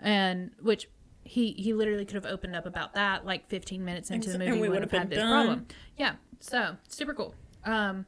and 0.00 0.50
which 0.60 0.88
he 1.28 1.52
he 1.52 1.74
literally 1.74 2.04
could 2.04 2.14
have 2.14 2.26
opened 2.26 2.56
up 2.56 2.64
about 2.66 2.94
that 2.94 3.26
like 3.26 3.48
15 3.48 3.84
minutes 3.84 4.10
into 4.10 4.30
the 4.30 4.38
movie 4.38 4.50
and 4.52 4.60
we 4.60 4.68
would 4.68 4.80
have 4.80 4.90
had 4.90 5.10
this 5.10 5.18
done. 5.18 5.30
problem. 5.30 5.66
Yeah. 5.96 6.14
So 6.40 6.76
super 6.88 7.12
cool. 7.12 7.34
Um, 7.64 8.06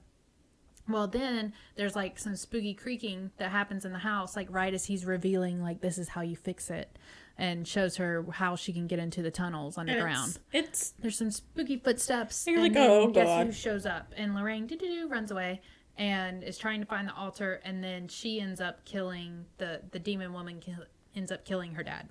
well, 0.88 1.06
then 1.06 1.52
there's 1.76 1.94
like 1.94 2.18
some 2.18 2.34
spooky 2.34 2.74
creaking 2.74 3.30
that 3.36 3.50
happens 3.50 3.84
in 3.84 3.92
the 3.92 3.98
house, 3.98 4.36
like 4.36 4.48
right 4.50 4.72
as 4.72 4.86
he's 4.86 5.04
revealing, 5.04 5.62
like, 5.62 5.80
this 5.80 5.98
is 5.98 6.08
how 6.08 6.22
you 6.22 6.34
fix 6.34 6.70
it, 6.70 6.98
and 7.38 7.68
shows 7.68 7.96
her 7.96 8.24
how 8.32 8.56
she 8.56 8.72
can 8.72 8.86
get 8.86 8.98
into 8.98 9.22
the 9.22 9.30
tunnels 9.30 9.78
underground. 9.78 10.38
It's, 10.52 10.68
it's 10.68 10.94
There's 10.98 11.18
some 11.18 11.30
spooky 11.30 11.76
footsteps. 11.76 12.44
You're 12.46 12.60
and 12.60 12.74
like, 12.74 12.88
"Oh, 12.88 13.08
guess 13.08 13.26
God." 13.26 13.46
who 13.46 13.52
shows 13.52 13.86
up? 13.86 14.12
And 14.16 14.34
Lorraine 14.34 14.66
doo 14.66 14.76
doo 14.76 14.88
doo 14.88 15.08
runs 15.08 15.30
away 15.30 15.60
and 15.96 16.42
is 16.42 16.58
trying 16.58 16.80
to 16.80 16.86
find 16.86 17.06
the 17.06 17.14
altar, 17.14 17.60
and 17.64 17.84
then 17.84 18.08
she 18.08 18.40
ends 18.40 18.60
up 18.60 18.84
killing 18.84 19.44
the 19.58 19.82
the 19.92 19.98
demon 19.98 20.32
woman. 20.32 20.58
Kill, 20.60 20.76
ends 21.14 21.30
up 21.30 21.44
killing 21.44 21.74
her 21.74 21.82
dad. 21.82 22.08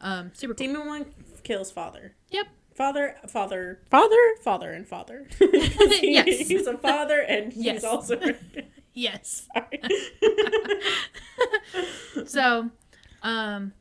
Um, 0.00 0.30
super 0.34 0.54
cool. 0.54 0.66
demon 0.66 0.86
one 0.86 1.06
kills 1.42 1.70
father. 1.70 2.14
Yep. 2.30 2.46
Father, 2.74 3.16
father, 3.28 3.80
father, 3.90 4.16
father, 4.42 4.70
and 4.72 4.88
father. 4.88 5.26
he- 5.38 6.00
Yes. 6.14 6.48
he's 6.48 6.66
a 6.66 6.78
father, 6.78 7.20
and 7.20 7.52
he's 7.52 7.64
Yes. 7.64 7.84
also. 7.84 8.18
Yes. 8.92 9.46
So, 12.26 12.70
um, 13.22 13.72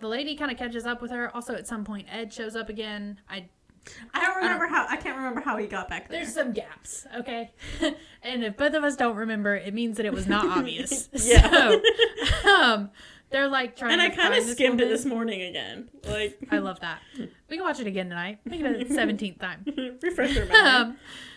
the 0.00 0.08
lady 0.08 0.36
kind 0.36 0.50
of 0.50 0.58
catches 0.58 0.84
up 0.84 1.00
with 1.00 1.10
her. 1.10 1.34
Also, 1.34 1.54
at 1.54 1.66
some 1.66 1.84
point, 1.84 2.06
Ed 2.10 2.32
shows 2.32 2.56
up 2.56 2.68
again. 2.68 3.20
I 3.30 3.46
I 4.14 4.20
don't 4.20 4.36
remember 4.36 4.66
how. 4.66 4.86
I 4.88 4.96
can't 4.96 5.16
remember 5.16 5.40
how 5.40 5.56
he 5.56 5.66
got 5.66 5.88
back 5.88 6.08
there. 6.08 6.20
there's 6.20 6.34
some 6.34 6.52
gaps, 6.52 7.06
okay. 7.18 7.50
and 8.22 8.44
if 8.44 8.56
both 8.56 8.74
of 8.74 8.84
us 8.84 8.96
don't 8.96 9.16
remember, 9.16 9.54
it 9.54 9.74
means 9.74 9.96
that 9.96 10.06
it 10.06 10.12
was 10.12 10.26
not 10.26 10.46
obvious. 10.46 11.08
Yeah. 11.12 11.76
So, 12.42 12.50
um, 12.50 12.90
they're 13.32 13.48
like 13.48 13.76
trying. 13.76 13.98
and 13.98 14.00
to 14.00 14.06
I 14.06 14.22
kind 14.28 14.34
of 14.34 14.44
skimmed 14.48 14.80
it 14.80 14.88
this 14.88 15.04
morning 15.04 15.42
again. 15.42 15.88
Like 16.06 16.38
I 16.50 16.58
love 16.58 16.80
that. 16.80 17.00
We 17.48 17.56
can 17.56 17.64
watch 17.64 17.80
it 17.80 17.86
again 17.86 18.08
tonight. 18.08 18.38
Make 18.44 18.60
it 18.60 18.90
a 18.90 18.94
seventeenth 18.94 19.38
time. 19.38 19.64
refresh 20.02 20.34
your 20.34 20.46
memory. 20.46 20.70
Um, 20.70 20.96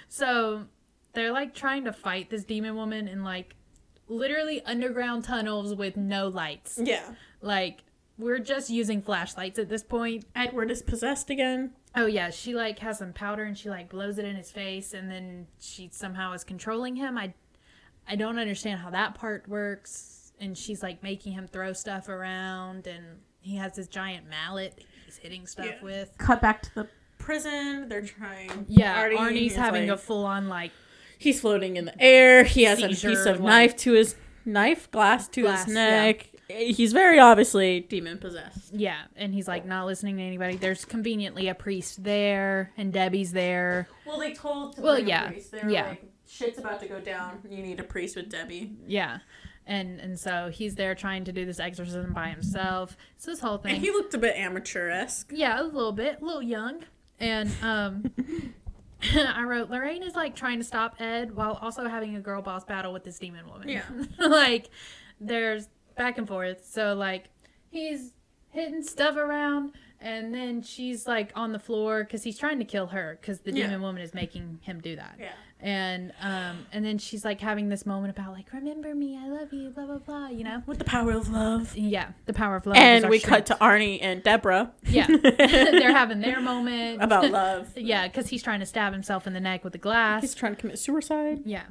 so 0.10 0.66
they're 1.14 1.32
like 1.32 1.56
trying 1.56 1.86
to 1.86 1.94
fight 1.94 2.30
this 2.30 2.44
demon 2.44 2.76
woman 2.76 3.08
in 3.08 3.24
like 3.24 3.56
literally 4.08 4.62
underground 4.66 5.24
tunnels 5.24 5.74
with 5.76 5.98
no 5.98 6.28
lights. 6.28 6.80
yeah. 6.84 7.14
Like 7.42 7.84
we're 8.18 8.40
just 8.40 8.70
using 8.70 9.02
flashlights 9.02 9.60
at 9.60 9.68
this 9.70 9.84
point. 9.84 10.26
Edward 10.36 10.72
is 10.72 10.82
possessed 10.82 11.30
again. 11.30 11.72
Oh 11.96 12.06
yeah, 12.06 12.30
she 12.30 12.54
like 12.54 12.80
has 12.80 12.98
some 13.00 13.14
powder 13.14 13.44
and 13.44 13.58
she 13.58 13.70
like 13.70 13.90
blows 13.90 14.18
it 14.18 14.26
in 14.26 14.36
his 14.36 14.52
face 14.52 14.94
and 14.94 15.10
then 15.10 15.48
she 15.60 15.90
somehow 15.92 16.34
is 16.34 16.44
controlling 16.44 16.96
him. 16.98 17.18
I 17.18 17.34
I 18.08 18.16
don't 18.16 18.38
understand 18.38 18.82
how 18.82 18.90
that 18.92 19.16
part 19.16 19.48
works. 19.48 20.25
And 20.40 20.58
she's 20.58 20.84
like 20.84 21.02
making 21.02 21.34
him 21.34 21.48
throw 21.48 21.74
stuff 21.74 22.10
around 22.10 22.88
and 22.88 23.04
he 23.42 23.56
has 23.58 23.76
this 23.76 23.88
giant 23.88 24.28
mallet 24.30 24.84
he's 25.06 25.18
hitting 25.18 25.46
stuff 25.48 25.66
Yeah. 25.68 25.82
with. 25.84 26.14
Cut 26.18 26.42
back 26.42 26.62
to 26.64 26.76
the 26.76 26.88
prison. 27.18 27.88
They're 27.90 28.02
trying. 28.06 28.66
Yeah, 28.68 29.00
Artie 29.00 29.16
Arnie's 29.18 29.56
having 29.56 29.88
like- 29.88 29.98
a 29.98 30.02
full 30.02 30.26
on 30.26 30.48
like 30.50 30.72
He's 31.18 31.40
floating 31.40 31.78
in 31.78 31.86
the 31.86 32.02
air. 32.02 32.44
He 32.44 32.64
has 32.64 32.84
a 32.84 32.90
piece 32.90 33.26
of 33.26 33.40
like- 33.40 33.48
knife 33.48 33.78
to 33.78 33.94
his 33.94 34.16
knife 34.44 34.92
glass 34.92 35.28
to 35.30 35.42
Glass, 35.44 35.66
his 35.66 35.74
yeah. 35.76 35.90
neck. 36.04 36.30
He's 36.50 36.94
very 36.94 37.18
obviously 37.18 37.80
demon 37.80 38.20
possessed. 38.20 38.72
Yeah, 38.74 39.00
and 39.16 39.34
he's 39.34 39.48
like 39.48 39.66
not 39.66 39.86
listening 39.88 40.18
to 40.18 40.24
anybody. 40.24 40.58
There's 40.58 40.86
conveniently 40.86 41.48
a 41.48 41.56
priest 41.56 42.04
there, 42.04 42.72
and 42.78 42.94
Debbie's 42.94 43.32
there. 43.32 43.88
Well, 44.06 44.20
they 44.20 44.34
told 44.34 44.76
to 44.76 44.82
Well, 44.82 44.96
bring 44.96 45.06
a 45.06 45.10
yeah, 45.10 45.28
priest. 45.28 45.52
They 45.52 45.62
were 45.64 45.70
yeah. 45.72 45.88
like, 45.90 46.04
shit's 46.28 46.60
about 46.60 46.80
to 46.82 46.88
go 46.88 47.00
down. 47.00 47.40
You 47.50 47.64
need 47.64 47.80
a 47.80 47.84
priest 47.84 48.16
with 48.16 48.30
Debbie. 48.30 48.74
Yeah, 48.86 49.20
and 49.68 50.00
and 50.00 50.20
so 50.20 50.50
he's 50.54 50.76
there 50.76 50.96
trying 50.96 51.24
to 51.26 51.32
do 51.32 51.46
this 51.46 51.60
exorcism 51.60 52.14
by 52.14 52.30
himself. 52.30 52.96
It's 53.16 53.26
this 53.26 53.40
whole 53.40 53.58
thing. 53.58 53.76
And 53.76 53.84
he 53.84 53.92
looked 53.92 54.14
a 54.14 54.18
bit 54.18 54.36
amateur 54.36 54.90
esque. 54.90 55.32
yeah, 55.34 55.62
a 55.62 55.64
little 55.64 55.92
bit, 55.92 56.22
a 56.22 56.26
little 56.26 56.44
young, 56.44 56.84
and 57.20 57.52
um. 57.62 58.12
I 59.14 59.44
wrote 59.44 59.70
Lorraine 59.70 60.02
is 60.02 60.16
like 60.16 60.36
trying 60.36 60.58
to 60.58 60.64
stop 60.64 60.96
Ed 61.00 61.36
while 61.36 61.60
also 61.62 61.88
having 61.88 62.16
a 62.16 62.20
girl 62.20 62.42
boss 62.42 62.64
battle 62.64 62.92
with 62.92 63.04
this 63.04 63.20
demon 63.20 63.48
woman. 63.48 63.70
Yeah. 63.70 63.84
like 64.20 64.70
there's 65.20 65.68
back 65.96 66.18
and 66.18 66.28
forth. 66.28 66.66
So 66.66 66.96
like 66.96 67.26
he's 67.70 68.14
hitting 68.50 68.82
stuff 68.82 69.16
around 69.18 69.74
and 70.00 70.34
then 70.34 70.62
she's 70.64 71.06
like 71.06 71.32
on 71.36 71.52
the 71.52 71.60
floor 71.60 72.04
because 72.04 72.24
he's 72.24 72.40
trying 72.40 72.58
to 72.60 72.66
kill 72.66 72.88
her 72.88 73.18
because 73.22 73.42
the 73.42 73.52
Yeah. 73.52 73.66
demon 73.68 73.82
woman 73.82 74.02
is 74.02 74.14
making 74.14 74.60
him 74.64 74.80
do 74.80 74.96
that. 74.96 75.18
Yeah. 75.20 75.34
And 75.62 76.12
um 76.22 76.66
and 76.72 76.86
then 76.86 76.98
she's 76.98 77.24
like 77.26 77.40
having 77.42 77.70
this 77.70 77.86
moment 77.86 78.16
about 78.16 78.34
like 78.34 78.52
remember 78.54 78.94
me, 78.94 79.18
I 79.18 79.28
love 79.30 79.52
you, 79.54 79.70
blah 79.70 79.86
blah 79.86 79.98
blah. 79.98 80.28
You 80.28 80.44
know. 80.44 80.64
With 80.66 80.80
the 80.80 80.86
power 80.86 81.12
of 81.12 81.30
love. 81.30 81.76
Yeah, 81.76 82.10
the 82.26 82.34
power 82.34 82.56
of 82.58 82.66
love. 82.66 82.76
And 82.78 83.06
our 83.06 83.10
we 83.10 83.20
cut 83.20 83.46
to 83.48 83.56
Arnie 83.56 84.00
and 84.02 84.22
Deborah. 84.22 84.72
yeah, 84.84 85.08
they're 85.38 85.94
having 85.94 86.20
their 86.20 86.42
moment 86.42 87.02
about 87.02 87.32
love. 87.32 87.70
Yeah, 87.76 88.08
because 88.08 88.28
he's 88.28 88.44
trying 88.44 88.60
to 88.60 88.66
stab 88.66 88.94
himself 88.94 89.28
in 89.28 89.34
the 89.34 89.40
neck 89.40 89.64
with 89.64 89.74
a 89.76 89.80
glass. 89.80 90.22
He's 90.22 90.36
trying 90.36 90.56
to 90.56 90.60
commit 90.62 90.78
suicide. 90.80 91.42
Yeah. 91.46 91.64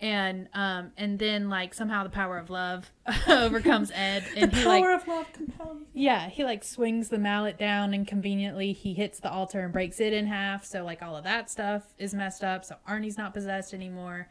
And 0.00 0.48
um 0.54 0.92
and 0.96 1.18
then 1.18 1.48
like 1.50 1.74
somehow 1.74 2.04
the 2.04 2.10
power 2.10 2.38
of 2.38 2.48
love 2.50 2.90
overcomes 3.28 3.90
Ed 3.94 4.24
and 4.36 4.50
the 4.50 4.56
he 4.56 4.64
power 4.64 4.92
like 4.92 5.02
of 5.02 5.08
love 5.08 5.32
compels. 5.32 5.78
yeah, 5.92 6.28
he 6.28 6.42
like 6.44 6.64
swings 6.64 7.08
the 7.10 7.18
mallet 7.18 7.58
down 7.58 7.92
and 7.92 8.06
conveniently 8.08 8.72
he 8.72 8.94
hits 8.94 9.20
the 9.20 9.30
altar 9.30 9.60
and 9.60 9.72
breaks 9.72 10.00
it 10.00 10.12
in 10.12 10.26
half. 10.26 10.64
So 10.64 10.84
like 10.84 11.02
all 11.02 11.16
of 11.16 11.24
that 11.24 11.50
stuff 11.50 11.82
is 11.98 12.14
messed 12.14 12.42
up. 12.42 12.64
So 12.64 12.76
Arnie's 12.88 13.18
not 13.18 13.34
possessed 13.34 13.74
anymore. 13.74 14.28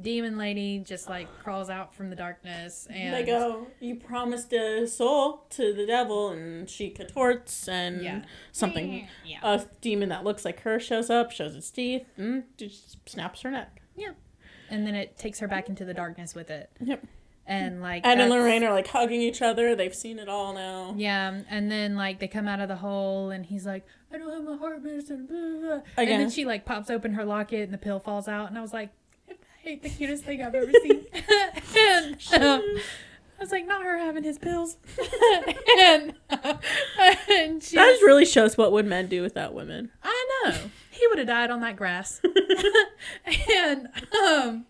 Demon 0.00 0.38
lady 0.38 0.78
just 0.80 1.08
like 1.08 1.28
crawls 1.38 1.70
out 1.70 1.94
from 1.94 2.10
the 2.10 2.16
darkness 2.16 2.88
and 2.90 3.14
They 3.14 3.22
go, 3.24 3.68
you 3.78 3.94
promised 3.94 4.52
a 4.52 4.86
soul 4.88 5.44
to 5.50 5.72
the 5.74 5.86
devil, 5.86 6.30
and 6.30 6.68
she 6.68 6.88
contorts, 6.90 7.68
and 7.68 8.02
Yeah. 8.02 8.24
something, 8.52 9.06
Yeah. 9.24 9.38
a 9.42 9.64
demon 9.82 10.08
that 10.08 10.24
looks 10.24 10.44
like 10.46 10.60
her 10.62 10.80
shows 10.80 11.10
up, 11.10 11.30
shows 11.30 11.54
its 11.54 11.70
teeth, 11.70 12.06
and 12.16 12.44
just 12.56 13.06
snaps 13.08 13.42
her 13.42 13.50
neck. 13.50 13.82
yeah. 13.94 14.12
And 14.72 14.86
then 14.86 14.94
it 14.94 15.18
takes 15.18 15.38
her 15.40 15.46
back 15.48 15.68
into 15.68 15.84
the 15.84 15.94
darkness 15.94 16.34
with 16.34 16.50
it. 16.50 16.70
Yep. 16.80 17.04
And 17.46 17.82
like 17.82 18.06
Ed 18.06 18.20
and 18.20 18.30
Lorraine 18.30 18.62
are 18.64 18.72
like 18.72 18.86
hugging 18.86 19.20
each 19.20 19.42
other. 19.42 19.74
They've 19.74 19.94
seen 19.94 20.18
it 20.18 20.28
all 20.28 20.54
now. 20.54 20.94
Yeah, 20.96 21.40
and 21.50 21.70
then 21.70 21.96
like 21.96 22.20
they 22.20 22.28
come 22.28 22.46
out 22.46 22.60
of 22.60 22.68
the 22.68 22.76
hole, 22.76 23.30
and 23.30 23.44
he's 23.44 23.66
like, 23.66 23.84
"I 24.12 24.18
don't 24.18 24.32
have 24.32 24.44
my 24.44 24.56
heart 24.56 24.82
medicine." 24.82 25.26
Blah, 25.26 25.60
blah. 25.60 25.80
And 25.98 26.08
then 26.08 26.30
she 26.30 26.44
like 26.44 26.64
pops 26.64 26.88
open 26.88 27.14
her 27.14 27.24
locket, 27.24 27.64
and 27.64 27.72
the 27.72 27.78
pill 27.78 27.98
falls 27.98 28.28
out, 28.28 28.48
and 28.48 28.56
I 28.56 28.62
was 28.62 28.72
like, 28.72 28.90
"I 29.28 29.34
hate 29.60 29.82
the 29.82 29.90
cutest 29.90 30.22
thing 30.22 30.40
I've 30.40 30.54
ever 30.54 30.70
seen." 30.82 31.04
and 31.76 32.44
um, 32.44 32.76
I 33.42 33.44
was 33.44 33.50
like, 33.50 33.66
"Not 33.66 33.82
her 33.82 33.98
having 33.98 34.22
his 34.22 34.38
pills." 34.38 34.76
and 35.80 36.14
and 36.30 37.60
she, 37.60 37.74
That 37.74 37.90
just 37.90 38.02
really 38.02 38.24
shows 38.24 38.56
what 38.56 38.70
would 38.70 38.86
men 38.86 39.08
do 39.08 39.20
without 39.20 39.52
women. 39.52 39.90
I 40.00 40.26
know 40.44 40.54
he 40.92 41.04
would 41.08 41.18
have 41.18 41.26
died 41.26 41.50
on 41.50 41.60
that 41.62 41.74
grass. 41.74 42.20
and 43.52 43.88
um, 44.24 44.66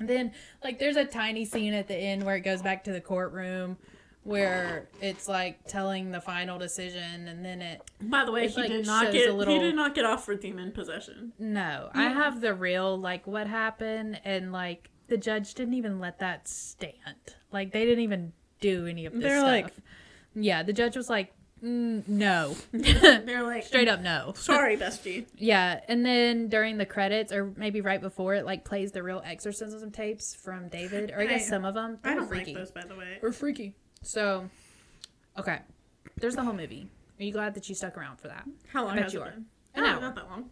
then 0.00 0.32
like 0.64 0.78
there's 0.78 0.96
a 0.96 1.04
tiny 1.04 1.44
scene 1.44 1.74
at 1.74 1.86
the 1.86 1.94
end 1.94 2.22
where 2.24 2.36
it 2.36 2.40
goes 2.40 2.62
back 2.62 2.84
to 2.84 2.92
the 2.92 3.00
courtroom 3.02 3.76
where 4.24 4.88
it's 5.02 5.28
like 5.28 5.62
telling 5.66 6.12
the 6.12 6.20
final 6.20 6.58
decision 6.58 7.28
and 7.28 7.44
then 7.44 7.60
it 7.60 7.82
By 8.00 8.24
the 8.24 8.32
way, 8.32 8.44
It, 8.44 8.52
he 8.52 8.60
like, 8.62 8.70
did 8.70 8.86
not 8.86 9.12
get 9.12 9.34
little- 9.34 9.52
he 9.52 9.60
did 9.60 9.74
not 9.74 9.94
get 9.94 10.06
off 10.06 10.24
for 10.24 10.34
demon 10.34 10.70
possession. 10.72 11.32
no 11.38 11.90
i 11.92 12.04
have 12.04 12.40
the 12.40 12.54
real 12.54 12.96
like 12.96 13.26
what 13.26 13.48
happened 13.48 14.20
and 14.24 14.52
like 14.52 14.88
the 15.12 15.18
judge 15.18 15.52
didn't 15.52 15.74
even 15.74 16.00
let 16.00 16.18
that 16.20 16.48
stand 16.48 16.94
like 17.52 17.70
they 17.72 17.84
didn't 17.84 18.02
even 18.04 18.32
do 18.60 18.86
any 18.86 19.04
of 19.04 19.12
this 19.12 19.22
They're 19.22 19.38
stuff 19.40 19.50
like- 19.50 19.74
yeah 20.34 20.62
the 20.62 20.72
judge 20.72 20.96
was 20.96 21.10
like 21.10 21.34
mm, 21.62 22.02
no 22.08 22.56
They're 22.72 23.42
like 23.42 23.64
straight 23.64 23.88
up 23.88 24.00
no 24.00 24.32
Sorry, 24.36 24.76
bestie. 24.78 25.26
Yeah, 25.36 25.80
and 25.86 26.04
then 26.04 26.48
during 26.48 26.78
the 26.78 26.86
credits, 26.86 27.30
or 27.32 27.52
maybe 27.56 27.80
right 27.82 28.00
before 28.00 28.34
it, 28.34 28.44
like 28.46 28.64
plays 28.64 28.90
the 28.92 29.02
real 29.02 29.22
exorcism 29.24 29.90
tapes 29.92 30.34
from 30.34 30.68
David, 30.68 31.10
or 31.12 31.20
I 31.20 31.26
guess 31.26 31.42
I- 31.46 31.50
some 31.50 31.64
of 31.64 31.74
them. 31.74 31.98
I 32.02 32.14
don't 32.14 32.26
freaky. 32.26 32.54
like 32.54 32.62
those, 32.64 32.70
by 32.72 32.84
the 32.84 32.96
way. 32.96 33.18
We're 33.22 33.30
freaky. 33.32 33.74
So, 34.02 34.48
okay, 35.38 35.60
there's 36.16 36.34
the 36.34 36.42
whole 36.42 36.54
movie. 36.54 36.88
Are 37.20 37.22
you 37.22 37.32
glad 37.32 37.54
that 37.54 37.68
you 37.68 37.74
stuck 37.76 37.96
around 37.96 38.16
for 38.18 38.26
that? 38.28 38.44
How 38.72 38.84
long 38.84 38.94
bet 38.96 39.04
has 39.04 39.14
you 39.14 39.20
it 39.20 39.28
are. 39.28 39.30
been? 39.30 39.44
An 39.74 39.84
Oh, 39.84 39.86
hour. 39.86 40.00
Not 40.00 40.14
that 40.16 40.28
long. 40.30 40.50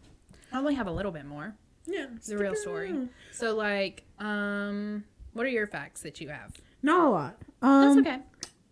I 0.52 0.58
only 0.58 0.74
have 0.74 0.86
a 0.86 0.92
little 0.92 1.11
bit 1.12 1.24
more. 1.24 1.56
Yeah, 1.86 2.06
It's 2.16 2.26
the 2.28 2.38
real 2.38 2.54
story. 2.54 3.08
So, 3.32 3.54
like, 3.54 4.04
um, 4.18 5.04
what 5.32 5.46
are 5.46 5.50
your 5.50 5.66
facts 5.66 6.02
that 6.02 6.20
you 6.20 6.28
have? 6.28 6.52
Not 6.82 7.06
a 7.06 7.10
lot. 7.10 7.36
That's 7.60 7.96
Um, 7.96 7.98
okay. 8.00 8.18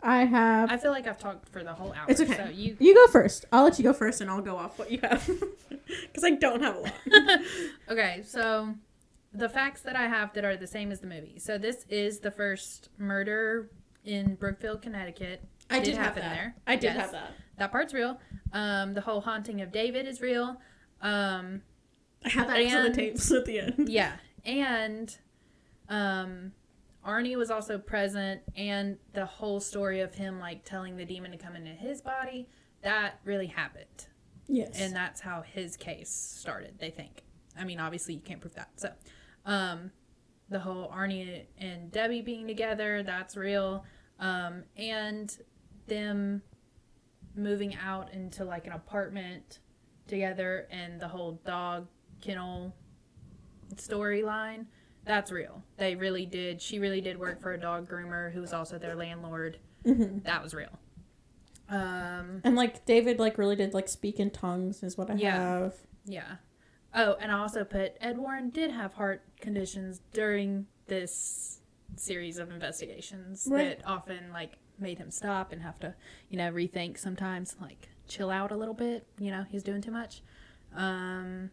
I 0.01 0.23
have. 0.25 0.71
I 0.71 0.77
feel 0.77 0.91
like 0.91 1.07
I've 1.07 1.17
talked 1.17 1.49
for 1.49 1.63
the 1.63 1.73
whole 1.73 1.91
hour. 1.93 2.05
It's 2.07 2.21
okay. 2.21 2.35
So 2.37 2.45
you, 2.45 2.77
You 2.79 2.95
go 2.95 3.07
first. 3.07 3.45
I'll 3.51 3.63
let 3.65 3.77
you 3.77 3.83
go 3.83 3.91
first, 3.93 4.21
and 4.21 4.29
I'll 4.29 4.41
go 4.41 4.55
off 4.55 4.79
what 4.79 4.89
you 4.91 4.99
have, 5.03 5.29
because 5.69 6.23
I 6.23 6.31
don't 6.31 6.61
have 6.61 6.75
a 6.77 6.79
lot. 6.79 6.93
Okay, 7.89 8.21
so 8.25 8.75
the 9.33 9.49
facts 9.49 9.81
that 9.81 9.95
I 9.95 10.07
have 10.07 10.33
that 10.33 10.45
are 10.45 10.55
the 10.55 10.67
same 10.67 10.91
as 10.91 11.01
the 11.01 11.07
movie. 11.07 11.37
So 11.39 11.57
this 11.57 11.85
is 11.89 12.19
the 12.19 12.31
first 12.31 12.89
murder 12.97 13.69
in 14.05 14.35
Brookfield, 14.35 14.81
Connecticut. 14.81 15.43
I 15.69 15.79
did 15.81 15.95
have 15.95 16.05
happen 16.15 16.21
that. 16.23 16.33
there. 16.35 16.55
I 16.65 16.75
did 16.77 16.93
Yes. 16.93 16.97
have 17.01 17.11
that. 17.11 17.31
That 17.57 17.71
part's 17.71 17.93
real. 17.93 18.19
Um, 18.53 18.93
the 18.93 19.01
whole 19.01 19.19
haunting 19.21 19.59
of 19.61 19.71
David 19.71 20.07
is 20.07 20.21
real. 20.21 20.61
Um, 21.01 21.61
I 22.25 22.29
have 22.29 22.47
that 22.47 22.75
on 22.75 22.83
the 22.83 22.93
tapes 22.93 23.31
at 23.31 23.45
the 23.45 23.59
end. 23.59 23.75
yeah, 23.89 24.17
and 24.45 25.15
um, 25.87 26.51
Arnie 27.05 27.37
was 27.37 27.49
also 27.51 27.77
present, 27.77 28.41
and 28.55 28.97
the 29.13 29.25
whole 29.25 29.59
story 29.59 30.01
of 30.01 30.15
him 30.15 30.39
like 30.39 30.65
telling 30.65 30.97
the 30.97 31.05
demon 31.05 31.31
to 31.31 31.37
come 31.37 31.55
into 31.55 31.71
his 31.71 32.01
body 32.01 32.47
that 32.81 33.19
really 33.25 33.47
happened. 33.47 34.07
Yes. 34.51 34.79
and 34.81 34.95
that's 34.95 35.21
how 35.21 35.43
his 35.43 35.77
case 35.77 36.09
started 36.09 36.79
they 36.79 36.89
think 36.89 37.21
i 37.55 37.63
mean 37.63 37.79
obviously 37.79 38.15
you 38.15 38.19
can't 38.19 38.41
prove 38.41 38.55
that 38.55 38.69
so 38.77 38.91
um 39.45 39.91
the 40.49 40.57
whole 40.57 40.89
arnie 40.89 41.43
and 41.59 41.91
debbie 41.91 42.23
being 42.23 42.47
together 42.47 43.03
that's 43.03 43.37
real 43.37 43.85
um 44.19 44.63
and 44.75 45.37
them 45.85 46.41
moving 47.35 47.75
out 47.75 48.11
into 48.11 48.43
like 48.43 48.65
an 48.65 48.73
apartment 48.73 49.59
together 50.07 50.67
and 50.71 50.99
the 50.99 51.07
whole 51.07 51.39
dog 51.45 51.87
kennel 52.21 52.75
storyline 53.75 54.65
that's 55.05 55.31
real 55.31 55.63
they 55.77 55.95
really 55.95 56.25
did 56.25 56.61
she 56.61 56.79
really 56.79 57.01
did 57.01 57.17
work 57.19 57.41
for 57.41 57.53
a 57.53 57.59
dog 57.59 57.89
groomer 57.89 58.31
who 58.33 58.41
was 58.41 58.53
also 58.53 58.77
their 58.77 58.95
landlord 58.95 59.57
Mhm. 59.85 60.23
that 60.23 60.43
was 60.43 60.53
real 60.53 60.77
um 61.69 62.41
And 62.43 62.55
like 62.55 62.85
David, 62.85 63.19
like 63.19 63.37
really 63.37 63.55
did 63.55 63.73
like 63.75 63.87
speak 63.87 64.19
in 64.19 64.31
tongues, 64.31 64.81
is 64.81 64.97
what 64.97 65.11
I 65.11 65.13
Yeah. 65.15 65.37
have. 65.37 65.75
Yeah. 66.03 66.37
Oh, 66.95 67.13
and 67.19 67.31
I 67.31 67.37
also 67.37 67.63
put 67.63 67.93
Ed 68.01 68.17
Warren 68.17 68.49
did 68.49 68.71
have 68.71 68.93
heart 68.93 69.21
conditions 69.39 70.01
during 70.11 70.65
this 70.87 71.61
series 71.95 72.39
of 72.39 72.49
investigations 72.49 73.47
Right. 73.49 73.77
that 73.79 73.87
often 73.87 74.31
like 74.33 74.57
made 74.79 74.97
him 74.97 75.11
stop 75.11 75.51
and 75.51 75.61
have 75.61 75.79
to, 75.81 75.93
you 76.29 76.37
know, 76.37 76.51
rethink 76.51 76.97
sometimes, 76.97 77.55
like 77.61 77.89
chill 78.07 78.31
out 78.31 78.51
a 78.51 78.57
little 78.57 78.73
bit. 78.73 79.05
You 79.19 79.29
know, 79.29 79.43
he's 79.43 79.61
doing 79.61 79.81
too 79.81 79.91
much. 79.91 80.23
Um, 80.73 81.51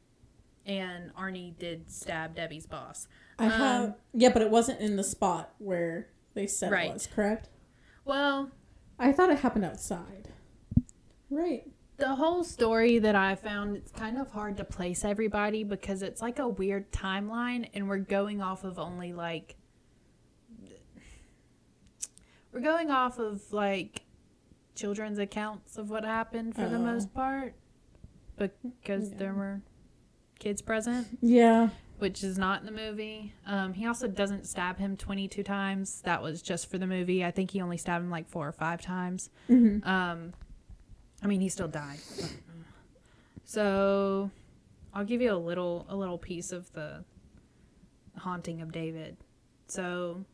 and 0.67 1.15
Arnie 1.15 1.57
did 1.59 1.91
stab 1.91 2.35
Debbie's 2.37 2.67
boss. 2.67 3.09
I 3.39 3.47
Um, 3.47 3.51
have 3.53 3.95
yeah, 4.13 4.31
but 4.33 4.43
it 4.43 4.51
wasn't 4.51 4.81
in 4.81 4.97
the 4.97 5.05
spot 5.05 5.55
where 5.59 6.09
they 6.35 6.47
said 6.47 6.71
Right. 6.73 6.91
it 6.91 6.93
was. 6.95 7.07
Correct. 7.07 7.49
Well, 8.05 8.51
I 8.99 9.13
thought 9.13 9.31
it 9.31 9.39
happened 9.41 9.65
outside. 9.65 10.29
Right. 11.31 11.71
the 11.99 12.15
whole 12.17 12.45
story 12.45 12.99
that 12.99 13.15
I 13.17 13.35
found, 13.37 13.75
it's 13.75 13.91
kind 13.91 14.19
of 14.19 14.31
hard 14.33 14.59
to 14.59 14.65
place 14.65 15.03
everybody 15.03 15.65
because 15.65 16.03
it's 16.03 16.21
like 16.21 16.39
a 16.39 16.47
weird 16.47 16.93
timeline 16.93 17.71
and 17.73 17.89
we're 17.89 17.97
going 17.97 18.43
off 18.43 18.65
of 18.65 18.79
only 18.79 19.15
like. 19.15 19.57
We're 22.53 22.61
going 22.61 22.91
off 22.91 23.19
of 23.19 23.53
like 23.53 24.03
children's 24.75 25.19
accounts 25.19 25.79
of 25.79 25.89
what 25.91 26.05
happened 26.05 26.55
for 26.55 26.69
the 26.69 26.77
Oh. 26.77 26.81
most 26.83 27.13
part 27.15 27.55
because 28.39 29.11
Yeah. 29.13 29.17
there 29.19 29.35
were 29.35 29.63
kids 30.39 30.61
present, 30.63 31.07
Yeah. 31.23 31.71
which 31.99 32.23
is 32.23 32.37
not 32.39 32.61
in 32.61 32.67
the 32.67 32.73
movie. 32.73 33.33
Um, 33.47 33.73
he 33.73 33.87
also 33.87 34.07
doesn't 34.07 34.47
stab 34.47 34.79
him 34.79 34.97
22 34.97 35.43
times. 35.43 36.03
That 36.03 36.23
was 36.23 36.43
just 36.43 36.71
for 36.71 36.79
the 36.79 36.87
movie. 36.87 37.25
I 37.25 37.31
think 37.31 37.51
he 37.53 37.61
only 37.61 37.77
stabbed 37.79 38.05
him 38.05 38.11
like 38.11 38.29
four 38.29 38.47
or 38.47 38.53
five 38.53 38.81
times. 38.83 39.31
Mm-hmm. 39.49 39.87
Um, 39.89 40.33
I 41.23 41.27
mean, 41.27 41.41
he 41.41 41.49
still 41.49 41.69
died. 41.69 41.99
So, 43.45 44.31
I'll 44.93 45.05
give 45.05 45.21
you 45.21 45.33
a 45.33 45.37
little 45.37 45.87
a 45.89 45.97
little 45.97 46.19
piece 46.19 46.53
of 46.53 46.73
the 46.73 47.05
haunting 48.19 48.61
of 48.61 48.73
David. 48.73 49.17
So, 49.69 50.25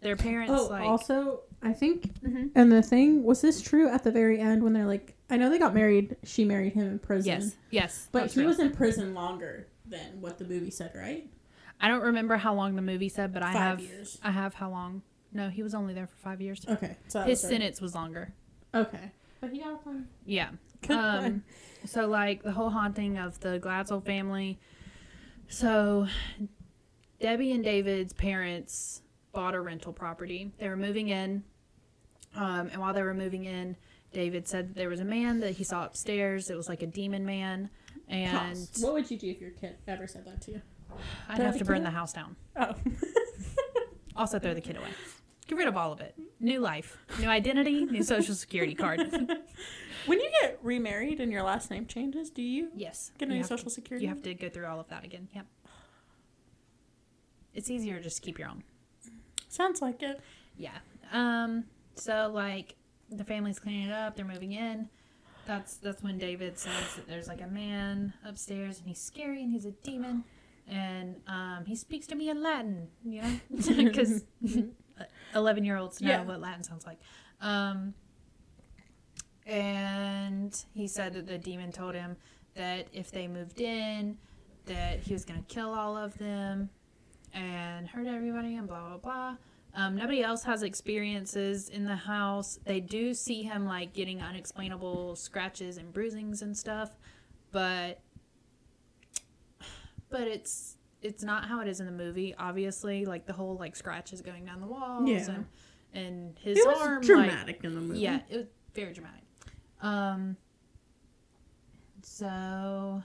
their 0.00 0.16
parents 0.16 0.52
Oh, 0.56 0.66
like 0.66 0.82
also, 0.84 1.42
I 1.62 1.72
think, 1.72 2.14
Mhm. 2.22 2.50
and 2.54 2.70
the 2.72 2.82
thing 2.82 3.22
was 3.24 3.40
this 3.40 3.60
true 3.60 3.88
at 3.88 4.04
the 4.04 4.10
very 4.10 4.38
end 4.40 4.62
when 4.62 4.72
they're 4.72 4.86
like, 4.86 5.16
I 5.30 5.36
know 5.36 5.48
they 5.50 5.58
got 5.58 5.74
married. 5.74 6.16
She 6.24 6.44
married 6.44 6.72
him 6.74 6.86
in 6.88 6.98
prison. 6.98 7.26
yes, 7.40 7.56
yes, 7.70 8.08
but 8.12 8.30
he 8.32 8.40
real. 8.40 8.48
was 8.48 8.58
in 8.58 8.72
prison 8.72 9.14
longer 9.14 9.68
than 9.86 10.20
what 10.20 10.38
the 10.38 10.44
movie 10.44 10.70
said, 10.70 10.92
right? 10.94 11.28
I 11.80 11.88
don't 11.88 12.02
remember 12.02 12.36
how 12.36 12.52
long 12.54 12.76
the 12.76 12.82
movie 12.82 13.08
said, 13.08 13.32
but 13.32 13.42
I 13.42 13.52
have 13.52 13.80
years. 13.80 14.18
I 14.22 14.30
have 14.32 14.54
how 14.54 14.70
long? 14.70 15.02
No, 15.32 15.48
he 15.48 15.62
was 15.62 15.74
only 15.74 15.94
there 15.94 16.06
for 16.08 16.16
five 16.16 16.40
years. 16.40 16.64
Okay, 16.68 16.96
so 17.08 17.20
His 17.22 17.38
was 17.38 17.44
right. 17.44 17.50
sentence 17.52 17.80
was 17.80 17.94
longer. 17.94 18.32
Okay, 18.74 19.12
but 19.40 19.50
he 19.50 19.60
got 19.60 19.82
fun. 19.84 20.08
Yeah. 20.26 20.50
Good 20.82 20.90
Um, 20.96 21.22
one. 21.22 21.42
so 21.86 22.06
like 22.06 22.42
the 22.42 22.52
whole 22.52 22.70
haunting 22.70 23.16
of 23.18 23.38
the 23.40 23.58
Gladstone 23.58 24.02
family. 24.02 24.58
So 25.48 26.06
Debbie 27.20 27.52
and 27.52 27.62
David's 27.64 28.12
parents 28.12 29.02
bought 29.32 29.54
a 29.54 29.60
rental 29.60 29.92
property. 29.92 30.52
They 30.58 30.68
were 30.68 30.76
moving 30.76 31.08
in, 31.08 31.44
um, 32.34 32.68
and 32.72 32.80
while 32.80 32.94
they 32.94 33.02
were 33.02 33.14
moving 33.14 33.44
in, 33.44 33.76
David 34.12 34.48
said 34.48 34.70
that 34.70 34.74
there 34.76 34.88
was 34.88 35.00
a 35.00 35.04
man 35.04 35.40
that 35.40 35.52
he 35.52 35.64
saw 35.64 35.84
upstairs. 35.84 36.50
It 36.50 36.56
was 36.56 36.68
like 36.68 36.82
a 36.82 36.86
demon 36.86 37.24
man, 37.24 37.70
and 38.08 38.56
Pause. 38.56 38.78
What 38.82 38.92
would 38.94 39.10
you 39.10 39.18
do 39.18 39.28
if 39.28 39.40
your 39.40 39.50
kid 39.50 39.76
ever 39.86 40.06
said 40.06 40.24
that 40.26 40.40
to 40.42 40.52
you? 40.52 40.62
I'd 41.28 41.36
Throw 41.36 41.46
have 41.46 41.58
to 41.58 41.64
burn 41.64 41.76
away? 41.78 41.84
the 41.84 41.90
house 41.90 42.12
down. 42.12 42.36
Oh, 42.56 42.74
Also, 44.16 44.38
throw 44.38 44.52
the 44.54 44.60
kid 44.60 44.76
away. 44.76 44.88
Get 45.46 45.56
rid 45.56 45.68
of 45.68 45.76
all 45.76 45.92
of 45.92 46.00
it. 46.00 46.14
New 46.40 46.60
life, 46.60 46.98
new 47.20 47.28
identity, 47.28 47.84
new 47.86 48.02
social 48.02 48.34
security 48.34 48.74
card. 48.74 49.00
when 50.06 50.20
you 50.20 50.30
get 50.42 50.58
remarried 50.62 51.20
and 51.20 51.30
your 51.32 51.42
last 51.42 51.70
name 51.70 51.86
changes, 51.86 52.28
do 52.30 52.42
you 52.42 52.68
Yes. 52.76 53.12
get 53.18 53.28
a 53.28 53.32
new 53.32 53.38
have 53.38 53.46
to- 53.48 53.56
social 53.58 53.70
security? 53.70 54.04
You 54.06 54.10
have 54.10 54.22
to 54.22 54.34
go 54.34 54.48
through 54.48 54.66
all 54.66 54.78
of 54.80 54.88
that 54.88 55.04
again. 55.04 55.28
Yep. 55.34 55.46
It's 57.54 57.70
easier 57.70 57.96
to 57.96 58.02
just 58.02 58.22
keep 58.22 58.38
your 58.38 58.48
own. 58.48 58.62
Sounds 59.48 59.80
like 59.82 60.02
it. 60.02 60.20
Yeah. 60.56 60.76
Um. 61.12 61.64
So 61.96 62.30
like 62.32 62.76
the 63.10 63.24
family's 63.24 63.58
cleaning 63.58 63.88
it 63.88 63.92
up. 63.92 64.16
They're 64.16 64.24
moving 64.24 64.52
in. 64.52 64.88
That's 65.46 65.76
that's 65.78 66.02
when 66.02 66.18
David 66.18 66.58
says 66.58 66.94
that 66.96 67.08
there's 67.08 67.26
like 67.28 67.40
a 67.40 67.46
man 67.46 68.12
upstairs 68.24 68.78
and 68.78 68.86
he's 68.86 69.00
scary 69.00 69.42
and 69.42 69.50
he's 69.50 69.64
a 69.66 69.72
demon, 69.72 70.24
and 70.68 71.16
um 71.26 71.64
he 71.66 71.74
speaks 71.76 72.06
to 72.08 72.14
me 72.14 72.28
in 72.30 72.42
Latin. 72.42 72.88
You 73.04 73.22
know, 73.22 73.30
because 73.76 74.24
eleven 75.34 75.64
year 75.64 75.76
olds 75.76 76.00
know 76.00 76.08
Yeah. 76.10 76.22
what 76.24 76.40
Latin 76.40 76.62
sounds 76.64 76.86
like. 76.86 76.98
Um. 77.40 77.94
And 79.46 80.54
he 80.74 80.86
said 80.86 81.14
that 81.14 81.26
the 81.26 81.38
demon 81.38 81.72
told 81.72 81.94
him 81.94 82.16
that 82.54 82.86
if 82.92 83.10
they 83.10 83.26
moved 83.26 83.60
in, 83.60 84.16
that 84.66 85.00
he 85.00 85.12
was 85.12 85.24
gonna 85.24 85.42
kill 85.48 85.70
all 85.74 85.96
of 85.96 86.16
them 86.18 86.68
and 87.32 87.88
hurt 87.88 88.06
everybody 88.06 88.56
and 88.56 88.68
blah 88.68 88.86
blah 88.88 88.98
blah. 88.98 89.36
Um, 89.74 89.94
nobody 89.96 90.22
else 90.22 90.42
has 90.44 90.62
experiences 90.64 91.68
in 91.68 91.84
the 91.84 91.94
house. 91.96 92.58
They 92.64 92.80
do 92.80 93.14
see 93.14 93.42
him 93.42 93.66
like 93.66 93.92
getting 93.92 94.20
unexplainable 94.20 95.14
scratches 95.16 95.76
and 95.78 95.92
bruisings 95.92 96.42
and 96.42 96.56
stuff, 96.56 96.90
but 97.52 98.00
but 100.08 100.22
it's 100.22 100.76
it's 101.02 101.22
not 101.22 101.46
how 101.46 101.60
it 101.60 101.68
is 101.68 101.78
in 101.80 101.86
the 101.86 101.92
movie. 101.92 102.34
Obviously, 102.38 103.04
like 103.06 103.26
the 103.26 103.32
whole 103.32 103.56
like 103.56 103.76
scratches 103.76 104.20
going 104.22 104.44
down 104.44 104.60
the 104.60 104.66
walls 104.66 105.08
Yeah. 105.08 105.30
and 105.30 105.46
and 105.94 106.38
his 106.40 106.58
It 106.58 106.66
was 106.66 106.78
arm 106.80 106.94
like 106.96 107.02
dramatic 107.06 107.60
in 107.64 107.74
the 107.76 107.80
movie. 107.80 108.00
yeah, 108.00 108.20
it 108.28 108.36
was 108.36 108.46
very 108.74 108.92
dramatic. 108.92 109.22
Um. 109.80 110.36
So, 112.02 113.02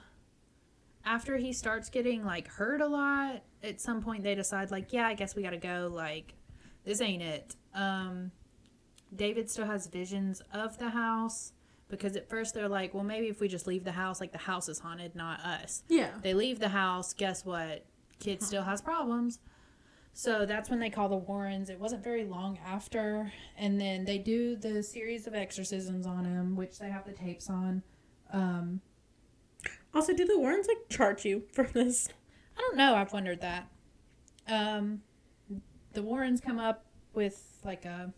after 1.04 1.36
he 1.36 1.52
starts 1.52 1.90
getting 1.90 2.24
like 2.24 2.48
hurt 2.48 2.80
a 2.80 2.86
lot, 2.86 3.42
at 3.62 3.80
some 3.80 4.00
point 4.02 4.22
they 4.24 4.34
decide 4.34 4.70
like, 4.70 4.92
yeah, 4.92 5.06
I 5.06 5.14
guess 5.14 5.36
we 5.36 5.42
gotta 5.42 5.58
go. 5.58 5.90
Like, 5.92 6.34
this 6.86 7.02
ain't 7.02 7.22
it. 7.22 7.54
Um, 7.74 8.30
David 9.14 9.50
still 9.50 9.66
has 9.66 9.86
visions 9.86 10.40
of 10.54 10.78
the 10.78 10.88
house 10.88 11.52
because 11.88 12.16
at 12.16 12.28
first 12.30 12.54
they're 12.54 12.68
like, 12.68 12.94
well, 12.94 13.04
maybe 13.04 13.26
if 13.28 13.40
we 13.40 13.48
just 13.48 13.66
leave 13.66 13.84
the 13.84 13.92
house, 13.92 14.20
like 14.20 14.32
the 14.32 14.38
house 14.38 14.68
is 14.70 14.78
haunted, 14.78 15.14
not 15.14 15.40
us. 15.40 15.82
Yeah. 15.88 16.12
They 16.22 16.32
leave 16.32 16.58
the 16.58 16.70
house. 16.70 17.12
Guess 17.12 17.44
what? 17.44 17.84
Kid 18.18 18.42
still 18.42 18.62
has 18.62 18.80
problems. 18.80 19.40
So 20.14 20.46
that's 20.46 20.70
when 20.70 20.80
they 20.80 20.88
call 20.88 21.10
the 21.10 21.16
Warrens. 21.16 21.68
It 21.68 21.78
wasn't 21.78 22.02
very 22.02 22.24
long 22.24 22.58
after. 22.66 23.30
And 23.58 23.78
then 23.78 24.06
they 24.06 24.16
do 24.16 24.56
the 24.56 24.82
series 24.82 25.26
of 25.26 25.34
exorcisms 25.34 26.06
on 26.06 26.24
him, 26.24 26.56
which 26.56 26.78
they 26.78 26.88
have 26.88 27.04
the 27.04 27.12
tapes 27.12 27.50
on. 27.50 27.82
Um, 28.32 28.80
Also, 29.94 30.12
do 30.14 30.24
the 30.24 30.38
Warrens 30.38 30.66
like 30.68 30.88
charge 30.88 31.24
you 31.24 31.44
for 31.52 31.64
this? 31.64 32.08
I 32.56 32.60
don't 32.60 32.76
know. 32.76 32.94
I've 32.94 33.12
wondered 33.12 33.40
that. 33.42 33.68
Um, 34.48 35.02
the 35.96 36.02
Warrens 36.02 36.40
come 36.40 36.58
up 36.60 36.84
with 37.14 37.42
like 37.64 37.84
a. 37.84 38.12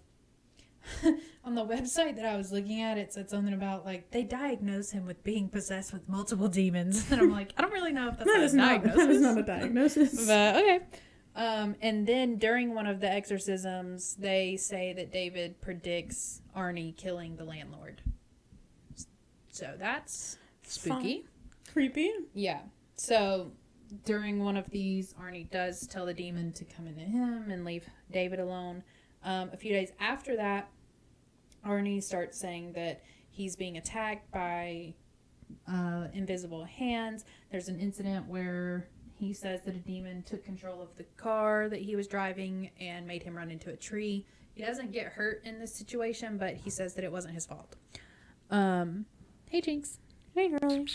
on 1.45 1.55
the 1.55 1.65
website 1.65 2.17
that 2.17 2.25
I 2.25 2.37
was 2.37 2.51
looking 2.51 2.81
at, 2.81 2.99
it 2.99 3.13
said 3.13 3.29
something 3.31 3.53
about 3.55 3.85
like 3.85 4.11
they 4.11 4.23
diagnose 4.23 4.91
him 4.91 5.07
with 5.07 5.23
being 5.23 5.49
possessed 5.49 5.93
with 5.93 6.09
multiple 6.09 6.49
demons, 6.49 7.11
and 7.11 7.21
I'm 7.21 7.31
like, 7.31 7.53
I 7.57 7.63
don't 7.63 7.73
really 7.73 7.93
know 7.93 8.09
if 8.09 8.19
that's 8.19 8.31
That 8.31 8.41
a 8.41 8.45
is 8.45 8.55
not. 8.55 8.83
diagnosis. 8.83 8.97
That 9.07 9.11
is 9.11 9.21
not 9.21 9.39
a 9.39 9.43
diagnosis. 9.43 10.27
But 10.27 10.57
okay. 10.57 10.81
Um, 11.37 11.77
and 11.83 12.05
then 12.07 12.37
during 12.37 12.75
one 12.75 12.87
of 12.87 13.01
the 13.01 13.11
exorcisms, 13.11 14.17
they 14.17 14.57
say 14.57 14.93
that 14.95 15.13
David 15.13 15.61
predicts 15.61 16.43
Arnie 16.57 16.97
killing 16.97 17.37
the 17.37 17.45
landlord. 17.45 18.03
So 19.53 19.75
that's 19.79 20.37
spooky. 20.65 21.27
Creepy. 21.73 22.11
Yeah. 22.35 22.61
So 22.97 23.53
during 24.05 24.43
one 24.43 24.57
of 24.57 24.69
these, 24.71 25.15
Arnie 25.15 25.51
does 25.51 25.87
tell 25.87 26.07
the 26.07 26.15
demon 26.15 26.53
to 26.53 26.65
come 26.65 26.87
into 26.87 27.01
him 27.01 27.51
and 27.51 27.65
leave 27.65 27.87
David 28.11 28.41
alone. 28.41 28.83
Um, 29.25 29.51
a 29.53 29.57
few 29.57 29.73
days 29.73 29.93
after 30.01 30.37
that, 30.37 30.69
Arnie 31.67 32.03
starts 32.03 32.39
saying 32.39 32.73
that 32.75 33.03
he's 33.31 33.57
being 33.57 33.77
attacked 33.77 34.31
by 34.31 34.95
uh, 35.71 36.09
invisible 36.13 36.65
hands. 36.65 37.25
There's 37.51 37.69
an 37.69 37.81
incident 37.81 38.27
where 38.27 38.89
he 39.19 39.33
says 39.33 39.61
that 39.65 39.75
a 39.75 39.79
demon 39.79 40.23
took 40.23 40.45
control 40.45 40.81
of 40.81 40.89
the 40.97 41.05
car 41.17 41.69
that 41.69 41.81
he 41.81 41.97
was 41.97 42.07
driving 42.07 42.71
and 42.81 43.07
made 43.07 43.23
him 43.23 43.37
run 43.37 43.51
into 43.51 43.71
a 43.71 43.77
tree. 43.77 44.25
He 44.55 44.63
doesn't 44.63 44.93
get 44.93 45.07
hurt 45.07 45.43
in 45.45 45.59
this 45.59 45.75
situation, 45.75 46.39
but 46.39 46.55
he 46.55 46.71
says 46.71 46.95
that 46.95 47.05
it 47.05 47.13
wasn't 47.13 47.35
his 47.35 47.47
fault. 47.47 47.77
Um, 48.51 49.07
hey, 49.51 49.61
Jinx. 49.61 49.99
Hey, 50.35 50.49
girlie. 50.49 50.87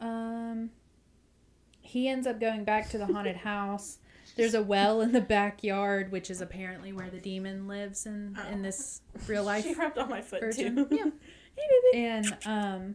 Um, 0.00 0.70
he 1.94 2.08
ends 2.08 2.26
up 2.26 2.40
going 2.40 2.64
back 2.64 2.90
to 2.90 2.98
the 2.98 3.06
haunted 3.06 3.36
house. 3.52 3.98
There's 4.36 4.54
a 4.54 4.62
well 4.62 5.00
in 5.00 5.12
the 5.12 5.20
backyard, 5.20 6.10
which 6.10 6.28
is 6.28 6.40
apparently 6.40 6.92
where 6.92 7.08
the 7.08 7.20
demon 7.20 7.68
lives 7.68 8.04
in 8.04 8.36
in 8.50 8.62
this 8.62 9.00
real 9.28 9.44
life 9.52 9.62
She 9.64 9.74
rubbed 9.74 9.96
on 9.96 10.10
my 10.10 10.20
foot 10.20 10.40
version. 10.40 10.74
too. 10.76 10.88
Yeah. 10.90 11.10
And 11.94 12.36
um, 12.44 12.94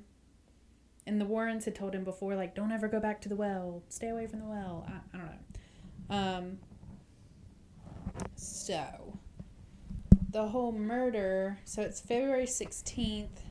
and 1.07 1.21
the 1.21 1.23
Warrens 1.23 1.63
had 1.63 1.75
told 1.75 1.95
him 1.95 2.03
before, 2.03 2.35
like, 2.35 2.53
don't 2.55 2.73
ever 2.73 2.89
go 2.89 2.99
back 2.99 3.21
to 3.21 3.29
the 3.29 3.37
well. 3.37 3.83
Stay 3.87 4.09
away 4.09 4.27
from 4.27 4.39
the 4.39 4.47
well. 4.47 4.85
I, 4.85 5.15
I 5.15 5.17
don't 5.17 5.27
know. 5.29 6.15
Um. 6.17 6.57
So, 8.35 9.17
the 10.29 10.47
whole 10.47 10.73
murder. 10.73 11.57
So 11.63 11.81
it's 11.81 12.01
February 12.01 12.47
sixteenth. 12.47 13.41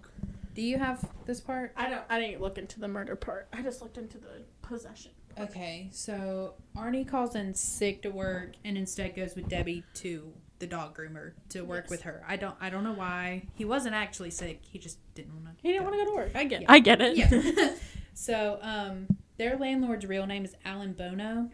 Do 0.54 0.60
you 0.60 0.76
have 0.78 1.08
this 1.24 1.40
part? 1.40 1.72
I 1.74 1.88
don't. 1.88 2.02
I 2.10 2.20
didn't 2.20 2.42
look 2.42 2.58
into 2.58 2.78
the 2.80 2.88
murder 2.88 3.16
part. 3.16 3.48
I 3.50 3.62
just 3.62 3.80
looked 3.80 3.96
into 3.96 4.18
the 4.18 4.42
possession. 4.60 5.12
Okay, 5.40 5.88
so 5.92 6.54
Arnie 6.76 7.06
calls 7.06 7.34
in 7.34 7.54
sick 7.54 8.02
to 8.02 8.10
work 8.10 8.52
and 8.64 8.76
instead 8.76 9.14
goes 9.14 9.34
with 9.34 9.48
Debbie 9.48 9.84
to 9.94 10.32
the 10.58 10.66
dog 10.66 10.96
groomer 10.98 11.32
to 11.50 11.62
work 11.62 11.84
Yes. 11.84 11.90
with 11.90 12.02
her. 12.02 12.24
I 12.26 12.36
don't 12.36 12.56
I 12.60 12.70
don't 12.70 12.82
know 12.84 12.92
why. 12.92 13.46
He 13.54 13.64
wasn't 13.64 13.94
actually 13.94 14.30
sick. 14.30 14.60
He 14.62 14.78
just 14.78 14.98
didn't 15.14 15.32
want 15.34 15.56
to. 15.58 15.62
He 15.62 15.72
didn't 15.72 15.84
want 15.84 15.94
to 15.98 16.04
go 16.04 16.10
to 16.10 16.16
work. 16.16 16.30
I 16.34 16.44
get. 16.44 16.62
Yeah. 16.62 16.72
I 16.72 16.78
get 16.80 17.00
it. 17.00 17.16
Yeah. 17.16 17.74
so 18.14 18.58
um, 18.62 19.06
their 19.36 19.56
landlord's 19.56 20.06
real 20.06 20.26
name 20.26 20.44
is 20.44 20.54
Alan 20.64 20.92
Bono. 20.92 21.50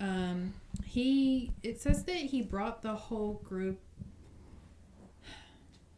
Um, 0.00 0.54
he 0.84 1.52
it 1.62 1.80
says 1.80 2.04
that 2.04 2.16
he 2.16 2.42
brought 2.42 2.82
the 2.82 2.94
whole 2.94 3.40
group 3.44 3.80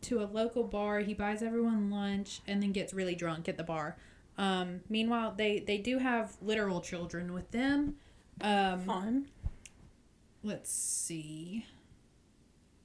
to 0.03 0.23
a 0.23 0.25
local 0.25 0.65
bar. 0.65 1.01
He 1.01 1.13
buys 1.13 1.43
everyone 1.43 1.91
lunch 1.91 2.41
and 2.47 2.63
then 2.63 2.73
gets 2.73 2.95
really 2.95 3.15
drunk 3.15 3.49
at 3.49 3.57
the 3.59 3.63
bar. 3.63 3.97
Um, 4.41 4.81
meanwhile, 4.89 5.35
they 5.37 5.61
they 5.61 5.77
do 5.77 5.99
have 5.99 6.37
literal 6.41 6.81
children 6.81 7.35
with 7.35 7.51
them. 7.51 7.97
Um, 8.41 8.81
Fun. 8.81 9.27
let's 10.43 10.73
see. 10.73 11.67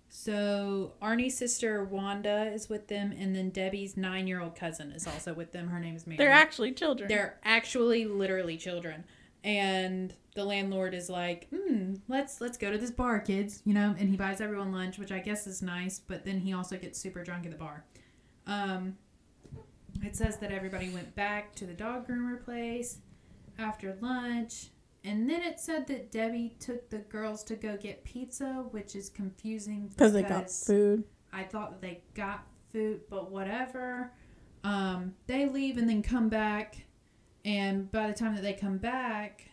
So 0.10 0.93
Arnie's 1.01 1.38
sister 1.38 1.84
Wanda 1.86 2.51
is 2.53 2.68
with 2.68 2.88
them, 2.89 3.14
and 3.18 3.34
then 3.34 3.51
Debbie's 3.51 3.95
nine-year-old 3.95 4.56
cousin 4.56 4.91
is 4.91 5.08
also 5.08 5.34
with 5.34 5.53
them. 5.53 5.70
Her 5.70 5.80
name 5.80 5.95
is 5.95 6.06
Mary. 6.06 6.18
They're 6.18 6.30
actually 6.30 6.74
children. 6.74 7.08
They're 7.08 7.39
actually 7.43 8.06
literally 8.06 8.58
children. 8.58 9.06
And 9.43 10.14
the 10.34 10.43
landlord 10.43 10.93
is 10.93 11.10
like, 11.10 11.47
hmm, 11.56 11.93
let's 12.10 12.41
let's 12.41 12.58
go 12.58 12.70
to 12.70 12.78
this 12.78 12.91
bar, 12.91 13.20
kids, 13.20 13.62
you 13.64 13.74
know, 13.74 13.95
and 13.97 14.10
he 14.10 14.18
buys 14.18 14.41
everyone 14.41 14.74
lunch, 14.74 14.97
which 14.97 15.12
I 15.14 15.20
guess 15.20 15.47
is 15.47 15.62
nice, 15.62 15.99
but 15.99 16.26
then 16.26 16.39
he 16.39 16.51
also 16.51 16.76
gets 16.76 16.99
super 16.99 17.24
drunk 17.24 17.45
at 17.45 17.51
the 17.51 17.58
bar. 17.58 17.86
Um 18.45 18.97
it 20.06 20.16
says 20.16 20.38
that 20.38 20.51
everybody 20.51 20.89
went 20.89 21.16
back 21.16 21.56
to 21.56 21.66
the 21.66 21.74
dog 21.74 22.08
groomer 22.08 22.43
place 22.43 22.99
after 23.58 23.97
lunch. 24.01 24.68
And 25.03 25.30
then 25.30 25.41
it 25.43 25.60
said 25.60 25.86
that 25.88 26.12
Debbie 26.12 26.56
took 26.60 26.89
the 26.89 26.97
girls 26.97 27.43
to 27.45 27.56
go 27.56 27.78
get 27.78 28.03
pizza, 28.03 28.66
which 28.72 28.95
is 28.95 29.10
confusing 29.10 29.88
because 29.89 30.14
they 30.14 30.24
got 30.24 30.49
food. 30.49 31.03
I 31.32 31.43
thought 31.43 31.72
that 31.72 31.82
they 31.82 32.01
got 32.16 32.45
food, 32.72 33.01
but 33.10 33.30
whatever. 33.32 34.12
Um, 34.64 35.14
they 35.28 35.47
leave 35.47 35.78
and 35.78 35.88
then 35.88 36.01
come 36.01 36.28
back, 36.28 36.86
and 37.43 37.91
by 37.91 38.08
the 38.08 38.14
time 38.14 38.34
that 38.34 38.41
they 38.41 38.53
come 38.53 38.80
back, 38.80 39.47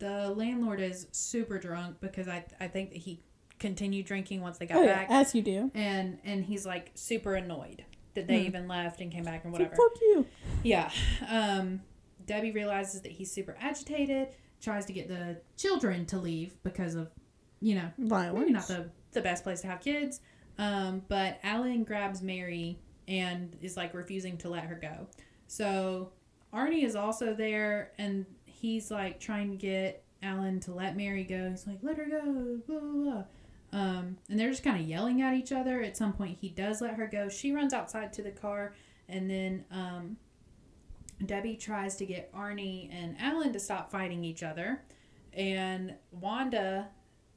the 0.00 0.30
landlord 0.30 0.80
is 0.80 1.06
super 1.12 1.58
drunk 1.60 1.98
because 2.00 2.26
I 2.26 2.44
I 2.60 2.66
think 2.66 2.90
that 2.90 2.98
he 2.98 3.22
continued 3.60 4.06
drinking 4.06 4.40
once 4.40 4.58
they 4.58 4.66
got 4.66 4.78
Oh 4.78 4.82
yeah, 4.82 4.94
back, 4.96 5.06
as 5.10 5.32
you 5.32 5.42
do. 5.42 5.70
and 5.74 6.18
and 6.24 6.44
he's 6.44 6.66
like 6.66 6.90
super 6.94 7.34
annoyed 7.36 7.84
that 8.14 8.26
they 8.26 8.40
Hmm. 8.40 8.46
even 8.46 8.68
left 8.68 9.00
and 9.00 9.10
came 9.12 9.24
back 9.24 9.44
and 9.44 9.52
whatever. 9.52 9.74
Fuck 9.76 10.00
you. 10.00 10.26
Yeah. 10.62 10.90
Um, 11.28 11.82
Debbie 12.26 12.50
realizes 12.52 13.02
that 13.02 13.12
he's 13.12 13.30
super 13.30 13.56
agitated, 13.60 14.28
tries 14.60 14.84
to 14.86 14.92
get 14.92 15.08
the 15.08 15.40
children 15.56 16.04
to 16.06 16.18
leave 16.18 16.60
because 16.62 16.94
of, 16.94 17.10
you 17.60 17.74
know, 17.76 17.90
Violence. 17.98 18.38
maybe 18.40 18.52
not 18.52 18.66
the, 18.66 18.90
the 19.12 19.20
best 19.20 19.44
place 19.44 19.60
to 19.62 19.66
have 19.68 19.80
kids. 19.80 20.20
Um, 20.58 21.02
but 21.08 21.38
Alan 21.42 21.84
grabs 21.84 22.20
Mary 22.22 22.78
and 23.06 23.56
is 23.62 23.76
like 23.76 23.94
refusing 23.94 24.36
to 24.38 24.48
let 24.48 24.64
her 24.64 24.74
go. 24.74 25.06
So 25.46 26.12
Arnie 26.52 26.84
is 26.84 26.96
also 26.96 27.32
there 27.34 27.92
and 27.98 28.26
he's 28.44 28.90
like 28.90 29.20
trying 29.20 29.50
to 29.50 29.56
get 29.56 30.02
Alan 30.22 30.58
to 30.60 30.72
let 30.74 30.96
Mary 30.96 31.22
go. 31.24 31.48
He's 31.50 31.66
like, 31.66 31.78
let 31.82 31.96
her 31.96 32.06
go, 32.06 32.58
blah, 32.66 32.80
blah, 32.80 33.12
blah. 33.12 33.24
Um, 33.72 34.16
and 34.30 34.38
they're 34.38 34.50
just 34.50 34.64
kind 34.64 34.80
of 34.80 34.86
yelling 34.86 35.20
at 35.22 35.34
each 35.34 35.52
other. 35.52 35.82
At 35.82 35.96
some 35.96 36.12
point, 36.12 36.38
he 36.40 36.48
does 36.48 36.80
let 36.80 36.94
her 36.94 37.06
go. 37.06 37.28
She 37.28 37.52
runs 37.52 37.72
outside 37.72 38.12
to 38.14 38.22
the 38.22 38.30
car, 38.30 38.74
and 39.08 39.28
then 39.28 39.64
um, 39.70 40.16
Debbie 41.24 41.56
tries 41.56 41.96
to 41.96 42.06
get 42.06 42.32
Arnie 42.32 42.88
and 42.92 43.16
Alan 43.20 43.52
to 43.52 43.60
stop 43.60 43.90
fighting 43.90 44.24
each 44.24 44.42
other. 44.42 44.82
And 45.32 45.94
Wanda 46.10 46.88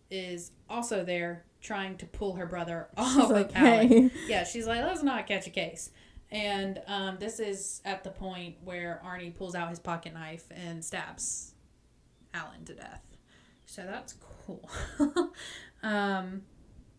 is 0.10 0.52
also 0.70 1.04
there 1.04 1.46
trying 1.62 1.98
to 1.98 2.06
pull 2.06 2.36
her 2.36 2.46
brother 2.46 2.90
off 2.98 3.14
She's 3.14 3.24
of 3.24 3.30
like, 3.32 3.56
Alan. 3.56 4.12
Yeah, 4.28 4.44
she's 4.44 4.68
like, 4.68 4.82
let's 4.82 5.04
not 5.04 5.28
catch 5.28 5.48
a 5.48 5.52
case. 5.52 5.92
And 6.32 6.82
um, 6.88 7.18
this 7.20 7.40
is 7.40 7.82
at 7.84 8.04
the 8.04 8.10
point 8.10 8.56
where 8.64 9.02
Arnie 9.06 9.36
pulls 9.36 9.54
out 9.54 9.70
his 9.70 9.80
pocket 9.80 10.14
knife 10.14 10.46
and 10.52 10.84
stabs 10.84 11.54
Alan 12.34 12.64
to 12.66 12.74
death. 12.74 13.04
So 13.66 13.84
that's 13.84 14.16
cool. 14.46 14.70
um, 15.84 16.42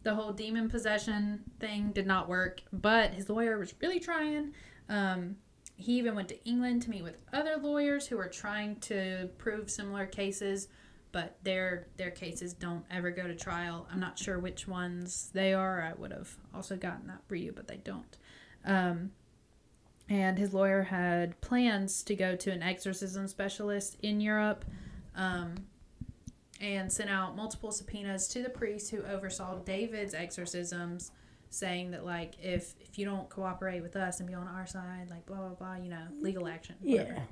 the 0.02 0.14
whole 0.14 0.32
demon 0.32 0.68
possession 0.68 1.44
thing 1.60 1.92
did 1.92 2.06
not 2.06 2.28
work, 2.28 2.62
but 2.72 3.12
his 3.12 3.28
lawyer 3.28 3.58
was 3.58 3.74
really 3.80 4.00
trying. 4.00 4.52
Um, 4.88 5.36
he 5.76 5.98
even 5.98 6.14
went 6.14 6.28
to 6.28 6.44
England 6.44 6.82
to 6.82 6.90
meet 6.90 7.02
with 7.02 7.16
other 7.32 7.56
lawyers 7.56 8.06
who 8.06 8.18
are 8.18 8.28
trying 8.28 8.76
to 8.80 9.28
prove 9.38 9.70
similar 9.70 10.06
cases, 10.06 10.68
but 11.12 11.36
their 11.42 11.88
their 11.96 12.10
cases 12.10 12.52
don't 12.52 12.84
ever 12.90 13.10
go 13.10 13.26
to 13.26 13.34
trial. 13.34 13.86
I'm 13.90 14.00
not 14.00 14.18
sure 14.18 14.38
which 14.38 14.66
ones 14.68 15.30
they 15.32 15.54
are. 15.54 15.82
I 15.82 15.92
would 15.98 16.12
have 16.12 16.36
also 16.54 16.76
gotten 16.76 17.06
that 17.08 17.26
for 17.26 17.34
you, 17.34 17.52
but 17.52 17.68
they 17.68 17.78
don't. 17.78 18.16
Um, 18.64 19.12
and 20.08 20.38
his 20.38 20.52
lawyer 20.52 20.82
had 20.82 21.40
plans 21.40 22.02
to 22.04 22.14
go 22.14 22.36
to 22.36 22.50
an 22.50 22.62
exorcism 22.62 23.26
specialist 23.28 23.96
in 24.02 24.20
Europe. 24.20 24.64
Um, 25.14 25.54
and 26.62 26.90
sent 26.90 27.10
out 27.10 27.36
multiple 27.36 27.72
subpoenas 27.72 28.28
to 28.28 28.42
the 28.42 28.48
priests 28.48 28.88
who 28.88 29.02
oversaw 29.02 29.58
David's 29.58 30.14
exorcisms, 30.14 31.10
saying 31.50 31.90
that 31.90 32.06
like 32.06 32.34
if 32.40 32.74
if 32.80 32.98
you 32.98 33.04
don't 33.04 33.28
cooperate 33.28 33.82
with 33.82 33.96
us 33.96 34.20
and 34.20 34.28
be 34.28 34.34
on 34.34 34.46
our 34.46 34.66
side, 34.66 35.08
like 35.10 35.26
blah 35.26 35.36
blah 35.36 35.48
blah, 35.48 35.74
you 35.74 35.90
know, 35.90 36.06
legal 36.20 36.46
action. 36.46 36.76
Whatever. 36.80 37.26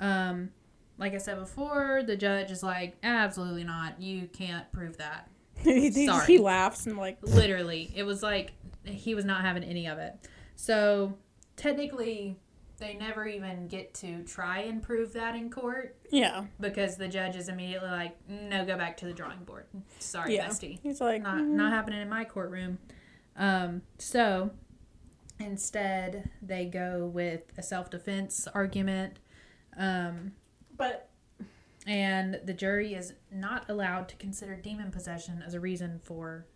Yeah. 0.00 0.28
Um, 0.30 0.50
like 0.98 1.14
I 1.14 1.18
said 1.18 1.38
before, 1.38 2.02
the 2.06 2.16
judge 2.16 2.50
is 2.50 2.62
like, 2.62 2.96
absolutely 3.02 3.64
not. 3.64 4.00
You 4.00 4.28
can't 4.28 4.70
prove 4.72 4.98
that. 4.98 5.30
he, 5.62 6.06
Sorry. 6.06 6.26
he 6.26 6.38
laughs 6.38 6.86
and 6.86 6.96
like 6.96 7.18
Literally, 7.22 7.90
it 7.96 8.02
was 8.02 8.22
like 8.22 8.52
he 8.84 9.14
was 9.14 9.24
not 9.24 9.42
having 9.42 9.64
any 9.64 9.86
of 9.86 9.98
it. 9.98 10.14
So 10.56 11.14
technically, 11.56 12.36
they 12.78 12.94
never 12.94 13.26
even 13.26 13.66
get 13.68 13.92
to 13.94 14.22
try 14.22 14.60
and 14.60 14.82
prove 14.82 15.12
that 15.12 15.34
in 15.34 15.50
court 15.50 15.96
yeah. 16.10 16.44
because 16.60 16.96
the 16.96 17.08
judge 17.08 17.34
is 17.36 17.48
immediately 17.48 17.88
like, 17.88 18.16
no, 18.28 18.64
go 18.64 18.76
back 18.76 18.96
to 18.98 19.04
the 19.06 19.12
drawing 19.12 19.44
board. 19.44 19.66
Sorry, 19.98 20.36
Yeah. 20.36 20.48
bestie. 20.48 20.78
He's 20.82 21.00
like 21.00 21.22
Not 21.22 21.38
"Mm." 21.38 21.48
not 21.48 21.72
happening 21.72 22.00
in 22.00 22.08
my 22.08 22.24
courtroom. 22.24 22.78
Um, 23.36 23.82
so 23.98 24.50
instead, 25.40 26.30
they 26.42 26.64
go 26.66 27.06
with 27.06 27.42
a 27.56 27.62
self 27.62 27.90
defense 27.90 28.46
argument. 28.54 29.18
Um, 29.76 30.32
but 30.76 31.08
and 31.86 32.40
the 32.44 32.52
jury 32.52 32.94
is 32.94 33.14
not 33.32 33.68
allowed 33.70 34.08
to 34.10 34.16
consider 34.16 34.54
demon 34.56 34.90
possession 34.90 35.42
as 35.46 35.54
a 35.54 35.60
reason 35.60 36.00
for 36.02 36.46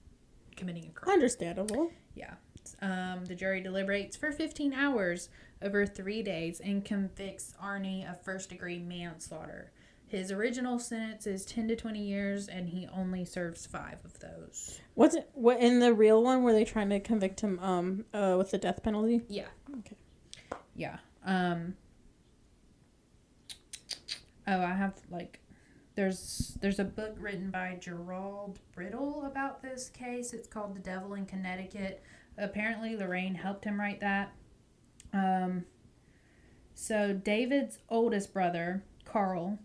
committing 0.56 0.86
a 0.86 0.90
crime. 0.90 1.14
understandable. 1.14 1.90
Yeah. 2.14 2.34
Um, 2.80 3.24
the 3.24 3.34
jury 3.34 3.60
deliberates 3.60 4.16
for 4.16 4.30
15 4.30 4.72
hours 4.74 5.28
over 5.62 5.86
three 5.86 6.22
days 6.22 6.60
and 6.60 6.84
convicts 6.84 7.55
Arnie 7.62 8.09
of 8.10 8.22
first 8.22 8.51
degree 8.51 8.78
manslaughter. 8.78 9.72
His 10.06 10.30
original 10.30 10.78
sentence 10.78 11.26
is 11.26 11.47
10 11.47 11.68
to 11.68 11.76
20 11.76 11.98
years, 11.98 12.47
and 12.47 12.68
he 12.68 12.86
only 12.94 13.24
serves 13.24 13.64
five 13.64 14.05
of 14.05 14.18
those. 14.20 14.78
What's 14.93 15.14
it? 15.14 15.30
What 15.32 15.59
in 15.59 15.78
the 15.78 15.94
real 15.94 16.22
one 16.22 16.43
were 16.43 16.52
they 16.52 16.66
trying 16.66 16.90
to 16.90 17.01
convict 17.01 17.40
him 17.40 17.59
um 17.60 18.05
uh 18.12 18.34
with 18.36 18.51
the 18.51 18.59
death 18.59 18.82
penalty? 18.82 19.22
Yeah. 19.28 19.47
Okay. 19.78 19.97
Yeah. 20.76 20.98
Um. 21.24 21.76
Oh, 24.47 24.60
I 24.60 24.74
have 24.74 24.94
like, 25.10 25.39
there's 25.94 26.59
there's 26.60 26.78
a 26.78 26.84
book 26.84 27.14
written 27.18 27.51
by 27.51 27.78
Gerald 27.80 28.59
Brittle 28.74 29.24
about 29.24 29.62
this 29.62 29.89
case. 29.89 30.34
It's 30.34 30.48
called 30.48 30.74
The 30.74 30.80
Devil 30.80 31.14
in 31.14 31.24
Connecticut. 31.24 32.02
Apparently, 32.36 32.97
Lorraine 32.97 33.34
helped 33.34 33.64
him 33.64 33.80
write 33.80 34.01
that. 34.01 34.32
Um. 35.12 35.64
So 36.74 37.12
David's 37.12 37.78
oldest 37.89 38.32
brother, 38.32 38.82
Carl, 39.05 39.59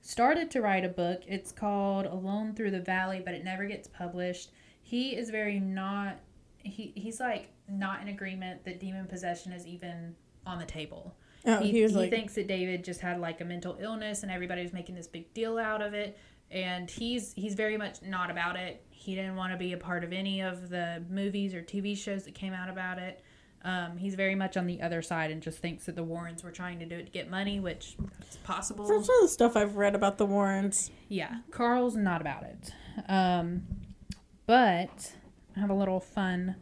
started 0.00 0.50
to 0.52 0.60
write 0.60 0.84
a 0.84 0.88
book. 0.88 1.22
It's 1.26 1.52
called 1.52 2.06
Alone 2.06 2.54
Through 2.54 2.72
the 2.72 2.80
Valley, 2.80 3.22
but 3.24 3.34
it 3.34 3.44
never 3.44 3.66
gets 3.66 3.86
published. 3.86 4.50
He 4.82 5.16
is 5.16 5.30
very 5.30 5.60
not. 5.60 6.18
He 6.58 6.92
he's 6.96 7.20
like 7.20 7.50
not 7.68 8.00
in 8.00 8.08
agreement 8.08 8.64
that 8.64 8.80
demon 8.80 9.06
possession 9.06 9.52
is 9.52 9.66
even 9.66 10.14
on 10.46 10.58
the 10.58 10.64
table 10.64 11.14
Oh, 11.46 11.60
he, 11.60 11.70
he, 11.70 11.82
was 11.82 11.92
he 11.92 11.98
like, 11.98 12.10
thinks 12.10 12.34
that 12.34 12.48
David 12.48 12.84
just 12.84 13.00
had 13.00 13.20
like 13.20 13.40
a 13.40 13.44
mental 13.44 13.76
illness 13.80 14.22
and 14.24 14.32
everybody 14.32 14.62
was 14.62 14.72
making 14.72 14.96
this 14.96 15.06
big 15.06 15.32
deal 15.32 15.58
out 15.58 15.80
of 15.80 15.94
it. 15.94 16.18
And 16.50 16.90
he's 16.90 17.32
he's 17.34 17.54
very 17.54 17.76
much 17.76 18.02
not 18.02 18.30
about 18.30 18.56
it. 18.56 18.84
He 18.90 19.14
didn't 19.14 19.36
want 19.36 19.52
to 19.52 19.58
be 19.58 19.72
a 19.72 19.76
part 19.76 20.04
of 20.04 20.12
any 20.12 20.42
of 20.42 20.68
the 20.68 21.02
movies 21.08 21.54
or 21.54 21.62
TV 21.62 21.96
shows 21.96 22.24
that 22.24 22.34
came 22.34 22.52
out 22.52 22.68
about 22.68 22.98
it. 22.98 23.22
Um, 23.66 23.96
he's 23.98 24.14
very 24.14 24.36
much 24.36 24.56
on 24.56 24.66
the 24.66 24.80
other 24.80 25.02
side 25.02 25.32
and 25.32 25.42
just 25.42 25.58
thinks 25.58 25.86
that 25.86 25.96
the 25.96 26.04
Warrens 26.04 26.44
were 26.44 26.52
trying 26.52 26.78
to 26.78 26.86
do 26.86 26.94
it 26.96 27.06
to 27.06 27.10
get 27.10 27.28
money, 27.28 27.58
which 27.58 27.96
is 28.30 28.36
possible. 28.44 28.86
from 28.86 29.02
some 29.02 29.16
of 29.16 29.22
the 29.22 29.28
stuff 29.28 29.56
I've 29.56 29.76
read 29.76 29.94
about 29.96 30.18
the 30.18 30.24
Warrens. 30.26 30.92
Yeah, 31.08 31.38
Carl's 31.50 31.96
not 31.96 32.20
about 32.20 32.44
it. 32.44 32.72
Um, 33.08 33.64
but 34.46 35.12
I 35.56 35.60
have 35.60 35.70
a 35.70 35.74
little 35.74 35.98
fun. 36.00 36.54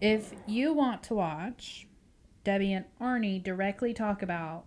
If 0.00 0.32
you 0.46 0.72
want 0.72 1.04
to 1.04 1.14
watch 1.14 1.86
Debbie 2.44 2.72
and 2.72 2.84
Arnie 3.00 3.42
directly 3.42 3.94
talk 3.94 4.22
about 4.22 4.64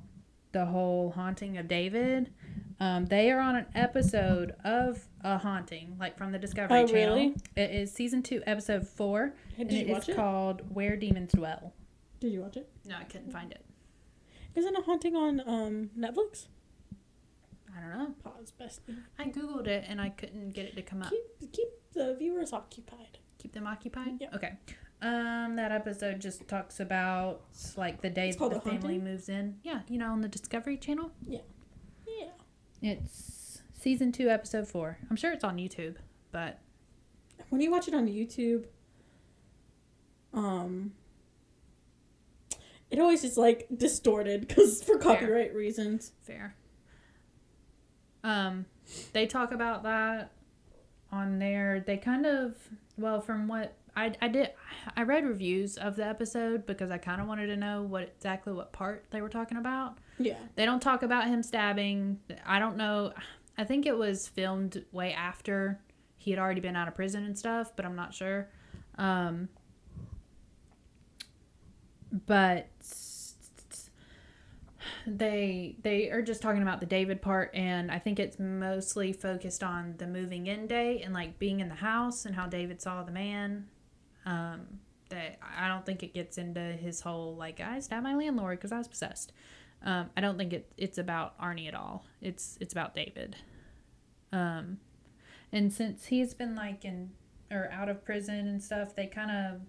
the 0.54 0.66
whole 0.68 1.12
haunting 1.12 1.58
of 1.58 1.68
David, 1.68 2.32
Um, 2.80 3.06
they 3.06 3.32
are 3.32 3.40
on 3.40 3.56
an 3.56 3.66
episode 3.76 4.54
of 4.64 5.08
a 5.26 5.38
haunting, 5.40 5.96
like 6.00 6.18
from 6.18 6.32
the 6.32 6.38
Discovery 6.40 6.78
Oh, 6.82 6.88
Channel. 6.88 7.16
really? 7.16 7.36
It 7.56 7.72
is 7.72 7.92
season 7.92 8.22
two, 8.22 8.42
episode 8.46 8.88
four, 8.88 9.34
Did 9.58 9.68
and 9.68 9.72
you 9.72 9.80
it 9.80 9.88
is 9.88 9.94
watch 9.94 10.10
it? 10.10 10.16
called 10.16 10.62
"Where 10.74 10.96
Demons 10.96 11.32
Dwell." 11.34 11.74
Did 12.20 12.32
you 12.32 12.42
watch 12.42 12.58
it? 12.58 12.70
No, 12.86 12.96
I 12.98 13.04
couldn't 13.06 13.32
find 13.32 13.52
it. 13.52 13.66
Isn't 14.56 14.76
a 14.76 14.82
haunting 14.82 15.16
on 15.16 15.42
um 15.46 15.90
Netflix? 15.98 16.48
I 17.76 17.82
don't 17.82 17.98
know. 17.98 18.14
Pause, 18.24 18.54
bestie. 18.62 18.98
I 19.20 19.26
googled 19.26 19.68
it 19.68 19.84
and 19.88 20.00
I 20.00 20.10
couldn't 20.10 20.52
get 20.52 20.66
it 20.66 20.76
to 20.78 20.82
come 20.82 21.02
up. 21.02 21.10
Keep 21.10 21.52
keep 21.52 21.68
the 21.94 22.16
viewers 22.18 22.54
occupied. 22.54 23.18
Keep 23.40 23.54
them 23.54 23.68
occupied. 23.68 24.18
Yeah. 24.22 24.30
Okay. 24.36 24.54
Um, 25.02 25.56
that 25.58 25.72
episode 25.72 26.22
just 26.22 26.48
talks 26.48 26.80
about 26.80 27.42
like 27.76 28.02
the 28.02 28.10
day 28.10 28.30
It's 28.30 28.38
that 28.38 28.50
the 28.50 28.62
family 28.62 28.80
Haunting? 29.00 29.04
moves 29.04 29.28
in. 29.28 29.58
Yeah, 29.64 29.82
you 29.90 29.98
know, 29.98 30.12
on 30.12 30.22
the 30.22 30.28
Discovery 30.30 30.78
Channel. 30.78 31.12
Yeah. 31.28 31.40
Yeah. 32.08 32.30
It's 32.82 33.35
season 33.86 34.12
two, 34.12 34.30
episode 34.30 34.68
four. 34.68 34.98
I'm 35.12 35.16
sure 35.16 35.32
it's 35.32 35.44
on 35.44 35.58
YouTube, 35.58 35.98
but 36.32 36.60
When 37.50 37.62
you 37.62 37.70
watch 37.70 37.88
it 37.88 37.94
on 37.94 38.08
YouTube, 38.08 38.66
um, 40.34 40.94
it 42.90 42.98
always 42.98 43.24
is 43.24 43.38
like 43.38 43.68
distorted 43.78 44.48
because 44.48 44.82
for 44.82 44.98
copyright 44.98 45.54
reasons. 45.54 46.14
fair. 46.24 46.56
Um, 48.24 48.66
they 49.14 49.28
talk 49.28 49.52
about 49.52 49.84
that 49.84 50.32
on 51.12 51.38
there. 51.38 51.84
They 51.86 51.98
kind 51.98 52.26
of 52.26 52.56
well, 52.98 53.22
from 53.22 53.48
what 53.48 53.76
I 53.96 54.16
I 54.20 54.30
did, 54.30 54.50
I 54.98 55.04
read 55.04 55.26
reviews 55.26 55.78
of 55.78 55.96
the 55.96 56.08
episode 56.08 56.66
because 56.66 56.90
I 56.90 56.98
kind 56.98 57.22
of 57.22 57.28
wanted 57.28 57.48
to 57.48 57.56
know 57.56 57.84
what 57.84 58.02
exactly 58.18 58.52
what 58.52 58.74
part 58.74 59.06
they 59.12 59.22
were 59.22 59.30
talking 59.30 59.60
about. 59.60 60.00
Yeah. 60.18 60.40
They 60.56 60.66
don't 60.66 60.82
talk 60.82 61.04
about 61.04 61.28
him 61.28 61.44
stabbing. 61.44 62.20
I 62.48 62.58
don't 62.58 62.78
know. 62.78 63.14
I 63.58 63.64
think 63.64 63.86
it 63.86 63.98
was 63.98 64.28
filmed 64.28 64.84
way 64.92 65.14
after 65.14 65.80
he 66.18 66.32
had 66.32 66.40
already 66.40 66.62
been 66.62 66.76
out 66.76 66.88
of 66.88 66.96
prison 66.96 67.24
and 67.26 67.38
stuff, 67.38 67.76
but 67.76 67.86
I'm 67.86 67.96
not 67.96 68.14
sure. 68.14 68.50
Um, 68.98 69.50
but 72.26 72.68
they 75.08 75.76
they 75.82 76.10
are 76.10 76.22
just 76.22 76.42
talking 76.42 76.62
about 76.62 76.80
the 76.80 76.86
David 76.86 77.22
part, 77.22 77.52
and 77.54 77.92
I 77.92 78.00
think 78.00 78.20
it's 78.20 78.40
mostly 78.40 79.14
focused 79.14 79.64
on 79.64 79.96
the 79.98 80.08
moving 80.08 80.48
in 80.48 80.68
day 80.68 81.02
and 81.02 81.14
like 81.14 81.38
being 81.40 81.60
in 81.60 81.70
the 81.70 81.76
house 81.76 82.26
and 82.26 82.36
how 82.36 82.48
David 82.48 82.82
saw 82.82 83.04
the 83.04 83.12
man. 83.12 83.68
Um, 84.26 84.80
that 85.10 85.38
I 85.58 85.68
don't 85.68 85.86
think 85.86 86.02
it 86.02 86.14
gets 86.16 86.38
into 86.40 86.60
his 86.60 87.02
whole 87.02 87.36
like 87.36 87.60
I 87.60 87.80
stabbed 87.80 88.04
my 88.04 88.16
landlord 88.16 88.58
because 88.58 88.72
I 88.72 88.78
was 88.78 88.88
possessed. 88.88 89.32
Um, 89.86 90.10
I 90.18 90.22
don't 90.22 90.38
think 90.38 90.52
it, 90.52 90.72
it's 90.78 90.98
about 90.98 91.40
Arnie 91.40 91.68
at 91.68 91.76
all. 91.76 92.06
It's 92.22 92.58
it's 92.60 92.74
about 92.74 92.96
David. 92.96 93.36
Um, 94.32 94.80
and 95.52 95.72
since 95.72 96.08
he's 96.08 96.34
been 96.34 96.56
like 96.56 96.84
in 96.84 97.12
or 97.52 97.70
out 97.72 97.88
of 97.88 98.04
prison 98.04 98.48
and 98.48 98.62
stuff, 98.62 98.96
they 98.96 99.06
kind 99.06 99.32
of 99.32 99.62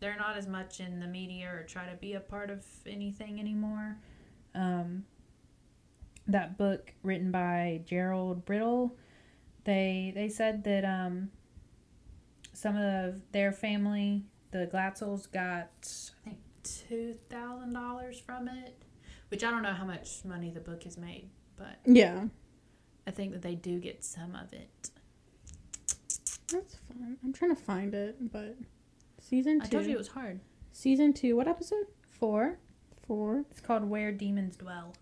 they're 0.00 0.16
not 0.16 0.36
as 0.36 0.48
much 0.48 0.80
in 0.80 0.98
the 0.98 1.06
media 1.06 1.50
or 1.52 1.62
try 1.62 1.86
to 1.86 1.96
be 1.96 2.14
a 2.14 2.20
part 2.20 2.50
of 2.50 2.64
anything 2.86 3.38
anymore. 3.38 3.98
Um, 4.54 5.04
that 6.26 6.58
book 6.58 6.92
written 7.02 7.30
by 7.30 7.82
Gerald 7.86 8.44
Brittle, 8.44 8.96
they 9.64 10.12
they 10.14 10.28
said 10.28 10.64
that 10.64 10.84
um, 10.84 11.30
some 12.52 12.76
of 12.76 13.20
their 13.32 13.52
family, 13.52 14.24
the 14.50 14.68
Glatzels, 14.72 15.30
got 15.30 15.70
I 16.26 16.30
think 16.30 16.38
two 16.62 17.14
thousand 17.28 17.72
dollars 17.72 18.18
from 18.18 18.48
it, 18.48 18.82
which 19.30 19.42
I 19.42 19.50
don't 19.50 19.62
know 19.62 19.72
how 19.72 19.84
much 19.84 20.24
money 20.24 20.50
the 20.50 20.60
book 20.60 20.82
has 20.84 20.96
made, 20.98 21.30
but 21.56 21.78
Yeah. 21.86 22.26
I 23.06 23.10
think 23.10 23.32
that 23.32 23.42
they 23.42 23.54
do 23.54 23.80
get 23.80 24.04
some 24.04 24.34
of 24.36 24.52
it. 24.52 24.90
That's 26.52 26.76
fun. 26.76 27.16
I'm 27.24 27.32
trying 27.32 27.54
to 27.54 27.60
find 27.60 27.94
it, 27.94 28.30
but 28.32 28.56
season 29.20 29.60
two. 29.60 29.64
I 29.66 29.68
told 29.68 29.86
you 29.86 29.94
it 29.94 29.98
was 29.98 30.08
hard. 30.08 30.40
Season 30.72 31.12
two. 31.12 31.36
What 31.36 31.48
episode? 31.48 31.86
Four. 32.02 32.58
Four. 33.06 33.44
It's 33.50 33.60
called 33.60 33.84
Where 33.88 34.12
Demons 34.12 34.56
Dwell. 34.56 34.94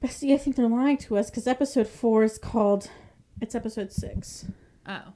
But 0.00 0.10
see, 0.10 0.32
I 0.32 0.36
think 0.38 0.56
they're 0.56 0.68
lying 0.68 0.96
to 0.98 1.16
us 1.16 1.30
because 1.30 1.46
episode 1.46 1.86
four 1.86 2.24
is 2.24 2.38
called. 2.38 2.90
It's 3.40 3.54
episode 3.54 3.92
six. 3.92 4.46
Oh. 4.86 5.12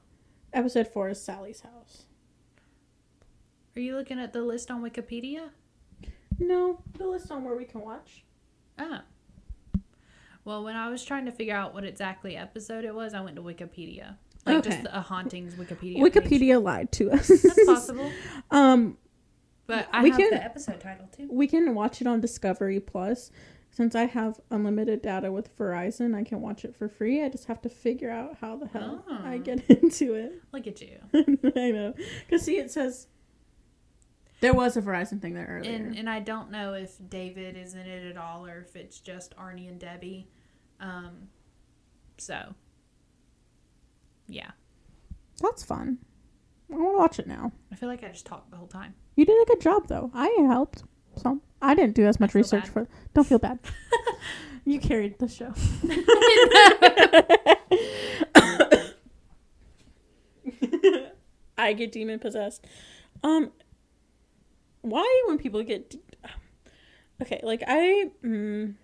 Episode 0.52 0.86
four 0.88 1.08
is 1.08 1.20
Sally's 1.20 1.60
house. 1.60 2.04
Are 3.76 3.80
you 3.80 3.96
looking 3.96 4.20
at 4.20 4.32
the 4.32 4.42
list 4.42 4.70
on 4.70 4.82
Wikipedia? 4.82 5.50
No, 6.38 6.80
the 6.98 7.06
list 7.06 7.30
on 7.30 7.44
where 7.44 7.56
we 7.56 7.64
can 7.64 7.80
watch. 7.80 8.24
Ah. 8.78 9.04
Well, 10.44 10.62
when 10.64 10.76
I 10.76 10.90
was 10.90 11.04
trying 11.04 11.24
to 11.26 11.32
figure 11.32 11.54
out 11.56 11.72
what 11.74 11.84
exactly 11.84 12.36
episode 12.36 12.84
it 12.84 12.94
was, 12.94 13.14
I 13.14 13.20
went 13.20 13.36
to 13.36 13.42
Wikipedia. 13.42 14.16
Like 14.44 14.56
Okay. 14.58 14.70
just 14.70 14.86
a 14.92 15.00
hauntings 15.00 15.54
Wikipedia. 15.54 15.94
page. 16.02 16.12
Wikipedia 16.12 16.62
lied 16.62 16.92
to 16.92 17.12
us. 17.12 17.28
That's 17.28 17.64
possible. 17.64 18.10
um, 18.50 18.98
But 19.66 19.88
I 19.90 20.02
We 20.02 20.10
have 20.10 20.18
can- 20.18 20.30
the 20.30 20.44
episode 20.44 20.80
title 20.80 21.06
too. 21.16 21.28
we 21.30 21.46
can 21.46 21.74
watch 21.74 22.00
it 22.02 22.06
on 22.06 22.20
Discovery 22.20 22.80
Plus. 22.80 23.30
Since 23.70 23.96
I 23.96 24.04
have 24.04 24.38
unlimited 24.50 25.02
data 25.02 25.32
with 25.32 25.56
Verizon, 25.58 26.14
I 26.14 26.22
can 26.22 26.40
watch 26.40 26.64
it 26.64 26.76
for 26.76 26.88
free. 26.88 27.24
I 27.24 27.28
just 27.28 27.46
have 27.46 27.60
to 27.62 27.68
figure 27.68 28.10
out 28.10 28.36
how 28.40 28.54
the 28.56 28.68
hell 28.68 29.04
I 29.08 29.36
Oh. 29.36 29.38
get 29.38 29.64
into 29.68 30.14
it. 30.14 30.42
Look 30.52 30.66
at 30.68 30.80
you. 30.80 30.98
I 31.56 31.70
know. 31.72 31.94
Because, 32.26 32.42
see, 32.42 32.58
it 32.58 32.70
says. 32.70 33.08
There 34.44 34.54
was 34.54 34.76
a 34.76 34.82
Verizon 34.82 35.22
thing 35.22 35.34
there 35.34 35.46
earlier. 35.48 35.72
And 35.72 35.96
and 35.96 36.10
I 36.10 36.20
don't 36.20 36.50
know 36.50 36.74
if 36.74 36.96
David 37.08 37.56
is 37.56 37.74
in 37.74 37.86
it 37.86 38.10
at 38.10 38.18
all 38.18 38.46
or 38.46 38.60
if 38.60 38.76
it's 38.76 39.00
just 39.00 39.34
Arnie 39.36 39.68
and 39.68 39.80
Debbie. 39.80 40.28
Um 40.80 41.28
so 42.18 42.54
yeah. 44.26 44.50
That's 45.40 45.64
fun. 45.64 45.98
I 46.70 46.76
want 46.76 46.94
to 46.94 46.98
watch 46.98 47.18
it 47.18 47.26
now. 47.26 47.52
I 47.72 47.76
feel 47.76 47.88
like 47.88 48.04
I 48.04 48.08
just 48.08 48.26
talked 48.26 48.50
the 48.50 48.56
whole 48.56 48.66
time. 48.66 48.94
You 49.16 49.24
did 49.24 49.40
a 49.42 49.46
good 49.46 49.60
job, 49.60 49.88
though. 49.88 50.10
I 50.14 50.28
helped. 50.46 50.82
So 51.16 51.40
I 51.60 51.74
didn't 51.74 51.94
do 51.94 52.06
as 52.06 52.18
much 52.18 52.34
research 52.34 52.64
bad. 52.64 52.72
for. 52.72 52.88
Don't 53.14 53.26
feel 53.26 53.38
bad. 53.38 53.58
you 54.64 54.80
carried 54.80 55.18
the 55.18 55.28
show. 55.28 55.52
I 61.58 61.74
get 61.74 61.92
demon 61.92 62.18
possessed. 62.18 62.66
Um, 63.22 63.52
why 64.84 65.24
when 65.26 65.38
people 65.38 65.62
get? 65.62 65.90
De- 65.90 65.98
okay, 67.22 67.40
like 67.42 67.62
I. 67.66 68.10
Mm, 68.24 68.74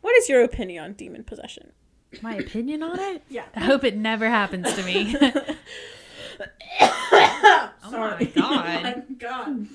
what 0.00 0.16
is 0.16 0.28
your 0.28 0.42
opinion 0.42 0.84
on 0.84 0.92
demon 0.92 1.24
possession? 1.24 1.72
My 2.20 2.34
opinion 2.34 2.82
on 2.82 2.98
it? 2.98 3.22
Yeah. 3.30 3.44
I 3.56 3.60
hope 3.60 3.84
it 3.84 3.96
never 3.96 4.28
happens 4.28 4.72
to 4.74 4.82
me. 4.82 5.16
oh 6.80 7.70
my 7.90 8.30
God. 8.34 8.82
my 8.82 9.02
god. 9.18 9.66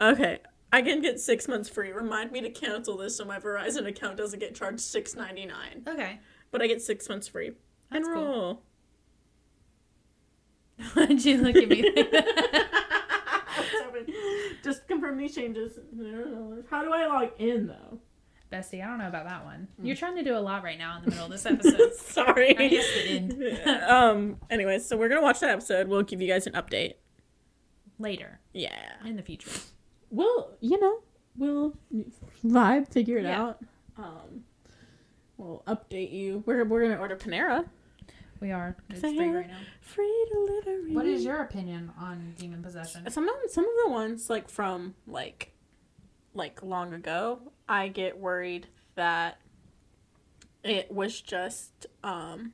Okay. 0.00 0.38
I 0.72 0.82
can 0.82 1.00
get 1.02 1.20
six 1.20 1.46
months 1.48 1.68
free. 1.68 1.92
Remind 1.92 2.32
me 2.32 2.40
to 2.40 2.50
cancel 2.50 2.96
this 2.96 3.16
so 3.16 3.24
my 3.24 3.38
Verizon 3.38 3.86
account 3.86 4.16
doesn't 4.16 4.38
get 4.40 4.54
charged 4.54 4.80
six 4.80 5.14
ninety 5.14 5.46
nine. 5.46 5.82
okay. 5.86 6.20
But 6.50 6.62
I 6.62 6.66
get 6.66 6.82
six 6.82 7.08
months 7.08 7.28
free. 7.28 7.52
That's 7.92 8.06
cool. 8.06 8.62
Why'd 10.94 11.24
you 11.24 11.42
look 11.42 11.56
at 11.56 11.68
me 11.68 11.82
like 11.94 12.69
Just 14.64 14.86
confirm 14.88 15.18
these 15.18 15.34
changes. 15.34 15.78
How 16.70 16.82
do 16.84 16.92
I 16.92 17.06
log 17.06 17.30
in 17.38 17.66
though? 17.66 17.98
Bestie, 18.52 18.82
I 18.82 18.86
don't 18.88 18.98
know 18.98 19.06
about 19.06 19.28
that 19.28 19.44
one. 19.44 19.68
You're 19.80 19.94
trying 19.94 20.16
to 20.16 20.24
do 20.24 20.36
a 20.36 20.40
lot 20.40 20.64
right 20.64 20.76
now 20.78 20.98
in 20.98 21.04
the 21.04 21.10
middle 21.10 21.26
of 21.26 21.30
this 21.30 21.46
episode. 21.46 21.94
Sorry. 21.94 22.56
I 22.58 22.66
guess 22.68 22.84
it 22.96 23.38
did. 23.38 23.68
um. 23.84 24.38
Anyways, 24.50 24.84
so 24.86 24.96
we're 24.96 25.08
gonna 25.08 25.22
watch 25.22 25.38
that 25.40 25.50
episode. 25.50 25.86
We'll 25.88 26.02
give 26.02 26.20
you 26.20 26.26
guys 26.28 26.46
an 26.48 26.54
update. 26.54 26.94
Later, 27.98 28.40
Yeah. 28.52 28.74
in 29.04 29.16
the 29.16 29.22
future. 29.22 29.50
We'll, 30.10 30.50
you 30.60 30.80
know, 30.80 31.00
we'll 31.36 31.74
vibe, 32.44 32.88
figure 32.92 33.18
it 33.18 33.24
Yeah. 33.24 33.40
out. 33.42 33.58
Um. 33.96 34.44
We'll 35.36 35.62
update 35.66 36.12
you. 36.12 36.42
We're 36.44 36.64
we're 36.64 36.82
gonna 36.82 37.00
order 37.00 37.16
Panera. 37.16 37.66
We 38.40 38.52
are. 38.52 38.76
It's 38.88 39.00
free 39.00 39.14
hello. 39.16 39.32
right 39.32 39.48
now. 39.48 39.58
Free 39.82 40.26
delivery. 40.32 40.94
What 40.94 41.06
is 41.06 41.24
your 41.24 41.42
opinion 41.42 41.92
on 41.98 42.34
demon 42.38 42.62
possession? 42.62 43.08
some 43.10 43.28
of 43.28 43.34
some 43.50 43.64
of 43.64 43.70
the 43.84 43.90
ones 43.90 44.30
like 44.30 44.48
from 44.48 44.94
like 45.06 45.52
like 46.32 46.62
long 46.62 46.94
ago 46.94 47.40
i 47.68 47.88
get 47.88 48.16
worried 48.16 48.68
that 48.94 49.40
it 50.62 50.90
was 50.92 51.20
just 51.20 51.86
um 52.04 52.52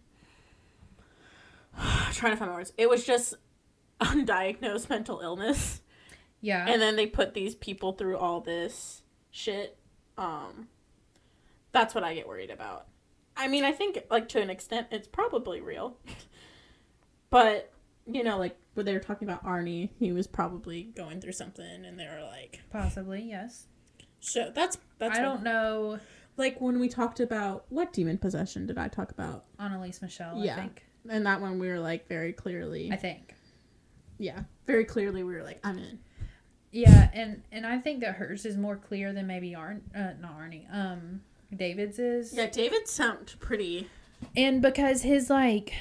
trying 2.12 2.32
to 2.32 2.36
find 2.36 2.50
my 2.50 2.56
words 2.56 2.72
it 2.78 2.88
was 2.88 3.04
just 3.04 3.34
undiagnosed 4.00 4.88
mental 4.88 5.20
illness 5.20 5.82
Yeah. 6.40 6.64
and 6.66 6.80
then 6.80 6.96
they 6.96 7.06
put 7.06 7.34
these 7.34 7.54
people 7.54 7.92
through 7.92 8.16
all 8.16 8.40
this 8.40 9.02
shit 9.30 9.76
um 10.16 10.68
that's 11.72 11.94
what 11.94 12.02
i 12.02 12.14
get 12.14 12.26
worried 12.26 12.50
about 12.50 12.86
i 13.36 13.46
mean 13.48 13.64
i 13.64 13.72
think 13.72 13.98
like 14.10 14.28
to 14.28 14.40
an 14.40 14.50
extent 14.50 14.86
it's 14.90 15.08
probably 15.08 15.60
real 15.60 15.96
but 17.30 17.72
you 18.06 18.22
know 18.22 18.38
like 18.38 18.56
when 18.74 18.86
they 18.86 18.92
were 18.92 19.00
talking 19.00 19.28
about 19.28 19.44
arnie 19.44 19.90
he 19.98 20.12
was 20.12 20.26
probably 20.26 20.84
going 20.84 21.20
through 21.20 21.32
something 21.32 21.84
and 21.84 21.98
they 21.98 22.06
were 22.06 22.22
like 22.30 22.60
Possibly, 22.70 23.22
yes. 23.22 23.66
so 24.20 24.50
that's 24.54 24.78
that's 24.98 25.18
I 25.18 25.22
don't 25.22 25.42
know. 25.42 25.98
like 26.36 26.60
when 26.60 26.78
we 26.78 26.88
talked 26.88 27.20
about 27.20 27.64
what 27.70 27.92
demon 27.92 28.18
possession 28.18 28.66
did 28.66 28.76
I 28.78 28.88
talk 28.88 29.10
about? 29.10 29.44
Anneliese 29.58 30.02
Michel, 30.02 30.38
Yeah. 30.44 30.54
I 30.56 30.60
think. 30.60 30.84
And 31.08 31.24
that 31.26 31.40
one 31.40 31.58
we 31.58 31.68
were 31.68 31.78
like 31.78 32.08
very 32.08 32.32
clearly, 32.32 32.90
I 32.92 32.96
think. 32.96 33.34
yeah, 34.18 34.40
very 34.66 34.84
clearly 34.84 35.22
we 35.22 35.34
were 35.34 35.42
like, 35.44 35.60
I'm 35.64 35.78
in. 35.78 35.98
Yeah, 36.72 37.08
and 37.14 37.42
and 37.52 37.64
I 37.66 37.78
think 37.78 38.00
that 38.00 38.16
hers 38.16 38.44
is 38.44 38.56
more 38.56 38.76
clear 38.76 39.12
than 39.12 39.26
maybe 39.26 39.54
Arn, 39.54 39.82
uh, 39.94 40.12
not 40.20 40.38
Arnie, 40.38 40.66
um, 40.74 41.22
David's 41.54 41.98
is. 41.98 42.32
Yeah, 42.32 42.46
David 42.46 42.88
sounded 42.88 43.34
pretty. 43.40 43.88
And 44.36 44.62
because 44.62 45.02
his 45.02 45.28
like 45.30 45.74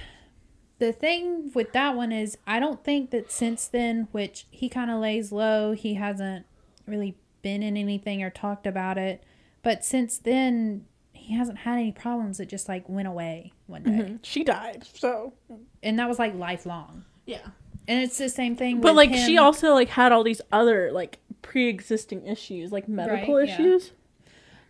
the 0.79 0.91
thing 0.91 1.51
with 1.53 1.71
that 1.73 1.95
one 1.95 2.11
is 2.11 2.37
I 2.45 2.59
don't 2.59 2.83
think 2.83 3.11
that 3.11 3.31
since 3.31 3.67
then, 3.67 4.07
which 4.11 4.45
he 4.51 4.67
kind 4.69 4.91
of 4.91 4.99
lays 4.99 5.31
low, 5.31 5.71
he 5.73 5.93
hasn't 5.95 6.45
really 6.85 7.15
been 7.41 7.63
in 7.63 7.77
anything 7.77 8.21
or 8.23 8.29
talked 8.29 8.67
about 8.67 8.97
it. 8.97 9.23
But 9.63 9.83
since 9.85 10.17
then, 10.17 10.85
he 11.13 11.33
hasn't 11.33 11.59
had 11.59 11.75
any 11.79 11.91
problems. 11.91 12.39
It 12.39 12.49
just 12.49 12.67
like 12.67 12.87
went 12.87 13.07
away 13.07 13.53
one 13.67 13.83
day, 13.83 13.91
mm-hmm. 13.91 14.15
She 14.21 14.43
died, 14.43 14.85
so 14.93 15.33
and 15.81 15.97
that 15.97 16.07
was 16.07 16.19
like 16.19 16.35
lifelong. 16.35 17.05
yeah. 17.25 17.47
And 17.87 18.01
it's 18.03 18.17
the 18.17 18.29
same 18.29 18.55
thing. 18.55 18.81
But 18.81 18.95
like 18.95 19.13
she 19.13 19.37
also 19.37 19.73
like 19.73 19.89
had 19.89 20.11
all 20.11 20.23
these 20.23 20.41
other 20.51 20.91
like 20.91 21.19
pre-existing 21.43 22.25
issues, 22.25 22.71
like 22.71 22.87
medical 22.87 23.35
Right, 23.35 23.47
issues. 23.47 23.87
Yeah, 23.87 23.91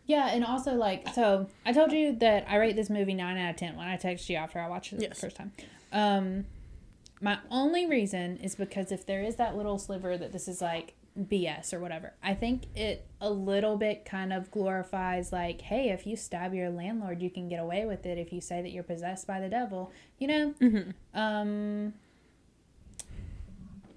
and 0.08 0.44
also 0.46 0.74
like 0.76 1.08
so 1.14 1.48
I 1.66 1.74
told 1.74 1.92
you 1.92 2.16
that 2.18 2.46
I 2.50 2.58
rate 2.58 2.76
this 2.76 2.90
movie 2.90 3.14
nine 3.14 3.38
out 3.38 3.52
of 3.52 3.56
ten 3.56 3.76
when 3.76 3.88
I 3.88 3.98
texted 3.98 4.30
you 4.30 4.36
after 4.38 4.60
I 4.60 4.68
watched 4.68 4.94
it 4.94 5.02
Yes. 5.02 5.10
the 5.10 5.16
first 5.28 5.36
time. 5.38 5.52
Um 5.92 6.46
my 7.22 7.40
only 7.50 7.86
reason 7.88 8.38
is 8.38 8.56
because 8.56 8.92
if 8.92 9.06
there 9.06 9.22
is 9.24 9.36
that 9.38 9.56
little 9.56 9.80
sliver 9.80 10.18
that 10.18 10.32
this 10.32 10.48
is 10.48 10.62
like 10.62 10.94
BS 11.18 11.74
or 11.74 11.80
whatever, 11.80 12.14
I 12.22 12.34
think 12.34 12.64
it 12.76 13.08
a 13.22 13.30
little 13.30 13.78
bit 13.78 14.04
kind 14.04 14.34
of 14.34 14.52
glorifies 14.52 15.32
like, 15.32 15.62
hey, 15.62 15.90
if 15.90 16.06
you 16.06 16.18
stab 16.18 16.54
your 16.54 16.70
landlord, 16.70 17.22
you 17.22 17.30
can 17.30 17.48
get 17.48 17.60
away 17.62 17.86
with 17.86 18.06
it 18.06 18.18
if 18.18 18.34
you 18.34 18.42
say 18.42 18.62
that 18.62 18.72
you're 18.72 18.84
possessed 18.84 19.26
by 19.26 19.40
the 19.40 19.48
devil. 19.48 19.92
You 20.20 20.28
know? 20.28 20.54
Mm-hmm. 20.60 21.18
Um 21.20 21.94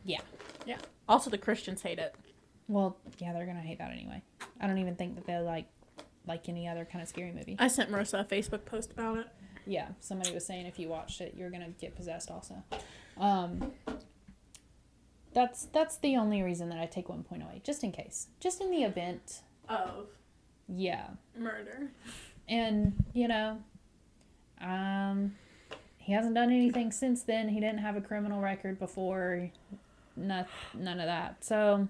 Yeah. 0.05 0.20
Yeah. 0.64 0.78
Also, 1.09 1.28
the 1.30 1.39
Christians 1.39 1.82
hate 1.82 1.98
it. 1.98 2.14
Well, 2.68 2.97
yeah, 3.18 3.32
they're 3.32 3.47
gonna 3.47 3.60
hate 3.60 3.78
that 3.78 3.90
anyway. 3.90 4.22
I 4.60 4.66
don't 4.66 4.78
even 4.78 4.94
think 4.94 5.16
that 5.16 5.26
they're 5.26 5.43
like 5.43 5.66
like 6.28 6.48
any 6.48 6.68
other 6.68 6.84
kind 6.84 7.02
of 7.02 7.09
scary 7.09 7.32
movie. 7.32 7.56
I 7.59 7.68
sent 7.68 7.90
Marissa 7.90 8.20
a 8.20 8.24
Facebook 8.24 8.64
post 8.64 8.92
about 8.92 9.18
it. 9.18 9.26
Yeah, 9.66 9.88
somebody 10.00 10.32
was 10.32 10.46
saying 10.46 10.66
if 10.66 10.78
you 10.78 10.88
watched 10.88 11.20
it, 11.20 11.34
you're 11.36 11.50
gonna 11.50 11.70
get 11.80 11.96
possessed 11.96 12.30
also. 12.30 12.62
Um, 13.18 13.72
that's 15.34 15.66
that's 15.72 15.96
the 15.98 16.16
only 16.16 16.42
reason 16.42 16.68
that 16.70 16.78
I 16.78 16.86
take 16.86 17.09
one 17.09 17.22
point 17.22 17.42
away, 17.42 17.60
just 17.64 17.82
in 17.84 17.92
case, 17.92 18.28
just 18.40 18.60
in 18.60 18.70
the 18.70 18.82
event. 18.84 19.42
Of 19.68 20.06
Yeah, 20.68 21.09
murder. 21.36 21.90
and 22.48 23.05
you 23.12 23.28
know, 23.28 23.59
um, 24.60 25.34
he 25.98 26.12
hasn't 26.12 26.34
done 26.34 26.50
anything 26.50 26.90
since 26.90 27.22
then. 27.22 27.48
He 27.50 27.60
didn't 27.60 27.78
have 27.80 27.96
a 27.96 28.00
criminal 28.00 28.40
record 28.40 28.78
before, 28.78 29.50
none 30.16 30.46
none 30.74 30.98
of 31.00 31.06
that. 31.06 31.44
So, 31.44 31.88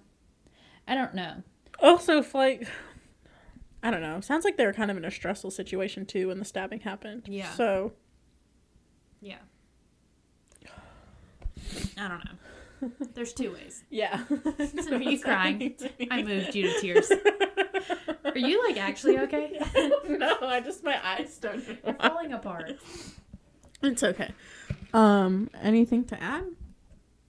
I 0.88 0.94
don't 0.96 1.14
know. 1.14 1.42
Also, 1.80 2.18
if 2.18 2.34
like, 2.34 2.66
I 3.82 3.90
don't 3.90 4.00
know. 4.02 4.20
Sounds 4.20 4.44
like 4.44 4.56
they 4.56 4.66
were 4.66 4.72
kind 4.72 4.90
of 4.90 4.96
in 4.96 5.04
a 5.04 5.10
stressful 5.10 5.50
situation 5.50 6.04
too 6.06 6.28
when 6.28 6.38
the 6.38 6.44
stabbing 6.44 6.80
happened. 6.80 7.24
Yeah. 7.28 7.50
So 7.52 7.92
Yeah, 9.20 9.38
I 11.96 12.08
don't 12.08 12.24
know. 12.24 12.90
There's 13.14 13.32
two 13.32 13.52
ways. 13.52 13.82
yeah. 13.90 14.24
Are 14.90 15.02
you 15.02 15.20
crying? 15.20 15.74
I 16.10 16.22
moved 16.22 16.54
you 16.54 16.72
to 16.72 16.80
tears. 16.80 17.10
Are 18.24 18.38
you 18.38 18.66
like 18.68 18.76
actually 18.76 19.18
okay? 19.20 19.58
no, 20.08 20.38
I 20.42 20.60
just 20.60 20.84
my 20.84 20.98
eyes 21.04 21.38
don't. 21.38 21.64
You're 21.66 21.94
falling 21.94 22.32
apart. 22.32 22.78
It's 23.82 24.02
okay. 24.02 24.32
Um, 24.92 25.50
anything 25.60 26.04
to 26.06 26.22
add? 26.22 26.44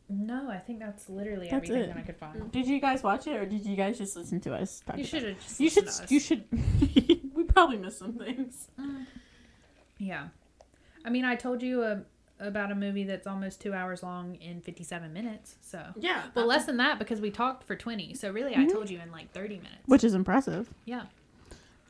No, 0.09 0.49
I 0.49 0.57
think 0.57 0.79
that's 0.79 1.07
literally 1.07 1.49
That's 1.49 1.69
everything 1.69 1.83
it. 1.83 1.87
that 1.93 1.97
I 1.97 2.01
could 2.01 2.17
find. 2.17 2.51
Did 2.51 2.65
you 2.67 2.79
guys 2.81 3.03
watch 3.03 3.27
it, 3.27 3.35
or 3.35 3.45
did 3.45 3.63
you 3.65 3.75
guys 3.75 3.97
just 3.97 4.15
listen 4.15 4.39
to 4.41 4.55
us? 4.55 4.81
Talk 4.85 4.97
You 4.97 5.01
about 5.03 5.09
should 5.09 5.23
have 5.23 5.39
just. 5.39 5.59
You 5.59 5.69
should. 5.69 5.85
listened 5.85 6.07
to 6.07 6.13
You 6.15 6.19
us. 6.19 6.25
should. 6.25 7.31
we 7.35 7.43
probably 7.43 7.77
missed 7.77 7.99
some 7.99 8.13
things. 8.13 8.69
Yeah, 9.97 10.29
I 11.05 11.09
mean, 11.09 11.25
I 11.25 11.35
told 11.35 11.61
you 11.61 11.83
uh 11.83 11.99
about 12.41 12.71
a 12.71 12.75
movie 12.75 13.03
that's 13.03 13.27
almost 13.27 13.59
two 13.59 13.73
hours 13.73 14.01
long 14.01 14.35
in 14.35 14.61
fifty-seven 14.61 15.11
minutes. 15.11 15.55
So, 15.61 15.83
Yeah. 15.97 16.23
well, 16.33 16.45
less 16.45 16.65
than 16.65 16.77
that 16.77 16.97
because 16.97 17.19
we 17.19 17.31
talked 17.31 17.65
for 17.65 17.75
twenty. 17.75 18.13
So 18.13 18.31
really, 18.31 18.55
I 18.55 18.65
told 18.65 18.89
you 18.89 18.99
in 18.99 19.11
like 19.11 19.31
thirty 19.33 19.57
minutes. 19.57 19.83
Which 19.87 20.03
is 20.05 20.13
impressive. 20.13 20.69
Yeah, 20.85 21.03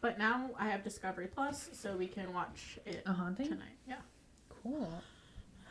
But 0.01 0.17
now 0.17 0.49
I 0.57 0.69
have 0.69 0.83
Discovery 0.83 1.27
Plus, 1.27 1.69
so 1.73 1.95
we 1.95 2.07
can 2.07 2.33
watch 2.33 2.79
it 2.85 3.03
a 3.05 3.13
haunting. 3.13 3.47
tonight. 3.47 3.77
Yeah. 3.87 3.97
Cool. 4.63 4.91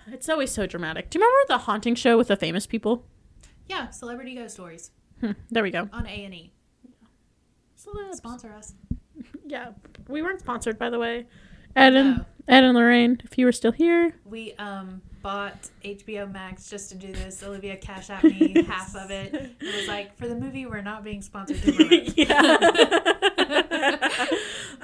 It's 0.07 0.29
always 0.29 0.51
so 0.51 0.67
dramatic. 0.67 1.11
Do 1.11 1.19
you 1.19 1.25
remember 1.25 1.47
the 1.49 1.59
haunting 1.65 1.95
show 1.95 2.17
with 2.17 2.29
the 2.29 2.37
famous 2.37 2.67
people? 2.67 3.05
Yeah, 3.67 3.91
celebrity 3.91 4.35
ghost 4.35 4.55
stories 4.55 4.91
Hmm, 5.21 5.33
there 5.51 5.63
we 5.65 5.71
go. 5.71 5.89
on 5.93 6.07
A 6.07 6.25
and 6.25 6.35
E. 6.35 6.53
Sponsor 8.13 8.53
us. 8.53 8.75
Yeah, 9.47 9.71
we 10.09 10.21
weren't 10.23 10.41
sponsored, 10.41 10.79
by 10.79 10.91
the 10.91 10.99
way. 10.99 11.27
Ed 11.75 11.95
and. 11.95 12.25
Ed 12.47 12.65
and 12.65 12.75
Lorraine, 12.77 13.21
if 13.25 13.37
you 13.37 13.45
were 13.45 13.53
still 13.53 13.73
here, 13.73 14.15
We 14.25 14.55
um 14.55 15.03
bought 15.23 15.69
HBO 15.85 16.31
Max 16.33 16.71
just 16.71 16.89
to 16.91 16.95
do 16.95 17.13
this. 17.13 17.43
Olivia 17.43 17.77
cash 17.77 18.09
at 18.11 18.25
me 18.25 18.63
half 18.69 18.95
of 18.97 19.11
it. 19.11 19.35
It 19.35 19.75
was 19.77 19.87
like 19.89 20.17
for 20.17 20.29
the 20.29 20.35
movie 20.35 20.65
we're 20.67 20.81
not 20.83 21.03
being 21.05 21.21
sponsored 21.21 21.59
yeah. 22.17 22.57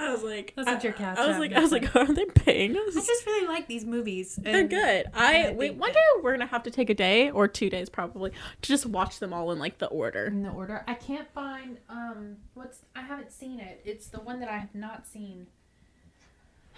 I 0.05 0.11
was 0.11 0.23
like, 0.23 0.53
That's 0.55 0.67
what 0.67 0.79
I, 0.79 0.83
your 0.83 0.93
cat's 0.93 1.19
I 1.19 1.27
was 1.27 1.37
like, 1.37 1.53
I 1.53 1.59
was 1.59 1.71
like, 1.71 1.95
are 1.95 2.13
they 2.13 2.25
paying 2.25 2.75
us? 2.75 2.95
I 2.95 2.99
us? 2.99 3.07
just 3.07 3.25
really 3.25 3.47
like 3.47 3.67
these 3.67 3.85
movies. 3.85 4.35
They're 4.41 4.67
good. 4.67 5.07
I 5.13 5.39
I 5.39 5.43
think 5.45 5.59
wait. 5.59 5.75
One 5.75 5.91
day 5.91 5.99
we're 6.21 6.31
gonna 6.33 6.45
have 6.45 6.63
to 6.63 6.71
take 6.71 6.89
a 6.89 6.93
day 6.93 7.29
or 7.31 7.47
two 7.47 7.69
days 7.69 7.89
probably 7.89 8.31
to 8.31 8.67
just 8.67 8.85
watch 8.85 9.19
them 9.19 9.33
all 9.33 9.51
in 9.51 9.59
like 9.59 9.77
the 9.79 9.87
order. 9.87 10.25
In 10.25 10.43
the 10.43 10.51
order, 10.51 10.83
I 10.87 10.93
can't 10.93 11.27
find 11.33 11.77
um 11.89 12.37
what's 12.53 12.79
I 12.95 13.01
haven't 13.01 13.31
seen 13.31 13.59
it. 13.59 13.81
It's 13.85 14.07
the 14.07 14.19
one 14.19 14.39
that 14.39 14.49
I 14.49 14.57
have 14.57 14.75
not 14.75 15.07
seen. 15.07 15.47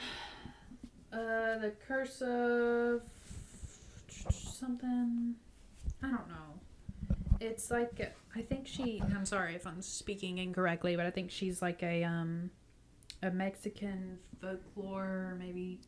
Uh, 1.10 1.58
the 1.60 1.72
Curse 1.88 2.22
of 2.22 3.02
something. 4.30 5.36
I 6.04 6.08
don't 6.08 6.28
know. 6.28 7.16
It's 7.40 7.72
like 7.72 8.14
I 8.36 8.42
think 8.42 8.68
she. 8.68 9.02
I'm 9.16 9.26
sorry 9.26 9.56
if 9.56 9.66
I'm 9.66 9.82
speaking 9.82 10.38
incorrectly, 10.38 10.96
but 10.96 11.06
I 11.06 11.12
think 11.12 11.32
she's 11.32 11.62
like 11.62 11.82
a 11.82 12.04
um 12.04 12.52
a 13.24 13.32
Mexican 13.32 14.18
folklore 14.42 15.36
maybe. 15.40 15.80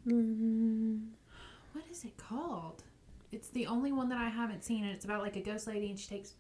What 1.74 1.86
is 1.92 2.04
it 2.04 2.18
called? 2.18 2.84
It's 3.32 3.50
the 3.50 3.68
only 3.68 3.92
one 3.92 4.10
that 4.10 4.18
I 4.18 4.30
haven't 4.30 4.64
seen, 4.64 4.84
and 4.84 4.92
it's 4.94 5.06
about 5.06 5.22
like 5.22 5.36
a 5.36 5.42
ghost 5.42 5.68
lady, 5.68 5.90
and 5.90 6.00
she 6.00 6.08
takes 6.08 6.34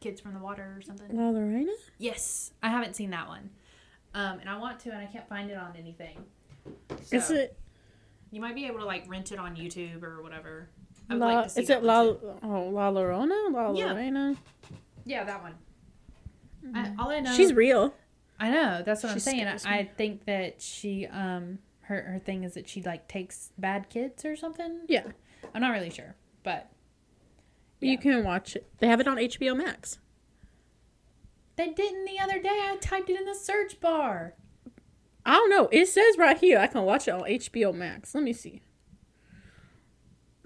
kids 0.00 0.20
from 0.20 0.34
the 0.34 0.40
water 0.40 0.74
or 0.76 0.82
something. 0.82 1.16
La 1.16 1.30
Lorena. 1.30 1.72
Yes, 1.98 2.52
I 2.62 2.68
haven't 2.68 2.94
seen 2.94 3.10
that 3.10 3.26
one, 3.26 3.48
um, 4.14 4.38
and 4.40 4.48
I 4.50 4.58
want 4.58 4.78
to, 4.80 4.90
and 4.90 4.98
I 4.98 5.06
can't 5.06 5.26
find 5.28 5.50
it 5.50 5.56
on 5.56 5.74
anything. 5.78 6.18
So, 7.02 7.16
Is 7.16 7.30
it 7.30 7.56
You 8.30 8.40
might 8.42 8.54
be 8.54 8.66
able 8.66 8.80
to 8.80 8.84
like 8.84 9.04
rent 9.08 9.32
it 9.32 9.38
on 9.38 9.56
YouTube 9.56 10.02
or 10.02 10.22
whatever. 10.22 10.68
I 11.08 11.14
would 11.14 11.20
La? 11.20 11.26
like 11.34 11.44
to 11.44 11.50
see 11.50 11.62
is 11.62 11.70
it 11.70 11.82
La? 11.82 12.02
too. 12.04 12.18
Oh, 12.42 12.68
La 12.70 12.90
Llorona. 12.90 13.50
La 13.52 13.72
Yeah. 13.72 13.92
Lorena. 13.92 14.34
Yeah, 15.06 15.24
that 15.24 15.42
one. 15.42 15.54
I, 16.74 16.92
all 16.98 17.10
I 17.10 17.20
know. 17.20 17.32
She's 17.34 17.52
real. 17.52 17.94
I 18.38 18.50
know. 18.50 18.82
That's 18.84 19.02
what 19.02 19.10
She 19.10 19.14
I'm 19.14 19.20
saying. 19.20 19.46
I. 19.46 19.78
I 19.78 19.84
think 19.96 20.24
that 20.26 20.60
she 20.60 21.06
um 21.06 21.58
her 21.82 22.02
her 22.02 22.18
thing 22.18 22.44
is 22.44 22.54
that 22.54 22.68
she 22.68 22.82
like 22.82 23.06
takes 23.08 23.52
bad 23.58 23.88
kids 23.88 24.24
or 24.24 24.36
something. 24.36 24.80
Yeah. 24.88 25.04
I'm 25.54 25.60
not 25.60 25.70
really 25.72 25.90
sure, 25.90 26.16
but 26.42 26.70
You 27.80 27.98
can 27.98 28.24
watch 28.24 28.56
it. 28.56 28.66
They 28.78 28.88
have 28.88 29.00
it 29.00 29.06
on 29.06 29.16
HBO 29.18 29.56
Max. 29.56 29.98
they 31.56 31.68
didn't 31.70 32.06
the 32.06 32.18
other 32.18 32.40
day. 32.40 32.48
I 32.62 32.76
typed 32.80 33.10
it 33.10 33.18
in 33.20 33.26
the 33.26 33.34
search 33.34 33.78
bar. 33.80 34.34
I 35.26 35.34
don't 35.34 35.50
know. 35.50 35.68
It 35.70 35.86
says 35.86 36.18
right 36.18 36.36
here 36.38 36.58
I 36.58 36.66
can 36.66 36.82
watch 36.82 37.06
it 37.08 37.12
on 37.12 37.22
HBO 37.22 37.74
Max. 37.74 38.14
Let 38.14 38.24
me 38.24 38.32
see. 38.32 38.62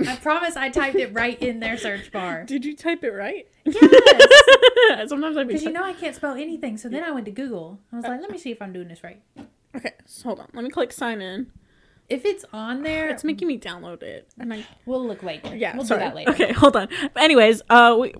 I 0.07 0.17
promise 0.17 0.57
I 0.57 0.69
typed 0.71 0.97
it 0.97 1.13
right 1.13 1.41
in 1.43 1.61
their 1.61 1.77
search 1.77 2.13
bar. 2.13 2.45
Did 2.47 2.65
you 2.65 2.77
type 2.77 3.03
it 3.05 3.11
right? 3.11 3.49
Yes. 3.65 5.09
Sometimes 5.09 5.37
I 5.37 5.45
Because 5.45 5.63
you 5.65 5.73
know 5.73 5.83
I 5.85 5.93
can't 5.93 6.15
spell 6.15 6.35
anything, 6.35 6.77
so 6.77 6.89
then 6.89 7.03
I 7.05 7.11
went 7.11 7.27
to 7.27 7.33
Google. 7.33 7.81
I 7.93 7.97
was 7.97 8.05
like, 8.05 8.21
let 8.21 8.31
me 8.31 8.39
see 8.39 8.51
if 8.51 8.63
I'm 8.63 8.73
doing 8.73 8.89
this 8.89 9.03
right. 9.03 9.21
Okay, 9.75 9.93
so 10.07 10.25
hold 10.29 10.41
on. 10.41 10.49
Let 10.55 10.65
me 10.65 10.71
click 10.71 10.93
sign 10.93 11.21
in. 11.21 11.51
If 12.09 12.25
it's 12.25 12.45
on 12.53 12.83
there, 12.85 13.09
It's 13.11 13.25
making 13.25 13.49
me 13.49 13.59
download 13.59 14.03
it, 14.03 14.29
and 14.39 14.55
I 14.55 14.65
we'll 14.87 15.07
look 15.07 15.23
later. 15.23 15.55
yeah. 15.55 15.77
we'll 15.77 15.85
sorry. 15.85 16.01
do 16.01 16.05
that 16.07 16.15
later. 16.15 16.31
Okay, 16.31 16.53
hold 16.53 16.77
on. 16.77 16.89
But 17.13 17.23
anyways, 17.23 17.61
uh, 17.69 17.97
we, 17.99 18.15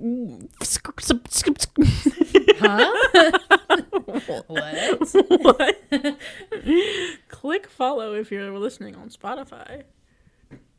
Huh? 2.59 2.93
what? 4.49 5.15
what? 5.41 6.19
Click 7.29 7.69
follow 7.69 8.15
if 8.15 8.31
you're 8.31 8.57
listening 8.59 8.97
on 8.97 9.09
Spotify. 9.09 9.85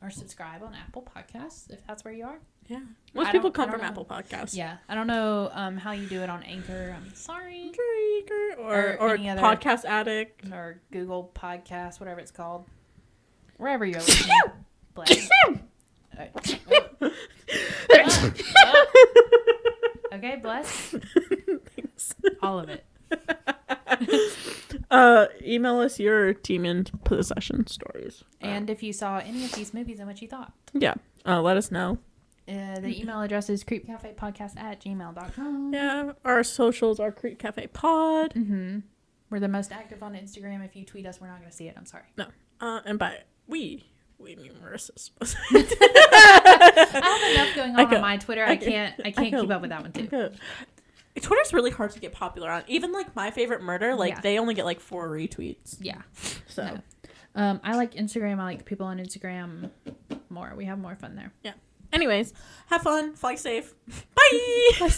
Or 0.01 0.09
subscribe 0.09 0.63
on 0.63 0.73
Apple 0.75 1.07
Podcasts 1.15 1.69
if 1.71 1.85
that's 1.87 2.03
where 2.05 2.13
you 2.13 2.25
are. 2.25 2.39
Yeah. 2.67 2.79
Most 3.15 3.31
people 3.31 3.49
come 3.51 3.69
from 3.71 3.81
know. 3.81 3.87
Apple 3.87 4.05
Podcasts. 4.05 4.55
Yeah, 4.55 4.77
I 4.87 4.95
don't 4.95 5.07
know 5.07 5.49
um, 5.53 5.75
how 5.77 5.91
you 5.91 6.05
do 6.07 6.21
it 6.21 6.29
on 6.29 6.43
Anchor. 6.43 6.95
I'm 6.95 7.13
sorry. 7.15 7.71
Or, 8.59 8.63
Or 8.63 8.97
or, 8.99 9.13
any 9.15 9.29
other- 9.29 9.41
Podcast 9.41 9.85
Addict. 9.85 10.45
Or 10.51 10.79
Google 10.91 11.31
Podcasts, 11.33 11.99
whatever 11.99 12.19
it's 12.19 12.31
called. 12.31 12.65
Wherever 13.57 13.85
you're 13.85 13.99
listening. 13.99 14.37
Bless. 14.93 15.29
Alright. 16.13 16.59
Okay, 20.11 20.35
bless 20.41 20.95
Thanks. 21.75 22.15
all 22.41 22.59
of 22.59 22.67
it. 22.69 22.83
Uh, 24.91 25.27
email 25.45 25.79
us 25.79 25.99
your 25.99 26.33
demon 26.33 26.85
possession 27.03 27.67
stories. 27.67 28.23
And 28.41 28.69
if 28.69 28.81
you 28.81 28.91
saw 28.91 29.19
any 29.19 29.45
of 29.45 29.51
these 29.53 29.73
movies 29.73 29.99
and 29.99 30.07
what 30.07 30.21
you 30.21 30.27
thought. 30.27 30.53
Yeah. 30.73 30.95
Uh, 31.25 31.41
let 31.41 31.57
us 31.57 31.71
know. 31.71 31.99
Uh, 32.47 32.79
the 32.79 32.99
email 32.99 33.21
address 33.21 33.49
is 33.49 33.63
creepcafepodcast 33.63 34.57
at 34.57 34.81
gmail.com. 34.81 35.71
Yeah. 35.73 36.13
Our 36.25 36.43
socials 36.43 36.99
are 36.99 37.11
Creep 37.11 37.37
Cafe 37.37 37.67
Pod. 37.67 38.33
Mm-hmm. 38.33 38.79
We're 39.29 39.39
the 39.39 39.47
most 39.47 39.71
active 39.71 40.01
on 40.01 40.13
Instagram. 40.13 40.65
If 40.65 40.75
you 40.75 40.83
tweet 40.83 41.05
us, 41.05 41.21
we're 41.21 41.27
not 41.27 41.37
going 41.37 41.51
to 41.51 41.55
see 41.55 41.67
it. 41.67 41.75
I'm 41.77 41.85
sorry. 41.85 42.05
No. 42.17 42.25
Uh, 42.59 42.79
and 42.85 42.97
by 42.97 43.19
we, 43.47 43.85
we 44.17 44.35
mean 44.35 44.53
Marissa's. 44.53 45.11
I 45.51 45.59
have 47.03 47.35
enough 47.35 47.55
going 47.55 47.75
on 47.75 47.95
on 47.95 48.01
my 48.01 48.17
Twitter. 48.17 48.43
I 48.43 48.51
I 48.51 48.57
can't. 48.57 48.95
I 49.05 49.11
can't 49.11 49.39
keep 49.39 49.51
up 49.51 49.61
with 49.61 49.69
that 49.69 49.81
one 49.81 49.91
too. 49.91 50.31
Twitter's 51.21 51.53
really 51.53 51.71
hard 51.71 51.91
to 51.91 51.99
get 51.99 52.11
popular 52.13 52.49
on. 52.49 52.63
Even 52.67 52.91
like 52.91 53.15
my 53.15 53.31
favorite 53.31 53.61
murder, 53.61 53.95
like 53.95 54.13
Yeah. 54.15 54.21
they 54.21 54.39
only 54.39 54.53
get 54.53 54.65
like 54.65 54.79
four 54.79 55.09
retweets. 55.09 55.77
Yeah. 55.81 56.01
So 56.47 56.63
No. 56.65 56.81
Um, 57.35 57.61
I 57.63 57.75
like 57.75 57.93
Instagram. 57.93 58.39
I 58.39 58.43
like 58.45 58.65
people 58.65 58.85
on 58.87 58.97
Instagram 58.97 59.69
more. 60.29 60.53
We 60.57 60.65
have 60.65 60.79
more 60.79 60.95
fun 60.95 61.15
there. 61.15 61.31
Yeah. 61.43 61.53
Anyways, 61.93 62.33
have 62.67 62.81
fun, 62.81 63.15
fly 63.15 63.35
safe. 63.35 63.73
Bye. 64.15 64.89